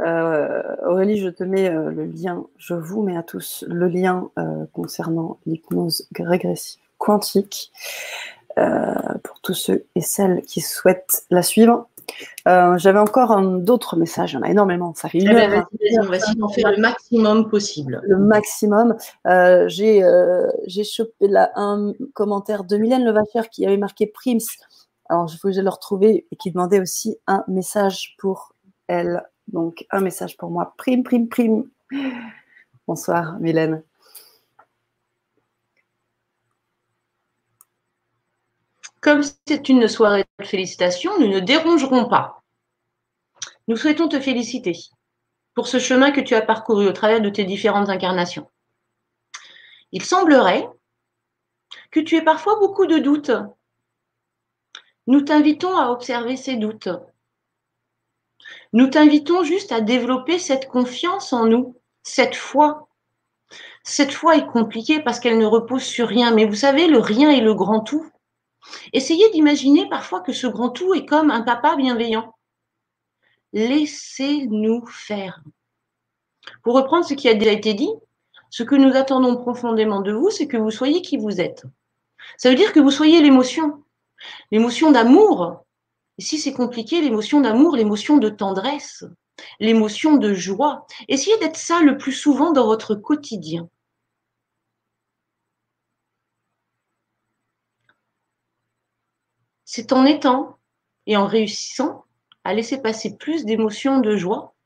Euh, 0.00 0.76
Aurélie, 0.86 1.18
je 1.18 1.28
te 1.28 1.44
mets 1.44 1.70
euh, 1.70 1.90
le 1.90 2.04
lien, 2.04 2.44
je 2.58 2.74
vous 2.74 3.02
mets 3.02 3.16
à 3.16 3.22
tous 3.22 3.64
le 3.68 3.86
lien 3.86 4.30
euh, 4.38 4.66
concernant 4.72 5.38
l'hypnose 5.46 6.08
régressive 6.18 6.80
quantique 6.98 7.72
pour 9.24 9.40
tous 9.40 9.54
ceux 9.54 9.86
et 9.94 10.02
celles 10.02 10.42
qui 10.42 10.60
souhaitent 10.60 11.24
la 11.30 11.42
suivre. 11.42 11.88
J'avais 12.46 12.98
encore 12.98 13.40
d'autres 13.60 13.96
messages, 13.96 14.32
il 14.32 14.36
y 14.36 14.38
en 14.38 14.42
a 14.42 14.50
énormément, 14.50 14.94
ça 14.94 15.08
fait 15.08 15.18
une 15.18 15.28
eh 15.28 15.34
ben, 15.34 15.52
heure. 15.52 15.58
Hein. 15.58 15.96
on 16.02 16.06
va 16.06 16.16
essayer 16.16 16.34
d'en 16.36 16.48
faire 16.48 16.70
le 16.70 16.78
maximum 16.78 17.48
possible. 17.48 18.00
Le 18.04 18.16
maximum. 18.18 18.96
J'ai 19.68 20.84
chopé 20.84 21.28
là 21.28 21.50
un 21.56 21.92
commentaire 22.14 22.64
de 22.64 22.76
Mylène 22.76 23.04
Levacher 23.04 23.48
qui 23.50 23.66
avait 23.66 23.76
marqué 23.76 24.06
Prims. 24.06 24.38
Alors, 25.10 25.28
il 25.28 25.36
faut 25.38 25.48
que 25.48 25.54
je 25.54 25.60
le 25.60 25.68
retrouver 25.68 26.26
et 26.30 26.36
qui 26.36 26.52
demandait 26.52 26.80
aussi 26.80 27.18
un 27.26 27.42
message 27.48 28.14
pour 28.18 28.54
elle. 28.86 29.24
Donc, 29.48 29.84
un 29.90 30.00
message 30.00 30.36
pour 30.36 30.50
moi. 30.50 30.74
Prime, 30.78 31.02
prime, 31.02 31.28
prime. 31.28 31.64
Bonsoir, 32.86 33.38
Mylène. 33.40 33.82
Comme 39.00 39.22
c'est 39.46 39.68
une 39.68 39.88
soirée 39.88 40.24
de 40.38 40.44
félicitations, 40.44 41.18
nous 41.18 41.28
ne 41.28 41.40
dérangerons 41.40 42.08
pas. 42.08 42.42
Nous 43.68 43.76
souhaitons 43.76 44.08
te 44.08 44.20
féliciter 44.20 44.76
pour 45.54 45.66
ce 45.66 45.78
chemin 45.78 46.10
que 46.10 46.20
tu 46.20 46.34
as 46.34 46.42
parcouru 46.42 46.86
au 46.86 46.92
travers 46.92 47.20
de 47.20 47.30
tes 47.30 47.44
différentes 47.44 47.88
incarnations. 47.88 48.50
Il 49.92 50.04
semblerait 50.04 50.68
que 51.90 52.00
tu 52.00 52.16
aies 52.16 52.22
parfois 52.22 52.58
beaucoup 52.58 52.86
de 52.86 52.98
doutes. 52.98 53.32
Nous 55.06 55.22
t'invitons 55.22 55.76
à 55.76 55.90
observer 55.90 56.36
ces 56.36 56.56
doutes 56.56 56.88
nous 58.72 58.86
t'invitons 58.86 59.42
juste 59.42 59.72
à 59.72 59.80
développer 59.80 60.38
cette 60.38 60.68
confiance 60.68 61.32
en 61.32 61.46
nous, 61.46 61.76
cette 62.02 62.36
foi. 62.36 62.88
Cette 63.82 64.12
foi 64.12 64.36
est 64.36 64.46
compliquée 64.46 65.00
parce 65.00 65.18
qu'elle 65.18 65.38
ne 65.38 65.46
repose 65.46 65.82
sur 65.82 66.06
rien, 66.06 66.32
mais 66.32 66.44
vous 66.44 66.54
savez, 66.54 66.86
le 66.86 66.98
rien 66.98 67.30
est 67.30 67.40
le 67.40 67.54
grand 67.54 67.80
tout. 67.80 68.08
Essayez 68.92 69.30
d'imaginer 69.30 69.88
parfois 69.88 70.20
que 70.20 70.32
ce 70.32 70.46
grand 70.46 70.70
tout 70.70 70.94
est 70.94 71.06
comme 71.06 71.30
un 71.30 71.42
papa 71.42 71.76
bienveillant. 71.76 72.34
Laissez-nous 73.52 74.86
faire. 74.86 75.42
Pour 76.62 76.74
reprendre 76.74 77.04
ce 77.04 77.14
qui 77.14 77.28
a 77.28 77.34
déjà 77.34 77.52
été 77.52 77.74
dit, 77.74 77.90
ce 78.50 78.62
que 78.62 78.74
nous 78.74 78.96
attendons 78.96 79.36
profondément 79.36 80.00
de 80.00 80.12
vous, 80.12 80.30
c'est 80.30 80.48
que 80.48 80.56
vous 80.56 80.70
soyez 80.70 81.02
qui 81.02 81.16
vous 81.16 81.40
êtes. 81.40 81.64
Ça 82.36 82.50
veut 82.50 82.56
dire 82.56 82.72
que 82.72 82.80
vous 82.80 82.90
soyez 82.90 83.20
l'émotion, 83.20 83.84
l'émotion 84.50 84.90
d'amour, 84.90 85.64
si 86.18 86.38
c'est 86.38 86.52
compliqué, 86.52 87.00
l'émotion 87.00 87.40
d'amour, 87.40 87.76
l'émotion 87.76 88.18
de 88.18 88.28
tendresse, 88.28 89.04
l'émotion 89.58 90.16
de 90.16 90.34
joie, 90.34 90.86
essayez 91.08 91.38
d'être 91.38 91.56
ça 91.56 91.80
le 91.80 91.96
plus 91.96 92.12
souvent 92.12 92.52
dans 92.52 92.66
votre 92.66 92.94
quotidien. 92.94 93.68
C'est 99.72 99.92
en 99.92 100.04
étant 100.04 100.58
et 101.06 101.16
en 101.16 101.28
réussissant 101.28 102.04
à 102.42 102.54
laisser 102.54 102.82
passer 102.82 103.16
plus 103.16 103.44
d'émotions 103.44 104.00
de 104.00 104.16
joie 104.16 104.56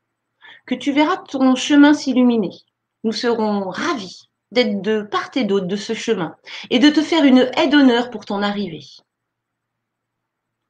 que 0.65 0.73
tu 0.73 0.91
verras 0.91 1.17
ton 1.17 1.53
chemin 1.53 1.93
s'illuminer. 1.93 2.63
Nous 3.03 3.11
serons 3.11 3.69
ravis 3.69 4.31
d'être 4.49 4.81
de 4.81 5.03
part 5.03 5.29
et 5.35 5.43
d'autre 5.43 5.67
de 5.67 5.75
ce 5.75 5.93
chemin 5.93 6.35
et 6.71 6.79
de 6.79 6.89
te 6.89 7.03
faire 7.03 7.23
une 7.23 7.51
aide 7.55 7.69
d'honneur 7.69 8.09
pour 8.09 8.25
ton 8.25 8.41
arrivée 8.41 8.87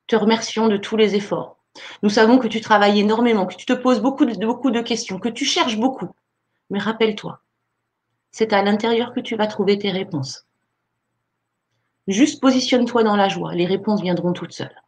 te 0.07 0.17
remercions 0.17 0.67
de 0.67 0.75
tous 0.75 0.97
les 0.97 1.15
efforts. 1.15 1.57
Nous 2.03 2.09
savons 2.09 2.37
que 2.37 2.49
tu 2.49 2.59
travailles 2.59 2.99
énormément, 2.99 3.45
que 3.45 3.55
tu 3.55 3.65
te 3.65 3.71
poses 3.71 4.01
beaucoup 4.01 4.25
de, 4.25 4.45
beaucoup 4.45 4.69
de 4.69 4.81
questions, 4.81 5.17
que 5.17 5.29
tu 5.29 5.45
cherches 5.45 5.77
beaucoup. 5.77 6.09
Mais 6.69 6.79
rappelle-toi, 6.79 7.39
c'est 8.31 8.51
à 8.51 8.61
l'intérieur 8.63 9.13
que 9.13 9.21
tu 9.21 9.37
vas 9.37 9.47
trouver 9.47 9.79
tes 9.79 9.91
réponses. 9.91 10.45
Juste 12.07 12.39
positionne-toi 12.41 13.03
dans 13.03 13.15
la 13.15 13.29
joie, 13.29 13.53
les 13.53 13.65
réponses 13.65 14.01
viendront 14.01 14.33
toutes 14.33 14.53
seules. 14.53 14.81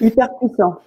Hyper 0.00 0.28
puissant. 0.38 0.80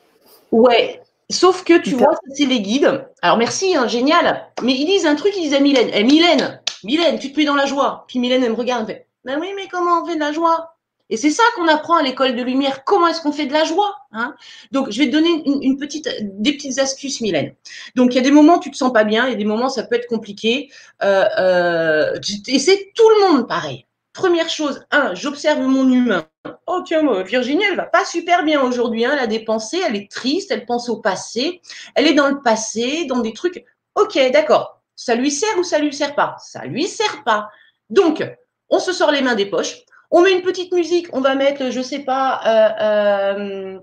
Ouais, 0.52 1.02
sauf 1.30 1.64
que 1.64 1.78
tu 1.78 1.96
vois, 1.96 2.14
c'est 2.34 2.46
les 2.46 2.62
guides. 2.62 3.08
Alors 3.22 3.38
merci, 3.38 3.76
hein, 3.76 3.88
génial. 3.88 4.50
Mais 4.62 4.74
ils 4.74 4.86
disent 4.86 5.06
un 5.06 5.16
truc, 5.16 5.34
ils 5.36 5.44
disent 5.44 5.54
à 5.54 5.60
Mylène. 5.60 5.90
Eh, 5.94 6.04
Mylène, 6.04 6.62
Mylène, 6.84 7.20
tu 7.20 7.32
te 7.32 7.40
mets 7.40 7.46
dans 7.46 7.56
la 7.56 7.66
joie. 7.66 8.06
Puis 8.08 8.20
Mylène, 8.20 8.44
elle 8.44 8.52
me 8.52 8.56
regarde, 8.56 8.90
elle 8.90 8.96
fait 8.96 9.08
Ben 9.24 9.40
oui, 9.40 9.54
mais 9.56 9.68
comment 9.68 10.02
on 10.02 10.06
fait 10.06 10.16
de 10.16 10.20
la 10.20 10.32
joie? 10.34 10.71
Et 11.12 11.18
c'est 11.18 11.30
ça 11.30 11.44
qu'on 11.56 11.68
apprend 11.68 11.98
à 11.98 12.02
l'école 12.02 12.36
de 12.36 12.42
lumière. 12.42 12.86
Comment 12.86 13.08
est-ce 13.08 13.22
qu'on 13.22 13.34
fait 13.34 13.46
de 13.46 13.52
la 13.52 13.66
joie 13.66 13.98
hein? 14.14 14.34
Donc, 14.72 14.90
je 14.90 14.98
vais 14.98 15.08
te 15.08 15.12
donner 15.12 15.44
une, 15.46 15.78
petite, 15.78 16.10
des 16.22 16.54
petites 16.54 16.80
astuces, 16.80 17.20
Mylène. 17.20 17.54
Donc, 17.96 18.14
il 18.14 18.16
y 18.16 18.20
a 18.20 18.24
des 18.24 18.32
moments 18.32 18.56
où 18.56 18.60
tu 18.62 18.72
te 18.72 18.78
sens 18.78 18.94
pas 18.94 19.04
bien, 19.04 19.28
il 19.28 19.32
y 19.32 19.34
a 19.34 19.38
des 19.38 19.46
moments 19.46 19.66
où 19.66 19.70
ça 19.70 19.84
peut 19.84 19.98
être 19.98 20.08
compliqué. 20.08 20.72
Euh, 21.04 21.26
euh, 21.38 22.20
et 22.48 22.60
c'est 22.60 22.94
tout 22.96 23.10
le 23.10 23.30
monde 23.30 23.48
pareil. 23.48 23.86
Première 24.14 24.50
chose, 24.50 24.86
un, 24.92 25.14
j'observe 25.14 25.60
mon 25.60 25.90
humain. 25.92 26.26
Oh 26.66 26.82
tiens, 26.86 27.24
Virginie, 27.24 27.64
elle 27.70 27.76
va 27.76 27.86
pas 27.86 28.06
super 28.06 28.44
bien 28.44 28.62
aujourd'hui. 28.62 29.04
Hein, 29.04 29.12
elle 29.14 29.20
a 29.20 29.28
des 29.28 29.44
pensées, 29.44 29.82
elle 29.86 29.98
est 29.98 30.10
triste, 30.10 30.52
elle 30.52 30.66
pense 30.66 30.88
au 30.88 30.98
passé, 30.98 31.62
elle 31.96 32.08
est 32.08 32.14
dans 32.14 32.30
le 32.30 32.42
passé, 32.42 33.06
dans 33.06 33.20
des 33.20 33.34
trucs. 33.34 33.66
Ok, 33.96 34.18
d'accord. 34.32 34.82
Ça 34.96 35.16
lui 35.16 35.32
sert 35.32 35.58
ou 35.58 35.64
ça 35.64 35.80
lui 35.80 35.94
sert 35.94 36.16
pas? 36.16 36.36
Ça 36.40 36.66
lui 36.66 36.88
sert 36.88 37.24
pas. 37.26 37.50
Donc, 37.90 38.24
on 38.70 38.80
se 38.80 38.94
sort 38.94 39.12
les 39.12 39.22
mains 39.22 39.36
des 39.36 39.46
poches. 39.46 39.84
On 40.12 40.22
met 40.22 40.34
une 40.34 40.42
petite 40.42 40.74
musique. 40.74 41.08
On 41.14 41.22
va 41.22 41.36
mettre, 41.36 41.72
je 41.72 41.82
sais 41.82 42.00
pas, 42.00 42.42
euh, 42.46 42.70
euh, 42.82 43.80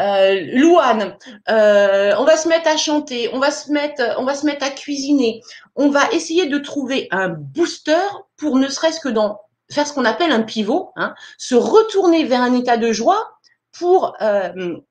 euh 0.00 0.40
Louane. 0.54 1.16
Euh, 1.48 2.12
on 2.18 2.24
va 2.24 2.36
se 2.36 2.48
mettre 2.48 2.68
à 2.68 2.76
chanter. 2.76 3.30
On 3.32 3.38
va 3.38 3.52
se 3.52 3.70
mettre, 3.70 4.02
on 4.18 4.24
va 4.24 4.34
se 4.34 4.44
mettre 4.44 4.64
à 4.66 4.70
cuisiner. 4.70 5.40
On 5.76 5.88
va 5.88 6.10
essayer 6.10 6.46
de 6.46 6.58
trouver 6.58 7.06
un 7.12 7.28
booster 7.28 8.06
pour 8.36 8.56
ne 8.56 8.68
serait-ce 8.68 9.00
que 9.00 9.08
dans 9.08 9.40
faire 9.70 9.86
ce 9.86 9.92
qu'on 9.92 10.04
appelle 10.04 10.32
un 10.32 10.42
pivot, 10.42 10.90
hein, 10.96 11.14
se 11.38 11.54
retourner 11.54 12.24
vers 12.24 12.42
un 12.42 12.54
état 12.54 12.76
de 12.76 12.90
joie 12.92 13.38
pour 13.78 14.16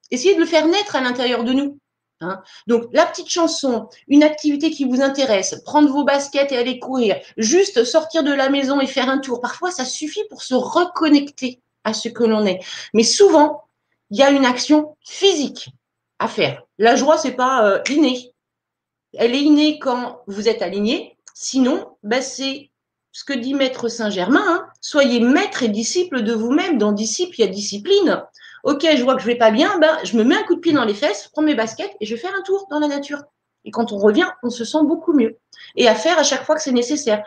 essayer 0.10 0.36
de 0.36 0.40
le 0.40 0.46
faire 0.46 0.66
naître 0.66 0.96
à 0.96 1.02
l'intérieur 1.02 1.44
de 1.44 1.52
nous. 1.52 1.78
Hein. 2.22 2.42
Donc, 2.68 2.86
la 2.92 3.06
petite 3.06 3.30
chanson, 3.30 3.88
une 4.08 4.24
activité 4.24 4.72
qui 4.72 4.86
vous 4.86 5.02
intéresse, 5.02 5.62
prendre 5.64 5.90
vos 5.90 6.04
baskets 6.04 6.52
et 6.52 6.58
aller 6.58 6.80
courir, 6.80 7.18
juste 7.38 7.84
sortir 7.84 8.24
de 8.24 8.34
la 8.34 8.50
maison 8.50 8.82
et 8.82 8.88
faire 8.88 9.10
un 9.10 9.20
tour. 9.20 9.40
Parfois, 9.40 9.72
ça 9.72 9.86
suffit 9.86 10.24
pour 10.30 10.44
se 10.44 10.56
reconnecter 10.56 11.62
à 11.84 11.94
ce 11.94 12.10
que 12.10 12.24
l'on 12.24 12.46
est. 12.46 12.60
Mais 12.94 13.04
souvent, 13.04 13.64
il 14.12 14.18
y 14.18 14.24
a 14.24 14.32
une 14.32 14.46
action 14.46 14.98
physique 15.06 15.70
à 16.20 16.28
faire. 16.28 16.64
La 16.78 16.96
joie, 16.96 17.18
c'est 17.18 17.36
pas 17.36 17.66
euh, 17.66 17.82
inné. 17.90 18.34
Elle 19.14 19.34
est 19.34 19.42
innée 19.42 19.80
quand 19.80 20.22
vous 20.28 20.50
êtes 20.50 20.62
aligné. 20.62 21.18
Sinon, 21.34 21.96
ben, 22.04 22.22
c'est 22.22 22.70
ce 23.12 23.24
que 23.24 23.34
dit 23.34 23.54
Maître 23.54 23.88
Saint-Germain. 23.88 24.44
Hein. 24.46 24.68
Soyez 24.82 25.20
maître 25.20 25.64
et 25.64 25.70
disciple 25.70 26.22
de 26.22 26.34
vous-même. 26.34 26.78
Dans 26.78 26.92
disciple, 26.92 27.36
il 27.38 27.42
y 27.42 27.48
a 27.48 27.48
discipline. 27.48 28.24
Ok, 28.64 28.86
je 28.96 29.04
vois 29.04 29.16
que 29.16 29.22
je 29.22 29.28
vais 29.28 29.36
pas 29.36 29.52
bien, 29.52 29.78
ben, 29.80 29.98
je 30.04 30.18
me 30.18 30.24
mets 30.24 30.36
un 30.36 30.44
coup 30.44 30.56
de 30.56 30.60
pied 30.60 30.74
dans 30.74 30.86
les 30.86 30.94
fesses, 30.94 31.26
je 31.26 31.30
prends 31.32 31.42
mes 31.42 31.56
baskets 31.56 31.96
et 32.00 32.06
je 32.06 32.16
vais 32.16 32.20
faire 32.20 32.34
un 32.38 32.42
tour 32.42 32.68
dans 32.70 32.80
la 32.80 32.88
nature. 32.88 33.24
Et 33.66 33.72
quand 33.72 33.92
on 33.92 33.98
revient, 33.98 34.28
on 34.44 34.50
se 34.50 34.64
sent 34.64 34.84
beaucoup 34.84 35.14
mieux. 35.14 35.38
Et 35.76 35.88
à 35.88 35.96
faire 35.96 36.18
à 36.18 36.24
chaque 36.24 36.44
fois 36.44 36.56
que 36.56 36.62
c'est 36.62 36.72
nécessaire. 36.72 37.24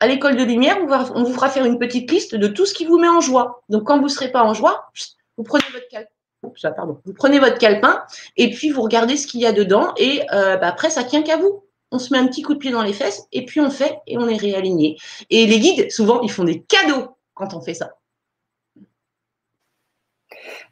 À 0.00 0.06
l'école 0.06 0.36
de 0.36 0.44
lumière, 0.44 0.78
on 1.14 1.22
vous 1.22 1.32
fera 1.32 1.48
faire 1.48 1.64
une 1.64 1.78
petite 1.78 2.10
liste 2.10 2.34
de 2.34 2.48
tout 2.48 2.66
ce 2.66 2.74
qui 2.74 2.84
vous 2.84 2.98
met 2.98 3.08
en 3.08 3.20
joie. 3.20 3.62
Donc, 3.68 3.84
quand 3.84 3.98
vous 3.98 4.04
ne 4.04 4.08
serez 4.08 4.30
pas 4.30 4.42
en 4.42 4.54
joie, 4.54 4.90
vous 5.36 5.44
prenez 5.44 7.38
votre 7.38 7.58
calepin. 7.58 8.02
Et 8.36 8.50
puis 8.50 8.70
vous 8.70 8.82
regardez 8.82 9.16
ce 9.16 9.26
qu'il 9.26 9.40
y 9.40 9.46
a 9.46 9.52
dedans. 9.52 9.92
Et 9.96 10.22
euh, 10.32 10.56
ben, 10.56 10.66
après, 10.66 10.90
ça 10.90 11.04
tient 11.04 11.22
qu'à 11.22 11.36
vous. 11.36 11.64
On 11.90 11.98
se 11.98 12.12
met 12.12 12.18
un 12.18 12.26
petit 12.26 12.42
coup 12.42 12.54
de 12.54 12.58
pied 12.58 12.72
dans 12.72 12.82
les 12.82 12.92
fesses 12.92 13.28
et 13.30 13.44
puis 13.44 13.60
on 13.60 13.70
fait 13.70 14.00
et 14.08 14.18
on 14.18 14.26
est 14.26 14.36
réaligné. 14.36 14.98
Et 15.30 15.46
les 15.46 15.60
guides, 15.60 15.92
souvent, 15.92 16.22
ils 16.22 16.30
font 16.30 16.44
des 16.44 16.62
cadeaux 16.62 17.16
quand 17.34 17.54
on 17.54 17.60
fait 17.60 17.74
ça. 17.74 17.92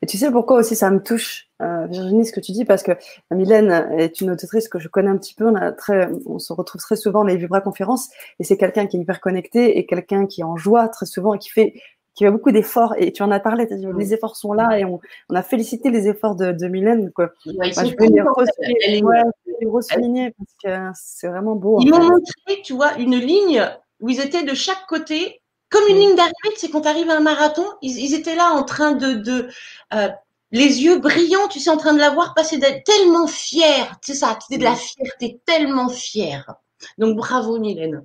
Et 0.03 0.07
tu 0.07 0.19
sais 0.19 0.31
pourquoi 0.33 0.59
aussi 0.59 0.75
ça 0.75 0.91
me 0.91 1.01
touche, 1.01 1.49
euh, 1.63 1.87
Virginie, 1.87 2.27
ce 2.27 2.33
que 2.33 2.41
tu 2.41 2.51
dis, 2.51 2.65
parce 2.65 2.83
que 2.83 2.93
Mylène 3.31 3.89
est 3.97 4.21
une 4.21 4.33
auditrice 4.33 4.69
que 4.69 4.81
je 4.81 4.89
connais 4.89 5.11
un 5.11 5.17
petit 5.17 5.35
peu. 5.35 5.47
On, 5.47 5.55
a 5.55 5.71
très, 5.71 6.09
on 6.27 6.41
se 6.41 6.53
retrouve 6.53 6.81
très 6.81 6.97
souvent 6.97 7.21
dans 7.21 7.27
les 7.27 7.37
Vibra 7.37 7.61
conférences, 7.61 8.11
et 8.41 8.45
c'est 8.45 8.57
quelqu'un 8.57 8.87
qui 8.87 8.97
est 8.97 9.01
hyper 9.01 9.21
connecté 9.21 9.79
et 9.79 9.87
quelqu'un 9.87 10.27
qui 10.27 10.41
est 10.41 10.45
en 10.45 10.57
joie 10.57 10.89
très 10.89 11.07
souvent 11.07 11.35
et 11.35 11.39
qui 11.39 11.51
fait 11.51 11.75
qui 12.15 12.25
fait 12.25 12.31
beaucoup 12.31 12.51
d'efforts. 12.51 12.95
Et 12.99 13.13
tu 13.13 13.23
en 13.23 13.31
as 13.31 13.41
parlé, 13.41 13.67
as 13.71 13.77
dit, 13.77 13.87
les 13.97 14.13
efforts 14.13 14.37
sont 14.37 14.53
là 14.53 14.79
et 14.79 14.85
on, 14.85 15.01
on, 15.31 15.35
a 15.35 15.43
félicité 15.43 15.91
les 15.91 16.09
efforts 16.09 16.37
de, 16.37 16.53
de 16.53 16.67
Mylène. 16.67 17.11
Quoi. 17.13 17.31
Ouais, 17.47 17.73
je 17.73 17.95
peux 17.95 18.07
les 18.07 19.67
re-souligner 19.67 20.35
parce 20.37 20.55
que 20.63 20.91
c'est 20.95 21.29
vraiment 21.29 21.55
beau. 21.55 21.79
Ils 21.81 21.91
m'ont 21.91 22.01
montré, 22.01 22.61
tu 22.65 22.75
vois, 22.75 22.95
une 22.99 23.17
ligne 23.17 23.65
où 24.01 24.09
ils 24.09 24.21
étaient 24.21 24.43
de 24.43 24.55
chaque 24.55 24.85
côté 24.89 25.42
comme 25.73 25.89
une 25.89 25.97
ligne 25.97 26.15
d'arrivée, 26.15 26.57
c'est 26.57 26.71
quand 26.71 26.83
tu 26.83 26.89
arrives 26.89 27.11
à 27.11 27.17
un 27.17 27.21
marathon, 27.21 27.65
ils, 27.81 28.15
étaient 28.15 28.37
là 28.37 28.53
en 28.53 28.63
train 28.63 28.93
de, 28.93 29.15
de 29.15 29.49
euh, 29.95 30.09
les 30.53 30.83
yeux 30.83 30.99
brillants, 30.99 31.49
tu 31.49 31.59
sais, 31.59 31.71
en 31.71 31.79
train 31.79 31.95
de 31.95 31.99
la 31.99 32.11
voir 32.11 32.35
passer, 32.35 32.61
tellement 32.85 33.27
fière, 33.27 33.97
c'est 34.03 34.15
ça, 34.15 34.39
c'était 34.41 34.59
de 34.59 34.65
la 34.65 34.77
fierté, 34.77 35.41
tellement 35.47 35.89
fière. 35.89 36.55
Donc 36.99 37.17
bravo 37.17 37.59
Mylène. 37.59 38.05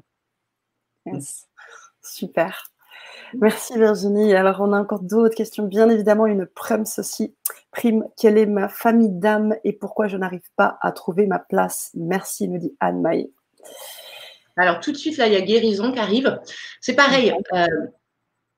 Super. 2.02 2.72
Merci 3.34 3.77
Virginie. 3.77 4.34
Alors 4.34 4.61
on 4.61 4.72
a 4.72 4.80
encore 4.80 5.02
d'autres 5.02 5.35
questions. 5.35 5.65
Bien 5.65 5.89
évidemment, 5.89 6.26
une 6.26 6.45
prime 6.45 6.85
aussi. 6.98 7.35
Prime, 7.72 8.06
quelle 8.15 8.38
est 8.38 8.45
ma 8.45 8.69
famille 8.69 9.11
d'âme 9.11 9.56
et 9.64 9.73
pourquoi 9.73 10.07
je 10.07 10.15
n'arrive 10.15 10.49
pas 10.56 10.77
à 10.81 10.91
trouver 10.91 11.27
ma 11.27 11.39
place? 11.39 11.91
Merci, 11.95 12.48
me 12.48 12.60
dit 12.60 12.76
Anne 12.80 13.02
Maille. 13.02 13.31
Alors 14.58 14.80
tout 14.80 14.92
de 14.92 14.98
suite, 14.98 15.18
là, 15.18 15.28
il 15.28 15.34
y 15.34 15.38
a 15.38 15.42
guérison 15.42 15.92
qui 15.92 16.00
arrive. 16.00 16.40
C'est 16.82 16.96
pareil. 16.96 17.34
Euh, 17.54 17.68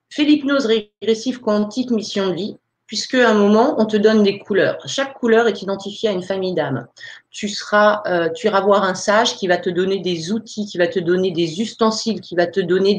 fais 0.10 0.24
l'hypnose 0.24 0.66
régressive 0.66 1.42
quantique 1.42 1.92
mission 1.92 2.30
de 2.30 2.34
vie, 2.34 2.58
puisque 2.90 3.14
un 3.14 3.36
moment, 3.36 3.76
on 3.78 3.86
te 3.86 3.98
donne 3.98 4.24
des 4.24 4.40
couleurs. 4.40 4.78
Chaque 4.88 5.14
couleur 5.14 5.48
est 5.48 5.62
identifiée 5.62 6.10
à 6.10 6.12
une 6.12 6.24
famille 6.24 6.56
d'âmes. 6.56 6.88
Euh, 6.88 8.30
tu 8.36 8.48
iras 8.48 8.62
voir 8.62 8.84
un 8.84 8.96
sage 8.96 9.36
qui 9.36 9.48
va 9.48 9.58
te 9.58 9.70
donner 9.70 10.00
des 10.00 10.32
outils, 10.32 10.66
qui 10.66 10.80
va 10.80 10.88
te 10.88 11.00
donner 11.00 11.30
des 11.30 11.62
ustensiles, 11.62 12.20
qui 12.20 12.36
va 12.36 12.48
te 12.48 12.60
donner 12.60 12.96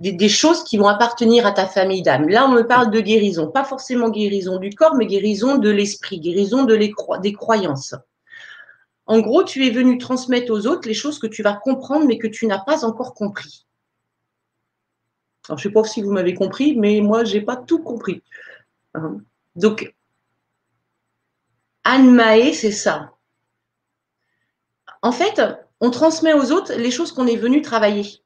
des, 0.00 0.28
choses 0.28 0.64
qui 0.64 0.78
vont 0.78 0.88
appartenir 0.88 1.46
à 1.46 1.52
ta 1.52 1.66
famille 1.66 2.02
d'âmes. 2.02 2.28
Là, 2.28 2.46
on 2.46 2.52
me 2.52 2.66
parle 2.66 2.90
de 2.90 3.00
guérison, 3.00 3.48
pas 3.48 3.64
forcément 3.64 4.08
guérison 4.08 4.58
du 4.58 4.70
corps, 4.70 4.94
mais 4.94 5.06
guérison 5.06 5.58
de 5.58 5.68
l'esprit, 5.68 6.20
guérison 6.20 6.64
des 6.64 7.32
croyances. 7.34 7.94
En 9.06 9.20
gros, 9.20 9.44
tu 9.44 9.66
es 9.66 9.70
venu 9.70 9.98
transmettre 9.98 10.50
aux 10.50 10.66
autres 10.66 10.88
les 10.88 10.94
choses 10.94 11.18
que 11.18 11.26
tu 11.26 11.42
vas 11.42 11.54
comprendre, 11.54 12.06
mais 12.06 12.18
que 12.18 12.26
tu 12.26 12.46
n'as 12.46 12.60
pas 12.60 12.84
encore 12.84 13.14
compris. 13.14 13.66
Alors, 15.48 15.58
je 15.58 15.68
ne 15.68 15.70
sais 15.70 15.74
pas 15.74 15.84
si 15.84 16.00
vous 16.00 16.10
m'avez 16.10 16.34
compris, 16.34 16.74
mais 16.76 17.00
moi, 17.00 17.24
je 17.24 17.34
n'ai 17.34 17.42
pas 17.42 17.56
tout 17.56 17.82
compris. 17.82 18.22
Hein. 18.94 19.18
Donc, 19.56 19.94
Anne 21.84 22.10
Maé, 22.10 22.54
c'est 22.54 22.72
ça. 22.72 23.12
En 25.02 25.12
fait, 25.12 25.42
on 25.80 25.90
transmet 25.90 26.32
aux 26.32 26.50
autres 26.50 26.72
les 26.72 26.90
choses 26.90 27.12
qu'on 27.12 27.26
est 27.26 27.36
venu 27.36 27.60
travailler. 27.60 28.22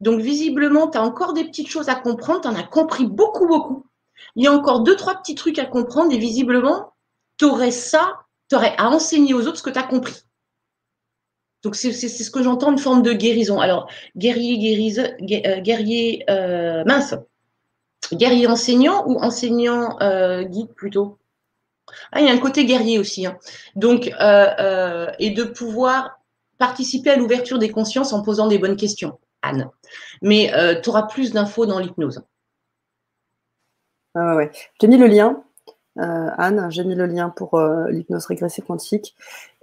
Donc, 0.00 0.20
visiblement, 0.20 0.88
tu 0.88 0.96
as 0.96 1.02
encore 1.02 1.34
des 1.34 1.44
petites 1.44 1.68
choses 1.68 1.90
à 1.90 1.94
comprendre, 1.94 2.40
tu 2.40 2.48
en 2.48 2.54
as 2.54 2.62
compris 2.62 3.06
beaucoup, 3.06 3.46
beaucoup. 3.46 3.86
Il 4.34 4.44
y 4.44 4.46
a 4.46 4.52
encore 4.52 4.80
deux, 4.80 4.96
trois 4.96 5.16
petits 5.16 5.34
trucs 5.34 5.58
à 5.58 5.66
comprendre 5.66 6.10
et 6.12 6.18
visiblement, 6.18 6.94
tu 7.36 7.44
aurais 7.44 7.70
ça 7.70 8.20
tu 8.50 8.56
aurais 8.56 8.74
à 8.76 8.88
enseigner 8.88 9.32
aux 9.32 9.46
autres 9.46 9.58
ce 9.58 9.62
que 9.62 9.70
tu 9.70 9.78
as 9.78 9.84
compris. 9.84 10.24
Donc, 11.62 11.76
c'est 11.76 11.92
ce 11.92 12.30
que 12.30 12.42
j'entends, 12.42 12.72
une 12.72 12.78
forme 12.78 13.02
de 13.02 13.12
guérison. 13.12 13.60
Alors, 13.60 13.90
guerrier, 14.16 14.58
guérise, 14.58 14.98
euh, 14.98 15.60
guerrier, 15.60 16.24
euh, 16.30 16.84
mince, 16.84 17.14
guerrier 18.12 18.46
enseignant 18.46 19.06
ou 19.06 19.18
enseignant 19.20 19.98
euh, 20.00 20.42
guide 20.42 20.72
plutôt? 20.74 21.18
Ah, 22.12 22.20
Il 22.20 22.26
y 22.26 22.30
a 22.30 22.32
un 22.32 22.38
côté 22.38 22.64
guerrier 22.64 22.98
aussi. 22.98 23.26
Hein. 23.26 23.38
Donc, 23.76 24.06
et 24.06 25.30
de 25.30 25.44
pouvoir 25.44 26.18
participer 26.58 27.10
à 27.10 27.16
l'ouverture 27.16 27.58
des 27.58 27.70
consciences 27.70 28.12
en 28.12 28.22
posant 28.22 28.46
des 28.46 28.58
bonnes 28.58 28.76
questions, 28.76 29.18
Anne. 29.42 29.70
Mais 30.22 30.50
tu 30.82 30.88
auras 30.88 31.02
plus 31.02 31.32
d'infos 31.32 31.66
dans 31.66 31.78
l'hypnose. 31.78 32.22
Ah 34.14 34.34
ouais. 34.34 34.50
Je 34.52 34.78
t'ai 34.78 34.88
mis 34.88 34.96
le 34.96 35.06
lien 35.06 35.36
euh, 35.36 35.49
Anne, 36.00 36.66
j'ai 36.70 36.84
mis 36.84 36.94
le 36.94 37.06
lien 37.06 37.30
pour 37.30 37.54
euh, 37.54 37.88
l'hypnose 37.90 38.26
régressive 38.26 38.64
quantique. 38.64 39.14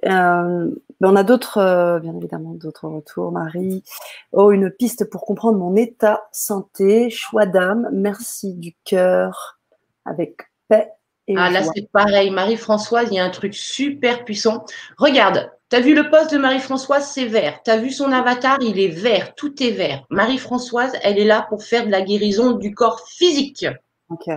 Euh, 0.06 0.70
ben, 1.00 1.12
on 1.12 1.16
a 1.16 1.24
d'autres, 1.24 2.00
bien 2.02 2.16
évidemment, 2.16 2.54
d'autres 2.54 2.88
retours. 2.88 3.32
Marie, 3.32 3.84
oh, 4.32 4.52
une 4.52 4.70
piste 4.70 5.10
pour 5.10 5.26
comprendre 5.26 5.58
mon 5.58 5.76
état 5.76 6.28
santé, 6.32 7.10
choix 7.10 7.46
d'âme, 7.46 7.90
merci 7.92 8.54
du 8.54 8.76
cœur, 8.84 9.60
avec 10.06 10.50
paix 10.68 10.92
et 11.28 11.36
Ah 11.38 11.50
là, 11.50 11.62
c'est 11.64 11.90
pareil. 11.92 12.32
Marie-Françoise, 12.32 13.10
il 13.12 13.16
y 13.16 13.20
a 13.20 13.26
un 13.26 13.30
truc 13.30 13.54
super 13.54 14.24
puissant. 14.24 14.64
Regarde, 14.98 15.52
tu 15.70 15.76
as 15.76 15.82
vu 15.82 15.94
le 15.94 16.10
poste 16.10 16.34
de 16.34 16.38
Marie-Françoise, 16.38 17.12
c'est 17.12 17.26
vert. 17.26 17.60
Tu 17.66 17.72
as 17.72 17.78
vu 17.78 17.92
son 17.92 18.12
avatar, 18.12 18.58
il 18.62 18.80
est 18.80 18.88
vert. 18.88 19.36
Tout 19.36 19.62
est 19.62 19.72
vert. 19.72 20.06
Marie-Françoise, 20.10 20.94
elle 21.04 21.20
est 21.20 21.26
là 21.26 21.46
pour 21.50 21.64
faire 21.64 21.86
de 21.86 21.92
la 21.92 22.02
guérison 22.02 22.54
du 22.54 22.74
corps 22.74 23.02
physique. 23.08 23.66
Ok 24.10 24.30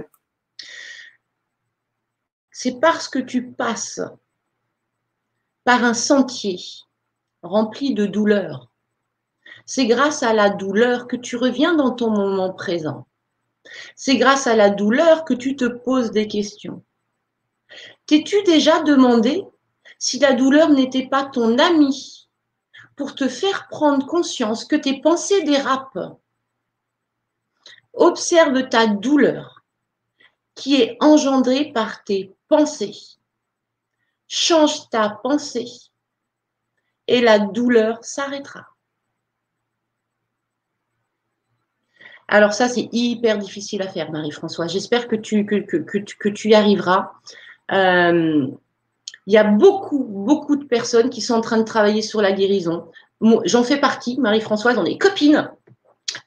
c'est 2.63 2.79
parce 2.79 3.09
que 3.09 3.19
tu 3.19 3.53
passes 3.53 4.03
par 5.65 5.83
un 5.83 5.95
sentier 5.95 6.59
rempli 7.43 7.95
de 7.95 8.05
douleur. 8.05 8.69
C'est 9.65 9.87
grâce 9.87 10.23
à 10.23 10.35
la 10.35 10.51
douleur 10.51 11.07
que 11.07 11.17
tu 11.17 11.37
reviens 11.37 11.73
dans 11.73 11.93
ton 11.93 12.11
moment 12.11 12.53
présent. 12.53 13.07
C'est 13.97 14.19
grâce 14.19 14.47
à 14.47 14.57
la 14.57 14.69
douleur 14.69 15.25
que 15.25 15.33
tu 15.33 15.57
te 15.57 15.65
poses 15.65 16.11
des 16.11 16.29
questions. 16.29 16.85
T'es-tu 18.05 18.43
déjà 18.43 18.83
demandé 18.83 19.43
si 19.99 20.19
la 20.19 20.35
douleur 20.35 20.69
n'était 20.69 21.09
pas 21.09 21.25
ton 21.25 21.59
ami 21.59 22.29
pour 22.95 23.15
te 23.15 23.27
faire 23.27 23.69
prendre 23.69 24.07
conscience 24.07 24.67
que 24.67 24.77
tes 24.77 25.01
pensées 25.01 25.45
dérapent? 25.45 26.21
Observe 27.95 28.69
ta 28.69 28.87
douleur 28.87 29.65
qui 30.55 30.75
est 30.75 30.99
engendrée 31.01 31.73
par 31.73 32.05
tes 32.05 32.35
pensée. 32.51 32.93
Change 34.29 34.91
ta 34.91 35.09
pensée 35.09 35.69
et 37.07 37.23
la 37.23 37.39
douleur 37.39 38.05
s'arrêtera. 38.05 38.67
Alors 42.29 42.53
ça, 42.53 42.69
c'est 42.69 42.89
hyper 42.93 43.39
difficile 43.39 43.83
à 43.83 43.89
faire, 43.89 44.13
Marie-François. 44.13 44.69
J'espère 44.69 45.09
que 45.09 45.17
tu, 45.17 45.47
que, 45.47 45.57
que, 45.59 46.29
tu 46.29 46.51
y 46.51 46.55
arriveras. 46.55 47.11
Euh, 47.73 48.47
il 49.27 49.33
y 49.33 49.37
a 49.37 49.45
beaucoup, 49.45 50.05
beaucoup 50.05 50.57
de 50.57 50.65
personnes 50.65 51.11
qui 51.11 51.23
sont 51.23 51.35
en 51.35 51.41
train 51.41 51.59
de 51.59 51.65
travailler 51.65 52.03
sur 52.03 52.23
la 52.23 52.33
guérison. 52.33 52.89
J'en 53.45 53.65
fais 53.65 53.79
partie, 53.79 54.19
Marie-Françoise, 54.19 54.79
on 54.79 54.85
est 54.85 54.99
copines. 54.99 55.51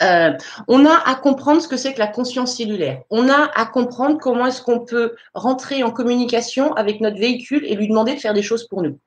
Euh, 0.04 0.34
on 0.68 0.86
a 0.86 0.96
à 1.06 1.16
comprendre 1.16 1.62
ce 1.62 1.68
que 1.68 1.78
c'est 1.78 1.94
que 1.94 2.00
la 2.00 2.08
conscience 2.08 2.58
cellulaire. 2.58 3.02
On 3.10 3.30
a 3.30 3.50
à 3.56 3.66
comprendre 3.66 4.20
comment 4.20 4.46
est-ce 4.46 4.62
qu'on 4.62 4.82
peut 4.82 5.16
rentrer 5.34 5.84
en 5.84 5.92
communication 5.92 6.74
avec 6.74 7.00
notre 7.00 7.18
véhicule 7.18 7.64
et 7.66 7.76
lui 7.76 7.88
demander 7.88 8.16
de 8.16 8.20
faire 8.20 8.34
des 8.34 8.42
choses 8.42 8.68
pour 8.68 8.82
nous. 8.82 9.00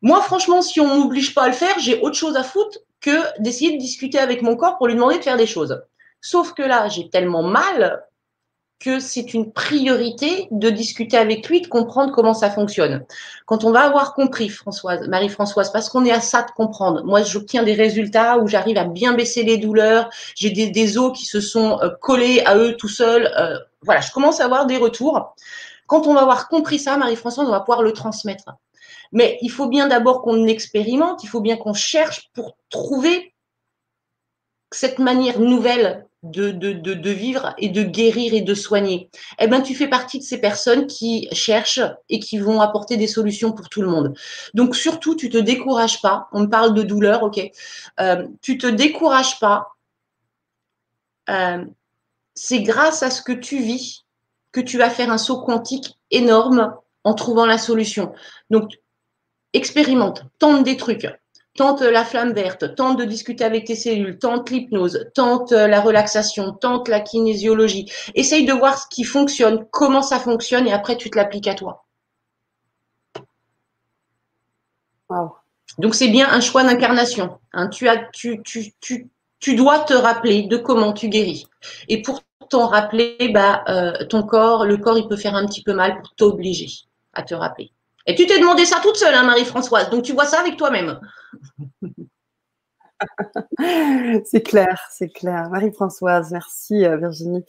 Moi, 0.00 0.20
franchement, 0.20 0.62
si 0.62 0.80
on 0.80 0.98
m'oblige 0.98 1.34
pas 1.34 1.44
à 1.44 1.48
le 1.48 1.54
faire, 1.54 1.78
j'ai 1.78 2.00
autre 2.00 2.16
chose 2.16 2.36
à 2.36 2.42
foutre 2.42 2.78
que 3.00 3.40
d'essayer 3.40 3.72
de 3.72 3.78
discuter 3.78 4.18
avec 4.18 4.42
mon 4.42 4.56
corps 4.56 4.76
pour 4.76 4.88
lui 4.88 4.94
demander 4.94 5.18
de 5.18 5.22
faire 5.22 5.36
des 5.36 5.46
choses. 5.46 5.80
Sauf 6.20 6.54
que 6.54 6.62
là, 6.62 6.88
j'ai 6.88 7.08
tellement 7.08 7.42
mal 7.42 8.02
que 8.82 8.98
c'est 8.98 9.32
une 9.32 9.52
priorité 9.52 10.48
de 10.50 10.68
discuter 10.68 11.16
avec 11.16 11.48
lui, 11.48 11.60
de 11.60 11.68
comprendre 11.68 12.12
comment 12.12 12.34
ça 12.34 12.50
fonctionne. 12.50 13.04
Quand 13.46 13.62
on 13.64 13.70
va 13.70 13.82
avoir 13.82 14.14
compris, 14.14 14.48
Françoise, 14.48 15.06
Marie-Françoise, 15.08 15.70
parce 15.70 15.88
qu'on 15.88 16.04
est 16.04 16.10
à 16.10 16.20
ça 16.20 16.42
de 16.42 16.50
comprendre. 16.50 17.04
Moi, 17.04 17.22
j'obtiens 17.22 17.62
des 17.62 17.74
résultats 17.74 18.38
où 18.38 18.48
j'arrive 18.48 18.76
à 18.78 18.84
bien 18.84 19.12
baisser 19.12 19.44
les 19.44 19.56
douleurs. 19.56 20.10
J'ai 20.34 20.50
des, 20.50 20.98
os 20.98 21.16
qui 21.16 21.26
se 21.26 21.40
sont 21.40 21.78
euh, 21.80 21.90
collés 22.00 22.42
à 22.44 22.56
eux 22.56 22.76
tout 22.76 22.88
seuls. 22.88 23.32
Euh, 23.38 23.56
voilà, 23.82 24.00
je 24.00 24.10
commence 24.10 24.40
à 24.40 24.46
avoir 24.46 24.66
des 24.66 24.78
retours. 24.78 25.34
Quand 25.86 26.08
on 26.08 26.14
va 26.14 26.22
avoir 26.22 26.48
compris 26.48 26.80
ça, 26.80 26.96
Marie-Françoise, 26.96 27.46
on 27.46 27.52
va 27.52 27.60
pouvoir 27.60 27.82
le 27.82 27.92
transmettre. 27.92 28.46
Mais 29.12 29.38
il 29.42 29.50
faut 29.50 29.68
bien 29.68 29.86
d'abord 29.86 30.22
qu'on 30.22 30.46
expérimente, 30.46 31.22
il 31.22 31.28
faut 31.28 31.40
bien 31.40 31.56
qu'on 31.56 31.74
cherche 31.74 32.30
pour 32.34 32.56
trouver 32.68 33.32
cette 34.72 34.98
manière 34.98 35.38
nouvelle 35.38 36.06
de, 36.22 36.50
de, 36.52 36.72
de, 36.72 37.10
vivre 37.10 37.54
et 37.58 37.68
de 37.68 37.82
guérir 37.82 38.32
et 38.32 38.42
de 38.42 38.54
soigner. 38.54 39.10
Eh 39.40 39.48
ben, 39.48 39.60
tu 39.60 39.74
fais 39.74 39.88
partie 39.88 40.18
de 40.18 40.24
ces 40.24 40.38
personnes 40.38 40.86
qui 40.86 41.28
cherchent 41.32 41.82
et 42.08 42.20
qui 42.20 42.38
vont 42.38 42.60
apporter 42.60 42.96
des 42.96 43.08
solutions 43.08 43.52
pour 43.52 43.68
tout 43.68 43.82
le 43.82 43.88
monde. 43.88 44.16
Donc, 44.54 44.76
surtout, 44.76 45.16
tu 45.16 45.30
te 45.30 45.38
décourages 45.38 46.00
pas. 46.00 46.28
On 46.32 46.42
me 46.42 46.46
parle 46.46 46.74
de 46.74 46.82
douleur, 46.82 47.24
ok. 47.24 47.40
Euh, 48.00 48.28
tu 48.40 48.56
te 48.56 48.68
décourages 48.68 49.40
pas. 49.40 49.68
Euh, 51.28 51.64
c'est 52.34 52.62
grâce 52.62 53.02
à 53.02 53.10
ce 53.10 53.22
que 53.22 53.32
tu 53.32 53.58
vis 53.58 54.04
que 54.52 54.60
tu 54.60 54.78
vas 54.78 54.90
faire 54.90 55.10
un 55.10 55.18
saut 55.18 55.42
quantique 55.42 55.98
énorme 56.10 56.74
en 57.04 57.14
trouvant 57.14 57.46
la 57.46 57.58
solution. 57.58 58.12
Donc, 58.50 58.78
expérimente, 59.54 60.24
tente 60.38 60.62
des 60.62 60.76
trucs. 60.76 61.08
Tente 61.56 61.82
la 61.82 62.04
flamme 62.04 62.32
verte, 62.32 62.74
tente 62.74 62.98
de 62.98 63.04
discuter 63.04 63.44
avec 63.44 63.66
tes 63.66 63.74
cellules, 63.74 64.18
tente 64.18 64.50
l'hypnose, 64.50 65.10
tente 65.14 65.52
la 65.52 65.80
relaxation, 65.80 66.52
tente 66.52 66.88
la 66.88 67.00
kinésiologie. 67.00 67.90
Essaye 68.14 68.46
de 68.46 68.52
voir 68.52 68.78
ce 68.78 68.86
qui 68.88 69.04
fonctionne, 69.04 69.66
comment 69.70 70.02
ça 70.02 70.18
fonctionne 70.18 70.66
et 70.66 70.72
après 70.72 70.96
tu 70.96 71.10
te 71.10 71.16
l'appliques 71.16 71.48
à 71.48 71.54
toi. 71.54 71.84
Donc 75.78 75.94
c'est 75.94 76.08
bien 76.08 76.28
un 76.30 76.40
choix 76.40 76.64
d'incarnation. 76.64 77.38
Hein. 77.52 77.68
Tu, 77.68 77.88
as, 77.88 77.98
tu, 78.12 78.42
tu, 78.42 78.72
tu, 78.80 79.10
tu 79.40 79.54
dois 79.54 79.80
te 79.80 79.94
rappeler 79.94 80.44
de 80.44 80.56
comment 80.56 80.92
tu 80.92 81.08
guéris. 81.08 81.46
Et 81.88 82.02
pour 82.02 82.22
t'en 82.48 82.66
rappeler, 82.66 83.30
bah, 83.32 83.64
euh, 83.68 84.04
ton 84.06 84.22
corps, 84.22 84.64
le 84.64 84.76
corps, 84.76 84.98
il 84.98 85.08
peut 85.08 85.16
faire 85.16 85.34
un 85.34 85.46
petit 85.46 85.62
peu 85.62 85.72
mal 85.72 86.00
pour 86.00 86.14
t'obliger 86.14 86.68
à 87.14 87.22
te 87.22 87.34
rappeler. 87.34 87.72
Et 88.06 88.14
tu 88.14 88.26
t'es 88.26 88.38
demandé 88.38 88.64
ça 88.64 88.80
toute 88.82 88.96
seule, 88.96 89.14
hein, 89.14 89.22
Marie-Françoise. 89.24 89.90
Donc 89.90 90.02
tu 90.02 90.12
vois 90.12 90.26
ça 90.26 90.40
avec 90.40 90.56
toi-même. 90.56 90.98
c'est 94.24 94.42
clair, 94.42 94.80
c'est 94.90 95.08
clair. 95.08 95.48
Marie-Françoise, 95.50 96.30
merci 96.32 96.84
euh, 96.84 96.96
Virginie. 96.96 97.44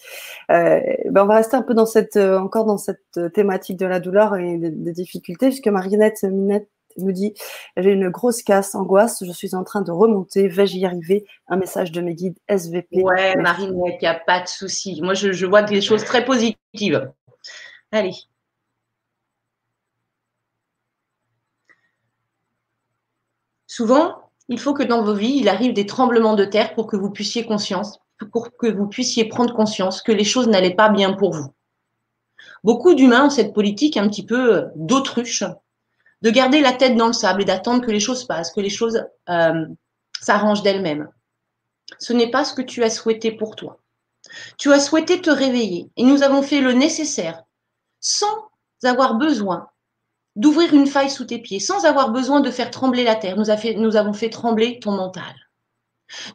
Euh, 0.51 0.79
ben 1.09 1.23
on 1.23 1.27
va 1.27 1.35
rester 1.35 1.55
un 1.55 1.61
peu 1.61 1.73
dans 1.73 1.85
cette, 1.85 2.17
encore 2.17 2.65
dans 2.65 2.77
cette 2.77 3.19
thématique 3.33 3.77
de 3.77 3.85
la 3.85 3.99
douleur 3.99 4.35
et 4.35 4.57
des, 4.57 4.93
difficultés, 4.93 5.47
puisque 5.47 5.67
Marinette 5.67 6.23
Minette 6.23 6.69
me 6.97 7.11
dit 7.11 7.33
j'ai 7.77 7.91
une 7.91 8.09
grosse 8.09 8.43
casse, 8.43 8.75
angoisse, 8.75 9.23
je 9.25 9.31
suis 9.31 9.55
en 9.55 9.63
train 9.63 9.81
de 9.81 9.91
remonter, 9.91 10.47
vais-je 10.47 10.77
y 10.77 10.85
arriver? 10.85 11.25
Un 11.47 11.57
message 11.57 11.91
de 11.91 12.01
mes 12.01 12.15
guides 12.15 12.37
SVP. 12.47 13.03
Ouais, 13.03 13.35
Marinette, 13.35 13.95
il 14.01 14.03
n'y 14.03 14.07
a 14.07 14.19
pas 14.19 14.41
de 14.41 14.47
souci. 14.47 14.99
Moi, 15.01 15.13
je, 15.13 15.31
je 15.31 15.45
vois 15.45 15.63
des 15.63 15.81
choses 15.81 16.03
très 16.03 16.25
positives. 16.25 17.11
Allez. 17.91 18.13
Souvent, 23.75 24.29
il 24.49 24.59
faut 24.59 24.75
que 24.75 24.83
dans 24.83 25.01
vos 25.01 25.15
vies, 25.15 25.37
il 25.37 25.49
arrive 25.49 25.73
des 25.73 25.87
tremblements 25.87 26.35
de 26.35 26.45
terre 26.45 26.75
pour 26.75 26.85
que 26.85 26.95
vous 26.95 27.09
puissiez 27.09 27.43
prendre 27.43 27.65
conscience 29.55 30.01
que 30.03 30.11
les 30.11 30.23
choses 30.23 30.47
n'allaient 30.47 30.75
pas 30.75 30.89
bien 30.89 31.13
pour 31.13 31.33
vous. 31.33 31.51
Beaucoup 32.63 32.93
d'humains 32.93 33.25
ont 33.25 33.29
cette 33.31 33.51
politique 33.51 33.97
un 33.97 34.07
petit 34.07 34.27
peu 34.27 34.67
d'autruche 34.75 35.43
de 36.21 36.29
garder 36.29 36.61
la 36.61 36.73
tête 36.73 36.95
dans 36.95 37.07
le 37.07 37.13
sable 37.13 37.41
et 37.41 37.45
d'attendre 37.45 37.83
que 37.83 37.89
les 37.89 37.99
choses 37.99 38.25
passent, 38.25 38.51
que 38.51 38.61
les 38.61 38.69
choses 38.69 39.03
euh, 39.29 39.65
s'arrangent 40.21 40.61
d'elles-mêmes. 40.61 41.09
Ce 41.97 42.13
n'est 42.13 42.29
pas 42.29 42.45
ce 42.45 42.53
que 42.53 42.61
tu 42.61 42.83
as 42.83 42.91
souhaité 42.91 43.31
pour 43.31 43.55
toi. 43.55 43.79
Tu 44.59 44.71
as 44.71 44.79
souhaité 44.79 45.19
te 45.19 45.31
réveiller 45.31 45.89
et 45.97 46.03
nous 46.03 46.21
avons 46.21 46.43
fait 46.43 46.61
le 46.61 46.73
nécessaire 46.73 47.41
sans 48.01 48.51
avoir 48.83 49.15
besoin 49.15 49.67
d'ouvrir 50.35 50.73
une 50.73 50.87
faille 50.87 51.09
sous 51.09 51.25
tes 51.25 51.39
pieds, 51.39 51.59
sans 51.59 51.85
avoir 51.85 52.11
besoin 52.11 52.39
de 52.41 52.51
faire 52.51 52.71
trembler 52.71 53.03
la 53.03 53.15
terre. 53.15 53.37
Nous, 53.37 53.49
avons 53.97 54.13
fait 54.13 54.29
trembler 54.29 54.79
ton 54.79 54.91
mental. 54.91 55.33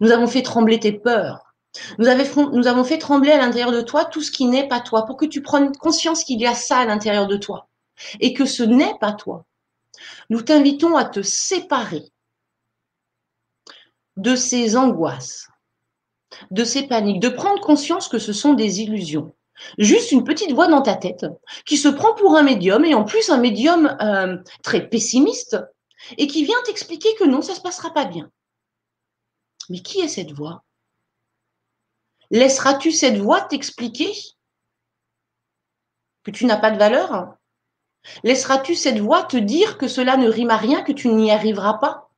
Nous 0.01 0.11
avons 0.11 0.27
fait 0.27 0.43
trembler 0.43 0.79
tes 0.79 0.93
peurs. 0.93 1.55
Nous 1.99 2.07
avons 2.07 2.85
fait 2.85 2.99
trembler 2.99 3.31
à 3.31 3.39
l'intérieur 3.39 3.73
de 3.73 3.81
toi 3.81 4.05
tout 4.05 4.23
ce 4.23 4.31
qui 4.31 4.47
n'est 4.47 4.69
pas 4.69 4.81
toi, 4.81 5.05
pour 5.05 5.17
que 5.17 5.27
tu 5.27 5.43
prennes 5.43 5.73
conscience 5.77 6.25
qu'il 6.25 6.41
y 6.41 6.47
a 6.47 6.55
ça 6.55 6.79
à 6.79 6.87
l'intérieur 6.87 7.27
de 7.27 7.37
toi 7.37 7.69
et 8.21 8.33
que 8.33 8.47
ce 8.47 8.63
n'est 8.63 8.97
pas 9.01 9.13
toi. 9.13 9.45
Nous 10.31 10.43
t'invitons 10.43 10.97
à 10.97 11.05
te 11.05 11.23
séparer 11.23 12.05
de 14.17 14.35
ces 14.35 14.77
angoisses, 14.77 15.49
de 16.51 16.65
ces 16.65 16.87
paniques, 16.87 17.21
de 17.21 17.29
prendre 17.29 17.61
conscience 17.61 18.09
que 18.09 18.19
ce 18.19 18.33
sont 18.33 18.55
des 18.55 18.81
illusions. 18.81 19.35
Juste 19.79 20.13
une 20.13 20.25
petite 20.25 20.53
voix 20.53 20.69
dans 20.69 20.83
ta 20.83 20.95
tête 20.95 21.27
qui 21.67 21.77
se 21.77 21.89
prend 21.89 22.15
pour 22.15 22.37
un 22.37 22.43
médium 22.43 22.85
et 22.85 22.95
en 22.95 23.05
plus 23.05 23.31
un 23.31 23.39
médium 23.39 23.97
euh, 24.01 24.37
très 24.63 24.89
pessimiste 24.89 25.57
et 26.17 26.27
qui 26.27 26.45
vient 26.45 26.61
t'expliquer 26.65 27.15
que 27.17 27.25
non, 27.25 27.43
ça 27.43 27.53
ne 27.53 27.57
se 27.57 27.63
passera 27.63 27.93
pas 27.93 28.05
bien. 28.05 28.31
Mais 29.69 29.81
qui 29.81 30.01
est 30.01 30.09
cette 30.09 30.33
voix? 30.33 30.65
Laisseras-tu 32.31 32.93
cette 32.93 33.19
voix 33.19 33.41
t'expliquer 33.41 34.13
que 36.23 36.31
tu 36.31 36.47
n'as 36.47 36.57
pas 36.57 36.71
de 36.71 36.79
valeur? 36.79 37.35
Laisseras-tu 38.23 38.75
cette 38.75 38.99
voix 38.99 39.25
te 39.25 39.37
dire 39.37 39.79
que 39.79 39.89
cela 39.89 40.17
ne 40.17 40.29
rime 40.29 40.51
à 40.51 40.57
rien, 40.57 40.83
que 40.83 40.93
tu 40.93 41.09
n'y 41.09 41.31
arriveras 41.31 41.75
pas? 41.75 42.11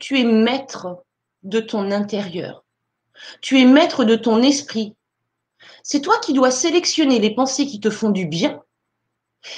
Tu 0.00 0.18
es 0.18 0.24
maître 0.24 1.04
de 1.42 1.60
ton 1.60 1.90
intérieur. 1.90 2.64
Tu 3.40 3.60
es 3.60 3.64
maître 3.64 4.04
de 4.04 4.16
ton 4.16 4.42
esprit. 4.42 4.96
C'est 5.82 6.00
toi 6.00 6.18
qui 6.20 6.32
dois 6.32 6.50
sélectionner 6.50 7.18
les 7.18 7.34
pensées 7.34 7.66
qui 7.66 7.80
te 7.80 7.90
font 7.90 8.10
du 8.10 8.26
bien 8.26 8.62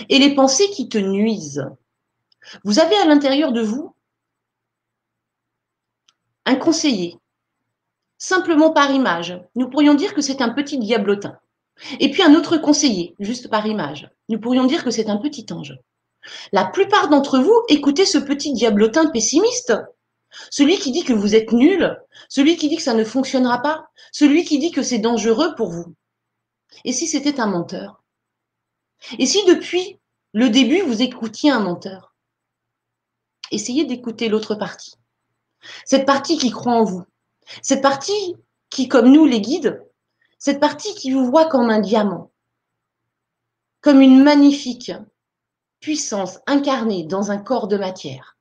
et 0.08 0.18
les 0.18 0.34
pensées 0.34 0.70
qui 0.70 0.88
te 0.88 0.98
nuisent. 0.98 1.66
Vous 2.64 2.78
avez 2.78 2.96
à 2.96 3.06
l'intérieur 3.06 3.52
de 3.52 3.60
vous 3.60 3.94
un 6.46 6.56
conseiller, 6.56 7.18
simplement 8.18 8.70
par 8.70 8.90
image. 8.90 9.40
Nous 9.54 9.68
pourrions 9.68 9.94
dire 9.94 10.14
que 10.14 10.20
c'est 10.20 10.42
un 10.42 10.50
petit 10.50 10.78
diablotin. 10.78 11.38
Et 12.00 12.10
puis 12.10 12.22
un 12.22 12.34
autre 12.34 12.56
conseiller, 12.56 13.14
juste 13.18 13.48
par 13.48 13.66
image. 13.66 14.10
Nous 14.28 14.38
pourrions 14.38 14.64
dire 14.64 14.84
que 14.84 14.90
c'est 14.90 15.10
un 15.10 15.16
petit 15.16 15.46
ange. 15.50 15.74
La 16.52 16.64
plupart 16.64 17.08
d'entre 17.08 17.38
vous 17.38 17.62
écoutez 17.68 18.06
ce 18.06 18.18
petit 18.18 18.52
diablotin 18.52 19.10
pessimiste, 19.10 19.74
celui 20.50 20.78
qui 20.78 20.90
dit 20.90 21.04
que 21.04 21.12
vous 21.12 21.34
êtes 21.34 21.52
nul, 21.52 21.98
celui 22.28 22.56
qui 22.56 22.68
dit 22.68 22.76
que 22.76 22.82
ça 22.82 22.94
ne 22.94 23.04
fonctionnera 23.04 23.60
pas, 23.60 23.86
celui 24.12 24.44
qui 24.44 24.58
dit 24.58 24.70
que 24.70 24.82
c'est 24.82 24.98
dangereux 24.98 25.54
pour 25.54 25.70
vous. 25.70 25.94
Et 26.84 26.92
si 26.92 27.06
c'était 27.06 27.40
un 27.40 27.46
menteur? 27.46 28.02
Et 29.18 29.26
si 29.26 29.44
depuis 29.44 30.00
le 30.32 30.50
début 30.50 30.80
vous 30.82 31.02
écoutiez 31.02 31.50
un 31.50 31.60
menteur? 31.60 32.14
Essayez 33.50 33.84
d'écouter 33.84 34.28
l'autre 34.28 34.54
partie. 34.54 34.94
Cette 35.84 36.06
partie 36.06 36.38
qui 36.38 36.50
croit 36.50 36.74
en 36.74 36.84
vous. 36.84 37.04
Cette 37.62 37.82
partie 37.82 38.36
qui, 38.70 38.88
comme 38.88 39.12
nous 39.12 39.26
les 39.26 39.40
guides, 39.40 39.84
cette 40.38 40.60
partie 40.60 40.94
qui 40.94 41.12
vous 41.12 41.26
voit 41.26 41.46
comme 41.46 41.70
un 41.70 41.80
diamant, 41.80 42.32
comme 43.80 44.00
une 44.00 44.22
magnifique 44.22 44.92
puissance 45.80 46.38
incarnée 46.46 47.04
dans 47.04 47.30
un 47.30 47.38
corps 47.38 47.68
de 47.68 47.76
matière. 47.76 48.36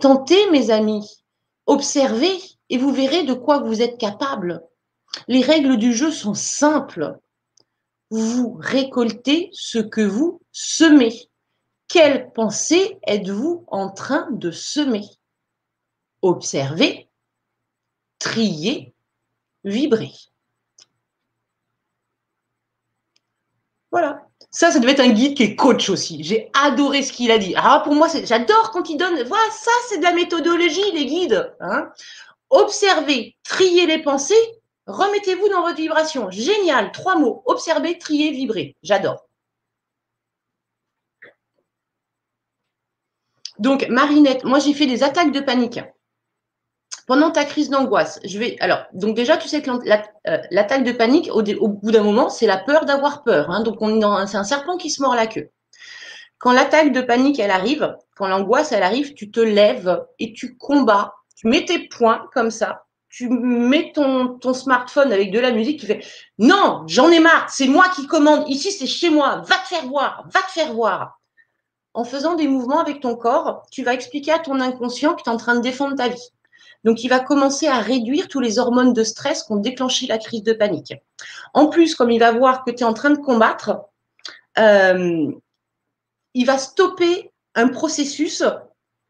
Tentez, 0.00 0.50
mes 0.50 0.70
amis, 0.70 1.24
observez 1.66 2.38
et 2.70 2.78
vous 2.78 2.92
verrez 2.92 3.24
de 3.24 3.34
quoi 3.34 3.58
vous 3.58 3.82
êtes 3.82 3.98
capable. 3.98 4.62
Les 5.28 5.42
règles 5.42 5.76
du 5.76 5.92
jeu 5.92 6.10
sont 6.10 6.34
simples. 6.34 7.18
Vous 8.10 8.56
récoltez 8.60 9.50
ce 9.52 9.78
que 9.78 10.00
vous 10.00 10.40
semez. 10.52 11.28
Quelle 11.88 12.32
pensée 12.32 12.98
êtes-vous 13.06 13.64
en 13.68 13.90
train 13.90 14.28
de 14.30 14.50
semer? 14.50 15.04
Observez, 16.22 17.08
triez, 18.18 18.94
vibrez. 19.64 20.12
Voilà. 23.90 24.26
Ça, 24.50 24.70
ça 24.70 24.78
devait 24.78 24.92
être 24.92 25.00
un 25.00 25.12
guide 25.12 25.36
qui 25.36 25.42
est 25.42 25.56
coach 25.56 25.90
aussi. 25.90 26.22
J'ai 26.22 26.50
adoré 26.54 27.02
ce 27.02 27.12
qu'il 27.12 27.30
a 27.30 27.38
dit. 27.38 27.54
Alors 27.54 27.82
pour 27.82 27.94
moi, 27.94 28.08
j'adore 28.24 28.70
quand 28.70 28.88
il 28.88 28.96
donne. 28.96 29.22
Voilà, 29.24 29.50
ça, 29.50 29.70
c'est 29.88 29.98
de 29.98 30.02
la 30.02 30.12
méthodologie, 30.12 30.92
les 30.92 31.06
guides. 31.06 31.54
Hein. 31.60 31.90
Observez, 32.50 33.36
triez 33.42 33.86
les 33.86 34.02
pensées, 34.02 34.34
remettez-vous 34.86 35.48
dans 35.48 35.62
votre 35.62 35.76
vibration. 35.76 36.30
Génial. 36.30 36.92
Trois 36.92 37.16
mots. 37.16 37.42
Observer, 37.46 37.98
trier, 37.98 38.30
vibrer. 38.30 38.76
J'adore. 38.82 39.26
Donc, 43.58 43.86
Marinette, 43.88 44.44
moi, 44.44 44.58
j'ai 44.58 44.74
fait 44.74 44.86
des 44.86 45.02
attaques 45.02 45.32
de 45.32 45.40
panique 45.40 45.80
pendant 47.06 47.30
ta 47.30 47.44
crise 47.44 47.70
d'angoisse, 47.70 48.18
je 48.24 48.38
vais. 48.38 48.56
Alors, 48.60 48.84
donc 48.92 49.14
déjà, 49.14 49.36
tu 49.36 49.48
sais 49.48 49.62
que 49.62 49.70
euh, 49.70 50.38
l'attaque 50.50 50.84
de 50.84 50.92
panique, 50.92 51.30
au, 51.32 51.68
bout 51.68 51.92
d'un 51.92 52.02
moment, 52.02 52.28
c'est 52.28 52.46
la 52.46 52.58
peur 52.58 52.84
d'avoir 52.84 53.22
peur. 53.22 53.50
Hein. 53.50 53.62
donc, 53.62 53.78
c'est 54.28 54.36
un 54.36 54.44
serpent 54.44 54.76
qui 54.76 54.90
se 54.90 55.00
mord 55.00 55.14
la 55.14 55.26
queue. 55.26 55.50
Quand 56.38 56.52
l'attaque 56.52 56.92
de 56.92 57.00
panique, 57.00 57.38
elle 57.38 57.52
arrive, 57.52 57.96
quand 58.16 58.26
l'angoisse, 58.26 58.72
elle 58.72 58.82
arrive, 58.82 59.14
tu 59.14 59.30
te 59.30 59.40
lèves 59.40 60.04
et 60.18 60.32
tu 60.32 60.56
combats. 60.56 61.14
Tu 61.36 61.48
mets 61.48 61.64
tes 61.64 61.86
poings 61.88 62.26
comme 62.32 62.50
ça. 62.50 62.85
Tu 63.16 63.30
mets 63.30 63.92
ton, 63.94 64.38
smartphone 64.52 65.10
avec 65.10 65.30
de 65.30 65.40
la 65.40 65.50
musique. 65.50 65.80
Tu 65.80 65.86
fais 65.86 66.02
non, 66.36 66.82
j'en 66.86 67.10
ai 67.10 67.18
marre. 67.18 67.48
C'est 67.48 67.66
moi 67.66 67.88
qui 67.94 68.06
commande. 68.06 68.44
Ici, 68.46 68.70
c'est 68.70 68.86
chez 68.86 69.08
moi. 69.08 69.42
Va 69.46 69.56
te 69.56 69.68
faire 69.68 69.86
voir. 69.86 70.26
Va 70.30 70.42
te 70.42 70.50
faire 70.50 70.74
voir. 70.74 71.18
En 71.94 72.04
faisant 72.04 72.34
des 72.34 72.46
mouvements 72.46 72.78
avec 72.78 73.00
ton 73.00 73.16
corps, 73.16 73.62
tu 73.70 73.82
vas 73.84 73.94
expliquer 73.94 74.32
à 74.32 74.38
ton 74.38 74.60
inconscient 74.60 75.14
que 75.14 75.22
tu 75.22 75.30
es 75.30 75.32
en 75.32 75.38
train 75.38 75.54
de 75.54 75.62
défendre 75.62 75.96
ta 75.96 76.08
vie. 76.08 76.28
Donc, 76.84 77.04
il 77.04 77.08
va 77.08 77.20
commencer 77.20 77.66
à 77.66 77.78
réduire 77.78 78.28
tous 78.28 78.40
les 78.40 78.58
hormones 78.58 78.92
de 78.92 79.02
stress 79.02 79.44
qui 79.44 79.52
ont 79.52 79.56
déclenché 79.56 80.06
la 80.06 80.18
crise 80.18 80.42
de 80.42 80.52
panique. 80.52 80.92
En 81.54 81.68
plus, 81.68 81.94
comme 81.94 82.10
il 82.10 82.20
va 82.20 82.32
voir 82.32 82.64
que 82.64 82.70
tu 82.70 82.80
es 82.80 82.84
en 82.84 82.92
train 82.92 83.08
de 83.08 83.16
combattre, 83.16 83.80
euh, 84.58 85.32
il 86.34 86.44
va 86.44 86.58
stopper 86.58 87.32
un 87.54 87.68
processus, 87.68 88.42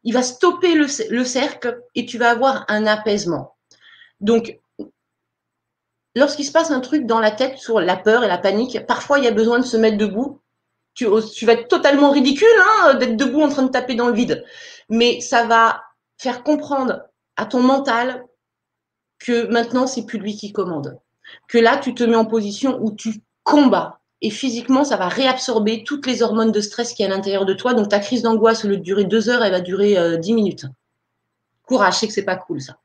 il 0.05 0.13
va 0.13 0.23
stopper 0.23 0.75
le, 0.75 0.87
cercle 1.25 1.81
et 1.93 2.05
tu 2.05 2.17
vas 2.17 2.29
avoir 2.29 2.63
un 2.69 2.87
apaisement. 2.87 3.56
Donc, 4.21 4.59
lorsqu'il 6.15 6.45
se 6.45 6.51
passe 6.51 6.71
un 6.71 6.79
truc 6.79 7.05
dans 7.05 7.19
la 7.19 7.31
tête 7.31 7.57
sur 7.57 7.79
la 7.79 7.95
peur 7.95 8.23
et 8.23 8.27
la 8.27 8.37
panique, 8.37 8.85
parfois 8.87 9.19
il 9.19 9.25
y 9.25 9.27
a 9.27 9.31
besoin 9.31 9.59
de 9.59 9.65
se 9.65 9.77
mettre 9.77 9.97
debout. 9.97 10.41
Tu, 10.95 11.05
vas 11.05 11.53
être 11.53 11.67
totalement 11.67 12.09
ridicule 12.09 12.47
hein, 12.59 12.95
d'être 12.95 13.17
debout 13.17 13.41
en 13.43 13.49
train 13.49 13.61
de 13.61 13.71
taper 13.71 13.93
dans 13.93 14.07
le 14.07 14.15
vide. 14.15 14.43
Mais 14.89 15.21
ça 15.21 15.45
va 15.45 15.83
faire 16.17 16.43
comprendre 16.43 17.03
à 17.35 17.45
ton 17.45 17.61
mental 17.61 18.25
que 19.19 19.45
maintenant, 19.47 19.85
c'est 19.85 20.07
plus 20.07 20.17
lui 20.17 20.35
qui 20.35 20.51
commande. 20.51 20.99
Que 21.47 21.59
là, 21.59 21.77
tu 21.77 21.93
te 21.93 22.03
mets 22.03 22.15
en 22.15 22.25
position 22.25 22.79
où 22.81 22.91
tu 22.91 23.21
combats. 23.43 23.99
Et 24.21 24.31
physiquement, 24.31 24.83
ça 24.83 24.97
va 24.97 25.07
réabsorber 25.07 25.83
toutes 25.83 26.07
les 26.07 26.23
hormones 26.23 26.51
de 26.51 26.61
stress 26.61 26.93
qui 26.93 27.03
est 27.03 27.05
à 27.05 27.09
l'intérieur 27.09 27.45
de 27.45 27.53
toi. 27.53 27.75
Donc, 27.75 27.89
ta 27.89 27.99
crise 27.99 28.23
d'angoisse, 28.23 28.65
au 28.65 28.67
lieu 28.67 28.77
de 28.77 28.81
durer 28.81 29.03
deux 29.03 29.29
heures, 29.29 29.43
elle 29.43 29.51
va 29.51 29.61
durer 29.61 29.99
euh, 29.99 30.17
dix 30.17 30.33
minutes. 30.33 30.65
Courage, 31.67 31.95
je 31.95 31.99
sais 31.99 32.07
que 32.07 32.13
c'est 32.13 32.25
pas 32.25 32.37
cool, 32.37 32.59
ça. 32.59 32.77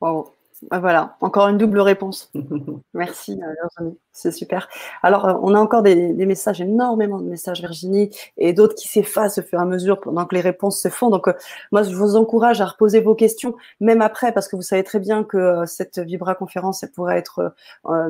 Wow. 0.00 0.30
Ah, 0.70 0.80
voilà, 0.80 1.16
encore 1.20 1.48
une 1.48 1.58
double 1.58 1.80
réponse. 1.80 2.32
Merci 2.94 3.32
euh, 3.32 3.52
Virginie, 3.60 3.98
c'est 4.12 4.32
super. 4.32 4.68
Alors, 5.02 5.28
euh, 5.28 5.34
on 5.42 5.54
a 5.54 5.60
encore 5.60 5.82
des, 5.82 6.12
messages, 6.14 6.62
énormément 6.62 7.18
de 7.18 7.28
messages 7.28 7.60
Virginie, 7.60 8.08
et 8.38 8.54
d'autres 8.54 8.74
qui 8.74 8.88
s'effacent 8.88 9.36
au 9.36 9.42
fur 9.42 9.58
et 9.58 9.62
à 9.62 9.66
mesure 9.66 10.00
pendant 10.00 10.24
que 10.24 10.34
les 10.34 10.40
réponses 10.40 10.80
se 10.80 10.88
font. 10.88 11.10
Donc, 11.10 11.28
euh, 11.28 11.34
moi, 11.72 11.82
je 11.82 11.94
vous 11.94 12.16
encourage 12.16 12.62
à 12.62 12.66
reposer 12.66 13.00
vos 13.00 13.14
questions, 13.14 13.54
même 13.80 14.00
après, 14.00 14.32
parce 14.32 14.48
que 14.48 14.56
vous 14.56 14.62
savez 14.62 14.82
très 14.82 14.98
bien 14.98 15.24
que 15.24 15.66
cette 15.66 15.98
Vibra 15.98 16.34
conférence, 16.34 16.82
elle 16.82 16.92
pourrait 16.92 17.18
être 17.18 17.54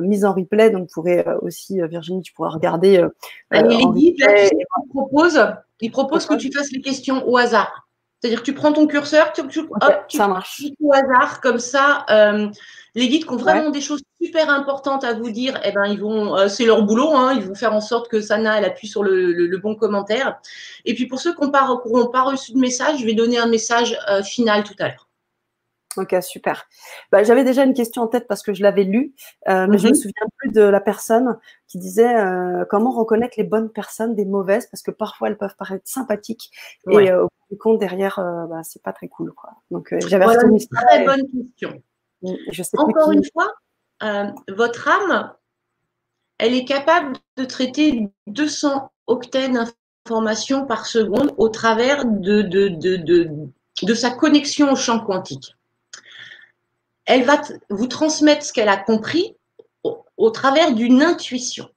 mise 0.01 0.23
en 0.23 0.33
replay. 0.33 0.69
Donc, 0.69 0.83
vous 0.83 0.93
pourrez 0.93 1.25
aussi, 1.41 1.81
Virginie, 1.81 2.21
tu 2.21 2.31
pourras 2.31 2.49
regarder. 2.49 3.05
Allez, 3.51 3.75
il, 3.95 4.15
propose, 4.89 5.45
il 5.81 5.91
propose 5.91 6.25
que 6.25 6.35
tu 6.35 6.49
fasses 6.51 6.71
les 6.71 6.81
questions 6.81 7.27
au 7.27 7.37
hasard. 7.37 7.86
C'est-à-dire 8.19 8.39
que 8.39 8.45
tu 8.45 8.53
prends 8.53 8.73
ton 8.73 8.87
curseur, 8.87 9.31
tu, 9.31 9.47
tu, 9.47 9.61
ça 10.09 10.27
marche. 10.27 10.63
au 10.81 10.91
hasard, 10.91 11.39
comme 11.39 11.59
ça, 11.59 12.05
euh, 12.09 12.47
les 12.95 13.09
guides 13.09 13.25
qui 13.25 13.31
ont 13.31 13.37
vraiment 13.37 13.69
des 13.69 13.81
choses 13.81 14.01
super 14.19 14.49
importantes 14.49 15.03
à 15.03 15.13
vous 15.13 15.29
dire, 15.29 15.59
eh 15.63 15.71
ben, 15.71 15.85
ils 15.85 15.99
vont, 15.99 16.35
euh, 16.35 16.47
c'est 16.47 16.65
leur 16.65 16.81
boulot, 16.81 17.15
hein, 17.15 17.33
ils 17.35 17.43
vont 17.43 17.53
faire 17.53 17.73
en 17.73 17.81
sorte 17.81 18.09
que 18.09 18.19
Sana, 18.19 18.57
elle 18.57 18.65
appuie 18.65 18.87
sur 18.87 19.03
le, 19.03 19.55
bon 19.57 19.75
commentaire. 19.75 20.39
Et 20.85 20.95
puis 20.95 21.05
pour 21.05 21.19
ceux 21.19 21.35
qui 21.35 21.41
n'ont 21.41 21.51
pas, 21.51 21.67
pas, 22.11 22.23
reçu 22.23 22.53
de 22.53 22.57
message, 22.57 22.99
je 22.99 23.05
vais 23.05 23.13
donner 23.13 23.37
un 23.37 23.47
message 23.47 23.97
euh, 24.09 24.23
final 24.23 24.63
tout 24.63 24.75
à 24.79 24.87
l'heure. 24.87 25.06
Ok, 25.97 26.15
super. 26.21 26.67
Bah, 27.11 27.23
J'avais 27.23 27.43
déjà 27.43 27.63
une 27.63 27.73
question 27.73 28.03
en 28.03 28.07
tête 28.07 28.27
parce 28.27 28.43
que 28.43 28.53
je 28.53 28.61
l'avais 28.61 28.83
lue, 28.83 29.15
euh, 29.49 29.65
mais 29.67 29.79
je 29.79 29.85
ne 29.85 29.91
me 29.91 29.95
mhm. 29.95 30.01
souviens 30.01 30.27
plus 30.37 30.51
de 30.51 30.61
la 30.61 30.79
personne 30.79 31.39
qui 31.67 31.79
disait 31.79 32.15
euh, 32.15 32.65
comment 32.69 32.91
reconnaître 32.91 33.35
les 33.37 33.43
bonnes 33.43 33.69
personnes 33.69 34.15
des 34.15 34.25
mauvaises 34.25 34.67
parce 34.67 34.83
que 34.83 34.91
parfois 34.91 35.27
elles 35.27 35.37
peuvent 35.37 35.55
paraître 35.57 35.87
sympathiques 35.87 36.51
et 36.89 37.11
euh, 37.11 37.23
au 37.23 37.25
bout 37.25 37.51
du 37.51 37.57
compte 37.57 37.79
derrière, 37.79 38.19
bah, 38.49 38.61
c'est 38.63 38.81
pas 38.83 38.93
très 38.93 39.07
cool. 39.07 39.33
Quoi. 39.33 39.49
Donc 39.71 39.93
j'avais 40.05 40.25
voilà 40.25 40.43
une 40.43 40.59
très 40.59 41.03
bonne 41.03 41.23
question. 41.31 41.81
Je 42.51 42.63
sais 42.63 42.77
Encore 42.77 43.11
une 43.11 43.23
fois, 43.33 43.51
votre 44.49 44.87
âme, 44.87 45.33
elle 46.37 46.53
est 46.53 46.65
capable 46.65 47.13
de 47.37 47.45
traiter 47.45 48.07
200 48.27 48.91
octets 49.07 49.49
d'informations 49.49 50.65
par 50.67 50.85
seconde 50.85 51.33
au 51.37 51.49
travers 51.49 52.05
de, 52.05 52.43
de, 52.43 52.67
de, 52.67 53.27
de 53.81 53.93
sa 53.95 54.11
connexion 54.11 54.71
au 54.71 54.75
champ 54.75 54.99
quantique 54.99 55.56
elle 57.07 57.23
va 57.23 57.41
vous 57.69 57.87
transmettre 57.87 58.45
ce 58.45 58.53
qu'elle 58.53 58.69
a 58.69 58.77
compris 58.77 59.35
au, 60.17 60.29
travers 60.29 60.73
d'une 60.73 61.01
intuition. 61.01 61.69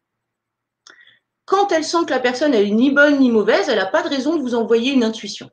Quand 1.45 1.73
elle 1.73 1.85
sent 1.85 2.05
que 2.07 2.11
la 2.11 2.21
personne 2.21 2.53
est 2.53 2.71
ni 2.71 2.91
bonne 2.91 3.19
ni 3.19 3.31
mauvaise, 3.31 3.69
elle 3.69 3.79
n'a 3.79 3.87
pas 3.87 4.03
de 4.03 4.09
raison 4.09 4.37
de 4.37 4.43
vous 4.43 4.55
envoyer 4.55 4.93
une 4.93 5.05
intuition. 5.05 5.49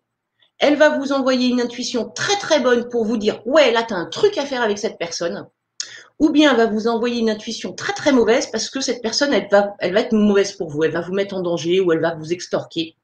Elle 0.58 0.76
va 0.76 0.98
vous 0.98 1.12
envoyer 1.12 1.50
une 1.50 1.62
intuition 1.62 2.10
très 2.10 2.36
très 2.38 2.60
bonne 2.60 2.90
pour 2.90 3.06
vous 3.06 3.18
dire 3.18 3.42
ouais 3.46 3.72
là 3.72 3.84
tu 3.84 3.94
as 3.94 3.98
un 3.98 4.08
truc 4.08 4.38
à 4.40 4.46
faire 4.46 4.64
avec 4.64 4.80
cette 4.80 4.98
personne. 4.98 5.48
Ou 6.18 6.30
bien 6.30 6.52
elle 6.52 6.58
va 6.58 6.66
vous 6.66 6.88
envoyer 6.88 7.20
une 7.20 7.30
intuition 7.30 7.74
très 7.74 7.94
très 7.94 8.12
mauvaise 8.12 8.48
parce 8.48 8.72
que 8.72 8.82
cette 8.82 9.04
personne 9.04 9.34
elle 9.34 9.48
va 9.94 10.00
être 10.00 10.14
mauvaise 10.14 10.54
pour 10.54 10.70
vous, 10.70 10.84
elle 10.84 10.92
va 10.92 11.02
vous 11.02 11.14
mettre 11.14 11.36
en 11.36 11.42
danger 11.42 11.80
ou 11.82 11.92
elle 11.92 12.02
va 12.02 12.16
vous 12.16 12.34
extorquer. 12.34 12.96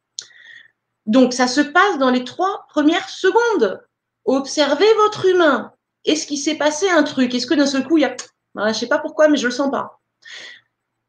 Donc 1.06 1.34
ça 1.34 1.48
se 1.48 1.62
passe 1.62 2.00
dans 2.00 2.10
les 2.10 2.24
trois 2.24 2.66
premières 2.70 3.10
secondes. 3.10 3.84
Observez 4.26 4.92
votre 4.96 5.26
humain, 5.26 5.74
est-ce 6.06 6.28
qu'il 6.28 6.38
s'est 6.38 6.56
passé 6.56 6.90
un 6.90 7.04
truc? 7.04 7.34
Est-ce 7.34 7.48
que 7.48 7.54
d'un 7.54 7.66
seul 7.66 7.86
coup, 7.86 7.98
il 7.98 8.02
y 8.02 8.06
a. 8.06 8.16
Je 8.56 8.62
ne 8.62 8.74
sais 8.74 8.88
pas 8.88 9.00
pourquoi, 9.00 9.30
mais 9.30 9.38
je 9.38 9.48
le 9.48 9.52
sens 9.52 9.72
pas? 9.72 10.00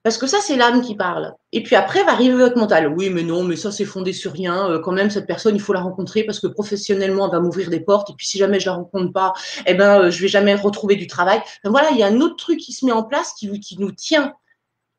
Parce 0.03 0.19
que 0.19 0.27
ça, 0.27 0.39
c'est 0.43 0.57
l'âme 0.57 0.83
qui 0.83 0.95
parle. 0.95 1.35
Et 1.53 1.63
puis 1.63 1.77
après 1.77 2.05
va 2.05 2.13
arriver 2.13 2.35
votre 2.35 2.59
mental. 2.59 2.89
Oui, 2.89 3.09
mais 3.09 3.23
non, 3.23 3.43
mais 3.43 3.57
ça, 3.57 3.73
c'est 3.73 3.87
fondé 3.87 4.13
sur 4.13 4.33
rien. 4.33 4.71
Euh, 4.71 4.79
quand 4.79 4.93
même, 4.93 5.09
cette 5.09 5.27
personne, 5.27 5.57
il 5.57 5.63
faut 5.63 5.73
la 5.73 5.81
rencontrer 5.81 6.25
parce 6.25 6.41
que 6.41 6.47
professionnellement, 6.47 7.27
elle 7.27 7.33
va 7.33 7.41
m'ouvrir 7.41 7.71
des 7.71 7.81
portes. 7.81 8.11
Et 8.11 8.13
puis, 8.15 8.27
si 8.27 8.37
jamais 8.37 8.61
je 8.61 8.67
la 8.67 8.75
rencontre 8.75 9.13
pas, 9.13 9.33
eh 9.67 9.73
ben, 9.73 10.03
euh, 10.03 10.11
je 10.11 10.21
vais 10.21 10.29
jamais 10.29 10.55
retrouver 10.55 10.97
du 10.97 11.07
travail. 11.07 11.41
voilà, 11.65 11.91
il 11.91 11.97
y 11.97 12.03
a 12.03 12.07
un 12.07 12.21
autre 12.21 12.37
truc 12.37 12.59
qui 12.59 12.73
se 12.73 12.85
met 12.85 12.93
en 12.93 13.03
place 13.03 13.33
qui 13.33 13.49
nous 13.79 13.93
tient. 13.93 14.35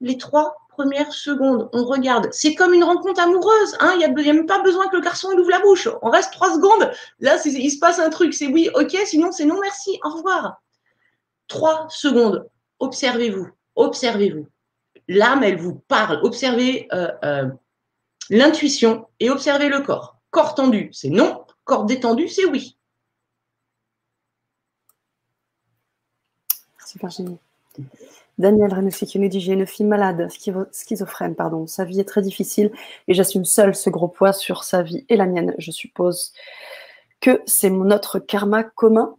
Les 0.01 0.17
trois 0.17 0.55
premières 0.75 1.11
secondes, 1.13 1.69
on 1.73 1.85
regarde. 1.85 2.27
C'est 2.31 2.53
comme 2.53 2.73
une 2.73 2.83
rencontre 2.83 3.21
amoureuse. 3.21 3.75
Hein. 3.79 3.93
Il 3.93 3.99
n'y 3.99 4.29
a, 4.29 4.33
même 4.33 4.45
pas 4.45 4.61
besoin 4.61 4.87
que 4.87 4.95
le 4.95 5.01
garçon 5.01 5.29
ouvre 5.29 5.49
la 5.49 5.59
bouche. 5.59 5.87
On 6.01 6.09
reste 6.09 6.33
trois 6.33 6.53
secondes. 6.53 6.91
Là, 7.19 7.37
il 7.45 7.71
se 7.71 7.79
passe 7.79 7.99
un 7.99 8.09
truc. 8.09 8.33
C'est 8.33 8.47
oui, 8.47 8.69
ok, 8.75 8.95
sinon 9.05 9.31
c'est 9.31 9.45
non, 9.45 9.59
merci, 9.61 9.99
au 10.03 10.09
revoir. 10.09 10.61
Trois 11.47 11.87
secondes. 11.89 12.47
Observez-vous. 12.79 13.49
Observez-vous. 13.75 14.47
L'âme, 15.07 15.43
elle 15.43 15.57
vous 15.57 15.75
parle. 15.87 16.19
Observez 16.23 16.87
euh, 16.93 17.11
euh, 17.23 17.49
l'intuition 18.29 19.07
et 19.19 19.29
observez 19.29 19.69
le 19.69 19.81
corps. 19.81 20.19
Corps 20.31 20.55
tendu, 20.55 20.89
c'est 20.91 21.09
non. 21.09 21.45
Corps 21.63 21.85
détendu, 21.85 22.27
c'est 22.27 22.45
oui. 22.45 22.77
Super 26.85 27.09
génial. 27.09 27.37
Daniel 28.37 28.73
Renoussi 28.73 29.05
qui 29.05 29.19
nous 29.19 29.27
dit 29.27 29.39
J'ai 29.39 29.53
une 29.53 29.65
fille 29.65 29.85
malade, 29.85 30.27
schizophrène, 30.71 31.35
pardon. 31.35 31.67
Sa 31.67 31.85
vie 31.85 31.99
est 31.99 32.05
très 32.05 32.21
difficile 32.21 32.71
et 33.07 33.13
j'assume 33.13 33.45
seule 33.45 33.75
ce 33.75 33.89
gros 33.89 34.07
poids 34.07 34.33
sur 34.33 34.63
sa 34.63 34.81
vie 34.81 35.05
et 35.09 35.15
la 35.15 35.25
mienne. 35.25 35.55
Je 35.57 35.71
suppose 35.71 36.33
que 37.21 37.41
c'est 37.45 37.69
notre 37.69 38.19
karma 38.19 38.63
commun. 38.63 39.15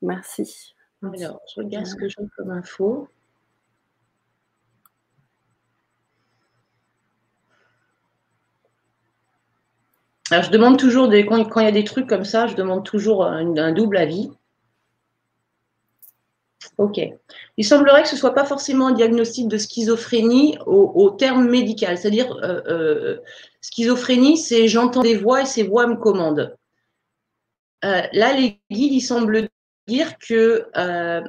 Merci. 0.00 0.74
Alors, 1.02 1.40
je 1.52 1.60
regarde 1.60 1.86
ce 1.86 1.96
que 1.96 2.08
j'ai 2.08 2.16
comme 2.36 2.50
info. 2.50 3.08
Alors, 10.30 10.44
je 10.44 10.50
demande 10.50 10.78
toujours, 10.78 11.10
quand, 11.28 11.60
il 11.60 11.64
y 11.64 11.66
a 11.66 11.72
des 11.72 11.84
trucs 11.84 12.08
comme 12.08 12.24
ça, 12.24 12.46
je 12.46 12.54
demande 12.54 12.84
toujours 12.84 13.26
un 13.26 13.72
double 13.72 13.96
avis. 13.96 14.30
Ok. 16.78 17.00
Il 17.58 17.64
semblerait 17.64 18.02
que 18.02 18.08
ce 18.08 18.14
ne 18.14 18.20
soit 18.20 18.34
pas 18.34 18.44
forcément 18.44 18.88
un 18.88 18.92
diagnostic 18.92 19.48
de 19.48 19.58
schizophrénie 19.58 20.56
au, 20.66 21.10
terme 21.10 21.48
médical. 21.48 21.98
C'est-à-dire, 21.98 22.34
euh, 22.42 22.62
euh, 22.66 23.18
schizophrénie, 23.60 24.38
c'est 24.38 24.68
j'entends 24.68 25.02
des 25.02 25.16
voix 25.16 25.42
et 25.42 25.46
ces 25.46 25.62
voix 25.62 25.86
me 25.86 25.96
commandent. 25.96 26.56
Euh, 27.84 28.02
là, 28.12 28.32
les 28.32 28.60
guides, 28.70 28.92
ils 28.92 29.00
semblent 29.00 29.48
dire 29.86 30.16
que, 30.18 30.66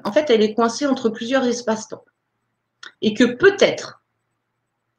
en 0.06 0.12
fait, 0.12 0.30
elle 0.30 0.42
est 0.42 0.54
coincée 0.54 0.86
entre 0.86 1.10
plusieurs 1.10 1.46
espaces-temps. 1.46 2.06
Et 3.02 3.14
que 3.14 3.24
peut-être, 3.24 4.02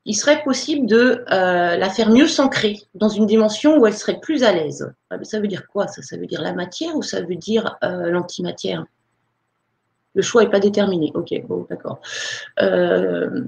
il 0.04 0.14
serait 0.14 0.42
possible 0.42 0.86
de 0.86 1.24
la 1.28 1.88
faire 1.88 2.10
mieux 2.10 2.28
s'ancrer 2.28 2.82
dans 2.94 3.08
une 3.08 3.26
dimension 3.26 3.78
où 3.78 3.86
elle 3.86 3.96
serait 3.96 4.20
plus 4.20 4.44
à 4.44 4.52
l'aise. 4.52 4.92
Ah, 5.08 5.16
ça 5.22 5.40
veut 5.40 5.48
dire 5.48 5.66
quoi 5.68 5.88
ça, 5.88 6.02
ça 6.02 6.16
veut 6.16 6.26
dire 6.26 6.42
la 6.42 6.52
matière 6.52 6.94
ou 6.96 7.02
ça 7.02 7.22
veut 7.22 7.36
dire 7.36 7.78
l'antimatière? 7.82 8.84
Le 10.14 10.22
choix 10.22 10.44
n'est 10.44 10.50
pas 10.50 10.60
déterminé. 10.60 11.12
Ok, 11.14 11.34
bon, 11.46 11.66
d'accord. 11.68 12.00
Euh, 12.60 13.42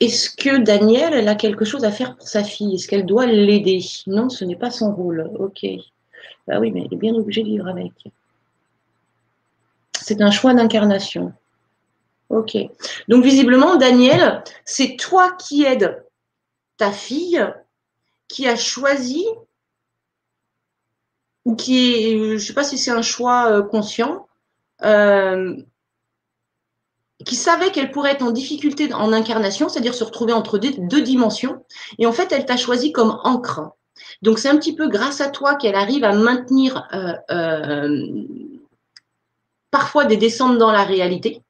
est-ce 0.00 0.30
que 0.30 0.58
Daniel, 0.58 1.14
elle 1.14 1.28
a 1.28 1.34
quelque 1.34 1.64
chose 1.64 1.84
à 1.84 1.90
faire 1.90 2.16
pour 2.16 2.28
sa 2.28 2.44
fille? 2.44 2.74
Est-ce 2.74 2.86
qu'elle 2.86 3.06
doit 3.06 3.26
l'aider? 3.26 3.80
Non, 4.06 4.28
ce 4.28 4.44
n'est 4.44 4.56
pas 4.56 4.70
son 4.70 4.94
rôle. 4.94 5.30
Ok. 5.38 5.64
Bah 6.46 6.60
oui, 6.60 6.70
mais 6.70 6.82
elle 6.84 6.94
est 6.94 7.00
bien 7.00 7.14
obligée 7.14 7.42
de 7.42 7.48
vivre 7.48 7.68
avec. 7.68 7.92
C'est 9.94 10.20
un 10.20 10.30
choix 10.30 10.54
d'incarnation. 10.54 11.32
Ok. 12.28 12.56
Donc 13.08 13.24
visiblement, 13.24 13.76
Daniel, 13.76 14.42
c'est 14.64 14.96
toi 14.96 15.32
qui 15.32 15.64
aides 15.64 16.04
ta 16.76 16.92
fille 16.92 17.44
qui 18.28 18.46
a 18.46 18.56
choisi 18.56 19.24
ou 21.44 21.54
qui 21.54 21.78
est, 21.78 22.18
je 22.18 22.32
ne 22.34 22.38
sais 22.38 22.52
pas 22.52 22.64
si 22.64 22.76
c'est 22.76 22.90
un 22.90 23.02
choix 23.02 23.50
euh, 23.50 23.62
conscient, 23.62 24.25
euh, 24.84 25.56
qui 27.24 27.34
savait 27.34 27.70
qu'elle 27.70 27.90
pourrait 27.90 28.12
être 28.12 28.22
en 28.22 28.30
difficulté 28.30 28.92
en 28.92 29.12
incarnation, 29.12 29.68
c'est-à-dire 29.68 29.94
se 29.94 30.04
retrouver 30.04 30.32
entre 30.32 30.58
deux, 30.58 31.00
dimensions. 31.00 31.64
Et 31.98 32.06
en 32.06 32.12
fait, 32.12 32.32
elle 32.32 32.44
t'a 32.44 32.56
choisi 32.56 32.92
comme 32.92 33.18
encre. 33.24 33.72
Donc, 34.22 34.38
c'est 34.38 34.48
un 34.48 34.56
petit 34.56 34.74
peu 34.74 34.88
grâce 34.88 35.20
à 35.20 35.30
toi 35.30 35.54
qu'elle 35.54 35.74
arrive 35.74 36.04
à 36.04 36.12
maintenir 36.12 36.86
euh, 36.92 37.14
euh, 37.30 38.06
parfois 39.70 40.04
des 40.04 40.18
descentes 40.18 40.58
dans 40.58 40.70
la 40.70 40.84
réalité. 40.84 41.42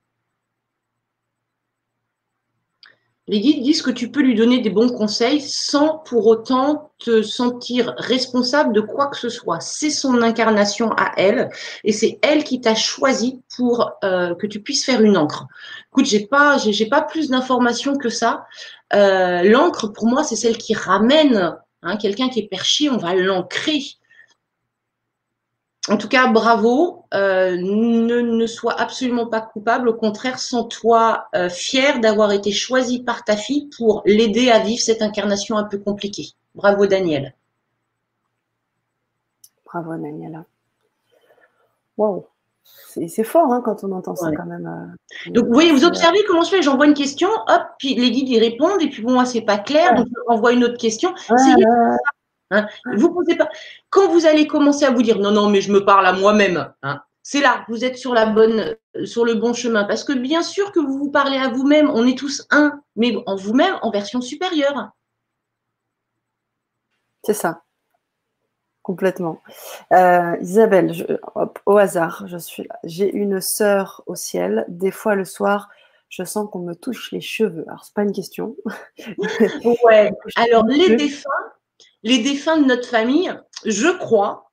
Les 3.29 3.41
guides 3.41 3.63
disent 3.63 3.83
que 3.83 3.91
tu 3.91 4.11
peux 4.11 4.21
lui 4.21 4.37
donner 4.37 4.61
des 4.61 4.71
bons 4.71 4.89
conseils 4.89 5.41
sans 5.41 5.99
pour 5.99 6.27
autant 6.27 6.93
te 6.99 7.23
sentir 7.23 7.93
responsable 7.99 8.73
de 8.73 8.81
quoi 8.81 9.09
que 9.09 9.17
ce 9.17 9.29
soit. 9.29 9.61
C'est 9.61 9.91
son 9.91 10.23
incarnation 10.23 10.93
à 10.93 11.13
elle 11.17 11.51
et 11.83 11.93
c'est 11.93 12.21
elle 12.23 12.45
qui 12.45 12.61
t'a 12.61 12.77
choisi 12.77 13.43
pour 13.57 13.91
euh, 14.05 14.35
que 14.37 14.47
tu 14.47 14.61
puisses 14.61 14.85
faire 14.85 15.03
une 15.03 15.17
encre. 15.17 15.47
Écoute, 15.91 16.07
j'ai 16.07 16.27
pas, 16.27 16.57
j'ai 16.59 16.87
pas 16.87 17.03
plus 17.03 17.29
d'informations 17.29 17.97
que 17.97 18.09
ça. 18.09 18.47
Euh, 18.95 19.43
l'encre, 19.43 19.89
pour 19.89 20.07
moi, 20.07 20.23
c'est 20.23 20.37
celle 20.37 20.57
qui 20.57 20.75
ramène 20.75 21.57
Hein, 21.87 21.97
quelqu'un 21.97 22.29
qui 22.29 22.41
est 22.41 22.49
perché, 22.49 22.91
on 22.91 22.97
va 22.97 23.15
l'ancrer. 23.15 23.81
En 25.89 25.97
tout 25.97 26.09
cas, 26.09 26.27
bravo. 26.29 27.05
Euh, 27.15 27.57
ne, 27.57 28.21
ne 28.21 28.47
sois 28.47 28.79
absolument 28.79 29.27
pas 29.27 29.41
coupable. 29.41 29.89
Au 29.89 29.95
contraire, 29.95 30.39
sens-toi 30.39 31.27
euh, 31.35 31.49
fier 31.49 32.01
d'avoir 32.01 32.33
été 32.33 32.51
choisi 32.51 33.03
par 33.03 33.25
ta 33.25 33.37
fille 33.37 33.71
pour 33.77 34.03
l'aider 34.05 34.51
à 34.51 34.59
vivre 34.59 34.83
cette 34.83 35.03
incarnation 35.03 35.57
un 35.57 35.65
peu 35.65 35.79
compliquée. 35.79 36.31
Bravo, 36.55 36.87
Daniel. 36.87 37.35
Bravo, 39.65 39.97
Daniela. 39.97 40.45
Wow. 41.97 42.27
C'est 43.09 43.25
fort 43.25 43.53
hein, 43.53 43.63
quand 43.65 43.85
on 43.85 43.93
entend 43.93 44.17
ça 44.17 44.31
quand 44.35 44.47
même. 44.47 44.67
Euh, 44.67 45.31
donc, 45.31 45.47
vous 45.47 45.53
voyez, 45.53 45.71
vous 45.71 45.85
observez 45.85 46.19
comment 46.27 46.43
je 46.43 46.51
fais? 46.51 46.63
J'envoie 46.63 46.87
une 46.87 46.95
question, 46.95 47.29
hop, 47.47 47.63
puis 47.79 47.95
les 47.95 48.11
guides 48.11 48.29
y 48.29 48.41
répondent, 48.41 48.81
et 48.81 48.89
puis 48.89 49.03
bon, 49.03 49.23
c'est 49.25 49.43
pas 49.43 49.59
clair, 49.59 49.95
donc 49.95 50.07
je 50.09 50.21
renvoie 50.27 50.53
une 50.53 50.65
autre 50.65 50.79
question. 50.79 51.15
Hein. 52.51 52.67
Vous 52.97 53.13
posez 53.13 53.37
pas. 53.37 53.49
Quand 53.91 54.09
vous 54.09 54.27
allez 54.27 54.47
commencer 54.47 54.85
à 54.85 54.91
vous 54.91 55.03
dire 55.03 55.19
non, 55.19 55.33
non, 55.33 55.51
mais 55.51 55.61
je 55.61 55.73
me 55.73 55.85
parle 55.85 56.07
à 56.07 56.13
moi-même, 56.13 56.73
hein, 56.83 57.03
c'est 57.29 57.41
là, 57.41 57.65
vous 57.69 57.85
êtes 57.85 57.99
sur 57.99 58.15
la 58.15 58.27
bonne, 58.27 58.77
sur 59.05 59.25
le 59.25 59.35
bon 59.35 59.53
chemin. 59.53 59.83
Parce 59.83 60.05
que 60.05 60.13
bien 60.13 60.43
sûr 60.43 60.71
que 60.71 60.79
vous 60.79 60.97
vous 60.97 61.11
parlez 61.11 61.39
à 61.39 61.49
vous-même, 61.49 61.91
on 61.91 62.07
est 62.07 62.17
tous 62.17 62.47
un, 62.51 62.81
mais 62.95 63.17
en 63.27 63.35
vous-même 63.35 63.77
en 63.83 63.91
version 63.91 64.21
supérieure. 64.21 64.91
C'est 67.25 67.35
ça. 67.35 67.65
Complètement. 68.83 69.43
Euh, 69.93 70.37
Isabelle, 70.41 71.19
au 71.67 71.77
hasard, 71.77 72.29
je 72.29 72.37
suis 72.37 72.69
J'ai 72.85 73.13
une 73.13 73.41
sœur 73.41 74.05
au 74.07 74.15
ciel. 74.15 74.65
Des 74.69 74.93
fois, 74.93 75.17
le 75.17 75.25
soir, 75.25 75.69
je 76.09 76.23
sens 76.23 76.49
qu'on 76.49 76.61
me 76.61 76.75
touche 76.75 77.11
les 77.11 77.21
cheveux. 77.21 77.65
Alors, 77.67 77.85
c'est 77.85 77.95
pas 77.95 78.05
une 78.05 78.13
question. 78.13 78.55
ouais. 79.85 80.13
Alors, 80.37 80.65
les 80.67 80.95
défunts, 80.95 81.29
les 82.07 82.19
défunts 82.19 82.59
de 82.59 82.67
notre 82.67 82.89
famille, 82.89 83.35
je 83.65 83.89
crois 83.89 84.53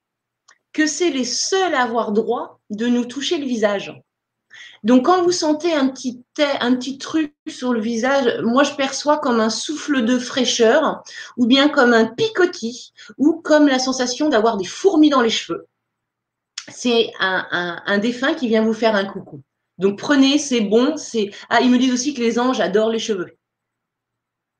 que 0.73 0.87
c'est 0.87 1.11
les 1.11 1.23
seuls 1.23 1.75
à 1.75 1.83
avoir 1.83 2.11
droit 2.11 2.59
de 2.71 2.87
nous 2.87 3.05
toucher 3.05 3.37
le 3.37 3.45
visage. 3.45 3.93
Donc, 4.83 5.05
quand 5.05 5.21
vous 5.21 5.31
sentez 5.31 5.71
un 5.71 5.89
petit, 5.89 6.97
truc 6.97 7.35
sur 7.47 7.71
le 7.71 7.79
visage, 7.79 8.41
moi, 8.41 8.63
je 8.63 8.73
perçois 8.73 9.19
comme 9.19 9.39
un 9.39 9.51
souffle 9.51 10.03
de 10.03 10.17
fraîcheur, 10.17 11.03
ou 11.37 11.45
bien 11.45 11.69
comme 11.69 11.93
un 11.93 12.05
picotis, 12.05 12.91
ou 13.19 13.33
comme 13.33 13.67
la 13.67 13.77
sensation 13.77 14.29
d'avoir 14.29 14.57
des 14.57 14.65
fourmis 14.65 15.11
dans 15.11 15.21
les 15.21 15.29
cheveux. 15.29 15.67
C'est 16.69 17.11
un, 17.19 17.83
un, 17.85 17.97
défunt 17.99 18.33
qui 18.33 18.47
vient 18.47 18.63
vous 18.63 18.73
faire 18.73 18.95
un 18.95 19.05
coucou. 19.05 19.43
Donc, 19.77 19.99
prenez, 19.99 20.39
c'est 20.39 20.61
bon. 20.61 20.95
Ah, 21.49 21.61
ils 21.61 21.69
me 21.69 21.77
disent 21.77 21.93
aussi 21.93 22.15
que 22.15 22.21
les 22.21 22.39
anges 22.39 22.61
adorent 22.61 22.89
les 22.89 22.97
cheveux. 22.97 23.37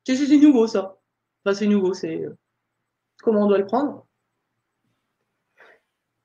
C'est 0.06 0.28
nouveau, 0.38 0.68
ça. 0.68 1.00
Enfin, 1.44 1.56
c'est 1.58 1.66
nouveau, 1.66 1.96
c'est. 1.96 2.24
Comment 3.24 3.44
on 3.44 3.48
doit 3.48 3.58
le 3.58 3.66
prendre 3.66 4.06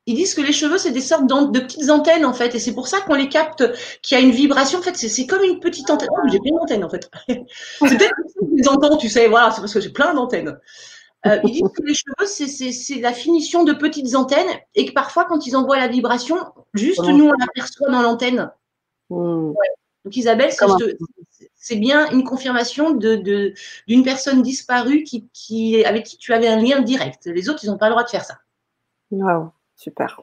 ils 0.09 0.15
disent 0.15 0.35
que 0.35 0.41
les 0.41 0.55
cheveux, 0.55 0.79
c'est 0.79 0.91
des 0.91 1.03
sortes 1.03 1.27
de 1.27 1.61
petites 1.61 1.91
antennes, 1.91 2.25
en 2.25 2.33
fait. 2.33 2.55
Et 2.55 2.59
c'est 2.59 2.73
pour 2.73 2.89
ça 2.89 3.03
qu'on 3.03 3.12
les 3.12 3.29
capte, 3.29 3.62
qu'il 4.01 4.16
y 4.16 4.20
a 4.20 4.25
une 4.25 4.31
vibration. 4.31 4.79
En 4.79 4.83
fait, 4.83 4.97
c'est 4.97 5.27
comme 5.27 5.43
une 5.45 5.61
petite 5.61 5.91
antenne. 5.91 6.09
Oh, 6.11 6.27
j'ai 6.33 6.39
plein 6.39 6.57
d'antennes, 6.57 6.83
en 6.83 6.89
fait. 6.89 7.11
c'est 7.29 7.99
peut-être 7.99 8.15
que 8.15 8.57
les 8.57 8.66
entends, 8.69 8.97
tu 8.97 9.11
sais. 9.11 9.29
Voilà, 9.29 9.51
c'est 9.51 9.61
parce 9.61 9.75
que 9.75 9.81
j'ai 9.81 9.91
plein 9.91 10.15
d'antennes. 10.15 10.59
Euh, 11.27 11.39
ils 11.45 11.53
disent 11.53 11.70
que 11.77 11.83
les 11.83 11.93
cheveux, 11.93 12.27
c'est 12.73 13.01
la 13.01 13.12
finition 13.12 13.65
de 13.65 13.75
petites 13.75 14.15
antennes 14.15 14.49
et 14.75 14.87
que 14.87 14.93
parfois, 14.93 15.27
quand 15.27 15.47
ils 15.47 15.55
envoient 15.55 15.77
la 15.77 15.89
vibration, 15.89 16.39
juste 16.73 17.07
nous, 17.07 17.27
on 17.27 17.33
l'aperçoit 17.33 17.91
dans 17.91 18.01
l'antenne. 18.01 18.51
Hmm. 19.11 19.53
Donc, 20.07 20.16
Isabelle, 20.16 20.53
c'est 20.53 20.65
bien 21.76 22.10
une 22.10 22.24
confirmation 22.24 22.93
d'une 22.93 23.22
de, 23.22 24.02
personne 24.05 24.43
disparue 24.43 25.02
qui, 25.02 25.28
qui, 25.32 25.85
avec 25.85 26.05
qui 26.05 26.16
tu 26.16 26.32
avais 26.32 26.48
un 26.48 26.60
lien 26.60 26.80
direct. 26.80 27.26
Les 27.26 27.48
autres, 27.48 27.64
ils 27.64 27.70
n'ont 27.70 27.78
pas 27.78 27.86
le 27.86 27.93
droit 27.93 28.05
de 28.05 28.10
faire 28.10 28.24
ça. 28.24 28.39
Wow. 29.10 29.51
Super. 29.76 30.20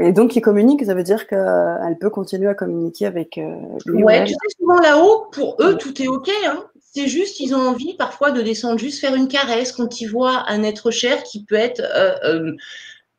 Et 0.00 0.12
donc, 0.12 0.34
il 0.34 0.40
communique, 0.40 0.84
ça 0.84 0.94
veut 0.94 1.02
dire 1.02 1.26
qu'elle 1.26 1.98
peut 2.00 2.08
continuer 2.08 2.48
à 2.48 2.54
communiquer 2.54 3.04
avec 3.04 3.36
euh, 3.36 3.54
lui. 3.84 4.02
Ouais, 4.02 4.24
tu 4.24 4.32
sais, 4.32 4.56
souvent 4.58 4.78
là-haut, 4.78 5.26
pour 5.30 5.56
eux, 5.60 5.76
tout 5.76 6.00
est 6.00 6.08
OK. 6.08 6.30
Hein. 6.46 6.64
C'est 6.80 7.06
juste, 7.06 7.38
ils 7.40 7.54
ont 7.54 7.60
envie 7.60 7.94
parfois 7.94 8.30
de 8.30 8.40
descendre, 8.40 8.78
juste 8.78 9.00
faire 9.00 9.14
une 9.14 9.28
caresse 9.28 9.72
quand 9.72 10.00
ils 10.00 10.06
voient 10.06 10.44
un 10.48 10.62
être 10.62 10.90
cher 10.90 11.22
qui 11.22 11.44
peut 11.44 11.54
être 11.54 11.80
euh, 11.80 12.14
euh, 12.24 12.56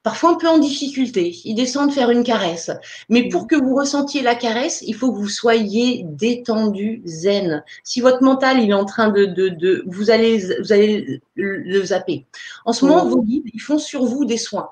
parfois 0.05 0.33
un 0.33 0.35
peu 0.35 0.47
en 0.47 0.59
difficulté. 0.59 1.35
Ils 1.45 1.55
descendent 1.55 1.91
faire 1.91 2.11
une 2.11 2.23
caresse. 2.23 2.69
Mais 3.09 3.27
pour 3.27 3.47
que 3.47 3.55
vous 3.55 3.75
ressentiez 3.75 4.21
la 4.21 4.35
caresse, 4.35 4.83
il 4.85 4.93
faut 4.93 5.11
que 5.11 5.17
vous 5.17 5.27
soyez 5.27 6.05
détendu, 6.07 7.01
zen. 7.05 7.63
Si 7.83 8.01
votre 8.01 8.21
mental 8.21 8.59
il 8.59 8.69
est 8.69 8.73
en 8.73 8.85
train 8.85 9.09
de, 9.09 9.25
de, 9.25 9.49
de 9.49 9.83
vous 9.87 10.11
allez 10.11 10.37
vous 10.59 10.71
allez 10.71 11.21
le 11.33 11.83
zapper. 11.83 12.27
En 12.65 12.71
ce 12.71 12.85
moment, 12.85 13.03
vos 13.03 13.23
guides 13.23 13.49
ils 13.51 13.59
font 13.59 13.79
sur 13.79 14.05
vous 14.05 14.25
des 14.25 14.37
soins. 14.37 14.69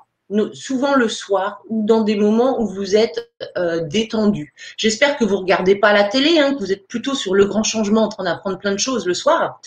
Souvent 0.53 0.93
le 0.93 1.09
soir 1.09 1.63
ou 1.67 1.83
dans 1.83 2.01
des 2.01 2.15
moments 2.15 2.61
où 2.61 2.67
vous 2.67 2.95
êtes 2.95 3.33
euh, 3.57 3.87
détendu. 3.87 4.53
J'espère 4.77 5.17
que 5.17 5.25
vous 5.25 5.37
regardez 5.37 5.75
pas 5.75 5.93
la 5.93 6.03
télé, 6.03 6.37
hein, 6.37 6.53
que 6.53 6.59
vous 6.59 6.71
êtes 6.71 6.87
plutôt 6.87 7.15
sur 7.15 7.33
le 7.33 7.45
grand 7.45 7.63
changement 7.63 8.03
en 8.03 8.09
train 8.09 8.23
d'apprendre 8.23 8.59
plein 8.59 8.71
de 8.71 8.77
choses 8.77 9.07
le 9.07 9.15
soir. 9.15 9.59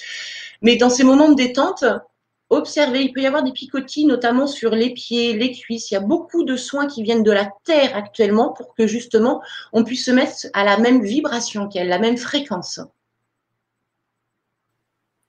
Mais 0.62 0.76
dans 0.76 0.90
ces 0.90 1.02
moments 1.02 1.28
de 1.28 1.34
détente, 1.34 1.84
observez. 2.50 3.02
Il 3.02 3.12
peut 3.12 3.20
y 3.20 3.26
avoir 3.26 3.42
des 3.42 3.52
picotis, 3.52 4.06
notamment 4.06 4.46
sur 4.46 4.70
les 4.70 4.90
pieds, 4.90 5.34
les 5.34 5.52
cuisses. 5.52 5.90
Il 5.90 5.94
y 5.94 5.96
a 5.96 6.00
beaucoup 6.00 6.44
de 6.44 6.56
soins 6.56 6.86
qui 6.86 7.02
viennent 7.02 7.22
de 7.22 7.32
la 7.32 7.50
terre 7.64 7.96
actuellement 7.96 8.52
pour 8.52 8.74
que 8.74 8.86
justement 8.86 9.42
on 9.72 9.84
puisse 9.84 10.04
se 10.04 10.10
mettre 10.10 10.46
à 10.52 10.64
la 10.64 10.78
même 10.78 11.02
vibration 11.02 11.68
qu'elle, 11.68 11.88
la 11.88 11.98
même 11.98 12.16
fréquence. 12.16 12.80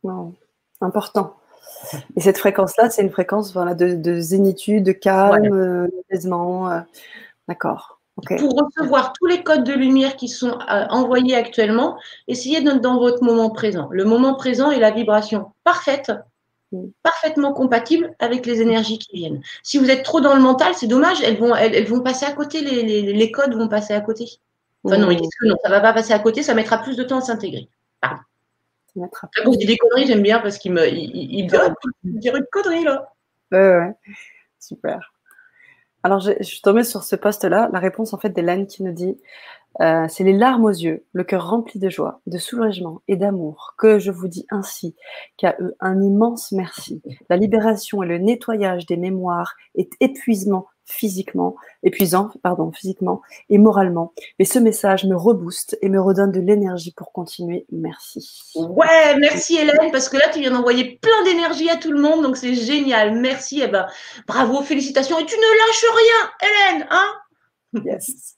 Wow. 0.04 0.36
Important. 0.82 1.36
Et 2.16 2.22
cette 2.22 2.38
fréquence-là, 2.38 2.90
c'est 2.90 3.02
une 3.02 3.12
fréquence 3.12 3.54
voilà, 3.54 3.74
de, 3.74 4.20
zénitude, 4.20 4.84
de 4.84 4.92
calme, 4.92 5.88
d'apaisement. 5.88 6.72
Euh, 6.72 6.80
d'accord. 7.48 7.98
Pour 8.26 8.56
recevoir 8.56 9.14
tous 9.14 9.28
les 9.28 9.44
codes 9.44 9.64
de 9.64 9.74
lumière 9.74 10.16
qui 10.16 10.28
sont 10.28 10.58
euh, 10.72 10.86
envoyés 10.90 11.36
actuellement, 11.36 12.00
essayez 12.28 12.62
d'être 12.62 12.82
dans 12.82 12.98
votre 12.98 13.24
moment 13.24 13.52
présent. 13.52 13.90
Le 13.92 14.06
moment 14.06 14.34
présent 14.34 14.72
est 14.72 14.80
la 14.80 14.90
vibration 14.90 15.52
parfaite 15.64 16.12
parfaitement 17.04 17.54
compatible 17.54 18.14
avec 18.20 18.46
les 18.46 18.62
énergies 18.62 19.00
qui 19.00 19.16
viennent. 19.16 19.42
Si 19.64 19.78
vous 19.78 19.90
êtes 19.90 20.04
trop 20.04 20.22
dans 20.22 20.36
le 20.36 20.42
mental, 20.42 20.74
c'est 20.76 20.88
dommage, 20.88 21.22
elles 21.24 21.38
vont, 21.38 21.56
elles, 21.56 21.88
vont 21.88 22.02
passer 22.02 22.26
à 22.26 22.32
côté, 22.32 22.62
les, 22.62 23.32
codes 23.32 23.56
vont 23.56 23.68
passer 23.68 23.94
à 23.94 24.02
côté. 24.02 24.26
Enfin 24.84 24.98
non, 24.98 25.10
ils 25.10 25.20
disent 25.20 25.36
que 25.40 25.48
non, 25.48 25.56
ça 25.64 25.70
ne 25.70 25.74
va 25.74 25.82
pas 25.82 25.94
passer 25.94 26.14
à 26.14 26.20
côté, 26.20 26.44
ça 26.44 26.54
mettra 26.54 26.78
plus 26.78 26.96
de 26.96 27.04
temps 27.04 27.20
à 27.20 27.22
s'intégrer. 27.22 27.70
Pardon. 28.02 28.22
Quand 28.96 29.52
je 29.54 29.58
dis 29.58 29.66
des 29.66 29.78
conneries, 29.78 30.08
j'aime 30.08 30.24
bien 30.24 30.40
parce 30.40 30.58
qu'il 30.58 30.74
me 30.74 30.88
il, 30.88 30.98
il, 30.98 31.46
il 31.46 32.36
une 32.36 32.46
connerie 32.52 32.84
là. 32.84 33.14
Ouais, 33.52 33.78
ouais. 33.78 33.94
Super. 34.60 35.14
Alors, 36.04 36.20
je, 36.20 36.32
je 36.40 36.46
suis 36.46 36.62
tombée 36.62 36.84
sur 36.84 37.04
ce 37.04 37.16
poste-là, 37.16 37.70
la 37.72 37.80
réponse 37.80 38.14
en 38.14 38.18
fait 38.18 38.30
d'Hélène 38.30 38.66
qui 38.66 38.84
nous 38.84 38.94
dit 38.94 39.18
euh, 39.82 40.06
c'est 40.10 40.24
les 40.24 40.34
larmes 40.34 40.66
aux 40.66 40.70
yeux, 40.70 41.06
le 41.14 41.24
cœur 41.24 41.50
rempli 41.50 41.80
de 41.80 41.90
joie, 41.90 42.22
de 42.26 42.38
soulagement 42.38 43.02
et 43.08 43.16
d'amour 43.16 43.76
que 43.78 44.00
je 44.00 44.12
vous 44.12 44.28
dis 44.28 44.46
ainsi 44.50 44.96
qu'à 45.38 45.56
eux 45.60 45.76
un 45.80 46.02
immense 46.02 46.52
merci. 46.52 47.02
La 47.30 47.38
libération 47.38 48.02
et 48.04 48.08
le 48.08 48.18
nettoyage 48.18 48.86
des 48.86 48.98
mémoires 48.98 49.56
est 49.76 49.92
épuisement 50.00 50.68
physiquement, 50.88 51.56
épuisant, 51.84 52.32
pardon, 52.42 52.72
physiquement 52.72 53.22
et 53.50 53.58
moralement. 53.58 54.14
Mais 54.40 54.46
ce 54.46 54.58
message 54.58 55.06
me 55.06 55.16
rebooste 55.16 55.78
et 55.82 55.90
me 55.90 56.02
redonne 56.02 56.32
de 56.32 56.40
l'énergie 56.40 56.94
pour 56.94 57.12
continuer. 57.12 57.66
Merci. 57.72 58.54
Ouais, 58.56 59.18
merci 59.20 59.58
Hélène, 59.58 59.92
parce 59.92 60.08
que 60.10 60.18
là, 60.18 60.30
tu 60.34 60.40
viens 60.40 60.52
d'envoyer 60.52 60.98
plein 61.02 61.24
d'énergie 61.26 61.70
à 61.70 61.76
tout 61.76 61.92
le 61.92 62.02
monde, 62.02 62.24
donc 62.24 62.38
c'est 62.38 62.56
génial. 62.56 63.20
Merci, 63.20 63.60
et 63.60 63.66
eh 63.66 63.68
ben, 63.68 63.86
bravo, 64.28 64.62
félicitations. 64.62 65.20
Et 65.20 65.26
tu 65.26 65.36
ne 65.36 65.42
lâches 65.42 65.86
rien, 65.94 66.50
Hélène, 66.50 66.88
hein? 66.90 67.14
Yes. 67.86 68.37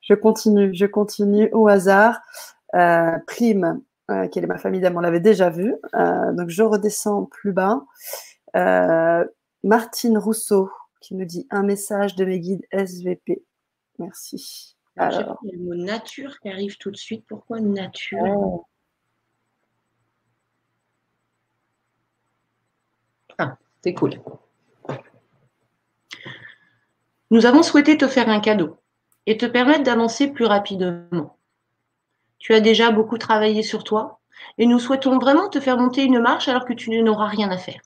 Je 0.00 0.14
continue, 0.14 0.74
je 0.74 0.86
continue 0.86 1.48
au 1.52 1.68
hasard. 1.68 2.20
Euh, 2.74 3.18
Prime, 3.26 3.80
euh, 4.10 4.26
qui 4.28 4.38
est 4.38 4.46
ma 4.46 4.58
famille 4.58 4.80
d'âme, 4.80 4.96
on 4.96 5.00
l'avait 5.00 5.20
déjà 5.20 5.50
vu. 5.50 5.74
Euh, 5.94 6.32
donc 6.32 6.48
je 6.48 6.62
redescends 6.62 7.24
plus 7.24 7.52
bas. 7.52 7.82
Martine 9.62 10.18
Rousseau 10.18 10.70
qui 11.00 11.14
me 11.14 11.24
dit 11.24 11.46
un 11.50 11.62
message 11.62 12.14
de 12.16 12.24
mes 12.24 12.40
guides 12.40 12.66
SVP. 12.70 13.42
Merci. 13.98 14.76
Alors, 14.96 15.38
il 15.42 15.50
y 15.50 15.54
a 15.54 15.58
le 15.58 15.64
mot 15.64 15.74
nature 15.74 16.38
qui 16.40 16.48
arrive 16.48 16.78
tout 16.78 16.90
de 16.90 16.96
suite. 16.96 17.24
Pourquoi 17.26 17.60
nature? 17.60 18.22
Oh. 18.22 18.66
Ah, 23.38 23.56
c'est 23.82 23.94
cool. 23.94 24.12
Nous 27.30 27.46
avons 27.46 27.62
souhaité 27.62 27.98
te 27.98 28.06
faire 28.06 28.28
un 28.28 28.40
cadeau 28.40 28.78
et 29.26 29.36
te 29.36 29.46
permettre 29.46 29.82
d'avancer 29.82 30.28
plus 30.32 30.44
rapidement. 30.44 31.38
Tu 32.38 32.54
as 32.54 32.60
déjà 32.60 32.90
beaucoup 32.90 33.18
travaillé 33.18 33.62
sur 33.62 33.84
toi 33.84 34.20
et 34.58 34.66
nous 34.66 34.78
souhaitons 34.78 35.18
vraiment 35.18 35.48
te 35.48 35.60
faire 35.60 35.78
monter 35.78 36.04
une 36.04 36.20
marche 36.20 36.48
alors 36.48 36.66
que 36.66 36.72
tu 36.72 36.90
n'auras 37.02 37.28
rien 37.28 37.50
à 37.50 37.58
faire. 37.58 37.80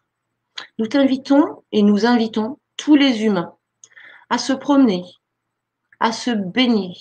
Nous 0.78 0.86
t'invitons 0.86 1.62
et 1.72 1.82
nous 1.82 2.06
invitons 2.06 2.58
tous 2.76 2.96
les 2.96 3.24
humains 3.24 3.54
à 4.30 4.38
se 4.38 4.52
promener, 4.52 5.04
à 6.00 6.12
se 6.12 6.30
baigner, 6.30 6.94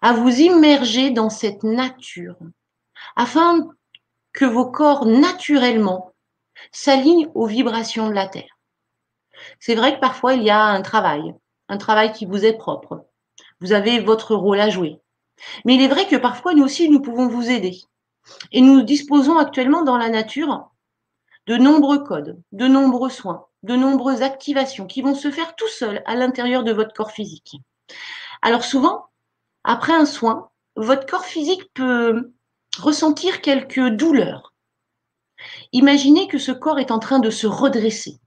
à 0.00 0.12
vous 0.12 0.30
immerger 0.40 1.10
dans 1.10 1.30
cette 1.30 1.62
nature, 1.62 2.36
afin 3.16 3.68
que 4.32 4.44
vos 4.44 4.70
corps 4.70 5.06
naturellement 5.06 6.12
s'aligne 6.70 7.28
aux 7.34 7.46
vibrations 7.46 8.08
de 8.08 8.14
la 8.14 8.26
Terre. 8.26 8.58
C'est 9.60 9.74
vrai 9.74 9.94
que 9.94 10.00
parfois 10.00 10.34
il 10.34 10.42
y 10.42 10.50
a 10.50 10.62
un 10.62 10.82
travail, 10.82 11.34
un 11.72 11.78
travail 11.78 12.12
qui 12.12 12.26
vous 12.26 12.44
est 12.44 12.52
propre. 12.52 13.06
Vous 13.60 13.72
avez 13.72 13.98
votre 13.98 14.34
rôle 14.34 14.60
à 14.60 14.68
jouer. 14.68 15.00
Mais 15.64 15.74
il 15.74 15.82
est 15.82 15.88
vrai 15.88 16.06
que 16.06 16.16
parfois 16.16 16.52
nous 16.52 16.64
aussi 16.64 16.90
nous 16.90 17.00
pouvons 17.00 17.28
vous 17.28 17.50
aider. 17.50 17.80
Et 18.52 18.60
nous 18.60 18.82
disposons 18.82 19.38
actuellement 19.38 19.82
dans 19.82 19.96
la 19.96 20.10
nature 20.10 20.70
de 21.46 21.56
nombreux 21.56 22.04
codes, 22.04 22.38
de 22.52 22.68
nombreux 22.68 23.08
soins, 23.08 23.46
de 23.62 23.74
nombreuses 23.74 24.20
activations 24.20 24.86
qui 24.86 25.00
vont 25.00 25.14
se 25.14 25.30
faire 25.30 25.56
tout 25.56 25.68
seuls 25.68 26.02
à 26.04 26.14
l'intérieur 26.14 26.62
de 26.62 26.72
votre 26.72 26.92
corps 26.92 27.10
physique. 27.10 27.56
Alors 28.42 28.64
souvent, 28.64 29.06
après 29.64 29.94
un 29.94 30.06
soin, 30.06 30.50
votre 30.76 31.06
corps 31.06 31.24
physique 31.24 31.72
peut 31.72 32.32
ressentir 32.78 33.40
quelques 33.40 33.88
douleurs. 33.88 34.52
Imaginez 35.72 36.28
que 36.28 36.38
ce 36.38 36.52
corps 36.52 36.78
est 36.78 36.90
en 36.90 36.98
train 36.98 37.18
de 37.18 37.30
se 37.30 37.46
redresser, 37.46 38.18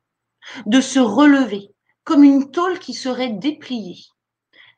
de 0.66 0.82
se 0.82 1.00
relever, 1.00 1.75
comme 2.06 2.24
une 2.24 2.52
tôle 2.52 2.80
qui 2.80 2.94
serait 2.94 3.32
dépliée. 3.32 4.06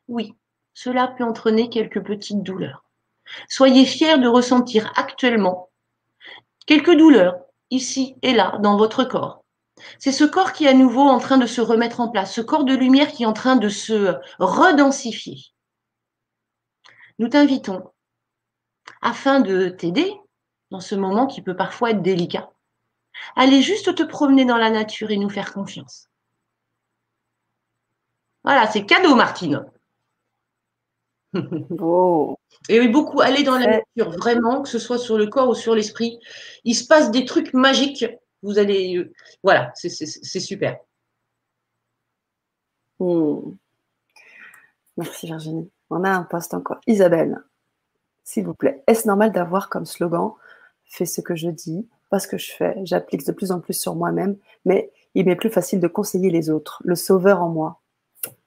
Oui, 0.08 0.34
cela 0.74 1.06
peut 1.06 1.24
entraîner 1.24 1.68
quelques 1.68 2.02
petites 2.02 2.42
douleurs. 2.42 2.84
Soyez 3.48 3.84
fiers 3.84 4.18
de 4.18 4.26
ressentir 4.26 4.92
actuellement 4.96 5.68
quelques 6.66 6.96
douleurs 6.96 7.36
ici 7.70 8.16
et 8.22 8.32
là 8.32 8.58
dans 8.62 8.76
votre 8.76 9.04
corps. 9.04 9.44
C'est 9.98 10.12
ce 10.12 10.24
corps 10.24 10.52
qui 10.52 10.64
est 10.64 10.68
à 10.68 10.74
nouveau 10.74 11.02
en 11.02 11.18
train 11.18 11.38
de 11.38 11.46
se 11.46 11.60
remettre 11.60 12.00
en 12.00 12.08
place, 12.08 12.34
ce 12.34 12.40
corps 12.40 12.64
de 12.64 12.74
lumière 12.74 13.12
qui 13.12 13.22
est 13.22 13.26
en 13.26 13.32
train 13.32 13.56
de 13.56 13.68
se 13.68 14.14
redensifier. 14.38 15.36
Nous 17.18 17.28
t'invitons, 17.28 17.84
afin 19.02 19.40
de 19.40 19.68
t'aider 19.68 20.12
dans 20.70 20.80
ce 20.80 20.94
moment 20.94 21.26
qui 21.26 21.42
peut 21.42 21.56
parfois 21.56 21.90
être 21.90 22.02
délicat, 22.02 22.50
à 23.36 23.42
aller 23.42 23.62
juste 23.62 23.94
te 23.94 24.02
promener 24.02 24.44
dans 24.44 24.56
la 24.56 24.70
nature 24.70 25.10
et 25.10 25.16
nous 25.16 25.30
faire 25.30 25.52
confiance. 25.52 26.08
Voilà, 28.48 28.66
c'est 28.66 28.86
cadeau, 28.86 29.14
Martine. 29.14 29.66
Oh. 31.78 32.38
Et 32.70 32.80
oui, 32.80 32.88
beaucoup 32.88 33.20
aller 33.20 33.42
dans 33.42 33.58
la 33.58 33.66
nature, 33.66 34.10
vraiment, 34.12 34.62
que 34.62 34.70
ce 34.70 34.78
soit 34.78 34.96
sur 34.96 35.18
le 35.18 35.26
corps 35.26 35.50
ou 35.50 35.54
sur 35.54 35.74
l'esprit. 35.74 36.18
Il 36.64 36.74
se 36.74 36.86
passe 36.86 37.10
des 37.10 37.26
trucs 37.26 37.52
magiques. 37.52 38.06
Vous 38.42 38.58
allez. 38.58 38.96
Euh, 38.96 39.12
voilà, 39.42 39.70
c'est 39.74 39.90
super. 40.40 40.78
Hmm. 42.98 43.52
Merci 44.96 45.26
Virginie. 45.26 45.70
On 45.90 46.02
a 46.04 46.10
un 46.10 46.22
poste 46.22 46.54
encore. 46.54 46.80
Isabelle, 46.86 47.36
s'il 48.24 48.46
vous 48.46 48.54
plaît, 48.54 48.82
est-ce 48.86 49.06
normal 49.06 49.30
d'avoir 49.30 49.68
comme 49.68 49.84
slogan 49.84 50.32
Fais 50.86 51.04
ce 51.04 51.20
que 51.20 51.36
je 51.36 51.50
dis, 51.50 51.86
pas 52.08 52.18
ce 52.18 52.26
que 52.28 52.38
je 52.38 52.50
fais. 52.52 52.80
J'applique 52.84 53.26
de 53.26 53.32
plus 53.32 53.52
en 53.52 53.60
plus 53.60 53.74
sur 53.78 53.94
moi-même, 53.94 54.38
mais 54.64 54.90
il 55.14 55.26
m'est 55.26 55.36
plus 55.36 55.50
facile 55.50 55.80
de 55.80 55.88
conseiller 55.88 56.30
les 56.30 56.48
autres. 56.48 56.80
Le 56.86 56.94
sauveur 56.94 57.42
en 57.42 57.50
moi 57.50 57.82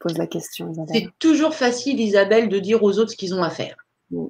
pose 0.02 0.18
la 0.18 0.28
question, 0.28 0.74
C'est 0.88 1.08
toujours 1.20 1.54
facile, 1.54 2.00
Isabelle, 2.00 2.50
de 2.50 2.60
dire 2.60 2.84
aux 2.84 2.98
autres 3.00 3.12
ce 3.12 3.16
qu'ils 3.16 3.36
ont 3.36 3.44
à 3.44 3.50
faire. 3.50 3.76
Mm. 4.10 4.26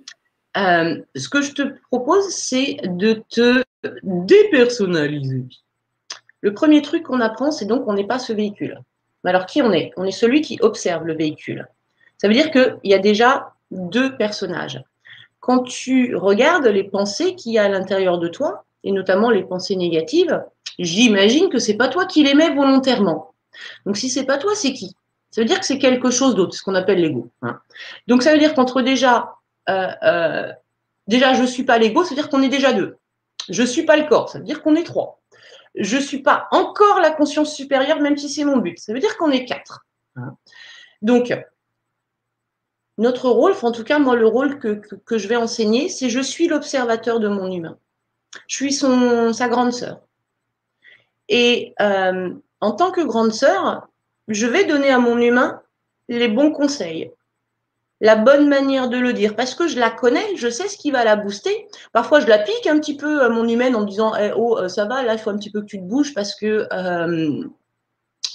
Euh, 0.57 1.01
ce 1.15 1.29
que 1.29 1.41
je 1.41 1.53
te 1.53 1.61
propose, 1.89 2.27
c'est 2.29 2.77
de 2.83 3.23
te 3.29 3.63
dépersonnaliser. 4.03 5.45
Le 6.41 6.53
premier 6.53 6.81
truc 6.81 7.03
qu'on 7.03 7.21
apprend, 7.21 7.51
c'est 7.51 7.65
donc 7.65 7.85
qu'on 7.85 7.93
n'est 7.93 8.07
pas 8.07 8.19
ce 8.19 8.33
véhicule. 8.33 8.81
Alors, 9.23 9.45
qui 9.45 9.61
on 9.61 9.71
est? 9.71 9.91
On 9.97 10.03
est 10.03 10.11
celui 10.11 10.41
qui 10.41 10.57
observe 10.61 11.05
le 11.05 11.15
véhicule. 11.15 11.67
Ça 12.17 12.27
veut 12.27 12.33
dire 12.33 12.51
qu'il 12.51 12.79
y 12.83 12.93
a 12.93 12.99
déjà 12.99 13.53
deux 13.71 14.17
personnages. 14.17 14.83
Quand 15.39 15.63
tu 15.63 16.15
regardes 16.15 16.67
les 16.67 16.83
pensées 16.83 17.35
qu'il 17.35 17.53
y 17.53 17.57
a 17.57 17.63
à 17.63 17.69
l'intérieur 17.69 18.19
de 18.19 18.27
toi, 18.27 18.65
et 18.83 18.91
notamment 18.91 19.29
les 19.29 19.43
pensées 19.43 19.75
négatives, 19.75 20.43
j'imagine 20.79 21.49
que 21.49 21.59
c'est 21.59 21.75
pas 21.75 21.87
toi 21.87 22.05
qui 22.05 22.23
les 22.23 22.33
mets 22.33 22.53
volontairement. 22.53 23.33
Donc 23.85 23.97
si 23.97 24.09
c'est 24.09 24.25
pas 24.25 24.37
toi, 24.37 24.53
c'est 24.55 24.73
qui? 24.73 24.95
Ça 25.31 25.41
veut 25.41 25.47
dire 25.47 25.59
que 25.59 25.65
c'est 25.65 25.79
quelque 25.79 26.11
chose 26.11 26.35
d'autre, 26.35 26.53
ce 26.53 26.61
qu'on 26.61 26.75
appelle 26.75 26.99
l'ego. 26.99 27.29
Hein. 27.41 27.59
Donc 28.07 28.21
ça 28.21 28.33
veut 28.33 28.39
dire 28.39 28.53
qu'entre 28.53 28.81
déjà, 28.81 29.35
euh, 29.69 29.87
euh, 30.03 30.51
déjà 31.07 31.33
je 31.33 31.45
suis 31.45 31.63
pas 31.63 31.77
l'ego, 31.77 32.03
ça 32.03 32.09
veut 32.09 32.15
dire 32.15 32.29
qu'on 32.29 32.41
est 32.41 32.49
déjà 32.49 32.73
deux. 32.73 32.97
Je 33.49 33.63
suis 33.63 33.83
pas 33.83 33.97
le 33.97 34.07
corps, 34.07 34.29
ça 34.29 34.39
veut 34.39 34.45
dire 34.45 34.61
qu'on 34.61 34.75
est 34.75 34.83
trois. 34.83 35.21
Je 35.75 35.97
suis 35.97 36.19
pas 36.19 36.47
encore 36.51 36.99
la 36.99 37.11
conscience 37.11 37.55
supérieure, 37.55 38.01
même 38.01 38.17
si 38.17 38.29
c'est 38.29 38.43
mon 38.43 38.57
but. 38.57 38.77
Ça 38.77 38.93
veut 38.93 38.99
dire 38.99 39.17
qu'on 39.17 39.31
est 39.31 39.45
quatre. 39.45 39.85
Hein. 40.17 40.35
Donc 41.01 41.33
notre 42.97 43.29
rôle, 43.29 43.53
en 43.61 43.71
tout 43.71 43.85
cas 43.85 43.99
moi 43.99 44.15
le 44.15 44.27
rôle 44.27 44.59
que, 44.59 44.73
que, 44.73 45.17
je 45.17 45.27
vais 45.29 45.37
enseigner, 45.37 45.87
c'est 45.87 46.09
je 46.09 46.19
suis 46.19 46.47
l'observateur 46.47 47.19
de 47.21 47.29
mon 47.29 47.49
humain. 47.49 47.77
Je 48.47 48.55
suis 48.55 48.73
son, 48.73 49.33
sa 49.33 49.47
grande 49.47 49.73
sœur. 49.73 50.01
Et 51.29 51.73
euh, 51.81 52.33
en 52.59 52.71
tant 52.73 52.91
que 52.91 53.01
grande 53.01 53.33
sœur, 53.33 53.87
je 54.27 54.47
vais 54.47 54.65
donner 54.65 54.89
à 54.89 54.99
mon 54.99 55.17
humain 55.19 55.61
les 56.09 56.27
bons 56.27 56.51
conseils, 56.51 57.11
la 57.99 58.15
bonne 58.15 58.49
manière 58.49 58.89
de 58.89 58.97
le 58.97 59.13
dire, 59.13 59.35
parce 59.35 59.53
que 59.53 59.67
je 59.67 59.79
la 59.79 59.91
connais, 59.91 60.35
je 60.35 60.49
sais 60.49 60.67
ce 60.67 60.77
qui 60.77 60.91
va 60.91 61.03
la 61.03 61.15
booster. 61.15 61.67
Parfois, 61.93 62.19
je 62.19 62.27
la 62.27 62.39
pique 62.39 62.67
un 62.67 62.79
petit 62.79 62.97
peu 62.97 63.21
à 63.21 63.29
mon 63.29 63.47
humaine 63.47 63.75
en 63.75 63.81
me 63.81 63.85
disant 63.85 64.15
eh, 64.15 64.31
Oh, 64.35 64.57
euh, 64.57 64.67
ça 64.67 64.85
va, 64.85 65.03
là, 65.03 65.13
il 65.13 65.19
faut 65.19 65.29
un 65.29 65.37
petit 65.37 65.51
peu 65.51 65.61
que 65.61 65.67
tu 65.67 65.77
te 65.77 65.83
bouges 65.83 66.13
parce 66.13 66.35
que 66.35 66.67
euh, 66.73 67.43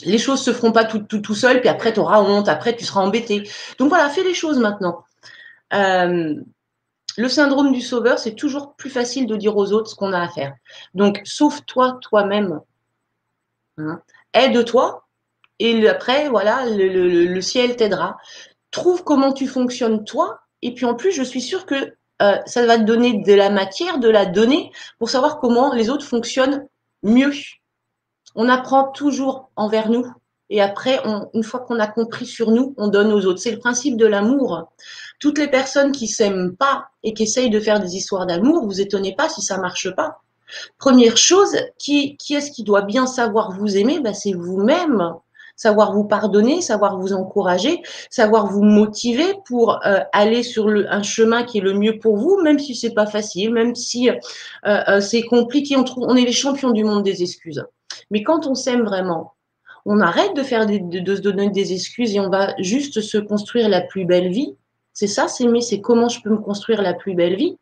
les 0.05 0.19
choses 0.19 0.43
se 0.43 0.53
feront 0.53 0.73
pas 0.73 0.85
tout, 0.85 1.01
tout, 1.01 1.21
tout 1.21 1.35
seul, 1.35 1.61
puis 1.61 1.69
après, 1.69 1.93
tu 1.93 2.01
auras 2.01 2.21
honte, 2.21 2.49
après, 2.49 2.77
tu 2.77 2.85
seras 2.85 3.01
embêté. 3.01 3.49
Donc 3.79 3.89
voilà, 3.89 4.09
fais 4.09 4.23
les 4.23 4.35
choses 4.35 4.59
maintenant. 4.59 5.05
Euh, 5.73 6.35
le 7.19 7.29
syndrome 7.29 7.73
du 7.73 7.81
sauveur, 7.81 8.19
c'est 8.19 8.35
toujours 8.35 8.75
plus 8.75 8.91
facile 8.91 9.27
de 9.27 9.37
dire 9.37 9.57
aux 9.57 9.73
autres 9.73 9.91
ce 9.91 9.95
qu'on 9.95 10.13
a 10.13 10.21
à 10.21 10.29
faire. 10.29 10.55
Donc, 10.95 11.23
sauve-toi 11.25 11.99
toi-même. 12.03 12.61
Hein. 13.79 14.03
Aide-toi, 14.35 15.06
et 15.59 15.89
après, 15.89 16.28
voilà, 16.28 16.65
le, 16.66 17.41
ciel 17.41 17.77
t'aidera. 17.77 18.19
Trouve 18.70 19.05
comment 19.05 19.33
tu 19.33 19.47
fonctionnes 19.47 20.05
toi. 20.05 20.41
Et 20.62 20.74
puis 20.74 20.85
en 20.85 20.95
plus, 20.95 21.12
je 21.12 21.23
suis 21.23 21.41
sûre 21.41 21.66
que 21.66 21.95
euh, 22.23 22.39
ça 22.47 22.66
va 22.66 22.78
te 22.78 22.83
donner 22.83 23.23
de 23.23 23.35
la 23.35 23.51
matière, 23.51 23.99
de 23.99 24.09
la 24.09 24.27
donnée 24.27 24.70
pour 24.99 25.11
savoir 25.11 25.39
comment 25.39 25.73
les 25.73 25.91
autres 25.91 26.07
fonctionnent 26.07 26.66
mieux. 27.03 27.33
On 28.35 28.49
apprend 28.49 28.91
toujours 28.91 29.51
envers 29.57 29.91
nous. 29.91 30.07
Et 30.49 30.61
après, 30.61 31.01
une 31.35 31.43
fois 31.43 31.61
qu'on 31.61 31.81
a 31.81 31.89
compris 31.89 32.27
sur 32.27 32.53
nous, 32.53 32.74
on 32.77 32.89
donne 32.89 33.12
aux 33.12 33.27
autres. 33.27 33.41
C'est 33.41 33.51
le 33.51 33.59
principe 33.59 33.97
de 33.97 34.07
l'amour. 34.07 34.70
Toutes 35.19 35.39
les 35.39 35.49
personnes 35.49 35.91
qui 35.91 36.07
s'aiment 36.07 36.55
pas 36.55 36.87
et 37.03 37.15
qui 37.15 37.24
essayent 37.24 37.51
de 37.51 37.59
faire 37.59 37.81
des 37.81 37.97
histoires 37.97 38.27
d'amour, 38.27 38.65
vous 38.65 38.81
étonnez 38.81 39.15
pas 39.16 39.28
si 39.28 39.43
ça 39.43 39.59
marche 39.59 39.91
pas. 39.97 40.20
Première 40.78 41.16
chose, 41.16 41.57
qui, 41.78 42.16
qui 42.19 42.35
est-ce 42.35 42.53
qui 42.53 42.62
doit 42.62 42.83
bien 42.83 43.07
savoir 43.07 43.51
vous 43.51 43.77
aimer? 43.77 43.99
Ben, 43.99 44.15
C'est 44.15 44.35
vous-même 44.35 45.16
savoir 45.57 45.95
vous 45.95 46.05
pardonner, 46.05 46.61
savoir 46.61 46.99
vous 46.99 47.15
encourager, 47.15 47.83
savoir 48.11 48.47
vous 48.47 48.62
motiver 48.62 49.35
pour 49.47 49.85
euh, 49.87 50.01
aller 50.12 50.43
sur 50.43 50.69
un 50.69 51.03
chemin 51.03 51.45
qui 51.45 51.59
est 51.59 51.62
le 51.62 51.74
mieux 51.74 51.99
pour 51.99 52.16
vous, 52.19 52.41
même 52.43 52.59
si 52.59 52.74
c'est 52.74 52.95
pas 52.95 53.07
facile, 53.07 53.53
même 53.53 53.74
si 53.74 54.11
euh, 54.11 54.15
euh, 54.66 55.01
c'est 55.01 55.23
compliqué. 55.23 55.77
On, 55.77 56.15
est 56.15 56.24
les 56.24 56.33
champions 56.33 56.70
du 56.70 56.85
monde 56.85 57.03
des 57.03 57.23
excuses. 57.23 57.65
Mais 58.11 58.23
quand 58.23 58.47
on 58.47 58.55
s'aime 58.55 58.83
vraiment, 58.83 59.33
on 59.87 60.01
arrête 60.01 60.37
de 60.37 60.43
faire 60.43 60.66
des, 60.66 60.78
de, 60.78 61.16
se 61.16 61.20
donner 61.20 61.49
des 61.51 61.73
excuses 61.73 62.15
et 62.15 62.20
on 62.20 62.28
va 62.28 62.55
juste 62.59 63.01
se 63.01 63.19
construire 63.19 63.69
la 63.69 63.81
plus 63.81 64.05
belle 64.05 64.31
vie. 64.31 64.55
C'est 64.93 65.07
ça, 65.07 65.28
s'aimer, 65.28 65.61
c'est 65.61 65.81
comment 65.81 66.09
je 66.09 66.20
peux 66.20 66.31
me 66.31 66.39
construire 66.39 66.83
la 66.83 66.95
plus 66.95 67.15
belle 67.15 67.37
vie. 67.37 67.57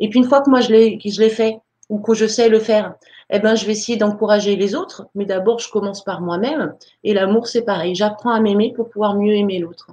Et 0.00 0.08
puis 0.08 0.18
une 0.18 0.26
fois 0.26 0.40
que 0.40 0.50
moi 0.50 0.60
je 0.60 0.70
l'ai 0.70 1.30
fait 1.30 1.58
ou 1.88 1.98
que 1.98 2.14
je 2.14 2.26
sais 2.26 2.48
le 2.48 2.58
faire, 2.58 2.94
eh 3.30 3.38
ben, 3.38 3.54
je 3.54 3.66
vais 3.66 3.72
essayer 3.72 3.96
d'encourager 3.96 4.56
les 4.56 4.74
autres, 4.74 5.06
mais 5.14 5.24
d'abord, 5.24 5.58
je 5.58 5.70
commence 5.70 6.04
par 6.04 6.20
moi-même. 6.20 6.74
Et 7.02 7.14
l'amour, 7.14 7.46
c'est 7.46 7.62
pareil. 7.62 7.94
J'apprends 7.94 8.30
à 8.30 8.40
m'aimer 8.40 8.72
pour 8.74 8.90
pouvoir 8.90 9.16
mieux 9.16 9.34
aimer 9.34 9.58
l'autre. 9.58 9.90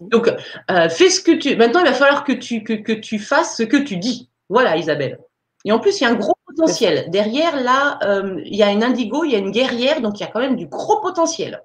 Donc, 0.00 0.28
euh, 0.70 0.88
fais 0.88 1.10
ce 1.10 1.20
que 1.20 1.32
tu. 1.32 1.54
Maintenant, 1.56 1.80
il 1.80 1.86
va 1.86 1.92
falloir 1.92 2.24
que 2.24 2.32
tu, 2.32 3.18
fasses 3.18 3.56
ce 3.56 3.62
que 3.62 3.76
tu 3.76 3.96
dis. 3.96 4.28
Voilà, 4.48 4.76
Isabelle. 4.76 5.18
Et 5.64 5.72
en 5.72 5.78
plus, 5.78 6.00
il 6.00 6.04
y 6.04 6.06
a 6.06 6.10
un 6.10 6.14
gros 6.14 6.34
potentiel. 6.46 7.08
Derrière, 7.10 7.60
là, 7.62 7.98
euh, 8.02 8.40
il 8.44 8.56
y 8.56 8.62
a 8.62 8.70
une 8.70 8.82
indigo, 8.82 9.24
il 9.24 9.32
y 9.32 9.36
a 9.36 9.38
une 9.38 9.52
guerrière, 9.52 10.00
donc 10.00 10.18
il 10.18 10.22
y 10.22 10.26
a 10.26 10.30
quand 10.30 10.40
même 10.40 10.56
du 10.56 10.66
gros 10.66 11.00
potentiel. 11.00 11.62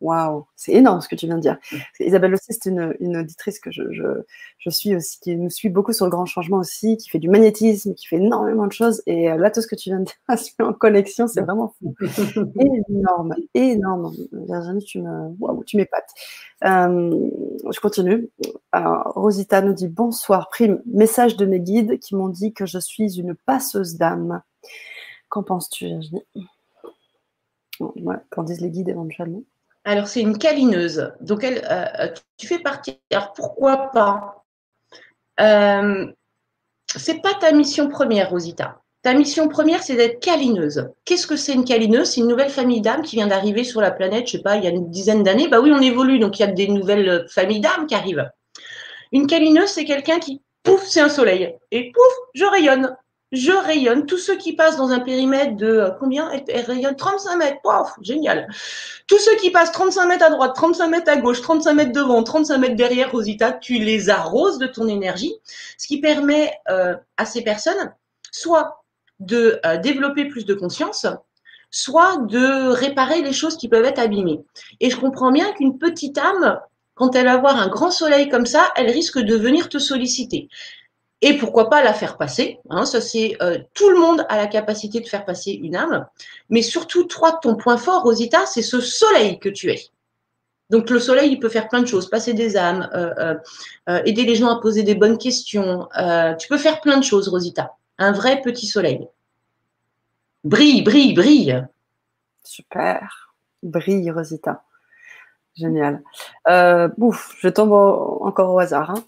Waouh, 0.00 0.44
c'est 0.56 0.72
énorme 0.72 1.00
ce 1.00 1.08
que 1.08 1.14
tu 1.14 1.26
viens 1.26 1.36
de 1.36 1.40
dire. 1.40 1.56
Isabelle 2.00 2.34
aussi, 2.34 2.46
c'est 2.50 2.68
une, 2.68 3.16
auditrice 3.16 3.58
que 3.58 3.70
je, 3.70 3.82
je, 4.58 4.70
suis 4.70 4.94
aussi, 4.94 5.18
qui 5.20 5.36
nous 5.36 5.48
suit 5.48 5.68
beaucoup 5.68 5.92
sur 5.92 6.04
le 6.04 6.10
grand 6.10 6.26
changement 6.26 6.58
aussi, 6.58 6.96
qui 6.96 7.08
fait 7.08 7.18
du 7.18 7.30
magnétisme, 7.30 7.94
qui 7.94 8.06
fait 8.06 8.16
énormément 8.16 8.66
de 8.66 8.72
choses. 8.72 9.02
Et 9.06 9.30
euh, 9.30 9.36
là, 9.36 9.50
tout 9.50 9.62
ce 9.62 9.66
que 9.66 9.76
tu 9.76 9.90
viens 9.90 10.00
de 10.00 10.04
dire, 10.04 10.14
je 10.28 10.64
en 10.64 10.72
connexion, 10.72 11.26
c'est 11.26 11.40
vraiment 11.40 11.74
fou. 11.78 11.94
énorme, 12.88 13.34
énorme. 13.54 14.12
Virginie, 14.32 14.84
tu 14.84 15.00
me, 15.00 15.64
tu 15.64 15.76
m'épates. 15.76 16.10
Euh, 16.64 17.30
je 17.70 17.80
continue. 17.80 18.28
Alors, 18.72 19.12
Rosita 19.14 19.62
nous 19.62 19.74
dit 19.74 19.88
bonsoir, 19.88 20.48
prime. 20.50 20.82
Message 20.86 21.36
de 21.36 21.46
mes 21.46 21.60
guides 21.60 21.98
qui 22.00 22.14
m'ont 22.16 22.28
dit 22.28 22.52
que 22.52 22.66
je 22.66 22.78
suis 22.78 23.18
une 23.18 23.34
passeuse 23.34 23.96
d'âme. 23.96 24.42
Qu'en 25.30 25.44
penses-tu, 25.44 25.86
Virginie? 25.86 26.26
Voilà, 27.80 28.22
Qu'en 28.30 28.42
disent 28.42 28.60
les 28.60 28.70
guides 28.70 28.88
éventuellement 28.88 29.42
alors, 29.84 30.08
c'est 30.08 30.22
une 30.22 30.38
câlineuse. 30.38 31.12
Donc, 31.20 31.44
elle, 31.44 31.62
euh, 31.70 32.08
tu 32.38 32.46
fais 32.46 32.58
partie. 32.58 32.98
Alors, 33.12 33.32
pourquoi 33.34 33.90
pas? 33.92 34.44
Euh, 35.40 36.06
C'est 36.96 37.20
pas 37.20 37.34
ta 37.34 37.52
mission 37.52 37.88
première, 37.88 38.30
Rosita. 38.30 38.80
Ta 39.02 39.12
mission 39.12 39.48
première, 39.48 39.82
c'est 39.82 39.96
d'être 39.96 40.20
câlineuse. 40.20 40.88
Qu'est-ce 41.04 41.26
que 41.26 41.36
c'est 41.36 41.52
une 41.52 41.66
câlineuse? 41.66 42.10
C'est 42.10 42.22
une 42.22 42.28
nouvelle 42.28 42.48
famille 42.50 42.80
d'âmes 42.80 43.02
qui 43.02 43.16
vient 43.16 43.26
d'arriver 43.26 43.62
sur 43.62 43.82
la 43.82 43.90
planète, 43.90 44.26
je 44.26 44.32
sais 44.32 44.42
pas, 44.42 44.56
il 44.56 44.64
y 44.64 44.66
a 44.66 44.70
une 44.70 44.90
dizaine 44.90 45.22
d'années. 45.22 45.48
Bah 45.48 45.60
oui, 45.60 45.70
on 45.74 45.82
évolue, 45.82 46.18
donc 46.18 46.38
il 46.38 46.42
y 46.42 46.48
a 46.48 46.52
des 46.52 46.68
nouvelles 46.68 47.26
familles 47.28 47.60
d'âmes 47.60 47.86
qui 47.86 47.94
arrivent. 47.94 48.30
Une 49.12 49.26
câlineuse, 49.26 49.68
c'est 49.68 49.84
quelqu'un 49.84 50.18
qui, 50.18 50.40
pouf, 50.62 50.82
c'est 50.84 51.02
un 51.02 51.10
soleil. 51.10 51.54
Et 51.70 51.92
pouf, 51.92 52.12
je 52.34 52.44
rayonne. 52.46 52.96
Je 53.34 53.50
rayonne. 53.50 54.06
Tous 54.06 54.16
ceux 54.16 54.36
qui 54.36 54.54
passent 54.54 54.76
dans 54.76 54.90
un 54.90 55.00
périmètre 55.00 55.56
de 55.56 55.66
euh, 55.66 55.90
combien 55.98 56.30
elle, 56.30 56.64
rayonne? 56.64 56.94
35 56.94 57.36
mètres. 57.36 57.58
Pouf, 57.62 57.94
génial. 58.00 58.48
Tous 59.08 59.18
ceux 59.18 59.34
qui 59.36 59.50
passent 59.50 59.72
35 59.72 60.06
mètres 60.06 60.24
à 60.24 60.30
droite, 60.30 60.52
35 60.54 60.88
mètres 60.88 61.10
à 61.10 61.16
gauche, 61.16 61.42
35 61.42 61.74
mètres 61.74 61.92
devant, 61.92 62.22
35 62.22 62.58
mètres 62.58 62.76
derrière, 62.76 63.10
Rosita, 63.10 63.52
tu 63.52 63.74
les 63.74 64.08
arroses 64.08 64.58
de 64.58 64.66
ton 64.66 64.86
énergie, 64.86 65.34
ce 65.76 65.88
qui 65.88 66.00
permet 66.00 66.52
euh, 66.70 66.94
à 67.16 67.26
ces 67.26 67.42
personnes 67.42 67.92
soit 68.30 68.84
de 69.20 69.60
euh, 69.64 69.78
développer 69.78 70.26
plus 70.26 70.44
de 70.44 70.54
conscience, 70.54 71.06
soit 71.70 72.18
de 72.18 72.68
réparer 72.68 73.22
les 73.22 73.32
choses 73.32 73.56
qui 73.56 73.68
peuvent 73.68 73.84
être 73.84 73.98
abîmées. 73.98 74.44
Et 74.80 74.90
je 74.90 74.96
comprends 74.96 75.32
bien 75.32 75.52
qu'une 75.52 75.78
petite 75.78 76.18
âme, 76.18 76.60
quand 76.94 77.16
elle 77.16 77.26
va 77.26 77.36
voir 77.36 77.56
un 77.56 77.68
grand 77.68 77.90
soleil 77.90 78.28
comme 78.28 78.46
ça, 78.46 78.72
elle 78.76 78.90
risque 78.90 79.18
de 79.18 79.36
venir 79.36 79.68
te 79.68 79.78
solliciter. 79.78 80.48
Et 81.26 81.38
pourquoi 81.38 81.70
pas 81.70 81.82
la 81.82 81.94
faire 81.94 82.18
passer 82.18 82.58
hein, 82.68 82.84
Ça, 82.84 83.00
c'est 83.00 83.36
euh, 83.40 83.58
tout 83.72 83.88
le 83.88 83.98
monde 83.98 84.26
a 84.28 84.36
la 84.36 84.46
capacité 84.46 85.00
de 85.00 85.08
faire 85.08 85.24
passer 85.24 85.52
une 85.52 85.74
âme, 85.74 86.06
mais 86.50 86.60
surtout 86.60 87.04
toi, 87.04 87.38
ton 87.40 87.56
point 87.56 87.78
fort, 87.78 88.02
Rosita, 88.02 88.44
c'est 88.44 88.62
ce 88.62 88.80
soleil 88.80 89.38
que 89.38 89.48
tu 89.48 89.70
es. 89.70 89.86
Donc 90.68 90.90
le 90.90 90.98
soleil, 90.98 91.32
il 91.32 91.40
peut 91.40 91.48
faire 91.48 91.68
plein 91.68 91.80
de 91.80 91.86
choses, 91.86 92.10
passer 92.10 92.34
des 92.34 92.56
âmes, 92.56 92.90
euh, 92.94 93.34
aider 94.04 94.24
les 94.24 94.34
gens 94.34 94.48
à 94.48 94.60
poser 94.60 94.82
des 94.82 94.94
bonnes 94.94 95.18
questions. 95.18 95.88
tu 96.38 96.48
peux 96.48 96.58
faire 96.58 96.80
plein 96.80 96.98
de 96.98 97.04
choses, 97.04 97.28
Rosita 97.28 97.76
un 97.98 98.12
vrai 98.12 98.40
petit 98.42 98.66
soleil. 98.66 99.08
Brille, 100.42 100.82
brille, 100.82 101.14
brille. 101.14 101.66
Super. 102.44 103.34
Brille, 103.62 104.10
Rosita. 104.10 104.63
Génial. 105.56 106.02
Euh, 106.48 106.88
bouf, 106.98 107.36
je 107.38 107.48
tombe 107.48 107.72
encore 107.72 108.52
au 108.52 108.58
hasard. 108.58 108.90
Hein. 108.90 109.04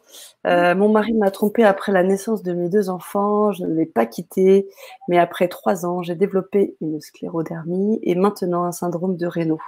Euh, 0.46 0.74
mon 0.76 0.88
mari 0.88 1.12
m'a 1.12 1.32
trompée 1.32 1.64
après 1.64 1.90
la 1.90 2.04
naissance 2.04 2.44
de 2.44 2.52
mes 2.52 2.68
deux 2.68 2.88
enfants. 2.88 3.50
Je 3.50 3.64
ne 3.64 3.74
l'ai 3.74 3.86
pas 3.86 4.06
quitté, 4.06 4.68
mais 5.08 5.18
après 5.18 5.48
trois 5.48 5.84
ans, 5.84 6.02
j'ai 6.02 6.14
développé 6.14 6.76
une 6.80 7.00
sclérodermie 7.00 7.98
et 8.02 8.14
maintenant 8.14 8.62
un 8.62 8.70
syndrome 8.70 9.16
de 9.16 9.26
Raynaud. 9.26 9.60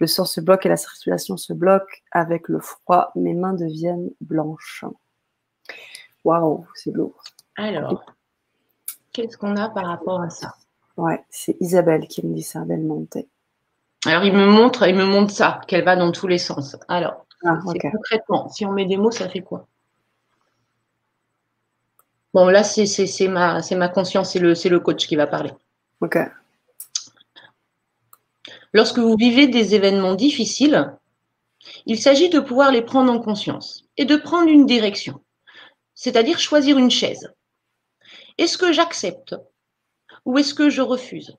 Le 0.00 0.06
sang 0.06 0.26
se 0.26 0.42
bloque 0.42 0.66
et 0.66 0.68
la 0.68 0.76
circulation 0.76 1.38
se 1.38 1.54
bloque. 1.54 2.02
Avec 2.12 2.48
le 2.48 2.60
froid, 2.60 3.10
mes 3.14 3.34
mains 3.34 3.54
deviennent 3.54 4.10
blanches. 4.20 4.84
Waouh, 6.24 6.66
c'est 6.74 6.90
lourd. 6.90 7.22
Alors, 7.56 8.04
Qu'est-ce 9.18 9.36
qu'on 9.36 9.56
a 9.56 9.68
par 9.68 9.86
rapport 9.86 10.22
à 10.22 10.30
ça? 10.30 10.54
Ouais, 10.96 11.24
c'est 11.30 11.56
Isabelle 11.60 12.06
qui 12.06 12.24
me 12.24 12.34
dit 12.34 12.42
ça, 12.42 12.60
Belmonte. 12.60 13.16
Alors, 14.06 14.24
il 14.24 14.32
me 14.32 14.46
montre, 14.46 14.86
il 14.86 14.94
me 14.94 15.04
montre 15.04 15.32
ça, 15.32 15.60
qu'elle 15.66 15.84
va 15.84 15.96
dans 15.96 16.12
tous 16.12 16.28
les 16.28 16.38
sens. 16.38 16.76
Alors, 16.88 17.26
ah, 17.44 17.58
concrètement, 17.64 18.48
si 18.48 18.64
on 18.64 18.72
met 18.72 18.86
des 18.86 18.96
mots, 18.96 19.10
ça 19.10 19.28
fait 19.28 19.40
quoi? 19.40 19.66
Bon, 22.34 22.46
là, 22.46 22.62
c'est 22.62 23.28
ma, 23.28 23.60
ma 23.72 23.88
conscience, 23.88 24.32
c'est 24.32 24.38
le, 24.38 24.52
le 24.52 24.80
coach 24.80 25.06
qui 25.06 25.16
va 25.16 25.26
parler. 25.26 25.52
Ok. 26.00 26.18
Lorsque 28.72 28.98
vous 28.98 29.16
vivez 29.16 29.48
des 29.48 29.74
événements 29.74 30.14
difficiles, 30.14 30.94
il 31.86 31.98
s'agit 31.98 32.28
de 32.28 32.38
pouvoir 32.38 32.70
les 32.70 32.82
prendre 32.82 33.12
en 33.12 33.18
conscience 33.18 33.84
et 33.96 34.04
de 34.04 34.16
prendre 34.16 34.48
une 34.48 34.66
direction, 34.66 35.20
c'est-à-dire 35.94 36.38
choisir 36.38 36.78
une 36.78 36.90
chaise. 36.90 37.32
Est-ce 38.36 38.58
que 38.58 38.72
j'accepte 38.72 39.34
ou 40.24 40.38
est-ce 40.38 40.54
que 40.54 40.70
je 40.70 40.82
refuse? 40.82 41.36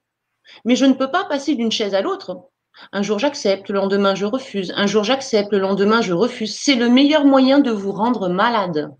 Mais 0.65 0.75
je 0.75 0.85
ne 0.85 0.93
peux 0.93 1.11
pas 1.11 1.25
passer 1.25 1.55
d'une 1.55 1.71
chaise 1.71 1.93
à 1.93 2.01
l'autre. 2.01 2.48
Un 2.91 3.01
jour 3.01 3.19
j'accepte, 3.19 3.69
le 3.69 3.75
lendemain 3.75 4.15
je 4.15 4.25
refuse. 4.25 4.73
Un 4.75 4.87
jour 4.87 5.03
j'accepte, 5.03 5.51
le 5.51 5.59
lendemain 5.59 6.01
je 6.01 6.13
refuse. 6.13 6.55
C'est 6.55 6.75
le 6.75 6.89
meilleur 6.89 7.25
moyen 7.25 7.59
de 7.59 7.71
vous 7.71 7.91
rendre 7.91 8.29
malade. 8.29 8.91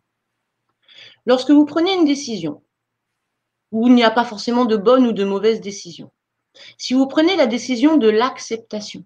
Lorsque 1.25 1.51
vous 1.51 1.65
prenez 1.65 1.93
une 1.93 2.05
décision, 2.05 2.63
où 3.71 3.87
il 3.87 3.93
n'y 3.93 4.03
a 4.03 4.11
pas 4.11 4.23
forcément 4.23 4.65
de 4.65 4.77
bonne 4.77 5.05
ou 5.05 5.11
de 5.11 5.23
mauvaise 5.23 5.61
décision, 5.61 6.11
si 6.77 6.93
vous 6.93 7.07
prenez 7.07 7.35
la 7.35 7.45
décision 7.45 7.97
de 7.97 8.09
l'acceptation, 8.09 9.03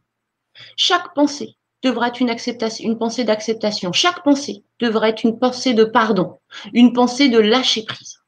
chaque 0.76 1.14
pensée 1.14 1.58
devra 1.84 2.08
être 2.08 2.22
une, 2.22 2.98
pensée 2.98 3.24
d'acceptation. 3.26 3.91
Chaque 3.91 4.24
pensée 4.24 4.64
devra 4.80 5.10
être 5.10 5.24
une 5.24 5.38
pensée 5.38 5.74
de 5.74 5.84
pardon, 5.84 6.40
une 6.74 6.94
pensée 6.94 7.30
de 7.30 7.40
lâcher 7.40 7.84
prise. 7.84 8.20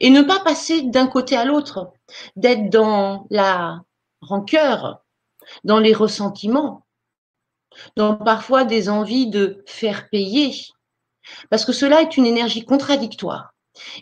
Et 0.00 0.10
ne 0.10 0.22
pas 0.22 0.40
passer 0.40 0.82
d'un 0.82 1.06
côté 1.06 1.36
à 1.36 1.44
l'autre, 1.44 1.92
d'être 2.36 2.70
dans 2.70 3.26
la 3.30 3.80
rancœur, 4.20 5.02
dans 5.64 5.78
les 5.78 5.92
ressentiments, 5.92 6.86
dans 7.96 8.16
parfois 8.16 8.64
des 8.64 8.88
envies 8.88 9.28
de 9.28 9.62
faire 9.66 10.08
payer, 10.10 10.54
parce 11.50 11.64
que 11.64 11.72
cela 11.72 12.02
est 12.02 12.16
une 12.16 12.26
énergie 12.26 12.64
contradictoire. 12.64 13.54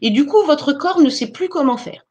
Et 0.03 0.11
du 0.11 0.27
coup, 0.27 0.43
votre 0.45 0.73
corps 0.73 1.01
ne 1.01 1.11
sait 1.11 1.33
plus 1.33 1.49
comment 1.49 1.77
faire. 1.77 2.05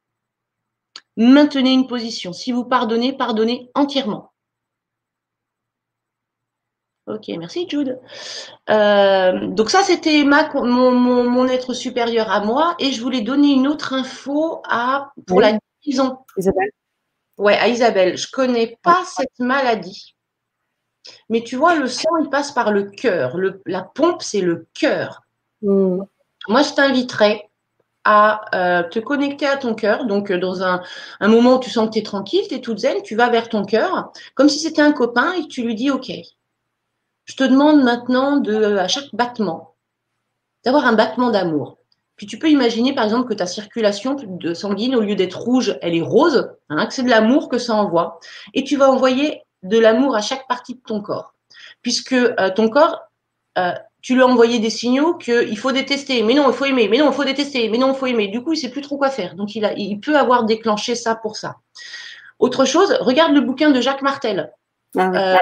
Maintenez 1.18 1.72
une 1.72 1.88
position. 1.88 2.34
Si 2.34 2.52
vous 2.52 2.66
pardonnez, 2.66 3.14
pardonnez 3.14 3.72
entièrement. 3.74 4.32
Ok, 7.08 7.28
merci 7.38 7.68
Jude. 7.70 8.00
Euh, 8.70 9.48
donc 9.48 9.70
ça, 9.70 9.84
c'était 9.84 10.24
mon, 10.24 11.48
être 11.48 11.74
supérieur 11.74 12.32
à 12.32 12.44
moi 12.44 12.76
et 12.80 12.92
je 12.92 13.02
voulais 13.02 13.22
donner 13.22 13.54
une 13.54 13.68
autre 13.68 13.94
info 13.94 14.62
à 14.68 15.12
pour 15.28 15.40
la 15.40 15.60
guérison. 15.84 16.18
Isabelle. 16.36 16.72
Ouais, 17.38 17.58
à 17.58 17.68
Isabelle. 17.68 18.18
Je 18.18 18.30
connais 18.32 18.78
pas 18.82 19.04
cette 19.06 19.40
maladie, 19.40 20.16
mais 21.30 21.44
tu 21.44 21.56
vois, 21.56 21.76
le 21.76 21.88
sang 21.88 22.18
il 22.22 22.30
passe 22.30 22.52
par 22.52 22.72
le 22.72 22.84
cœur. 22.84 23.38
la 23.66 23.82
pompe, 23.82 24.22
c'est 24.22 24.42
le 24.42 24.68
cœur. 24.74 25.22
Hmm. 25.62 26.02
Moi, 26.48 26.62
je 26.62 26.74
t'inviterais 26.74 27.50
à 28.04 28.42
euh, 28.54 28.84
te 28.84 29.00
connecter 29.00 29.48
à 29.48 29.58
ton 29.58 29.74
cœur. 29.74 30.06
Donc, 30.06 30.32
euh, 30.32 30.38
dans 30.38 30.64
un, 30.64 30.82
un, 31.20 31.28
moment 31.28 31.56
où 31.56 31.60
tu 31.60 31.72
sens 31.72 31.88
que 31.88 31.94
tu 31.94 32.00
es 32.00 32.04
tranquille, 32.04 32.46
tu 32.48 32.56
es 32.56 32.62
toute 32.62 32.80
zen, 32.80 33.02
tu 33.02 33.16
vas 33.16 33.30
vers 33.30 33.50
ton 33.50 33.66
cœur, 33.66 34.12
comme 34.36 34.48
si 34.48 34.60
c'était 34.60 34.84
un 34.84 34.92
copain 34.92 35.34
et 35.34 35.48
tu 35.48 35.64
lui 35.64 35.76
dis 35.76 35.90
OK. 35.90 36.12
Je 37.26 37.36
te 37.36 37.44
demande 37.44 37.84
maintenant 37.84 38.38
de, 38.38 38.78
à 38.78 38.88
chaque 38.88 39.14
battement, 39.14 39.76
d'avoir 40.64 40.86
un 40.86 40.94
battement 40.94 41.32
d'amour. 41.32 41.80
Puis 42.16 42.28
tu 42.28 42.40
peux 42.40 42.50
imaginer 42.50 42.94
par 42.94 43.04
exemple 43.04 43.28
que 43.28 43.34
ta 43.34 43.46
circulation 43.46 44.16
de 44.16 44.54
sanguine, 44.54 44.96
au 44.96 45.02
lieu 45.02 45.16
d'être 45.16 45.40
rouge, 45.40 45.78
elle 45.82 45.96
est 45.96 46.02
rose, 46.02 46.50
hein, 46.70 46.86
que 46.86 46.94
c'est 46.94 47.04
de 47.04 47.10
l'amour 47.10 47.50
que 47.50 47.58
ça 47.58 47.76
envoie. 47.76 48.20
Et 48.54 48.64
tu 48.64 48.78
vas 48.78 48.90
envoyer 48.90 49.42
de 49.64 49.78
l'amour 49.78 50.16
à 50.16 50.22
chaque 50.22 50.48
partie 50.48 50.76
de 50.76 50.82
ton 50.86 51.02
corps. 51.02 51.34
Puisque 51.82 52.14
euh, 52.14 52.50
ton 52.56 52.70
corps, 52.70 53.02
euh, 53.58 53.74
tu 54.02 54.14
lui 54.14 54.22
as 54.22 54.28
envoyé 54.28 54.60
des 54.60 54.70
signaux 54.70 55.16
qu'il 55.16 55.58
faut 55.58 55.72
détester, 55.72 56.22
mais 56.24 56.36
non, 56.36 56.50
il 56.50 56.54
faut 56.54 56.66
aimer, 56.66 56.88
mais 56.88 57.00
non, 57.00 57.10
il 57.10 57.14
faut 57.14 57.24
détester, 57.24 57.70
mais 57.70 57.78
non, 57.78 57.94
il 57.94 57.98
faut 57.98 58.06
aimer. 58.06 58.28
Du 58.28 58.44
coup, 58.44 58.54
il 58.54 58.58
sait 58.58 58.70
plus 58.70 58.82
trop 58.82 58.98
quoi 58.98 59.10
faire. 59.10 59.36
Donc, 59.36 59.56
il, 59.56 59.66
a, 59.66 59.74
il 59.74 60.00
peut 60.00 60.16
avoir 60.16 60.44
déclenché 60.44 60.96
ça 60.96 61.16
pour 61.16 61.36
ça. 61.36 61.56
Autre 62.40 62.66
chose, 62.66 62.96
regarde 63.02 63.34
le 63.34 63.42
bouquin 63.42 63.72
de 63.72 63.82
Jacques 63.82 64.02
Martel. 64.02 64.54
Ah 64.98 65.36
euh, 65.36 65.38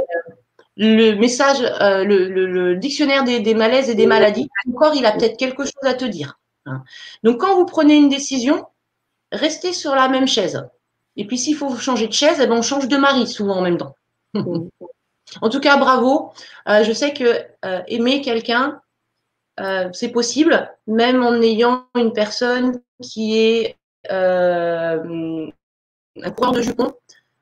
le 0.77 1.13
message, 1.15 1.61
euh, 1.81 2.03
le, 2.03 2.75
dictionnaire 2.75 3.23
des, 3.23 3.53
malaises 3.53 3.89
et 3.89 3.95
des 3.95 4.07
maladies, 4.07 4.49
encore, 4.73 4.95
il 4.95 5.05
a 5.05 5.11
peut-être 5.11 5.37
quelque 5.37 5.63
chose 5.63 5.83
à 5.83 5.93
te 5.93 6.05
dire. 6.05 6.39
Hein. 6.65 6.83
Donc, 7.23 7.39
quand 7.39 7.55
vous 7.55 7.65
prenez 7.65 7.95
une 7.95 8.09
décision, 8.09 8.65
restez 9.31 9.73
sur 9.73 9.95
la 9.95 10.07
même 10.07 10.27
chaise. 10.27 10.67
Et 11.15 11.25
puis, 11.27 11.37
s'il 11.37 11.55
faut 11.55 11.75
changer 11.75 12.07
de 12.07 12.13
chaise, 12.13 12.39
eh 12.41 12.47
ben, 12.47 12.55
on 12.55 12.61
change 12.61 12.87
de 12.87 12.97
mari 12.97 13.27
souvent 13.27 13.57
en 13.57 13.61
même 13.61 13.77
temps. 13.77 13.95
en 14.35 15.49
tout 15.49 15.59
cas, 15.59 15.77
bravo. 15.77 16.33
Euh, 16.67 16.83
je 16.83 16.91
sais 16.91 17.13
que 17.13 17.45
euh, 17.65 17.81
aimer 17.87 18.21
quelqu'un, 18.21 18.79
c'est 19.91 20.09
possible, 20.09 20.75
même 20.87 21.23
en 21.23 21.39
ayant 21.39 21.85
une 21.95 22.11
personne 22.11 22.81
qui 23.03 23.37
est 23.37 23.77
un 24.09 25.03
coureur 26.35 26.53
de 26.53 26.61
jupon. 26.61 26.91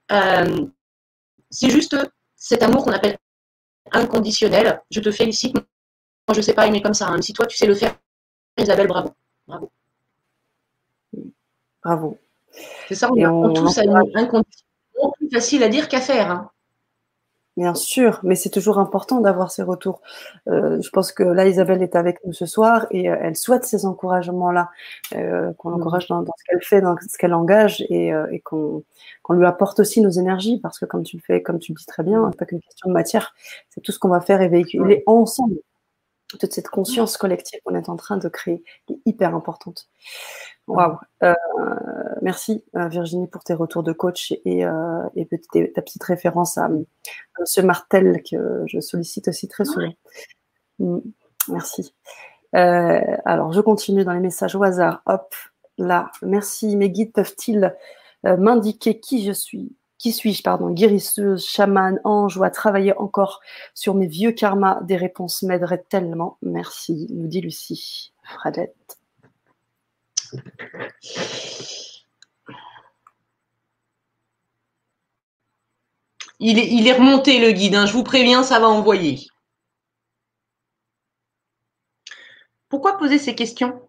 c'est 0.10 1.70
juste 1.70 1.96
cet 2.36 2.64
amour 2.64 2.84
qu'on 2.84 2.92
appelle 2.92 3.18
inconditionnel. 3.92 4.82
Je 4.90 5.00
te 5.00 5.12
félicite. 5.12 5.56
Moi, 5.56 5.64
je 6.34 6.38
ne 6.38 6.42
sais 6.42 6.54
pas 6.54 6.68
aimer 6.68 6.82
comme 6.82 6.94
ça. 6.94 7.08
Hein. 7.08 7.22
Si 7.22 7.34
toi, 7.34 7.46
tu 7.46 7.58
sais 7.58 7.68
le 7.68 7.76
faire, 7.76 7.96
Isabelle, 8.58 8.88
bravo. 8.88 9.12
Bravo. 9.48 9.72
Bravo. 11.84 12.18
C'est 12.88 12.96
ça, 12.96 13.10
on, 13.12 13.26
on 13.26 13.54
tous 13.54 13.78
à 13.78 13.82
inconditionnel. 14.16 14.44
Plus 15.18 15.30
facile 15.32 15.64
à 15.64 15.70
dire 15.70 15.88
qu'à 15.88 16.02
faire. 16.02 16.30
Hein. 16.30 16.52
Bien 17.58 17.76
sûr, 17.76 18.22
mais 18.24 18.36
c'est 18.36 18.50
toujours 18.50 18.80
important 18.80 19.20
d'avoir 19.20 19.52
ces 19.52 19.62
retours. 19.62 20.02
Euh, 20.48 20.82
je 20.82 20.90
pense 20.90 21.12
que 21.12 21.22
là, 21.22 21.46
Isabelle 21.46 21.84
est 21.84 21.98
avec 21.98 22.24
nous 22.26 22.32
ce 22.32 22.46
soir 22.46 22.88
et 22.92 23.10
euh, 23.10 23.18
elle 23.22 23.36
souhaite 23.36 23.66
ces 23.66 23.86
encouragements-là, 23.86 24.70
euh, 25.16 25.52
qu'on 25.58 25.70
mmh. 25.70 25.74
l'encourage 25.74 26.08
dans, 26.08 26.24
ce 26.26 26.44
qu'elle 26.48 26.64
fait, 26.64 26.80
dans 26.80 26.96
ce 26.98 27.18
qu'elle 27.18 27.34
engage 27.34 27.82
et, 27.90 28.14
qu'on 28.46 28.84
lui 29.32 29.46
apporte 29.46 29.82
aussi 29.82 30.00
nos 30.00 30.10
énergies 30.10 30.60
parce 30.60 30.80
que 30.80 30.86
comme 30.86 31.04
tu 31.04 31.18
le 31.18 31.22
fais, 31.22 31.42
comme 31.42 31.60
tu 31.60 31.74
le 31.74 31.78
dis 31.78 31.86
très 31.86 32.04
bien, 32.04 32.32
pas 32.38 32.46
qu'une 32.46 32.62
question 32.62 32.90
de 32.90 32.94
matière, 32.94 33.36
c'est 33.70 33.82
tout 33.82 33.92
ce 33.92 34.00
qu'on 34.00 34.10
va 34.10 34.22
faire 34.22 34.42
et 34.42 34.48
véhiculer 34.48 35.04
ensemble. 35.06 35.58
Toute 36.38 36.54
cette 36.54 36.70
conscience 36.70 37.18
collective 37.18 37.60
qu'on 37.64 37.76
est 37.76 37.90
en 37.90 37.96
train 37.96 38.18
de 38.18 38.30
créer, 38.30 38.64
qui 38.86 38.94
est 38.94 39.02
hyper 39.06 39.36
importante. 39.36 39.88
Waouh. 40.68 40.98
Euh, 41.24 41.34
merci 42.22 42.64
euh, 42.76 42.88
Virginie 42.88 43.28
pour 43.28 43.44
tes 43.44 43.54
retours 43.54 43.84
de 43.84 43.94
coach 43.94 44.34
et, 44.46 44.66
euh, 44.66 45.04
ta 45.76 45.82
petite 45.82 46.04
référence 46.04 46.58
à, 46.58 46.68
M. 46.68 46.86
Martel 47.66 48.22
que 48.30 48.64
je 48.68 48.80
sollicite 48.80 49.28
aussi 49.28 49.48
très 49.48 49.66
souvent. 49.66 49.94
Mm, 50.80 51.00
merci. 51.50 51.94
alors, 52.54 53.54
je 53.54 53.62
continue 53.62 54.04
dans 54.04 54.14
les 54.14 54.20
messages 54.20 54.56
au 54.56 54.64
hasard. 54.64 55.02
Hop, 55.06 55.34
là. 55.78 56.12
Merci. 56.22 56.76
Mes 56.76 56.90
guides 56.90 57.14
peuvent-ils 57.14 57.76
m'indiquer 58.24 59.00
qui 59.00 59.26
je 59.26 59.32
suis? 59.32 59.76
Qui 60.02 60.12
suis-je, 60.12 60.42
pardon, 60.42 60.72
guérisseuse, 60.72 61.46
chamane, 61.48 62.00
ange, 62.04 62.36
ou 62.36 62.44
à 62.44 62.50
travailler 62.50 62.98
encore 62.98 63.40
sur 63.76 63.94
mes 63.94 64.08
vieux 64.08 64.32
karmas? 64.32 64.82
Des 64.82 64.98
réponses 64.98 65.44
m'aideraient 65.44 65.86
tellement. 65.90 66.40
Merci, 66.42 67.06
nous 67.12 67.28
dit 67.28 67.40
Lucie. 67.40 68.12
Fradette. 68.24 68.98
Il 76.40 76.88
est, 76.88 76.94
remonté 76.94 77.38
le 77.38 77.52
guide, 77.52 77.76
hein. 77.76 77.86
je 77.86 77.94
vous 77.94 78.04
préviens, 78.04 78.42
ça 78.42 78.60
va 78.60 78.68
envoyer. 78.68 79.28
Pourquoi 82.70 82.98
poser 82.98 83.20
ces 83.20 83.36
questions? 83.36 83.88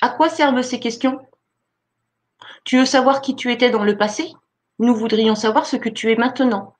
À 0.00 0.10
quoi 0.10 0.28
servent 0.28 0.62
ces 0.62 0.78
questions? 0.78 1.18
Tu 2.68 2.76
veux 2.76 2.84
savoir 2.84 3.22
qui 3.22 3.34
tu 3.34 3.50
étais 3.50 3.70
dans 3.70 3.82
le 3.82 3.96
passé? 3.96 4.30
Nous 4.78 4.94
voudrions 4.94 5.34
savoir 5.34 5.64
ce 5.64 5.76
que 5.76 5.88
tu 5.88 6.12
es 6.12 6.16
maintenant, 6.16 6.74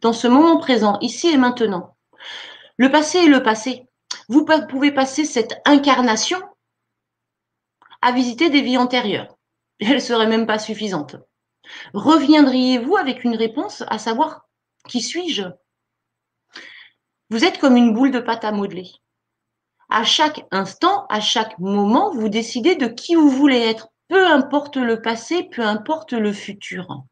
dans 0.00 0.14
ce 0.14 0.26
moment 0.26 0.56
présent, 0.56 0.98
ici 1.02 1.28
et 1.28 1.36
maintenant. 1.36 1.98
Le 2.78 2.90
passé 2.90 3.18
est 3.18 3.28
le 3.28 3.42
passé. 3.42 3.86
Vous 4.30 4.46
pouvez 4.70 4.90
passer 4.90 5.26
cette 5.26 5.60
incarnation 5.66 6.38
à 8.00 8.12
visiter 8.12 8.48
des 8.48 8.62
vies 8.62 8.78
antérieures. 8.78 9.36
Elle 9.80 9.96
ne 9.96 9.98
serait 9.98 10.28
même 10.28 10.46
pas 10.46 10.58
suffisante. 10.58 11.16
Reviendriez-vous 11.92 12.96
avec 12.96 13.22
une 13.22 13.36
réponse 13.36 13.84
à 13.88 13.98
savoir 13.98 14.48
qui 14.88 15.02
suis-je? 15.02 15.44
Vous 17.28 17.44
êtes 17.44 17.58
comme 17.58 17.76
une 17.76 17.92
boule 17.92 18.12
de 18.12 18.20
pâte 18.20 18.46
à 18.46 18.52
modeler. 18.52 18.92
À 19.90 20.04
chaque 20.04 20.46
instant, 20.52 21.04
à 21.10 21.20
chaque 21.20 21.58
moment, 21.58 22.14
vous 22.14 22.30
décidez 22.30 22.76
de 22.76 22.86
qui 22.86 23.14
vous 23.14 23.28
voulez 23.28 23.60
être, 23.60 23.90
peu 24.08 24.26
importe 24.26 24.76
le 24.76 25.00
passé, 25.02 25.44
peu 25.44 25.62
importe 25.62 26.12
le 26.12 26.32
futur. 26.32 27.04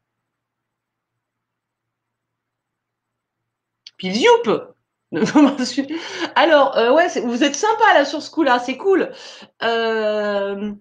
Puis 3.97 4.25
alors, 6.35 6.77
euh, 6.77 6.91
ouais, 6.91 7.07
vous 7.21 7.43
êtes 7.43 7.55
sympa 7.55 7.93
là 7.93 8.03
sur 8.03 8.21
ce 8.21 8.31
coup-là, 8.31 8.59
c'est 8.59 8.77
cool. 8.77 9.11
Euh, 9.61 10.73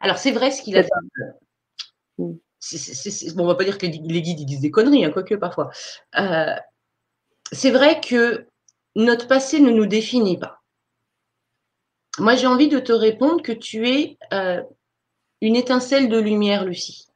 alors, 0.00 0.18
c'est 0.18 0.30
vrai 0.30 0.50
ce 0.50 0.62
qu'il 0.62 0.76
a 0.76 0.82
dit. 0.82 0.88
bon, 2.18 2.38
on 3.38 3.46
va 3.46 3.54
pas 3.56 3.64
dire 3.64 3.78
que 3.78 3.86
les 3.86 4.22
guides 4.22 4.40
ils 4.40 4.46
disent 4.46 4.60
des 4.60 4.70
conneries, 4.70 5.04
hein, 5.04 5.10
quoique 5.10 5.34
parfois. 5.34 5.70
Euh, 6.18 6.54
c'est 7.52 7.70
vrai 7.70 8.00
que 8.00 8.46
notre 8.94 9.26
passé 9.26 9.60
ne 9.60 9.70
nous 9.70 9.86
définit 9.86 10.38
pas. 10.38 10.62
Moi, 12.18 12.36
j'ai 12.36 12.46
envie 12.46 12.68
de 12.68 12.78
te 12.78 12.92
répondre 12.92 13.42
que 13.42 13.52
tu 13.52 13.88
es 13.88 14.16
une 15.40 15.56
étincelle 15.56 16.08
de 16.08 16.18
lumière, 16.18 16.64
Lucie. 16.64 17.06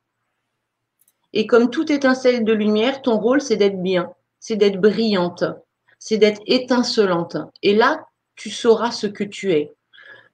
Et 1.32 1.46
comme 1.46 1.70
toute 1.70 1.90
étincelle 1.90 2.44
de 2.44 2.52
lumière, 2.52 3.02
ton 3.02 3.18
rôle, 3.18 3.40
c'est 3.40 3.56
d'être 3.56 3.80
bien, 3.80 4.12
c'est 4.40 4.56
d'être 4.56 4.80
brillante, 4.80 5.44
c'est 5.98 6.18
d'être 6.18 6.40
étincelante. 6.46 7.36
Et 7.62 7.74
là, 7.74 8.04
tu 8.34 8.50
sauras 8.50 8.90
ce 8.90 9.06
que 9.06 9.24
tu 9.24 9.52
es. 9.52 9.72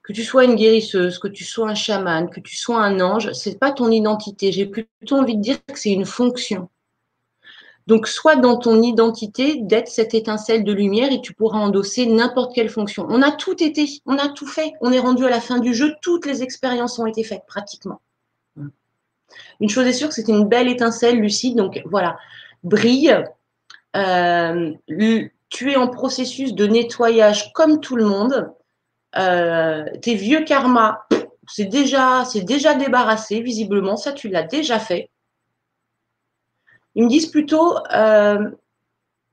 Que 0.02 0.12
tu 0.12 0.22
sois 0.22 0.44
une 0.44 0.54
guérisseuse, 0.54 1.18
que 1.18 1.28
tu 1.28 1.44
sois 1.44 1.68
un 1.68 1.74
chaman, 1.74 2.30
que 2.30 2.40
tu 2.40 2.56
sois 2.56 2.78
un 2.78 3.00
ange, 3.00 3.32
c'est 3.32 3.58
pas 3.58 3.72
ton 3.72 3.90
identité. 3.90 4.52
J'ai 4.52 4.66
plutôt 4.66 5.16
envie 5.16 5.36
de 5.36 5.42
dire 5.42 5.58
que 5.66 5.78
c'est 5.78 5.90
une 5.90 6.04
fonction. 6.04 6.68
Donc, 7.86 8.08
sois 8.08 8.34
dans 8.34 8.56
ton 8.56 8.82
identité 8.82 9.60
d'être 9.60 9.88
cette 9.88 10.12
étincelle 10.12 10.64
de 10.64 10.72
lumière 10.72 11.12
et 11.12 11.20
tu 11.20 11.34
pourras 11.34 11.58
endosser 11.58 12.06
n'importe 12.06 12.52
quelle 12.52 12.68
fonction. 12.68 13.06
On 13.08 13.22
a 13.22 13.30
tout 13.30 13.62
été, 13.62 13.86
on 14.06 14.18
a 14.18 14.28
tout 14.28 14.46
fait. 14.46 14.72
On 14.80 14.90
est 14.90 14.98
rendu 14.98 15.24
à 15.24 15.30
la 15.30 15.40
fin 15.40 15.58
du 15.58 15.72
jeu. 15.72 15.94
Toutes 16.02 16.26
les 16.26 16.42
expériences 16.42 16.98
ont 16.98 17.06
été 17.06 17.22
faites, 17.22 17.46
pratiquement. 17.46 18.00
Une 19.60 19.68
chose 19.68 19.86
est 19.86 19.92
sûre, 19.92 20.12
c'était 20.12 20.32
une 20.32 20.48
belle 20.48 20.68
étincelle 20.68 21.20
lucide. 21.20 21.56
Donc, 21.56 21.80
voilà, 21.86 22.18
brille. 22.64 23.24
Euh, 23.94 24.72
tu 25.48 25.70
es 25.70 25.76
en 25.76 25.88
processus 25.88 26.54
de 26.54 26.66
nettoyage 26.66 27.52
comme 27.52 27.80
tout 27.80 27.96
le 27.96 28.04
monde. 28.04 28.52
Euh, 29.16 29.84
tes 30.02 30.16
vieux 30.16 30.44
karmas, 30.44 30.98
c'est 31.48 31.64
déjà, 31.64 32.24
c'est 32.24 32.42
déjà 32.42 32.74
débarrassé, 32.74 33.40
visiblement. 33.40 33.96
Ça, 33.96 34.12
tu 34.12 34.28
l'as 34.28 34.42
déjà 34.42 34.80
fait. 34.80 35.10
Ils 36.96 37.04
me 37.04 37.08
disent 37.08 37.26
plutôt, 37.26 37.76
euh, 37.94 38.50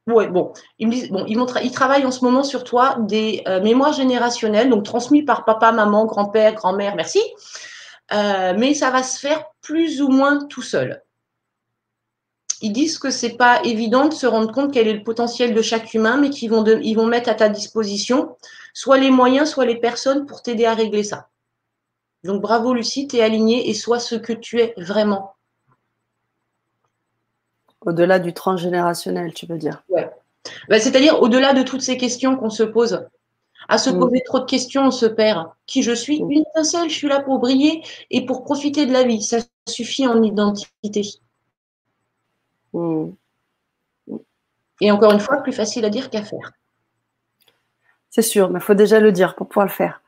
bon, 0.06 0.54
ils 0.78 0.88
me 0.88 0.92
disent, 0.92 1.10
bon, 1.10 1.26
travaillent 1.72 2.06
en 2.06 2.12
ce 2.12 2.24
moment 2.24 2.44
sur 2.44 2.64
toi 2.64 2.98
des 3.00 3.42
euh, 3.48 3.60
mémoires 3.62 3.94
générationnelles, 3.94 4.70
donc 4.70 4.86
transmises 4.86 5.26
par 5.26 5.46
papa, 5.46 5.72
maman, 5.72 6.06
grand-père, 6.06 6.54
grand-mère, 6.54 6.96
merci. 6.96 7.22
mais 8.12 8.76
ça 8.76 8.92
va 8.92 9.02
se 9.02 9.20
faire 9.20 9.46
plus 9.62 10.02
ou 10.04 10.10
moins 10.10 10.46
tout 10.46 10.62
seul 10.62 11.02
ils 12.64 12.72
disent 12.72 12.98
que 12.98 13.10
c'est 13.10 13.36
pas 13.36 13.62
évident 13.66 14.08
de 14.08 14.14
se 14.14 14.26
rendre 14.26 14.52
compte 14.54 14.74
quel 14.74 14.88
est 14.88 14.94
le 14.94 15.04
potentiel 15.04 15.54
de 15.54 15.62
chaque 15.62 15.94
humain, 15.94 16.16
mais 16.16 16.30
qu'ils 16.30 16.50
vont, 16.50 16.64
vont 16.64 17.06
mettre 17.06 17.30
à 17.30 17.36
ta 17.36 17.50
disposition 17.50 18.38
soit 18.74 18.98
les 18.98 19.12
moyens, 19.12 19.50
soit 19.50 19.66
les 19.66 19.80
personnes 19.80 20.26
pour 20.26 20.42
t'aider 20.42 20.66
à 20.66 20.74
régler 20.74 21.04
ça. 21.04 21.30
Donc 22.24 22.42
bravo 22.42 22.74
Lucie, 22.74 23.08
tu 23.08 23.18
es 23.18 23.22
alignée 23.22 23.70
et 23.70 23.74
sois 23.74 24.00
ce 24.00 24.16
que 24.16 24.34
tu 24.34 24.62
es 24.62 24.74
vraiment. 24.78 25.36
Au-delà 27.86 28.20
du 28.20 28.34
transgénérationnel, 28.34 29.34
tu 29.34 29.46
veux 29.46 29.58
dire? 29.58 29.84
Ouais. 29.90 30.10
Bah, 30.70 30.80
c'est-à-dire 30.80 31.22
au-delà 31.22 31.54
de 31.54 31.64
toutes 31.64 31.82
ces 31.82 31.98
questions 31.98 32.36
qu'on 32.36 32.50
se 32.50 32.64
pose. 32.64 33.06
À 33.70 33.78
se 33.78 33.90
mm. 33.90 34.00
poser 34.00 34.24
trop 34.26 34.40
de 34.40 34.46
questions, 34.46 34.84
on 34.88 34.92
se 34.92 35.06
perd. 35.06 35.48
Qui 35.68 35.84
je 35.84 35.94
suis? 35.94 36.22
Mm. 36.24 36.32
Une 36.32 36.64
seule, 36.64 36.90
je 36.90 36.96
suis 36.96 37.08
là 37.08 37.22
pour 37.22 37.40
briller 37.40 37.84
et 38.10 38.26
pour 38.26 38.44
profiter 38.44 38.86
de 38.86 38.92
la 38.92 39.04
vie. 39.04 39.22
Ça 39.22 39.38
suffit 39.68 40.08
en 40.08 40.22
identité. 40.22 41.02
Mm. 42.74 43.10
Et 44.82 44.92
encore 44.92 45.12
une 45.12 45.20
fois, 45.20 45.38
plus 45.38 45.54
facile 45.54 45.86
à 45.86 45.90
dire 45.90 46.10
qu'à 46.10 46.24
faire. 46.24 46.52
C'est 48.10 48.22
sûr, 48.22 48.50
mais 48.50 48.60
il 48.60 48.64
faut 48.64 48.74
déjà 48.74 49.00
le 49.00 49.12
dire 49.12 49.36
pour 49.36 49.48
pouvoir 49.48 49.66
le 49.66 49.72
faire. 49.72 50.02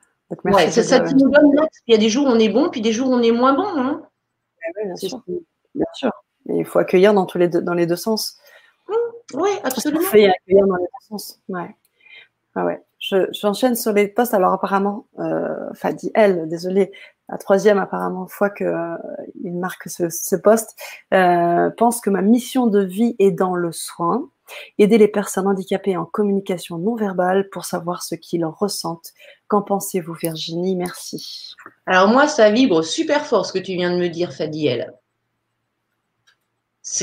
c'est 0.68 0.82
ça 0.82 1.00
qui 1.00 1.14
nous 1.14 1.30
donne 1.30 1.50
Il 1.86 1.92
y 1.92 1.94
a 1.94 1.98
des 1.98 2.08
jours 2.08 2.26
où 2.26 2.30
on 2.30 2.38
est 2.38 2.48
bon, 2.48 2.68
puis 2.68 2.80
des 2.80 2.92
jours 2.92 3.08
où 3.08 3.14
on 3.14 3.22
est 3.22 3.32
moins 3.32 3.54
bon. 3.54 3.66
Hein. 3.66 4.02
bien, 4.84 5.86
sûr. 5.92 6.12
Il 6.48 6.64
faut 6.64 6.78
accueillir 6.78 7.14
dans, 7.14 7.26
tous 7.26 7.38
les 7.38 7.48
deux, 7.48 7.60
dans 7.60 7.74
les 7.74 7.86
deux 7.86 7.96
sens. 7.96 8.36
Mmh, 8.88 8.94
oui, 9.34 9.50
absolument. 9.64 10.00
Il 10.02 10.06
faut 10.06 10.16
accueillir 10.16 10.66
dans 10.66 10.76
les 10.76 10.84
deux 10.84 11.06
sens. 11.08 11.40
Ouais. 11.48 11.74
Ah 12.54 12.64
ouais. 12.64 12.80
J'enchaîne 12.98 13.76
sur 13.76 13.92
les 13.92 14.08
postes. 14.08 14.34
Alors 14.34 14.52
apparemment, 14.52 15.06
euh, 15.18 15.72
Fadi, 15.74 16.10
elle, 16.14 16.48
désolée, 16.48 16.90
la 17.28 17.38
troisième 17.38 17.78
apparemment 17.78 18.26
fois 18.26 18.50
qu'il 18.50 18.66
euh, 18.66 18.96
marque 19.44 19.88
ce, 19.88 20.36
poste, 20.36 20.76
euh, 21.12 21.70
pense 21.76 22.00
que 22.00 22.10
ma 22.10 22.22
mission 22.22 22.66
de 22.66 22.80
vie 22.80 23.14
est 23.18 23.32
dans 23.32 23.54
le 23.54 23.72
soin, 23.72 24.30
aider 24.78 24.96
les 24.96 25.08
personnes 25.08 25.46
handicapées 25.46 25.96
en 25.96 26.04
communication 26.04 26.78
non 26.78 26.94
verbale 26.94 27.48
pour 27.50 27.64
savoir 27.64 28.02
ce 28.02 28.14
qu'ils 28.14 28.44
ressentent. 28.44 29.12
Qu'en 29.48 29.62
pensez-vous, 29.62 30.14
Virginie? 30.14 30.76
Merci. 30.76 31.54
Alors 31.86 32.08
moi, 32.08 32.28
ça 32.28 32.50
vibre 32.50 32.82
super 32.82 33.26
fort 33.26 33.44
ce 33.44 33.52
que 33.52 33.58
tu 33.58 33.72
viens 33.72 33.92
de 33.92 34.00
me 34.00 34.08
dire, 34.08 34.32
Fadiel. 34.32 34.94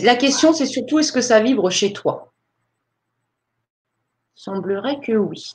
La 0.02 0.16
question, 0.16 0.54
c'est 0.54 0.66
surtout 0.66 1.00
est-ce 1.00 1.12
que 1.12 1.22
ça 1.22 1.40
vibre 1.40 1.70
chez 1.70 1.94
toi? 1.94 2.32
Semblerait 4.36 5.00
que 5.00 5.14
oui 5.14 5.54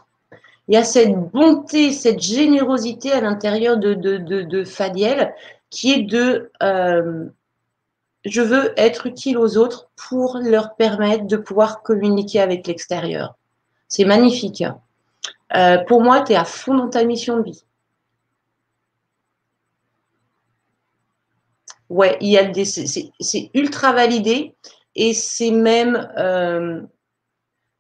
il 0.69 0.75
y 0.75 0.77
a 0.77 0.85
cette 0.85 1.15
bonté, 1.15 1.93
cette 1.93 2.21
générosité 2.21 3.11
à 3.11 3.23
l'intérieur 3.23 3.79
de, 3.79 3.95
de, 3.95 4.65
Fadiel 4.65 5.35
qui 5.71 5.93
est 5.93 6.03
de 6.03 6.51
euh, 6.63 7.27
je 8.25 8.43
veux 8.43 8.79
être 8.79 9.07
utile 9.07 9.39
aux 9.39 9.57
autres 9.57 9.89
pour 9.97 10.39
leur 10.43 10.75
permettre 10.77 11.27
de 11.27 11.37
pouvoir 11.39 11.83
communiquer 11.83 12.41
avec 12.41 12.67
l'extérieur. 12.67 13.37
C'est 13.89 14.05
magnifique. 14.05 14.63
Euh, 15.57 15.79
pour 15.79 16.03
moi, 16.03 16.21
tu 16.21 16.33
es 16.33 16.37
à 16.37 16.45
fond 16.45 16.75
dans 16.75 16.91
ta 16.91 17.05
mission 17.05 17.39
de 17.39 17.45
vie. 17.45 17.65
Ouais, 21.91 22.19
il 22.21 22.29
y 22.29 22.39
a 22.39 22.45
des, 22.45 22.65
c'est 22.65 23.51
ultra 23.55 23.93
validé 23.93 24.55
et 24.95 25.15
c'est 25.15 25.51
même 25.51 26.11
euh, 26.19 26.83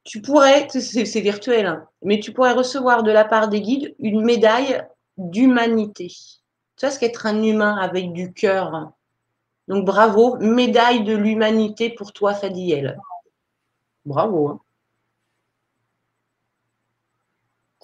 tu 0.04 0.22
pourrais, 0.22 0.66
c'est 0.70 1.20
virtuel, 1.20 1.66
hein, 1.66 1.86
mais 2.02 2.18
tu 2.18 2.32
pourrais 2.32 2.52
recevoir 2.52 3.02
de 3.02 3.10
la 3.10 3.26
part 3.26 3.48
des 3.48 3.60
guides 3.60 3.94
une 3.98 4.24
médaille 4.24 4.82
d'humanité. 5.18 6.08
Tu 6.08 6.86
vois 6.86 6.90
ce 6.90 6.98
qu'être 6.98 7.26
un 7.26 7.42
humain 7.42 7.76
avec 7.76 8.12
du 8.12 8.32
cœur. 8.32 8.92
Donc 9.66 9.84
bravo, 9.84 10.36
médaille 10.38 11.04
de 11.04 11.14
l'humanité 11.14 11.90
pour 11.90 12.14
toi, 12.14 12.32
Fadiel. 12.32 12.98
Bravo. 14.06 14.48
Hein. 14.48 14.60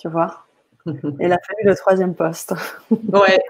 tu 0.05 0.09
vois? 0.09 0.46
Il 0.86 1.32
a 1.32 1.38
fallu 1.38 1.64
le 1.64 1.74
troisième 1.74 2.14
poste. 2.14 2.55
ouais, 2.90 3.40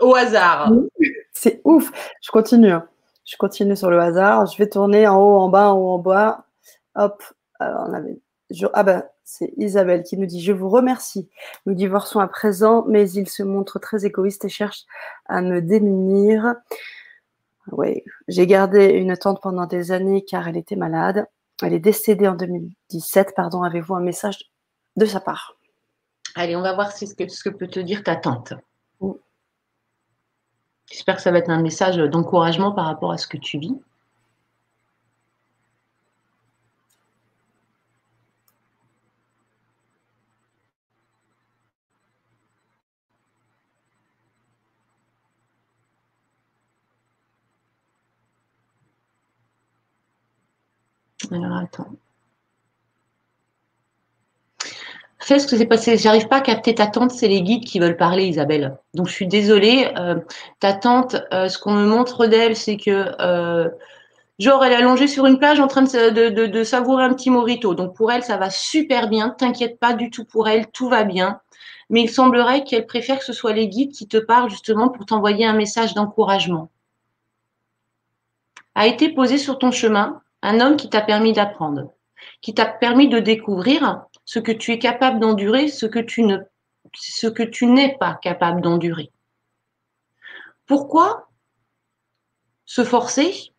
au 0.00 0.14
hasard. 0.14 0.70
C'est 1.34 1.60
ouf. 1.64 1.90
Je 2.22 2.30
continue. 2.30 2.70
Hein. 2.70 2.88
Je 3.24 3.36
continue 3.36 3.76
sur 3.76 3.90
le 3.90 4.00
hasard. 4.00 4.46
Je 4.46 4.56
vais 4.56 4.68
tourner 4.68 5.06
en 5.06 5.20
haut, 5.20 5.38
en 5.38 5.48
bas, 5.48 5.72
en 5.72 5.78
haut, 5.78 5.90
en 5.90 5.98
bas. 5.98 6.46
Hop. 6.94 7.22
Alors, 7.58 7.86
on 7.88 7.92
avait. 7.92 8.18
Ah 8.72 8.82
ben, 8.82 9.04
c'est 9.24 9.52
Isabelle 9.56 10.02
qui 10.02 10.16
nous 10.16 10.26
dit 10.26 10.42
Je 10.42 10.52
vous 10.52 10.68
remercie. 10.68 11.28
Nous 11.66 11.74
divorçons 11.74 12.20
à 12.20 12.28
présent, 12.28 12.84
mais 12.86 13.10
il 13.10 13.28
se 13.28 13.42
montre 13.42 13.78
très 13.78 14.04
égoïste 14.04 14.44
et 14.44 14.48
cherche 14.48 14.84
à 15.26 15.40
me 15.40 15.60
démunir. 15.60 16.54
Oui, 17.72 18.04
j'ai 18.28 18.46
gardé 18.46 18.88
une 18.88 19.16
tante 19.16 19.40
pendant 19.42 19.66
des 19.66 19.90
années 19.90 20.24
car 20.24 20.46
elle 20.46 20.56
était 20.56 20.76
malade. 20.76 21.26
Elle 21.62 21.72
est 21.72 21.80
décédée 21.80 22.28
en 22.28 22.34
2017. 22.34 23.32
Pardon, 23.34 23.62
avez-vous 23.62 23.94
un 23.94 24.00
message 24.00 24.50
de 24.96 25.06
sa 25.06 25.20
part? 25.20 25.56
Allez, 26.34 26.56
on 26.56 26.62
va 26.62 26.74
voir 26.74 26.92
ce 26.92 27.14
que, 27.14 27.28
ce 27.28 27.42
que 27.42 27.54
peut 27.54 27.68
te 27.68 27.80
dire 27.80 28.02
ta 28.02 28.16
tante. 28.16 28.52
J'espère 30.90 31.16
que 31.16 31.22
ça 31.22 31.30
va 31.30 31.38
être 31.38 31.50
un 31.50 31.60
message 31.60 31.96
d'encouragement 31.96 32.72
par 32.72 32.86
rapport 32.86 33.12
à 33.12 33.18
ce 33.18 33.26
que 33.26 33.36
tu 33.36 33.58
vis. 33.58 33.74
Alors 51.30 51.56
attends. 51.56 51.96
Fais 55.24 55.38
ce 55.38 55.46
que 55.46 55.56
c'est 55.56 55.64
passé. 55.64 55.96
J'arrive 55.96 56.28
pas 56.28 56.36
à 56.36 56.40
capter 56.42 56.74
ta 56.74 56.86
tante, 56.86 57.10
c'est 57.10 57.28
les 57.28 57.40
guides 57.40 57.64
qui 57.64 57.78
veulent 57.78 57.96
parler, 57.96 58.26
Isabelle. 58.26 58.76
Donc 58.92 59.08
je 59.08 59.12
suis 59.14 59.26
désolée. 59.26 59.90
Euh, 59.96 60.16
ta 60.60 60.74
tante, 60.74 61.16
euh, 61.32 61.48
ce 61.48 61.56
qu'on 61.56 61.72
me 61.72 61.86
montre 61.86 62.26
d'elle, 62.26 62.54
c'est 62.54 62.76
que 62.76 63.10
euh, 63.22 63.70
genre 64.38 64.62
elle 64.62 64.72
est 64.72 64.76
allongée 64.76 65.06
sur 65.06 65.24
une 65.24 65.38
plage 65.38 65.60
en 65.60 65.66
train 65.66 65.80
de, 65.80 66.62
savourer 66.64 67.04
un 67.04 67.14
petit 67.14 67.30
morito. 67.30 67.74
Donc 67.74 67.96
pour 67.96 68.12
elle, 68.12 68.22
ça 68.22 68.36
va 68.36 68.50
super 68.50 69.08
bien. 69.08 69.30
T'inquiète 69.30 69.80
pas 69.80 69.94
du 69.94 70.10
tout 70.10 70.26
pour 70.26 70.46
elle, 70.46 70.66
tout 70.66 70.90
va 70.90 71.04
bien. 71.04 71.40
Mais 71.88 72.02
il 72.02 72.10
semblerait 72.10 72.62
qu'elle 72.62 72.84
préfère 72.84 73.18
que 73.18 73.24
ce 73.24 73.32
soit 73.32 73.54
les 73.54 73.68
guides 73.68 73.92
qui 73.92 74.06
te 74.06 74.18
parlent 74.18 74.50
justement 74.50 74.90
pour 74.90 75.06
t'envoyer 75.06 75.46
un 75.46 75.54
message 75.54 75.94
d'encouragement. 75.94 76.68
A 78.74 78.86
été 78.86 79.08
posé 79.08 79.38
sur 79.38 79.58
ton 79.58 79.70
chemin 79.70 80.20
un 80.42 80.60
homme 80.60 80.76
qui 80.76 80.90
t'a 80.90 81.00
permis 81.00 81.32
d'apprendre, 81.32 81.92
qui 82.42 82.52
t'a 82.52 82.66
permis 82.66 83.08
de 83.08 83.20
découvrir 83.20 84.04
ce 84.24 84.38
que 84.38 84.52
tu 84.52 84.72
es 84.72 84.78
capable 84.78 85.20
d'endurer, 85.20 85.68
ce 85.68 85.86
que 85.86 86.00
tu 86.00 87.66
n'es 87.66 87.96
pas 87.98 88.14
capable 88.14 88.60
d'endurer. 88.60 89.10
Pourquoi 90.66 91.28
se 92.64 92.84
forcer 92.84 93.52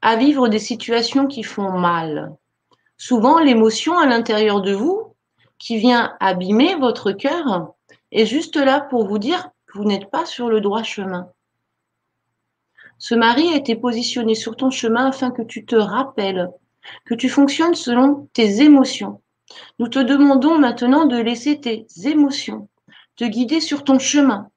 à 0.00 0.16
vivre 0.16 0.48
des 0.48 0.58
situations 0.58 1.26
qui 1.26 1.42
font 1.42 1.72
mal? 1.72 2.34
Souvent, 2.96 3.38
l'émotion 3.38 3.98
à 3.98 4.06
l'intérieur 4.06 4.62
de 4.62 4.72
vous 4.72 5.14
qui 5.58 5.76
vient 5.76 6.16
abîmer 6.20 6.74
votre 6.76 7.12
cœur 7.12 7.74
est 8.10 8.26
juste 8.26 8.56
là 8.56 8.80
pour 8.80 9.06
vous 9.06 9.18
dire 9.18 9.50
que 9.66 9.78
vous 9.78 9.84
n'êtes 9.84 10.10
pas 10.10 10.24
sur 10.24 10.48
le 10.48 10.60
droit 10.60 10.82
chemin. 10.82 11.30
Ce 12.98 13.14
mari 13.14 13.48
a 13.50 13.56
été 13.56 13.76
positionné 13.76 14.34
sur 14.34 14.56
ton 14.56 14.70
chemin 14.70 15.06
afin 15.06 15.30
que 15.30 15.42
tu 15.42 15.64
te 15.64 15.76
rappelles 15.76 16.50
que 17.04 17.14
tu 17.14 17.28
fonctionnes 17.28 17.74
selon 17.74 18.28
tes 18.32 18.62
émotions 18.62 19.20
nous 19.78 19.88
te 19.88 19.98
demandons 19.98 20.58
maintenant 20.58 21.06
de 21.06 21.16
laisser 21.16 21.60
tes 21.60 21.86
émotions 22.04 22.68
te 23.16 23.24
guider 23.24 23.60
sur 23.60 23.82
ton 23.82 23.98
chemin, 23.98 24.48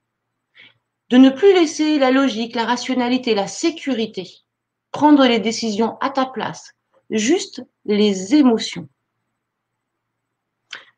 de 1.10 1.18
ne 1.18 1.32
plus 1.32 1.52
laisser 1.54 1.98
la 1.98 2.12
logique, 2.12 2.56
la 2.56 2.66
rationalité, 2.66 3.34
la 3.34 3.48
sécurité 3.48 4.30
prendre 4.92 5.26
les 5.26 5.40
décisions 5.40 5.98
à 6.00 6.10
ta 6.10 6.26
place, 6.26 6.76
juste 7.10 7.64
les 7.86 8.36
émotions. 8.36 8.88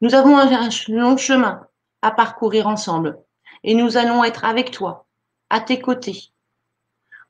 Nous 0.02 0.14
avons 0.14 0.38
un 0.38 0.70
long 0.90 1.15
chemin 1.15 1.65
à 2.02 2.11
parcourir 2.11 2.68
ensemble 2.68 3.20
et 3.64 3.76
nous 3.76 3.95
allons 3.95 4.24
être 4.24 4.44
avec 4.44 4.72
toi, 4.72 5.07
à 5.49 5.61
tes 5.61 5.80
côtés, 5.80 6.32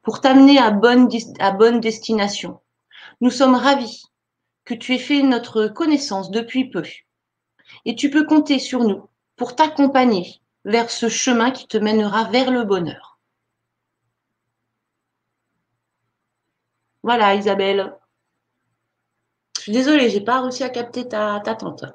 pour 0.02 0.22
t'amener 0.22 0.58
à 0.58 0.72
bonne, 0.72 1.80
destination. 1.80 2.60
Nous 3.22 3.30
sommes 3.30 3.56
ravis 3.56 4.06
que 4.66 4.74
tu 4.74 4.94
aies 4.94 5.00
fait 5.00 5.22
notre 5.22 5.68
connaissance 5.68 6.32
depuis 6.32 6.70
peu. 6.70 6.84
Et 7.86 7.96
tu 7.96 8.10
peux 8.10 8.26
compter 8.26 8.60
sur 8.60 8.84
nous 8.84 9.10
pour 9.36 9.56
t'accompagner 9.56 10.42
vers 10.66 10.90
ce 10.90 11.10
chemin 11.10 11.52
qui 11.52 11.68
te 11.68 11.78
mènera 11.78 12.30
vers 12.30 12.52
le 12.52 12.64
bonheur. 12.64 13.20
Voilà, 17.04 17.36
Isabelle. 17.36 17.94
Je 19.58 19.62
suis 19.64 19.72
désolée, 19.72 20.10
j'ai 20.10 20.22
pas 20.22 20.42
réussi 20.42 20.64
à 20.64 20.70
capter 20.70 21.08
ta, 21.08 21.40
tante. 21.42 21.86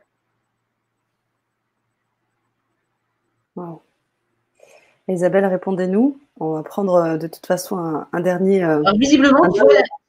Isabelle, 5.08 5.46
répondez-nous. 5.46 6.18
On 6.38 6.52
va 6.52 6.62
prendre 6.62 6.94
euh, 6.94 7.16
de 7.16 7.26
toute 7.26 7.46
façon 7.46 8.04
un, 8.12 8.20
dernier. 8.20 8.62
Euh, 8.62 8.82
visiblement, 8.96 9.40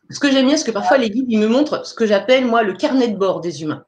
ce 0.09 0.19
que 0.19 0.31
j'aime 0.31 0.47
bien, 0.47 0.57
c'est 0.57 0.65
que 0.65 0.71
parfois 0.71 0.97
les 0.97 1.09
guides, 1.09 1.27
ils 1.29 1.39
me 1.39 1.47
montrent 1.47 1.85
ce 1.85 1.93
que 1.93 2.05
j'appelle, 2.05 2.45
moi, 2.45 2.63
le 2.63 2.73
carnet 2.73 3.07
de 3.07 3.17
bord 3.17 3.41
des 3.41 3.61
humains. 3.61 3.85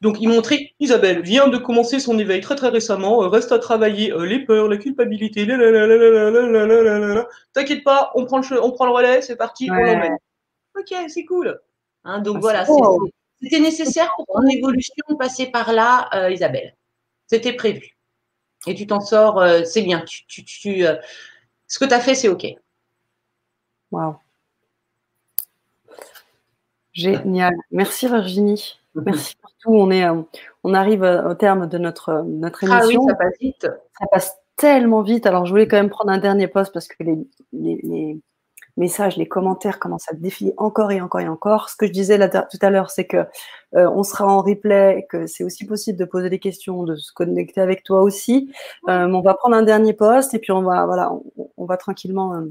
Donc, 0.00 0.16
ils 0.20 0.28
montraient, 0.28 0.72
Isabelle 0.80 1.20
vient 1.20 1.48
de 1.48 1.58
commencer 1.58 2.00
son 2.00 2.18
éveil 2.18 2.40
très 2.40 2.56
très 2.56 2.68
récemment, 2.68 3.22
euh, 3.22 3.28
reste 3.28 3.52
à 3.52 3.58
travailler 3.58 4.12
euh, 4.12 4.24
les 4.24 4.44
peurs, 4.44 4.66
la 4.66 4.78
culpabilité, 4.78 5.46
t'inquiète 7.52 7.84
pas, 7.84 8.10
on 8.14 8.24
prend, 8.24 8.38
le, 8.38 8.64
on 8.64 8.72
prend 8.72 8.86
le 8.86 8.92
relais, 8.92 9.20
c'est 9.20 9.36
parti, 9.36 9.70
on 9.70 9.74
l'emmène. 9.74 10.16
Ok, 10.78 10.94
c'est 11.08 11.24
cool. 11.24 11.60
Hein, 12.04 12.20
donc 12.20 12.36
ah, 12.36 12.40
voilà, 12.40 12.66
c'était 13.42 13.60
nécessaire 13.60 14.10
pour 14.16 14.26
ton 14.26 14.46
évolution 14.48 14.94
de 15.10 15.16
passer 15.16 15.46
par 15.46 15.72
là, 15.72 16.08
euh, 16.14 16.30
Isabelle. 16.30 16.74
C'était 17.26 17.52
prévu. 17.52 17.96
Et 18.66 18.74
tu 18.74 18.86
t'en 18.86 19.00
sors, 19.00 19.42
c'est 19.64 19.82
bien. 19.82 20.02
Tu, 20.06 20.24
tu, 20.26 20.44
tu 20.44 20.84
ce 21.66 21.78
que 21.78 21.84
tu 21.84 21.94
as 21.94 22.00
fait, 22.00 22.14
c'est 22.14 22.28
OK. 22.28 22.46
Waouh. 23.90 24.16
Génial. 27.00 27.54
Merci 27.70 28.06
Virginie. 28.08 28.78
Mhm. 28.94 29.04
Merci 29.06 29.36
pour 29.40 29.50
tout. 29.60 29.74
On, 29.74 29.90
est, 29.90 30.04
euh, 30.04 30.22
on 30.64 30.74
arrive 30.74 31.04
euh, 31.04 31.30
au 31.30 31.34
terme 31.34 31.68
de 31.68 31.78
notre, 31.78 32.24
notre 32.26 32.64
émission. 32.64 32.80
Ah 32.82 32.86
oui, 32.86 32.96
ça 33.08 33.14
passe 33.14 33.38
vite. 33.40 33.68
Ça 33.98 34.06
passe 34.10 34.36
tellement 34.56 35.02
vite. 35.02 35.26
Alors, 35.26 35.46
je 35.46 35.50
voulais 35.50 35.68
quand 35.68 35.76
même 35.76 35.90
prendre 35.90 36.10
un 36.10 36.18
dernier 36.18 36.48
poste 36.48 36.72
parce 36.72 36.88
que 36.88 37.02
les, 37.02 37.16
les, 37.52 38.18
messages, 38.76 39.16
les 39.18 39.26
commentaires 39.26 39.78
commencent 39.78 40.10
à 40.10 40.14
défiler 40.14 40.54
encore 40.56 40.90
et 40.90 41.00
encore 41.00 41.20
et 41.20 41.28
encore. 41.28 41.68
Ce 41.68 41.76
que 41.76 41.86
je 41.86 41.92
disais 41.92 42.16
là, 42.16 42.28
tout 42.28 42.58
à 42.62 42.70
l'heure, 42.70 42.90
c'est 42.90 43.06
que 43.06 43.18
euh, 43.74 43.90
on 43.90 44.02
sera 44.02 44.26
en 44.26 44.40
replay, 44.40 45.06
que 45.10 45.26
c'est 45.26 45.44
aussi 45.44 45.66
possible 45.66 45.98
de 45.98 46.04
poser 46.04 46.30
des 46.30 46.38
questions, 46.38 46.84
de 46.84 46.96
se 46.96 47.12
connecter 47.12 47.60
avec 47.60 47.82
toi 47.82 48.00
aussi. 48.00 48.52
on 48.86 49.20
va 49.20 49.34
prendre 49.34 49.56
un 49.56 49.62
dernier 49.62 49.92
poste 49.92 50.32
et 50.34 50.38
puis 50.38 50.52
on 50.52 50.62
va, 50.62 50.86
voilà, 50.86 51.12
on, 51.56 51.66
va 51.66 51.76
tranquillement 51.76 52.42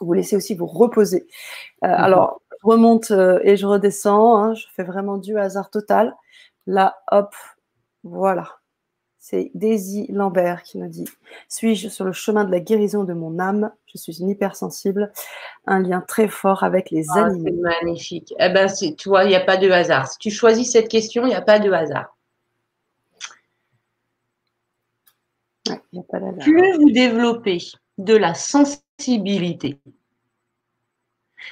vous 0.00 0.12
laisser 0.12 0.36
aussi 0.36 0.54
vous 0.54 0.66
reposer. 0.66 1.26
Mhm. 1.82 1.90
Alors, 1.90 2.40
remonte 2.64 3.10
euh, 3.10 3.38
et 3.44 3.56
je 3.56 3.66
redescends. 3.66 4.36
Hein, 4.36 4.54
je 4.54 4.66
fais 4.74 4.82
vraiment 4.82 5.18
du 5.18 5.38
hasard 5.38 5.70
total. 5.70 6.14
Là, 6.66 6.96
hop, 7.10 7.34
voilà. 8.02 8.48
C'est 9.18 9.50
Daisy 9.54 10.06
Lambert 10.10 10.62
qui 10.62 10.76
nous 10.76 10.88
dit 10.88 11.08
Suis-je 11.48 11.88
sur 11.88 12.04
le 12.04 12.12
chemin 12.12 12.44
de 12.44 12.50
la 12.50 12.60
guérison 12.60 13.04
de 13.04 13.14
mon 13.14 13.38
âme? 13.38 13.72
Je 13.86 13.96
suis 13.96 14.20
une 14.20 14.28
hypersensible. 14.28 15.12
Un 15.66 15.80
lien 15.80 16.02
très 16.06 16.28
fort 16.28 16.62
avec 16.62 16.90
les 16.90 17.06
ah, 17.10 17.26
animaux. 17.26 17.44
C'est 17.46 17.52
magnifique. 17.52 18.34
Eh 18.38 18.50
ben, 18.50 18.68
tu 18.68 19.08
vois, 19.08 19.24
il 19.24 19.28
n'y 19.28 19.34
a 19.34 19.40
pas 19.40 19.56
de 19.56 19.70
hasard. 19.70 20.08
Si 20.08 20.18
tu 20.18 20.30
choisis 20.30 20.70
cette 20.70 20.88
question, 20.88 21.24
il 21.24 21.28
n'y 21.28 21.34
a 21.34 21.42
pas 21.42 21.58
de 21.58 21.70
hasard. 21.70 22.14
a 25.70 25.76
pas 26.10 26.20
de 26.20 26.26
hasard. 26.26 26.38
Plus 26.40 26.76
vous 26.76 26.90
développez 26.90 27.58
de 27.96 28.16
la 28.16 28.34
sensibilité 28.34 29.78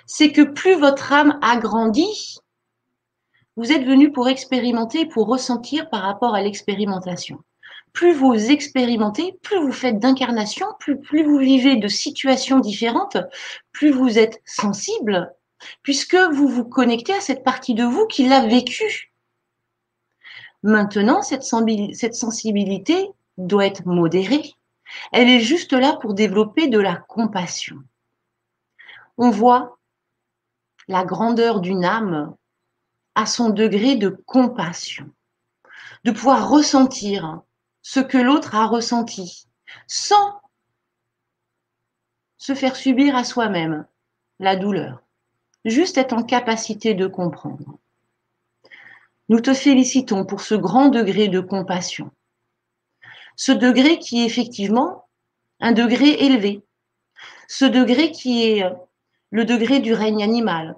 c'est 0.06 0.32
que 0.32 0.43
plus 0.43 0.74
votre 0.74 1.12
âme 1.12 1.39
a 1.43 1.56
grandi, 1.56 2.39
vous 3.56 3.73
êtes 3.73 3.85
venu 3.85 4.12
pour 4.12 4.28
expérimenter, 4.28 5.06
pour 5.06 5.27
ressentir 5.27 5.90
par 5.90 6.02
rapport 6.02 6.35
à 6.35 6.43
l'expérimentation. 6.43 7.39
Plus 7.93 8.14
vous 8.14 8.35
expérimentez, 8.35 9.39
plus 9.43 9.59
vous 9.59 9.73
faites 9.73 9.98
d'incarnation, 9.98 10.66
plus, 10.81 10.98
plus 10.98 11.24
vous 11.24 11.39
vivez 11.39 11.77
de 11.77 11.89
situations 11.89 12.60
différentes, 12.60 13.19
plus 13.73 13.90
vous 13.90 14.19
êtes 14.19 14.40
sensible, 14.47 15.31
puisque 15.82 16.16
vous 16.16 16.48
vous 16.48 16.64
connectez 16.64 17.12
à 17.12 17.20
cette 17.20 17.44
partie 17.44 17.74
de 17.74 17.85
vous 17.85 18.06
qui 18.06 18.27
l'a 18.27 18.47
vécu. 18.47 19.12
Maintenant, 20.62 21.20
cette 21.23 21.44
sensibilité 21.44 23.10
doit 23.36 23.66
être 23.66 23.85
modérée. 23.85 24.55
Elle 25.12 25.28
est 25.28 25.40
juste 25.40 25.73
là 25.73 25.98
pour 26.01 26.14
développer 26.14 26.69
de 26.69 26.78
la 26.78 26.97
compassion. 26.97 27.77
On 29.19 29.31
voit 29.31 29.78
la 30.89 31.05
grandeur 31.05 31.61
d'une 31.61 31.85
âme 31.85 32.35
à 33.15 33.27
son 33.27 33.51
degré 33.51 33.97
de 33.97 34.09
compassion. 34.09 35.11
de 36.05 36.11
pouvoir 36.11 36.49
ressentir 36.49 37.41
ce 37.83 38.01
que 38.01 38.19
l'autre 38.19 38.55
a 38.55 38.67
ressenti, 38.67 39.47
sans 39.87 40.41
se 42.39 42.55
faire 42.55 42.77
subir 42.77 43.15
à 43.15 43.25
soi-même 43.25 43.87
la 44.41 44.57
douleur, 44.57 45.03
juste 45.65 45.99
être 45.99 46.13
en 46.13 46.25
capacité 46.25 46.95
de 46.95 47.07
comprendre. 47.07 47.79
Nous 49.29 49.41
te 49.41 49.55
félicitons 49.55 50.27
pour 50.27 50.41
ce 50.41 50.55
grand 50.57 50.89
degré 50.89 51.29
de 51.29 51.41
compassion. 51.41 52.11
Ce 53.37 53.53
degré 53.53 53.99
qui 53.99 54.23
est 54.23 54.27
effectivement 54.27 55.09
un 55.61 55.73
degré 55.73 56.25
élevé. 56.25 56.63
Ce 57.49 57.65
degré 57.65 58.11
qui 58.11 58.45
est 58.45 58.65
le 59.33 59.47
degré 59.47 59.81
du 59.81 59.95
règne 59.95 60.23
animal, 60.23 60.77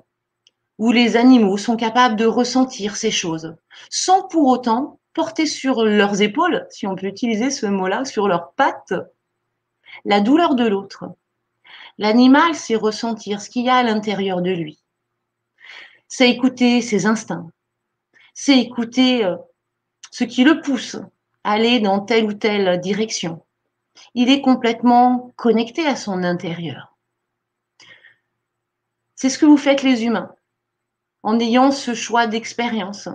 où 0.79 0.93
les 0.93 1.17
animaux 1.17 1.57
sont 1.57 1.77
capables 1.77 2.17
de 2.17 2.25
ressentir 2.25 2.95
ces 2.97 3.11
choses, 3.11 3.57
sans 3.91 4.27
pour 4.29 4.47
autant 4.47 5.01
porter 5.13 5.45
sur 5.45 5.85
leurs 5.85 6.23
épaules, 6.23 6.67
si 6.71 6.87
on 6.87 6.95
peut 6.95 7.07
utiliser 7.07 7.51
ce 7.51 7.67
mot-là, 7.67 8.05
sur 8.05 8.29
leurs 8.29 8.53
pattes, 8.53 8.95
la 10.05 10.21
douleur 10.21 10.55
de 10.55 10.67
l'autre. 10.67 11.05
L'animal, 11.99 12.55
c'est 12.55 12.77
ressentir 12.77 13.41
ce 13.41 13.51
qu'il 13.51 13.65
y 13.65 13.71
a 13.71 13.77
à 13.77 13.83
l'intérieur 13.83 14.41
de 14.41 14.51
lui. 14.51 14.81
C'est 16.07 16.31
écouter 16.31 16.81
ses 16.81 17.07
instincts. 17.07 17.51
C'est 18.35 18.59
écouter 18.59 19.25
euh, 19.25 19.37
ce 20.13 20.23
qui 20.23 20.45
le 20.45 20.61
pousse 20.61 20.97
à 21.43 21.53
aller 21.53 21.81
dans 21.81 22.01
telle 22.01 22.27
ou 22.27 22.33
telle 22.33 22.81
direction. 22.81 23.45
Il 24.15 24.31
est 24.31 24.41
complètement 24.41 25.33
connecté 25.37 25.87
à 25.87 25.97
son 25.97 26.23
intérieur. 26.23 26.94
C'est 29.17 29.29
ce 29.29 29.39
que 29.39 29.47
vous 29.47 29.57
faites 29.57 29.83
les 29.83 30.05
humains 30.05 30.35
en 31.23 31.39
ayant 31.41 31.71
ce 31.71 31.95
choix 31.95 32.27
d'expérience, 32.27 33.09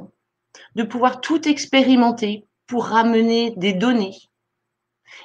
de 0.75 0.83
pouvoir 0.83 1.21
tout 1.21 1.47
expérimenter 1.47 2.47
pour 2.65 2.85
ramener 2.85 3.51
des 3.57 3.73
données 3.73 4.17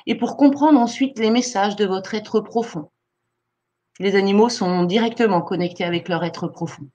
et 0.07 0.17
pour 0.17 0.37
comprendre 0.37 0.79
ensuite 0.79 1.19
les 1.19 1.31
messages 1.31 1.77
de 1.77 1.87
votre 1.87 2.15
être 2.15 2.41
profond. 2.41 2.91
Les 4.01 4.17
animaux 4.17 4.49
sont 4.49 4.85
directement 4.85 5.41
connectés 5.41 5.85
avec 5.85 6.09
leur 6.09 6.25
être 6.25 6.49
profond. 6.49 6.89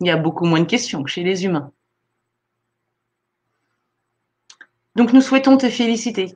Il 0.00 0.08
y 0.08 0.10
a 0.10 0.16
beaucoup 0.16 0.44
moins 0.44 0.60
de 0.60 0.66
questions 0.66 1.02
que 1.02 1.10
chez 1.10 1.22
les 1.22 1.44
humains. 1.44 1.72
Donc 4.96 5.12
nous 5.12 5.20
souhaitons 5.20 5.56
te 5.56 5.68
féliciter, 5.68 6.34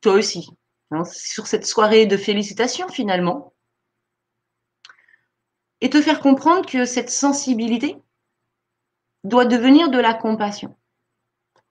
toi 0.00 0.14
aussi, 0.14 0.50
hein, 0.90 1.04
sur 1.04 1.46
cette 1.46 1.66
soirée 1.66 2.06
de 2.06 2.16
félicitations 2.16 2.88
finalement, 2.88 3.52
et 5.82 5.90
te 5.90 6.00
faire 6.00 6.20
comprendre 6.20 6.64
que 6.64 6.84
cette 6.84 7.10
sensibilité 7.10 8.00
doit 9.24 9.44
devenir 9.44 9.90
de 9.90 9.98
la 9.98 10.14
compassion, 10.14 10.76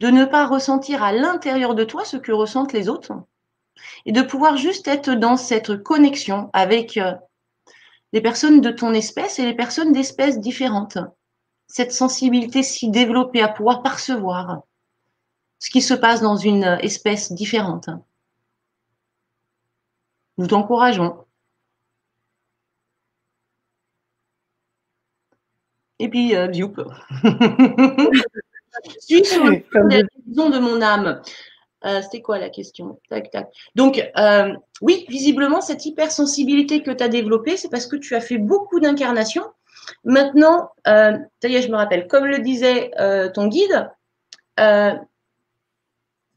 de 0.01 0.09
ne 0.09 0.25
pas 0.25 0.45
ressentir 0.45 1.01
à 1.01 1.13
l'intérieur 1.13 1.75
de 1.75 1.85
toi 1.85 2.03
ce 2.03 2.17
que 2.17 2.33
ressentent 2.33 2.73
les 2.73 2.89
autres, 2.89 3.13
et 4.05 4.11
de 4.11 4.21
pouvoir 4.21 4.57
juste 4.57 4.89
être 4.89 5.11
dans 5.11 5.37
cette 5.37 5.81
connexion 5.81 6.49
avec 6.51 6.97
euh, 6.97 7.13
les 8.11 8.19
personnes 8.19 8.59
de 8.59 8.69
ton 8.69 8.93
espèce 8.93 9.39
et 9.39 9.45
les 9.45 9.55
personnes 9.55 9.93
d'espèces 9.93 10.39
différentes. 10.39 10.97
Cette 11.67 11.93
sensibilité 11.93 12.63
si 12.63 12.89
développée 12.89 13.41
à 13.41 13.47
pouvoir 13.47 13.81
percevoir 13.81 14.63
ce 15.59 15.69
qui 15.69 15.81
se 15.81 15.93
passe 15.93 16.21
dans 16.21 16.35
une 16.35 16.77
espèce 16.81 17.31
différente. 17.31 17.89
Nous 20.37 20.47
t'encourageons. 20.47 21.25
Et 26.01 26.09
puis, 26.09 26.35
euh, 26.35 26.51
Suis 28.99 29.23
sur 29.23 29.45
la 29.45 30.01
maison 30.27 30.49
de 30.49 30.57
mon 30.57 30.81
âme. 30.81 31.21
Euh, 31.85 32.01
C'était 32.01 32.23
quoi 32.23 32.39
la 32.39 32.49
question? 32.49 32.99
Tac, 33.07 33.29
tac. 33.29 33.51
Donc, 33.75 34.03
euh, 34.17 34.51
oui, 34.81 35.05
visiblement, 35.09 35.61
cette 35.61 35.85
hypersensibilité 35.85 36.81
que 36.81 36.89
tu 36.89 37.03
as 37.03 37.07
développée, 37.07 37.55
c'est 37.55 37.69
parce 37.69 37.85
que 37.85 37.97
tu 37.97 38.15
as 38.15 38.21
fait 38.21 38.39
beaucoup 38.39 38.79
d'incarnations. 38.79 39.45
Maintenant, 40.03 40.71
euh, 40.87 41.19
ça 41.39 41.47
y 41.47 41.55
est, 41.55 41.61
je 41.61 41.69
me 41.69 41.77
rappelle, 41.77 42.07
comme 42.07 42.25
le 42.25 42.39
disait 42.39 42.89
euh, 42.99 43.29
ton 43.29 43.45
guide, 43.45 43.91
euh, 44.59 44.93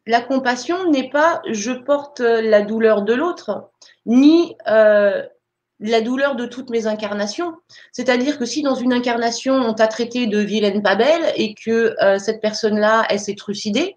la 0.07 0.21
compassion 0.21 0.91
n'est 0.91 1.09
pas 1.09 1.41
je 1.49 1.73
porte 1.73 2.21
la 2.21 2.61
douleur 2.61 3.01
de 3.01 3.15
l'autre, 3.15 3.71
ni 4.05 4.57
euh, 4.67 5.23
la 5.81 6.01
douleur 6.01 6.37
de 6.37 6.47
toutes 6.47 6.71
mes 6.71 6.87
incarnations. 6.87 7.55
C'est-à-dire 7.93 8.39
que 8.39 8.47
si 8.47 8.63
dans 8.63 8.75
une 8.75 8.93
incarnation, 8.93 9.55
on 9.55 9.75
t'a 9.75 9.89
traité 9.89 10.27
de 10.27 10.39
vilaine 10.39 10.83
pas 10.83 10.97
belle 10.97 11.33
et 11.37 11.55
que 11.55 11.95
euh, 12.03 12.19
cette 12.19 12.41
personne-là, 12.41 13.07
elle 13.11 13.21
s'est 13.21 13.35
trucidée, 13.35 13.97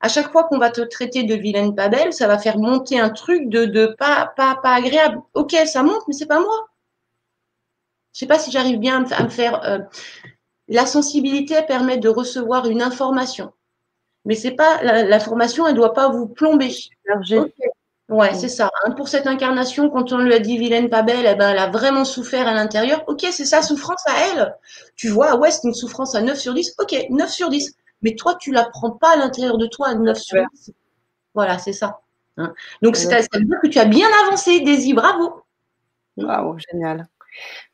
à 0.00 0.08
chaque 0.08 0.32
fois 0.32 0.44
qu'on 0.44 0.58
va 0.58 0.70
te 0.70 0.80
traiter 0.82 1.22
de 1.24 1.34
vilaine 1.34 1.74
pas 1.74 1.88
belle, 1.88 2.12
ça 2.12 2.26
va 2.26 2.38
faire 2.38 2.58
monter 2.58 2.98
un 2.98 3.10
truc 3.10 3.48
de, 3.48 3.64
de 3.64 3.94
pas, 3.98 4.32
pas, 4.36 4.58
pas 4.62 4.74
agréable. 4.74 5.20
Ok, 5.34 5.52
ça 5.66 5.82
monte, 5.82 6.02
mais 6.08 6.14
c'est 6.14 6.26
pas 6.26 6.40
moi. 6.40 6.68
Je 8.12 8.20
sais 8.20 8.26
pas 8.26 8.38
si 8.38 8.50
j'arrive 8.50 8.78
bien 8.78 9.04
à 9.10 9.22
me 9.24 9.28
faire. 9.28 9.62
Euh, 9.64 9.78
la 10.68 10.86
sensibilité 10.86 11.62
permet 11.62 11.98
de 11.98 12.08
recevoir 12.08 12.66
une 12.68 12.82
information 12.82 13.52
mais 14.24 14.34
c'est 14.34 14.52
pas 14.52 14.82
l'information, 14.82 15.66
elle 15.66 15.74
doit 15.74 15.92
pas 15.92 16.08
vous 16.08 16.28
plomber. 16.28 16.74
Ouais, 18.14 18.32
c'est 18.34 18.48
ça. 18.48 18.70
Hein. 18.84 18.92
Pour 18.92 19.08
cette 19.08 19.26
incarnation, 19.26 19.90
quand 19.90 20.12
on 20.12 20.18
lui 20.18 20.32
a 20.32 20.38
dit 20.38 20.56
vilaine, 20.56 20.88
pas 20.88 21.02
belle, 21.02 21.26
eh 21.28 21.34
ben, 21.34 21.50
elle 21.50 21.58
a 21.58 21.68
vraiment 21.68 22.04
souffert 22.04 22.46
à 22.46 22.54
l'intérieur. 22.54 23.02
Ok, 23.08 23.26
c'est 23.32 23.44
sa 23.44 23.60
souffrance 23.60 24.06
à 24.06 24.12
elle. 24.28 24.56
Tu 24.94 25.08
vois, 25.08 25.34
ouais, 25.34 25.50
c'est 25.50 25.66
une 25.66 25.74
souffrance 25.74 26.14
à 26.14 26.22
9 26.22 26.38
sur 26.38 26.54
10. 26.54 26.76
Ok, 26.78 26.94
9 27.10 27.28
sur 27.28 27.50
10. 27.50 27.74
Mais 28.02 28.14
toi, 28.14 28.36
tu 28.36 28.52
la 28.52 28.66
prends 28.66 28.92
pas 28.92 29.14
à 29.14 29.16
l'intérieur 29.16 29.58
de 29.58 29.66
toi 29.66 29.88
à 29.88 29.94
9 29.96 30.16
sur 30.16 30.40
10. 30.54 30.70
Voilà, 31.34 31.58
c'est 31.58 31.72
ça. 31.72 32.02
Hein. 32.36 32.54
Donc, 32.82 32.96
c'est 32.96 33.12
à 33.12 33.20
dire 33.20 33.58
que 33.60 33.68
tu 33.68 33.80
as 33.80 33.84
bien 33.84 34.06
avancé, 34.26 34.60
Daisy. 34.60 34.94
Bravo. 34.94 35.42
Waouh, 36.16 36.56
génial. 36.70 37.08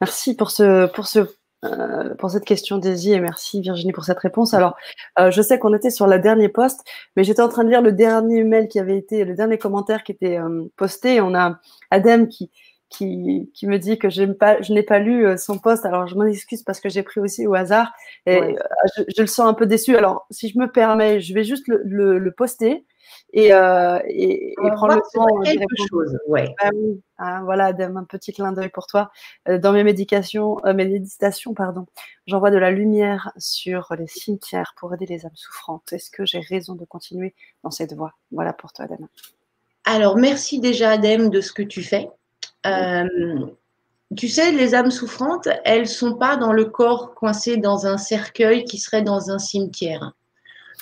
Merci 0.00 0.34
pour 0.34 0.50
ce, 0.50 0.86
pour 0.86 1.06
ce 1.06 1.20
euh, 1.64 2.14
pour 2.14 2.30
cette 2.30 2.44
question, 2.44 2.78
Daisy, 2.78 3.12
et 3.12 3.20
merci 3.20 3.60
Virginie 3.60 3.92
pour 3.92 4.04
cette 4.04 4.18
réponse. 4.18 4.54
Alors, 4.54 4.76
euh, 5.18 5.30
je 5.30 5.42
sais 5.42 5.58
qu'on 5.58 5.74
était 5.74 5.90
sur 5.90 6.06
le 6.06 6.18
dernier 6.18 6.48
post, 6.48 6.80
mais 7.16 7.24
j'étais 7.24 7.42
en 7.42 7.48
train 7.48 7.64
de 7.64 7.70
lire 7.70 7.82
le 7.82 7.92
dernier 7.92 8.44
mail 8.44 8.68
qui 8.68 8.78
avait 8.78 8.96
été, 8.96 9.24
le 9.24 9.34
dernier 9.34 9.58
commentaire 9.58 10.02
qui 10.02 10.12
était 10.12 10.38
euh, 10.38 10.64
posté. 10.76 11.20
On 11.20 11.34
a 11.34 11.60
Adem 11.90 12.28
qui, 12.28 12.50
qui, 12.88 13.50
qui 13.54 13.66
me 13.66 13.78
dit 13.78 13.98
que 13.98 14.32
pas, 14.32 14.60
je 14.62 14.72
n'ai 14.72 14.82
pas 14.82 14.98
lu 14.98 15.36
son 15.36 15.58
post. 15.58 15.84
Alors, 15.84 16.06
je 16.06 16.14
m'en 16.14 16.24
excuse 16.24 16.62
parce 16.62 16.80
que 16.80 16.88
j'ai 16.88 17.02
pris 17.02 17.20
aussi 17.20 17.46
au 17.46 17.54
hasard 17.54 17.92
et 18.26 18.56
je, 18.96 19.02
je, 19.14 19.20
le 19.20 19.28
sens 19.28 19.46
un 19.46 19.54
peu 19.54 19.66
déçu. 19.66 19.96
Alors, 19.96 20.26
si 20.30 20.48
je 20.48 20.58
me 20.58 20.70
permets, 20.70 21.20
je 21.20 21.34
vais 21.34 21.44
juste 21.44 21.68
le, 21.68 21.82
le, 21.84 22.18
le 22.18 22.32
poster 22.32 22.84
et, 23.32 23.52
euh, 23.52 23.98
et, 24.06 24.52
et 24.52 24.70
prendre 24.72 24.94
le 24.94 25.02
temps 25.12 25.26
de 25.26 25.44
quelque 25.44 25.88
chose. 25.88 26.18
Ouais. 26.26 26.54
Ah, 26.60 26.70
oui. 26.74 27.00
ah, 27.18 27.42
voilà, 27.44 27.72
un 27.78 28.04
petit 28.04 28.32
clin 28.32 28.52
d'œil 28.52 28.68
pour 28.68 28.86
toi. 28.86 29.10
Euh, 29.48 29.58
dans 29.58 29.72
mes 29.72 29.84
médications, 29.84 30.58
euh, 30.64 30.74
mes 30.74 30.86
méditations, 30.86 31.54
pardon, 31.54 31.86
j'envoie 32.26 32.50
de 32.50 32.58
la 32.58 32.70
lumière 32.70 33.32
sur 33.36 33.94
les 33.98 34.06
cimetières 34.06 34.74
pour 34.78 34.92
aider 34.94 35.06
les 35.06 35.26
âmes 35.26 35.36
souffrantes. 35.36 35.92
Est-ce 35.92 36.10
que 36.10 36.26
j'ai 36.26 36.40
raison 36.40 36.74
de 36.74 36.84
continuer 36.84 37.34
dans 37.62 37.70
cette 37.70 37.94
voie? 37.94 38.14
Voilà 38.32 38.52
pour 38.52 38.72
toi, 38.72 38.86
Adem. 38.86 39.06
Alors, 39.84 40.16
merci 40.16 40.60
déjà, 40.60 40.90
Adem, 40.90 41.30
de 41.30 41.40
ce 41.40 41.52
que 41.52 41.62
tu 41.62 41.82
fais. 41.82 42.10
Euh, 42.66 43.06
tu 44.16 44.28
sais, 44.28 44.50
les 44.50 44.74
âmes 44.74 44.90
souffrantes, 44.90 45.48
elles 45.64 45.86
sont 45.86 46.14
pas 46.14 46.36
dans 46.36 46.52
le 46.52 46.64
corps 46.64 47.14
coincé 47.14 47.56
dans 47.56 47.86
un 47.86 47.96
cercueil 47.96 48.64
qui 48.64 48.78
serait 48.78 49.02
dans 49.02 49.30
un 49.30 49.38
cimetière 49.38 50.14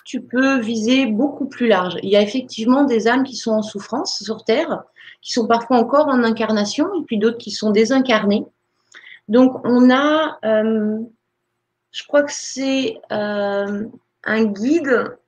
tu 0.08 0.22
peux 0.22 0.58
viser 0.58 1.04
beaucoup 1.04 1.44
plus 1.44 1.68
large. 1.68 1.98
Il 2.02 2.08
y 2.08 2.16
a 2.16 2.22
effectivement 2.22 2.84
des 2.84 3.08
âmes 3.08 3.24
qui 3.24 3.36
sont 3.36 3.50
en 3.50 3.60
souffrance 3.60 4.22
sur 4.22 4.42
Terre, 4.42 4.84
qui 5.20 5.34
sont 5.34 5.46
parfois 5.46 5.76
encore 5.76 6.08
en 6.08 6.24
incarnation, 6.24 6.88
et 6.98 7.04
puis 7.04 7.18
d'autres 7.18 7.36
qui 7.36 7.50
sont 7.50 7.72
désincarnées. 7.72 8.46
Donc, 9.28 9.60
on 9.64 9.90
a, 9.90 10.38
euh, 10.46 10.98
je 11.90 12.06
crois 12.06 12.22
que 12.22 12.32
c'est 12.32 12.98
euh, 13.12 13.84
un 14.24 14.44
guide 14.44 15.18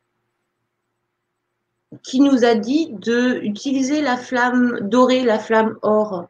qui 2.03 2.23
nous 2.23 2.47
a 2.47 2.55
dit 2.55 2.89
d'utiliser 2.93 4.01
la 4.01 4.17
flamme 4.17 4.81
dorée, 4.89 5.25
la 5.25 5.39
flamme 5.39 5.77
or. 5.83 6.29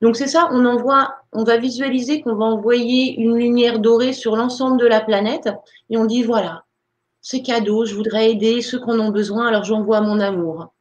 Donc 0.00 0.14
c'est 0.16 0.28
ça, 0.28 0.48
on 0.52 0.64
envoie, 0.64 1.16
on 1.32 1.42
va 1.42 1.56
visualiser 1.56 2.22
qu'on 2.22 2.36
va 2.36 2.44
envoyer 2.44 3.18
une 3.18 3.36
lumière 3.36 3.80
dorée 3.80 4.12
sur 4.12 4.36
l'ensemble 4.36 4.78
de 4.78 4.86
la 4.86 5.00
planète 5.00 5.48
et 5.90 5.98
on 5.98 6.04
dit 6.04 6.22
voilà, 6.22 6.64
c'est 7.22 7.42
cadeau, 7.42 7.84
je 7.84 7.94
voudrais 7.94 8.30
aider 8.30 8.62
ceux 8.62 8.78
qui 8.78 8.90
en 8.90 8.98
ont 8.98 9.10
besoin, 9.10 9.46
alors 9.46 9.64
j'envoie 9.64 10.00
mon 10.00 10.20
amour. 10.20 10.72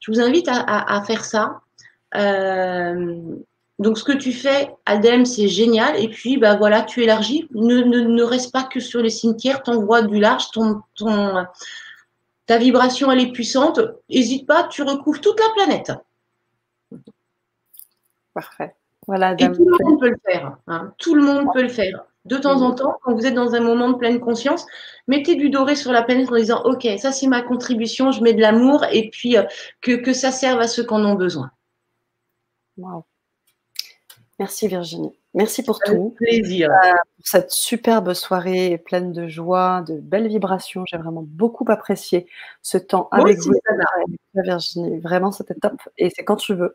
Je 0.00 0.10
vous 0.10 0.20
invite 0.20 0.48
à, 0.48 1.02
faire 1.06 1.24
ça. 1.24 1.60
Euh, 2.16 3.20
donc, 3.78 3.98
ce 3.98 4.04
que 4.04 4.12
tu 4.12 4.32
fais, 4.32 4.74
Adem, 4.86 5.24
c'est 5.24 5.48
génial. 5.48 5.98
Et 6.02 6.08
puis, 6.08 6.38
bah 6.38 6.56
voilà, 6.56 6.82
tu 6.82 7.02
élargis. 7.02 7.48
Ne, 7.52 7.80
ne, 7.82 8.22
reste 8.22 8.52
pas 8.52 8.62
que 8.62 8.80
sur 8.80 9.00
les 9.00 9.10
cimetières, 9.10 9.62
t'envoies 9.62 10.02
du 10.02 10.18
large, 10.18 10.50
ton, 10.52 10.82
ton, 10.94 11.46
ta 12.46 12.58
vibration, 12.58 13.10
elle 13.10 13.20
est 13.20 13.32
puissante. 13.32 13.80
N'hésite 14.08 14.46
pas, 14.46 14.64
tu 14.64 14.82
recouvres 14.82 15.20
toute 15.20 15.38
la 15.38 15.48
planète. 15.54 15.92
Parfait. 18.34 18.74
Voilà. 19.06 19.32
Et 19.38 19.52
tout 19.52 19.64
le 19.64 19.84
monde 19.84 20.00
peut 20.00 20.10
le 20.10 20.20
faire. 20.24 20.56
Hein. 20.66 20.92
Tout 20.98 21.14
le 21.14 21.22
monde 21.22 21.46
peut 21.52 21.62
le 21.62 21.68
faire. 21.68 22.04
De 22.26 22.36
temps 22.36 22.60
en 22.62 22.74
temps, 22.74 22.98
quand 23.02 23.14
vous 23.14 23.26
êtes 23.26 23.34
dans 23.34 23.54
un 23.54 23.60
moment 23.60 23.90
de 23.90 23.96
pleine 23.96 24.20
conscience, 24.20 24.66
mettez 25.06 25.36
du 25.36 25.48
doré 25.48 25.74
sur 25.74 25.92
la 25.92 26.02
planète 26.02 26.30
en 26.30 26.36
disant 26.36 26.62
Ok, 26.64 26.86
ça 26.98 27.12
c'est 27.12 27.26
ma 27.26 27.42
contribution, 27.42 28.12
je 28.12 28.22
mets 28.22 28.34
de 28.34 28.40
l'amour 28.40 28.84
et 28.92 29.08
puis 29.10 29.36
euh, 29.36 29.44
que, 29.80 29.92
que, 29.92 30.12
ça 30.12 30.30
serve 30.30 30.60
à 30.60 30.68
ceux 30.68 30.84
qui 30.84 30.92
en 30.92 31.04
ont 31.04 31.14
besoin. 31.14 31.50
Wow. 32.76 33.04
Merci 34.38 34.68
Virginie. 34.68 35.12
Merci 35.34 35.62
pour 35.62 35.78
tout. 35.80 36.14
Plaisir. 36.16 36.70
Euh, 36.70 36.92
pour 37.20 37.28
cette 37.28 37.50
superbe 37.50 38.14
soirée 38.14 38.78
pleine 38.78 39.12
de 39.12 39.28
joie, 39.28 39.84
de 39.86 39.94
belles 39.94 40.28
vibrations. 40.28 40.84
J'ai 40.86 40.96
vraiment 40.96 41.22
beaucoup 41.26 41.66
apprécié 41.68 42.26
ce 42.62 42.78
temps 42.78 43.08
avec 43.12 43.38
vous, 43.40 43.52
Virginie. 44.34 45.00
Vraiment, 45.00 45.30
c'était 45.30 45.54
top. 45.54 45.74
Et 45.98 46.10
c'est 46.10 46.24
quand 46.24 46.36
tu 46.36 46.54
veux. 46.54 46.72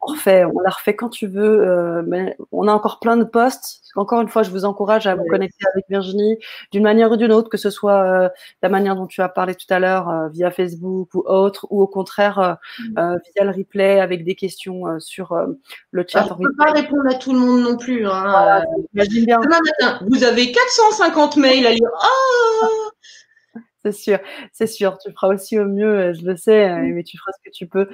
On 0.00 0.12
refait, 0.12 0.44
on 0.44 0.60
la 0.60 0.70
refait 0.70 0.94
quand 0.94 1.08
tu 1.08 1.26
veux. 1.26 1.66
Euh, 1.68 2.02
mais 2.06 2.36
on 2.52 2.68
a 2.68 2.72
encore 2.72 3.00
plein 3.00 3.16
de 3.16 3.24
posts. 3.24 3.82
Encore 3.96 4.20
une 4.20 4.28
fois, 4.28 4.44
je 4.44 4.50
vous 4.50 4.64
encourage 4.64 5.08
à 5.08 5.16
vous 5.16 5.24
connecter 5.24 5.64
avec 5.72 5.86
Virginie 5.88 6.38
d'une 6.70 6.84
manière 6.84 7.10
ou 7.10 7.16
d'une 7.16 7.32
autre, 7.32 7.48
que 7.48 7.56
ce 7.56 7.70
soit 7.70 8.02
euh, 8.04 8.28
la 8.62 8.68
manière 8.68 8.94
dont 8.94 9.08
tu 9.08 9.20
as 9.20 9.28
parlé 9.28 9.56
tout 9.56 9.66
à 9.70 9.80
l'heure 9.80 10.28
via 10.30 10.52
Facebook 10.52 11.12
ou 11.14 11.24
autre, 11.26 11.66
ou 11.70 11.82
au 11.82 11.88
contraire 11.88 12.58
mmh. 12.78 13.16
via 13.34 13.44
le 13.44 13.50
replay 13.50 13.98
avec 13.98 14.24
des 14.24 14.36
questions 14.36 15.00
sur 15.00 15.36
le 15.90 16.04
chat. 16.06 16.26
je 16.28 16.32
ne 16.34 16.48
peux 16.48 16.56
pas 16.56 16.70
répondre 16.70 17.08
à 17.10 17.14
tout 17.14 17.32
le 17.32 17.40
monde 17.40 17.62
non 17.62 17.76
plus. 17.76 18.06
Hein, 18.06 18.62
Demain 18.94 19.58
matin, 19.64 19.87
vous 20.08 20.24
avez 20.24 20.52
450 20.52 21.36
mails 21.36 21.66
à 21.66 21.70
lire. 21.72 21.90
Oh 22.02 22.88
c'est 23.84 23.92
sûr, 23.92 24.18
c'est 24.52 24.66
sûr. 24.66 24.98
Tu 24.98 25.12
feras 25.12 25.28
aussi 25.28 25.58
au 25.58 25.64
mieux, 25.64 25.98
euh, 25.98 26.12
je 26.12 26.24
le 26.24 26.36
sais, 26.36 26.68
euh, 26.68 26.90
mais 26.92 27.04
tu 27.04 27.16
feras 27.16 27.30
ce 27.32 27.48
que 27.48 27.54
tu 27.54 27.66
peux. 27.66 27.88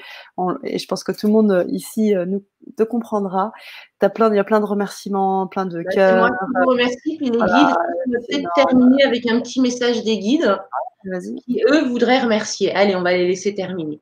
Et 0.64 0.78
je 0.78 0.86
pense 0.86 1.04
que 1.04 1.12
tout 1.12 1.26
le 1.26 1.32
monde 1.32 1.52
euh, 1.52 1.64
ici 1.68 2.14
nous, 2.26 2.44
te 2.76 2.82
comprendra. 2.82 3.52
As 4.00 4.10
plein, 4.10 4.30
il 4.30 4.36
y 4.36 4.38
a 4.38 4.44
plein 4.44 4.60
de 4.60 4.66
remerciements, 4.66 5.46
plein 5.46 5.66
de 5.66 5.82
bah, 5.82 5.90
cœurs. 5.90 6.28
Moi 6.28 6.62
vous 6.62 6.70
remercie, 6.70 7.16
puis 7.16 7.30
les 7.30 7.38
guides. 7.38 7.74
Je 8.06 8.12
vais 8.12 8.18
peut-être 8.28 8.50
terminer 8.54 9.04
avec 9.04 9.26
un 9.26 9.40
petit 9.40 9.60
message 9.60 10.04
des 10.04 10.18
guides 10.18 10.58
qui, 11.44 11.62
eux, 11.70 11.84
voudraient 11.84 12.20
remercier. 12.20 12.74
Allez, 12.74 12.96
on 12.96 13.02
va 13.02 13.12
les 13.12 13.26
laisser 13.26 13.54
terminer. 13.54 14.00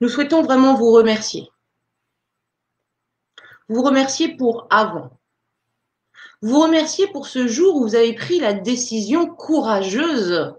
Nous 0.00 0.08
souhaitons 0.08 0.42
vraiment 0.42 0.74
vous 0.74 0.90
remercier 0.92 1.48
vous 3.68 3.82
remercier 3.82 4.36
pour 4.36 4.66
avant. 4.70 5.10
Vous 6.42 6.60
remercier 6.60 7.06
pour 7.08 7.26
ce 7.26 7.46
jour 7.46 7.76
où 7.76 7.82
vous 7.82 7.94
avez 7.94 8.14
pris 8.14 8.38
la 8.38 8.52
décision 8.52 9.26
courageuse 9.26 10.54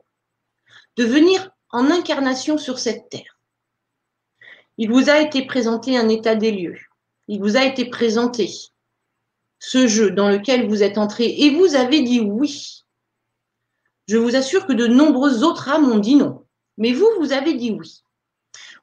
de 0.95 1.03
venir 1.03 1.51
en 1.69 1.91
incarnation 1.91 2.57
sur 2.57 2.79
cette 2.79 3.09
terre. 3.09 3.39
Il 4.77 4.89
vous 4.89 5.09
a 5.09 5.19
été 5.19 5.45
présenté 5.45 5.97
un 5.97 6.09
état 6.09 6.35
des 6.35 6.51
lieux. 6.51 6.79
Il 7.27 7.39
vous 7.39 7.57
a 7.57 7.65
été 7.65 7.85
présenté 7.85 8.49
ce 9.59 9.87
jeu 9.87 10.11
dans 10.11 10.29
lequel 10.29 10.67
vous 10.67 10.83
êtes 10.83 10.97
entré 10.97 11.25
et 11.25 11.49
vous 11.51 11.75
avez 11.75 12.01
dit 12.01 12.19
oui. 12.19 12.83
Je 14.07 14.17
vous 14.17 14.35
assure 14.35 14.67
que 14.67 14.73
de 14.73 14.87
nombreuses 14.87 15.43
autres 15.43 15.69
âmes 15.69 15.89
ont 15.91 15.99
dit 15.99 16.15
non. 16.15 16.45
Mais 16.77 16.93
vous, 16.93 17.09
vous 17.19 17.31
avez 17.31 17.53
dit 17.53 17.71
oui. 17.71 18.03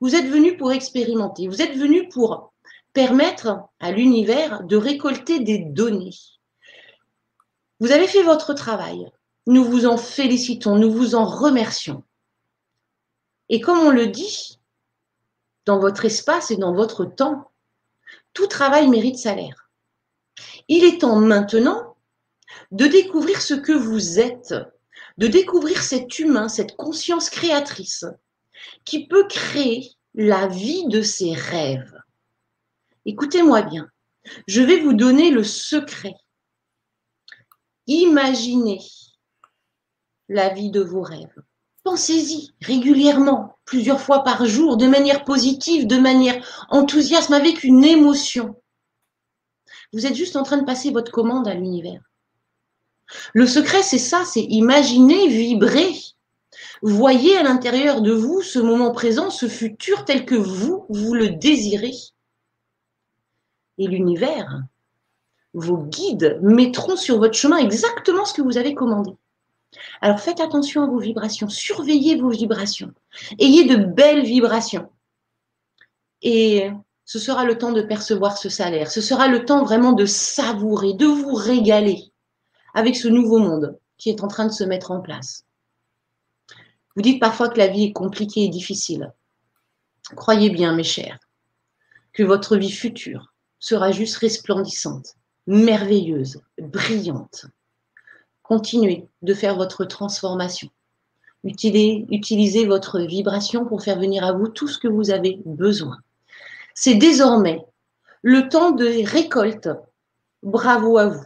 Vous 0.01 0.15
êtes 0.15 0.27
venu 0.27 0.57
pour 0.57 0.73
expérimenter. 0.73 1.47
Vous 1.47 1.63
êtes 1.63 1.77
venu 1.77 2.09
pour 2.09 2.52
permettre 2.93 3.61
à 3.81 3.93
l'univers 3.93 4.63
de 4.65 4.77
récolter 4.77 5.41
des 5.41 5.59
données. 5.59 6.15
Vous 7.81 7.91
avez 7.91 8.07
fait 8.07 8.23
votre 8.23 8.55
travail. 8.55 9.11
Nous 9.47 9.65
vous 9.65 9.87
en 9.87 9.97
félicitons, 9.97 10.77
nous 10.77 10.93
vous 10.93 11.15
en 11.15 11.25
remercions. 11.25 12.05
Et 13.49 13.61
comme 13.61 13.79
on 13.81 13.91
le 13.91 14.07
dit, 14.07 14.61
dans 15.65 15.79
votre 15.79 16.05
espace 16.05 16.51
et 16.51 16.57
dans 16.57 16.75
votre 16.75 17.05
temps, 17.05 17.51
tout 18.33 18.47
travail 18.47 18.89
mérite 18.89 19.19
salaire. 19.19 19.71
Il 20.69 20.85
est 20.85 21.01
temps 21.01 21.17
maintenant 21.17 21.97
de 22.71 22.87
découvrir 22.87 23.41
ce 23.41 23.55
que 23.55 23.73
vous 23.73 24.21
êtes, 24.21 24.55
de 25.19 25.27
découvrir 25.27 25.83
cet 25.83 26.19
humain, 26.19 26.49
cette 26.49 26.77
conscience 26.77 27.31
créatrice 27.31 28.05
qui 28.85 29.07
peut 29.07 29.27
créer 29.29 29.91
la 30.15 30.47
vie 30.47 30.87
de 30.87 31.03
ses 31.03 31.35
rêves. 31.35 32.02
Écoutez-moi 33.05 33.63
bien. 33.63 33.89
Je 34.47 34.63
vais 34.63 34.79
vous 34.79 34.93
donner 34.93 35.31
le 35.31 35.43
secret. 35.43 36.15
Imaginez 37.89 38.81
la 40.29 40.51
vie 40.51 40.71
de 40.71 40.81
vos 40.81 41.03
rêves. 41.03 41.43
Pensez-y 41.83 42.53
régulièrement, 42.61 43.57
plusieurs 43.65 44.01
fois 44.01 44.23
par 44.23 44.47
jour, 44.47 44.77
de 44.77 44.87
manière 44.87 45.25
positive, 45.25 45.89
de 45.89 45.99
manière 45.99 46.67
enthousiaste, 46.71 47.33
avec 47.33 47.65
une 47.65 47.83
émotion. 47.83 48.55
Vous 49.93 50.07
êtes 50.07 50.15
juste 50.15 50.37
en 50.37 50.45
train 50.45 50.59
de 50.59 50.65
passer 50.65 50.93
votre 50.93 51.11
commande 51.11 51.49
à 51.49 51.55
l'univers. 51.55 52.01
Le 53.35 53.49
secret, 53.49 53.83
c'est 53.83 53.99
ça, 53.99 54.25
c'est 54.25 54.45
imaginer, 54.45 55.27
vibrer. 55.27 55.93
Voyez 56.83 57.37
à 57.37 57.43
l'intérieur 57.43 58.01
de 58.01 58.13
vous 58.13 58.43
ce 58.43 58.61
moment 58.61 58.93
présent, 58.93 59.31
ce 59.31 59.49
futur 59.49 60.05
tel 60.05 60.25
que 60.25 60.37
vous, 60.37 60.87
vous 60.89 61.15
le 61.15 61.31
désirez 61.31 61.95
et 63.79 63.87
l'univers, 63.87 64.63
vos 65.55 65.79
guides 65.79 66.39
mettront 66.43 66.97
sur 66.97 67.19
votre 67.19 67.35
chemin 67.35 67.59
exactement 67.59 68.25
ce 68.25 68.35
que 68.35 68.43
vous 68.43 68.59
avez 68.59 68.75
commandé. 68.75 69.13
Alors 70.01 70.21
faites 70.21 70.41
attention 70.41 70.83
à 70.83 70.87
vos 70.87 70.99
vibrations, 70.99 71.49
surveillez 71.49 72.17
vos 72.17 72.31
vibrations, 72.31 72.93
ayez 73.39 73.65
de 73.65 73.77
belles 73.77 74.25
vibrations. 74.25 74.91
Et 76.23 76.71
ce 77.05 77.19
sera 77.19 77.45
le 77.45 77.59
temps 77.59 77.73
de 77.73 77.83
percevoir 77.83 78.37
ce 78.37 78.49
salaire, 78.49 78.91
ce 78.91 79.01
sera 79.01 79.29
le 79.29 79.45
temps 79.45 79.65
vraiment 79.65 79.93
de 79.93 80.07
savourer, 80.07 80.95
de 80.95 81.07
vous 81.07 81.35
régaler 81.35 82.13
avec 82.75 82.97
ce 82.97 83.09
nouveau 83.09 83.39
monde 83.39 83.79
qui 83.99 84.11
est 84.11 84.23
en 84.23 84.29
train 84.29 84.47
de 84.47 84.53
se 84.53 84.65
mettre 84.65 84.91
en 84.91 85.01
place. 85.01 85.45
Vous 86.95 87.03
dites 87.03 87.21
parfois 87.21 87.49
que 87.49 87.59
la 87.59 87.69
vie 87.69 87.85
est 87.85 87.93
compliquée 87.93 88.45
et 88.45 88.49
difficile. 88.49 89.13
Croyez 90.17 90.51
bien, 90.51 90.75
mes 90.75 90.85
chers, 90.85 91.19
que 92.13 92.23
votre 92.23 92.57
vie 92.57 92.71
future 92.71 93.32
sera 93.63 93.93
juste 93.93 94.17
resplendissante, 94.17 95.15
merveilleuse, 95.47 96.43
brillante. 96.59 97.47
Continuez 98.43 99.09
de 99.23 99.33
faire 99.33 99.57
votre 99.57 99.85
transformation. 99.85 100.69
Utilisez, 101.45 102.67
votre 102.67 103.01
vibration 103.01 103.65
pour 103.65 103.83
faire 103.83 103.99
venir 103.99 104.25
à 104.25 104.33
vous 104.33 104.49
tout 104.49 104.69
ce 104.69 104.79
que 104.79 104.89
vous 104.89 105.11
avez 105.11 105.41
besoin. 105.47 105.99
C'est 106.75 106.97
désormais 106.97 107.65
le 108.23 108.49
temps 108.49 108.73
de 108.73 109.09
récolte. 109.09 109.69
Bravo 110.43 110.99
à 110.99 111.07
vous. 111.07 111.25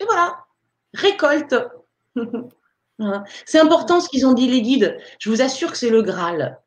Et 0.00 0.04
voilà, 0.04 0.46
récolte. 0.94 1.54
C'est 3.44 3.60
important 3.60 4.00
ce 4.00 4.08
qu'ils 4.08 4.26
ont 4.26 4.32
dit 4.32 4.48
les 4.48 4.62
guides. 4.62 4.98
Je 5.18 5.28
vous 5.28 5.42
assure 5.42 5.70
que 5.72 5.76
c'est 5.76 5.90
le 5.90 6.00
Graal 6.00 6.58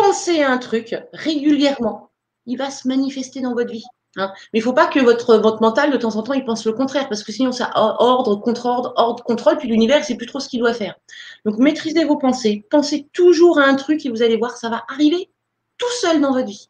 pensez 0.00 0.42
à 0.42 0.50
un 0.50 0.58
truc 0.58 0.94
régulièrement, 1.12 2.10
il 2.46 2.56
va 2.56 2.70
se 2.70 2.86
manifester 2.88 3.40
dans 3.40 3.54
votre 3.54 3.72
vie. 3.72 3.84
Hein. 4.16 4.32
Mais 4.52 4.60
il 4.60 4.62
ne 4.62 4.64
faut 4.64 4.72
pas 4.72 4.86
que 4.86 5.00
votre, 5.00 5.36
votre 5.36 5.60
mental, 5.60 5.90
de 5.90 5.96
temps 5.96 6.16
en 6.16 6.22
temps, 6.22 6.32
il 6.32 6.44
pense 6.44 6.64
le 6.64 6.72
contraire, 6.72 7.08
parce 7.08 7.22
que 7.22 7.32
sinon, 7.32 7.52
ça 7.52 7.70
ordre, 7.74 8.36
contre-ordre, 8.36 8.92
ordre, 8.96 9.22
contrôle, 9.22 9.58
puis 9.58 9.68
l'univers, 9.68 10.04
c'est 10.04 10.16
plus 10.16 10.26
trop 10.26 10.40
ce 10.40 10.48
qu'il 10.48 10.60
doit 10.60 10.74
faire. 10.74 10.96
Donc, 11.44 11.58
maîtrisez 11.58 12.04
vos 12.04 12.16
pensées. 12.16 12.64
Pensez 12.70 13.08
toujours 13.12 13.58
à 13.58 13.64
un 13.64 13.74
truc 13.74 14.04
et 14.06 14.10
vous 14.10 14.22
allez 14.22 14.36
voir, 14.36 14.56
ça 14.56 14.68
va 14.68 14.84
arriver 14.88 15.30
tout 15.76 15.90
seul 16.00 16.20
dans 16.20 16.32
votre 16.32 16.46
vie. 16.46 16.68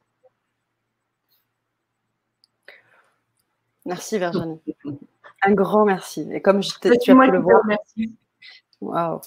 Merci 3.85 4.19
Virginie. 4.19 4.61
Un 5.43 5.53
grand 5.53 5.85
merci. 5.85 6.27
Et 6.33 6.43
comme 6.43 6.63
je 6.63 6.71
tu 6.81 6.89
as 6.89 6.97
pu 6.97 7.13
le 7.13 7.41
voir, 7.41 7.61
merci. 7.67 8.13
Wow. 8.81 9.21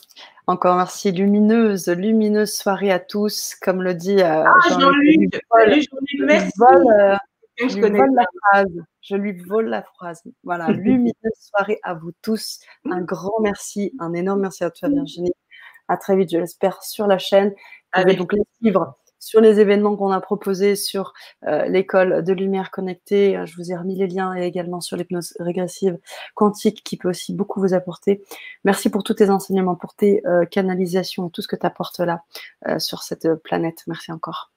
Encore 0.49 0.77
merci. 0.77 1.11
Lumineuse, 1.11 1.89
lumineuse 1.89 2.51
soirée 2.51 2.89
à 2.89 2.97
tous. 2.97 3.53
Comme 3.61 3.83
le 3.83 3.93
dit 3.93 4.19
euh, 4.19 4.43
ah, 4.43 4.55
Jean-Luc, 4.67 5.31
je, 5.31 6.23
merci. 6.25 6.51
Vole, 6.57 7.19
je, 7.59 7.75
lui 7.75 7.91
vole 7.91 8.15
la 8.15 8.25
phrase. 8.41 8.83
Je 9.03 9.15
lui 9.15 9.33
vole 9.43 9.67
la 9.67 9.83
phrase. 9.83 10.23
Voilà, 10.43 10.67
lumineuse 10.71 11.13
soirée 11.39 11.79
à 11.83 11.93
vous 11.93 12.13
tous. 12.23 12.61
Un 12.89 13.01
grand 13.01 13.39
merci, 13.41 13.93
un 13.99 14.11
énorme 14.13 14.41
merci 14.41 14.63
à 14.63 14.71
toi 14.71 14.89
Virginie. 14.89 15.33
À 15.87 15.97
très 15.97 16.15
vite, 16.15 16.31
je 16.31 16.39
l'espère, 16.39 16.81
sur 16.81 17.05
la 17.05 17.19
chaîne. 17.19 17.53
Avec 17.91 18.17
donc 18.17 18.33
les 18.33 18.41
livres 18.61 18.97
sur 19.19 19.41
les 19.41 19.59
événements 19.59 19.95
qu'on 19.95 20.11
a 20.11 20.21
proposés 20.21 20.75
sur 20.75 21.13
euh, 21.45 21.65
l'école 21.65 22.23
de 22.23 22.33
lumière 22.33 22.71
connectée. 22.71 23.37
Euh, 23.37 23.45
je 23.45 23.55
vous 23.55 23.71
ai 23.71 23.75
remis 23.75 23.95
les 23.95 24.07
liens 24.07 24.35
et 24.35 24.45
également 24.45 24.81
sur 24.81 24.97
l'hypnose 24.97 25.33
régressive 25.39 25.97
quantique 26.33 26.83
qui 26.83 26.97
peut 26.97 27.09
aussi 27.09 27.33
beaucoup 27.33 27.59
vous 27.59 27.73
apporter. 27.73 28.23
Merci 28.63 28.89
pour 28.89 29.03
tous 29.03 29.15
tes 29.15 29.29
enseignements, 29.29 29.75
pour 29.75 29.93
tes 29.93 30.25
euh, 30.25 30.45
canalisations, 30.45 31.29
tout 31.29 31.41
ce 31.41 31.47
que 31.47 31.55
tu 31.55 31.65
apportes 31.65 31.99
là 31.99 32.23
sur 32.77 33.03
cette 33.03 33.33
planète. 33.43 33.83
Merci 33.87 34.11
encore. 34.11 34.51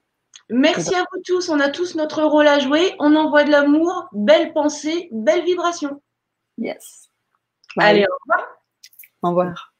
Merci 0.49 0.95
à 0.95 1.05
vous 1.11 1.21
tous. 1.25 1.49
On 1.49 1.59
a 1.59 1.69
tous 1.69 1.95
notre 1.95 2.23
rôle 2.23 2.47
à 2.47 2.59
jouer. 2.59 2.95
On 2.99 3.15
envoie 3.15 3.43
de 3.43 3.51
l'amour, 3.51 4.07
belle 4.11 4.53
pensée, 4.53 5.09
belle 5.11 5.43
vibration. 5.43 6.01
Yes. 6.57 7.09
Allez, 7.77 8.05
au 8.05 8.15
revoir. 8.23 8.47
Au 9.23 9.29
revoir. 9.29 9.72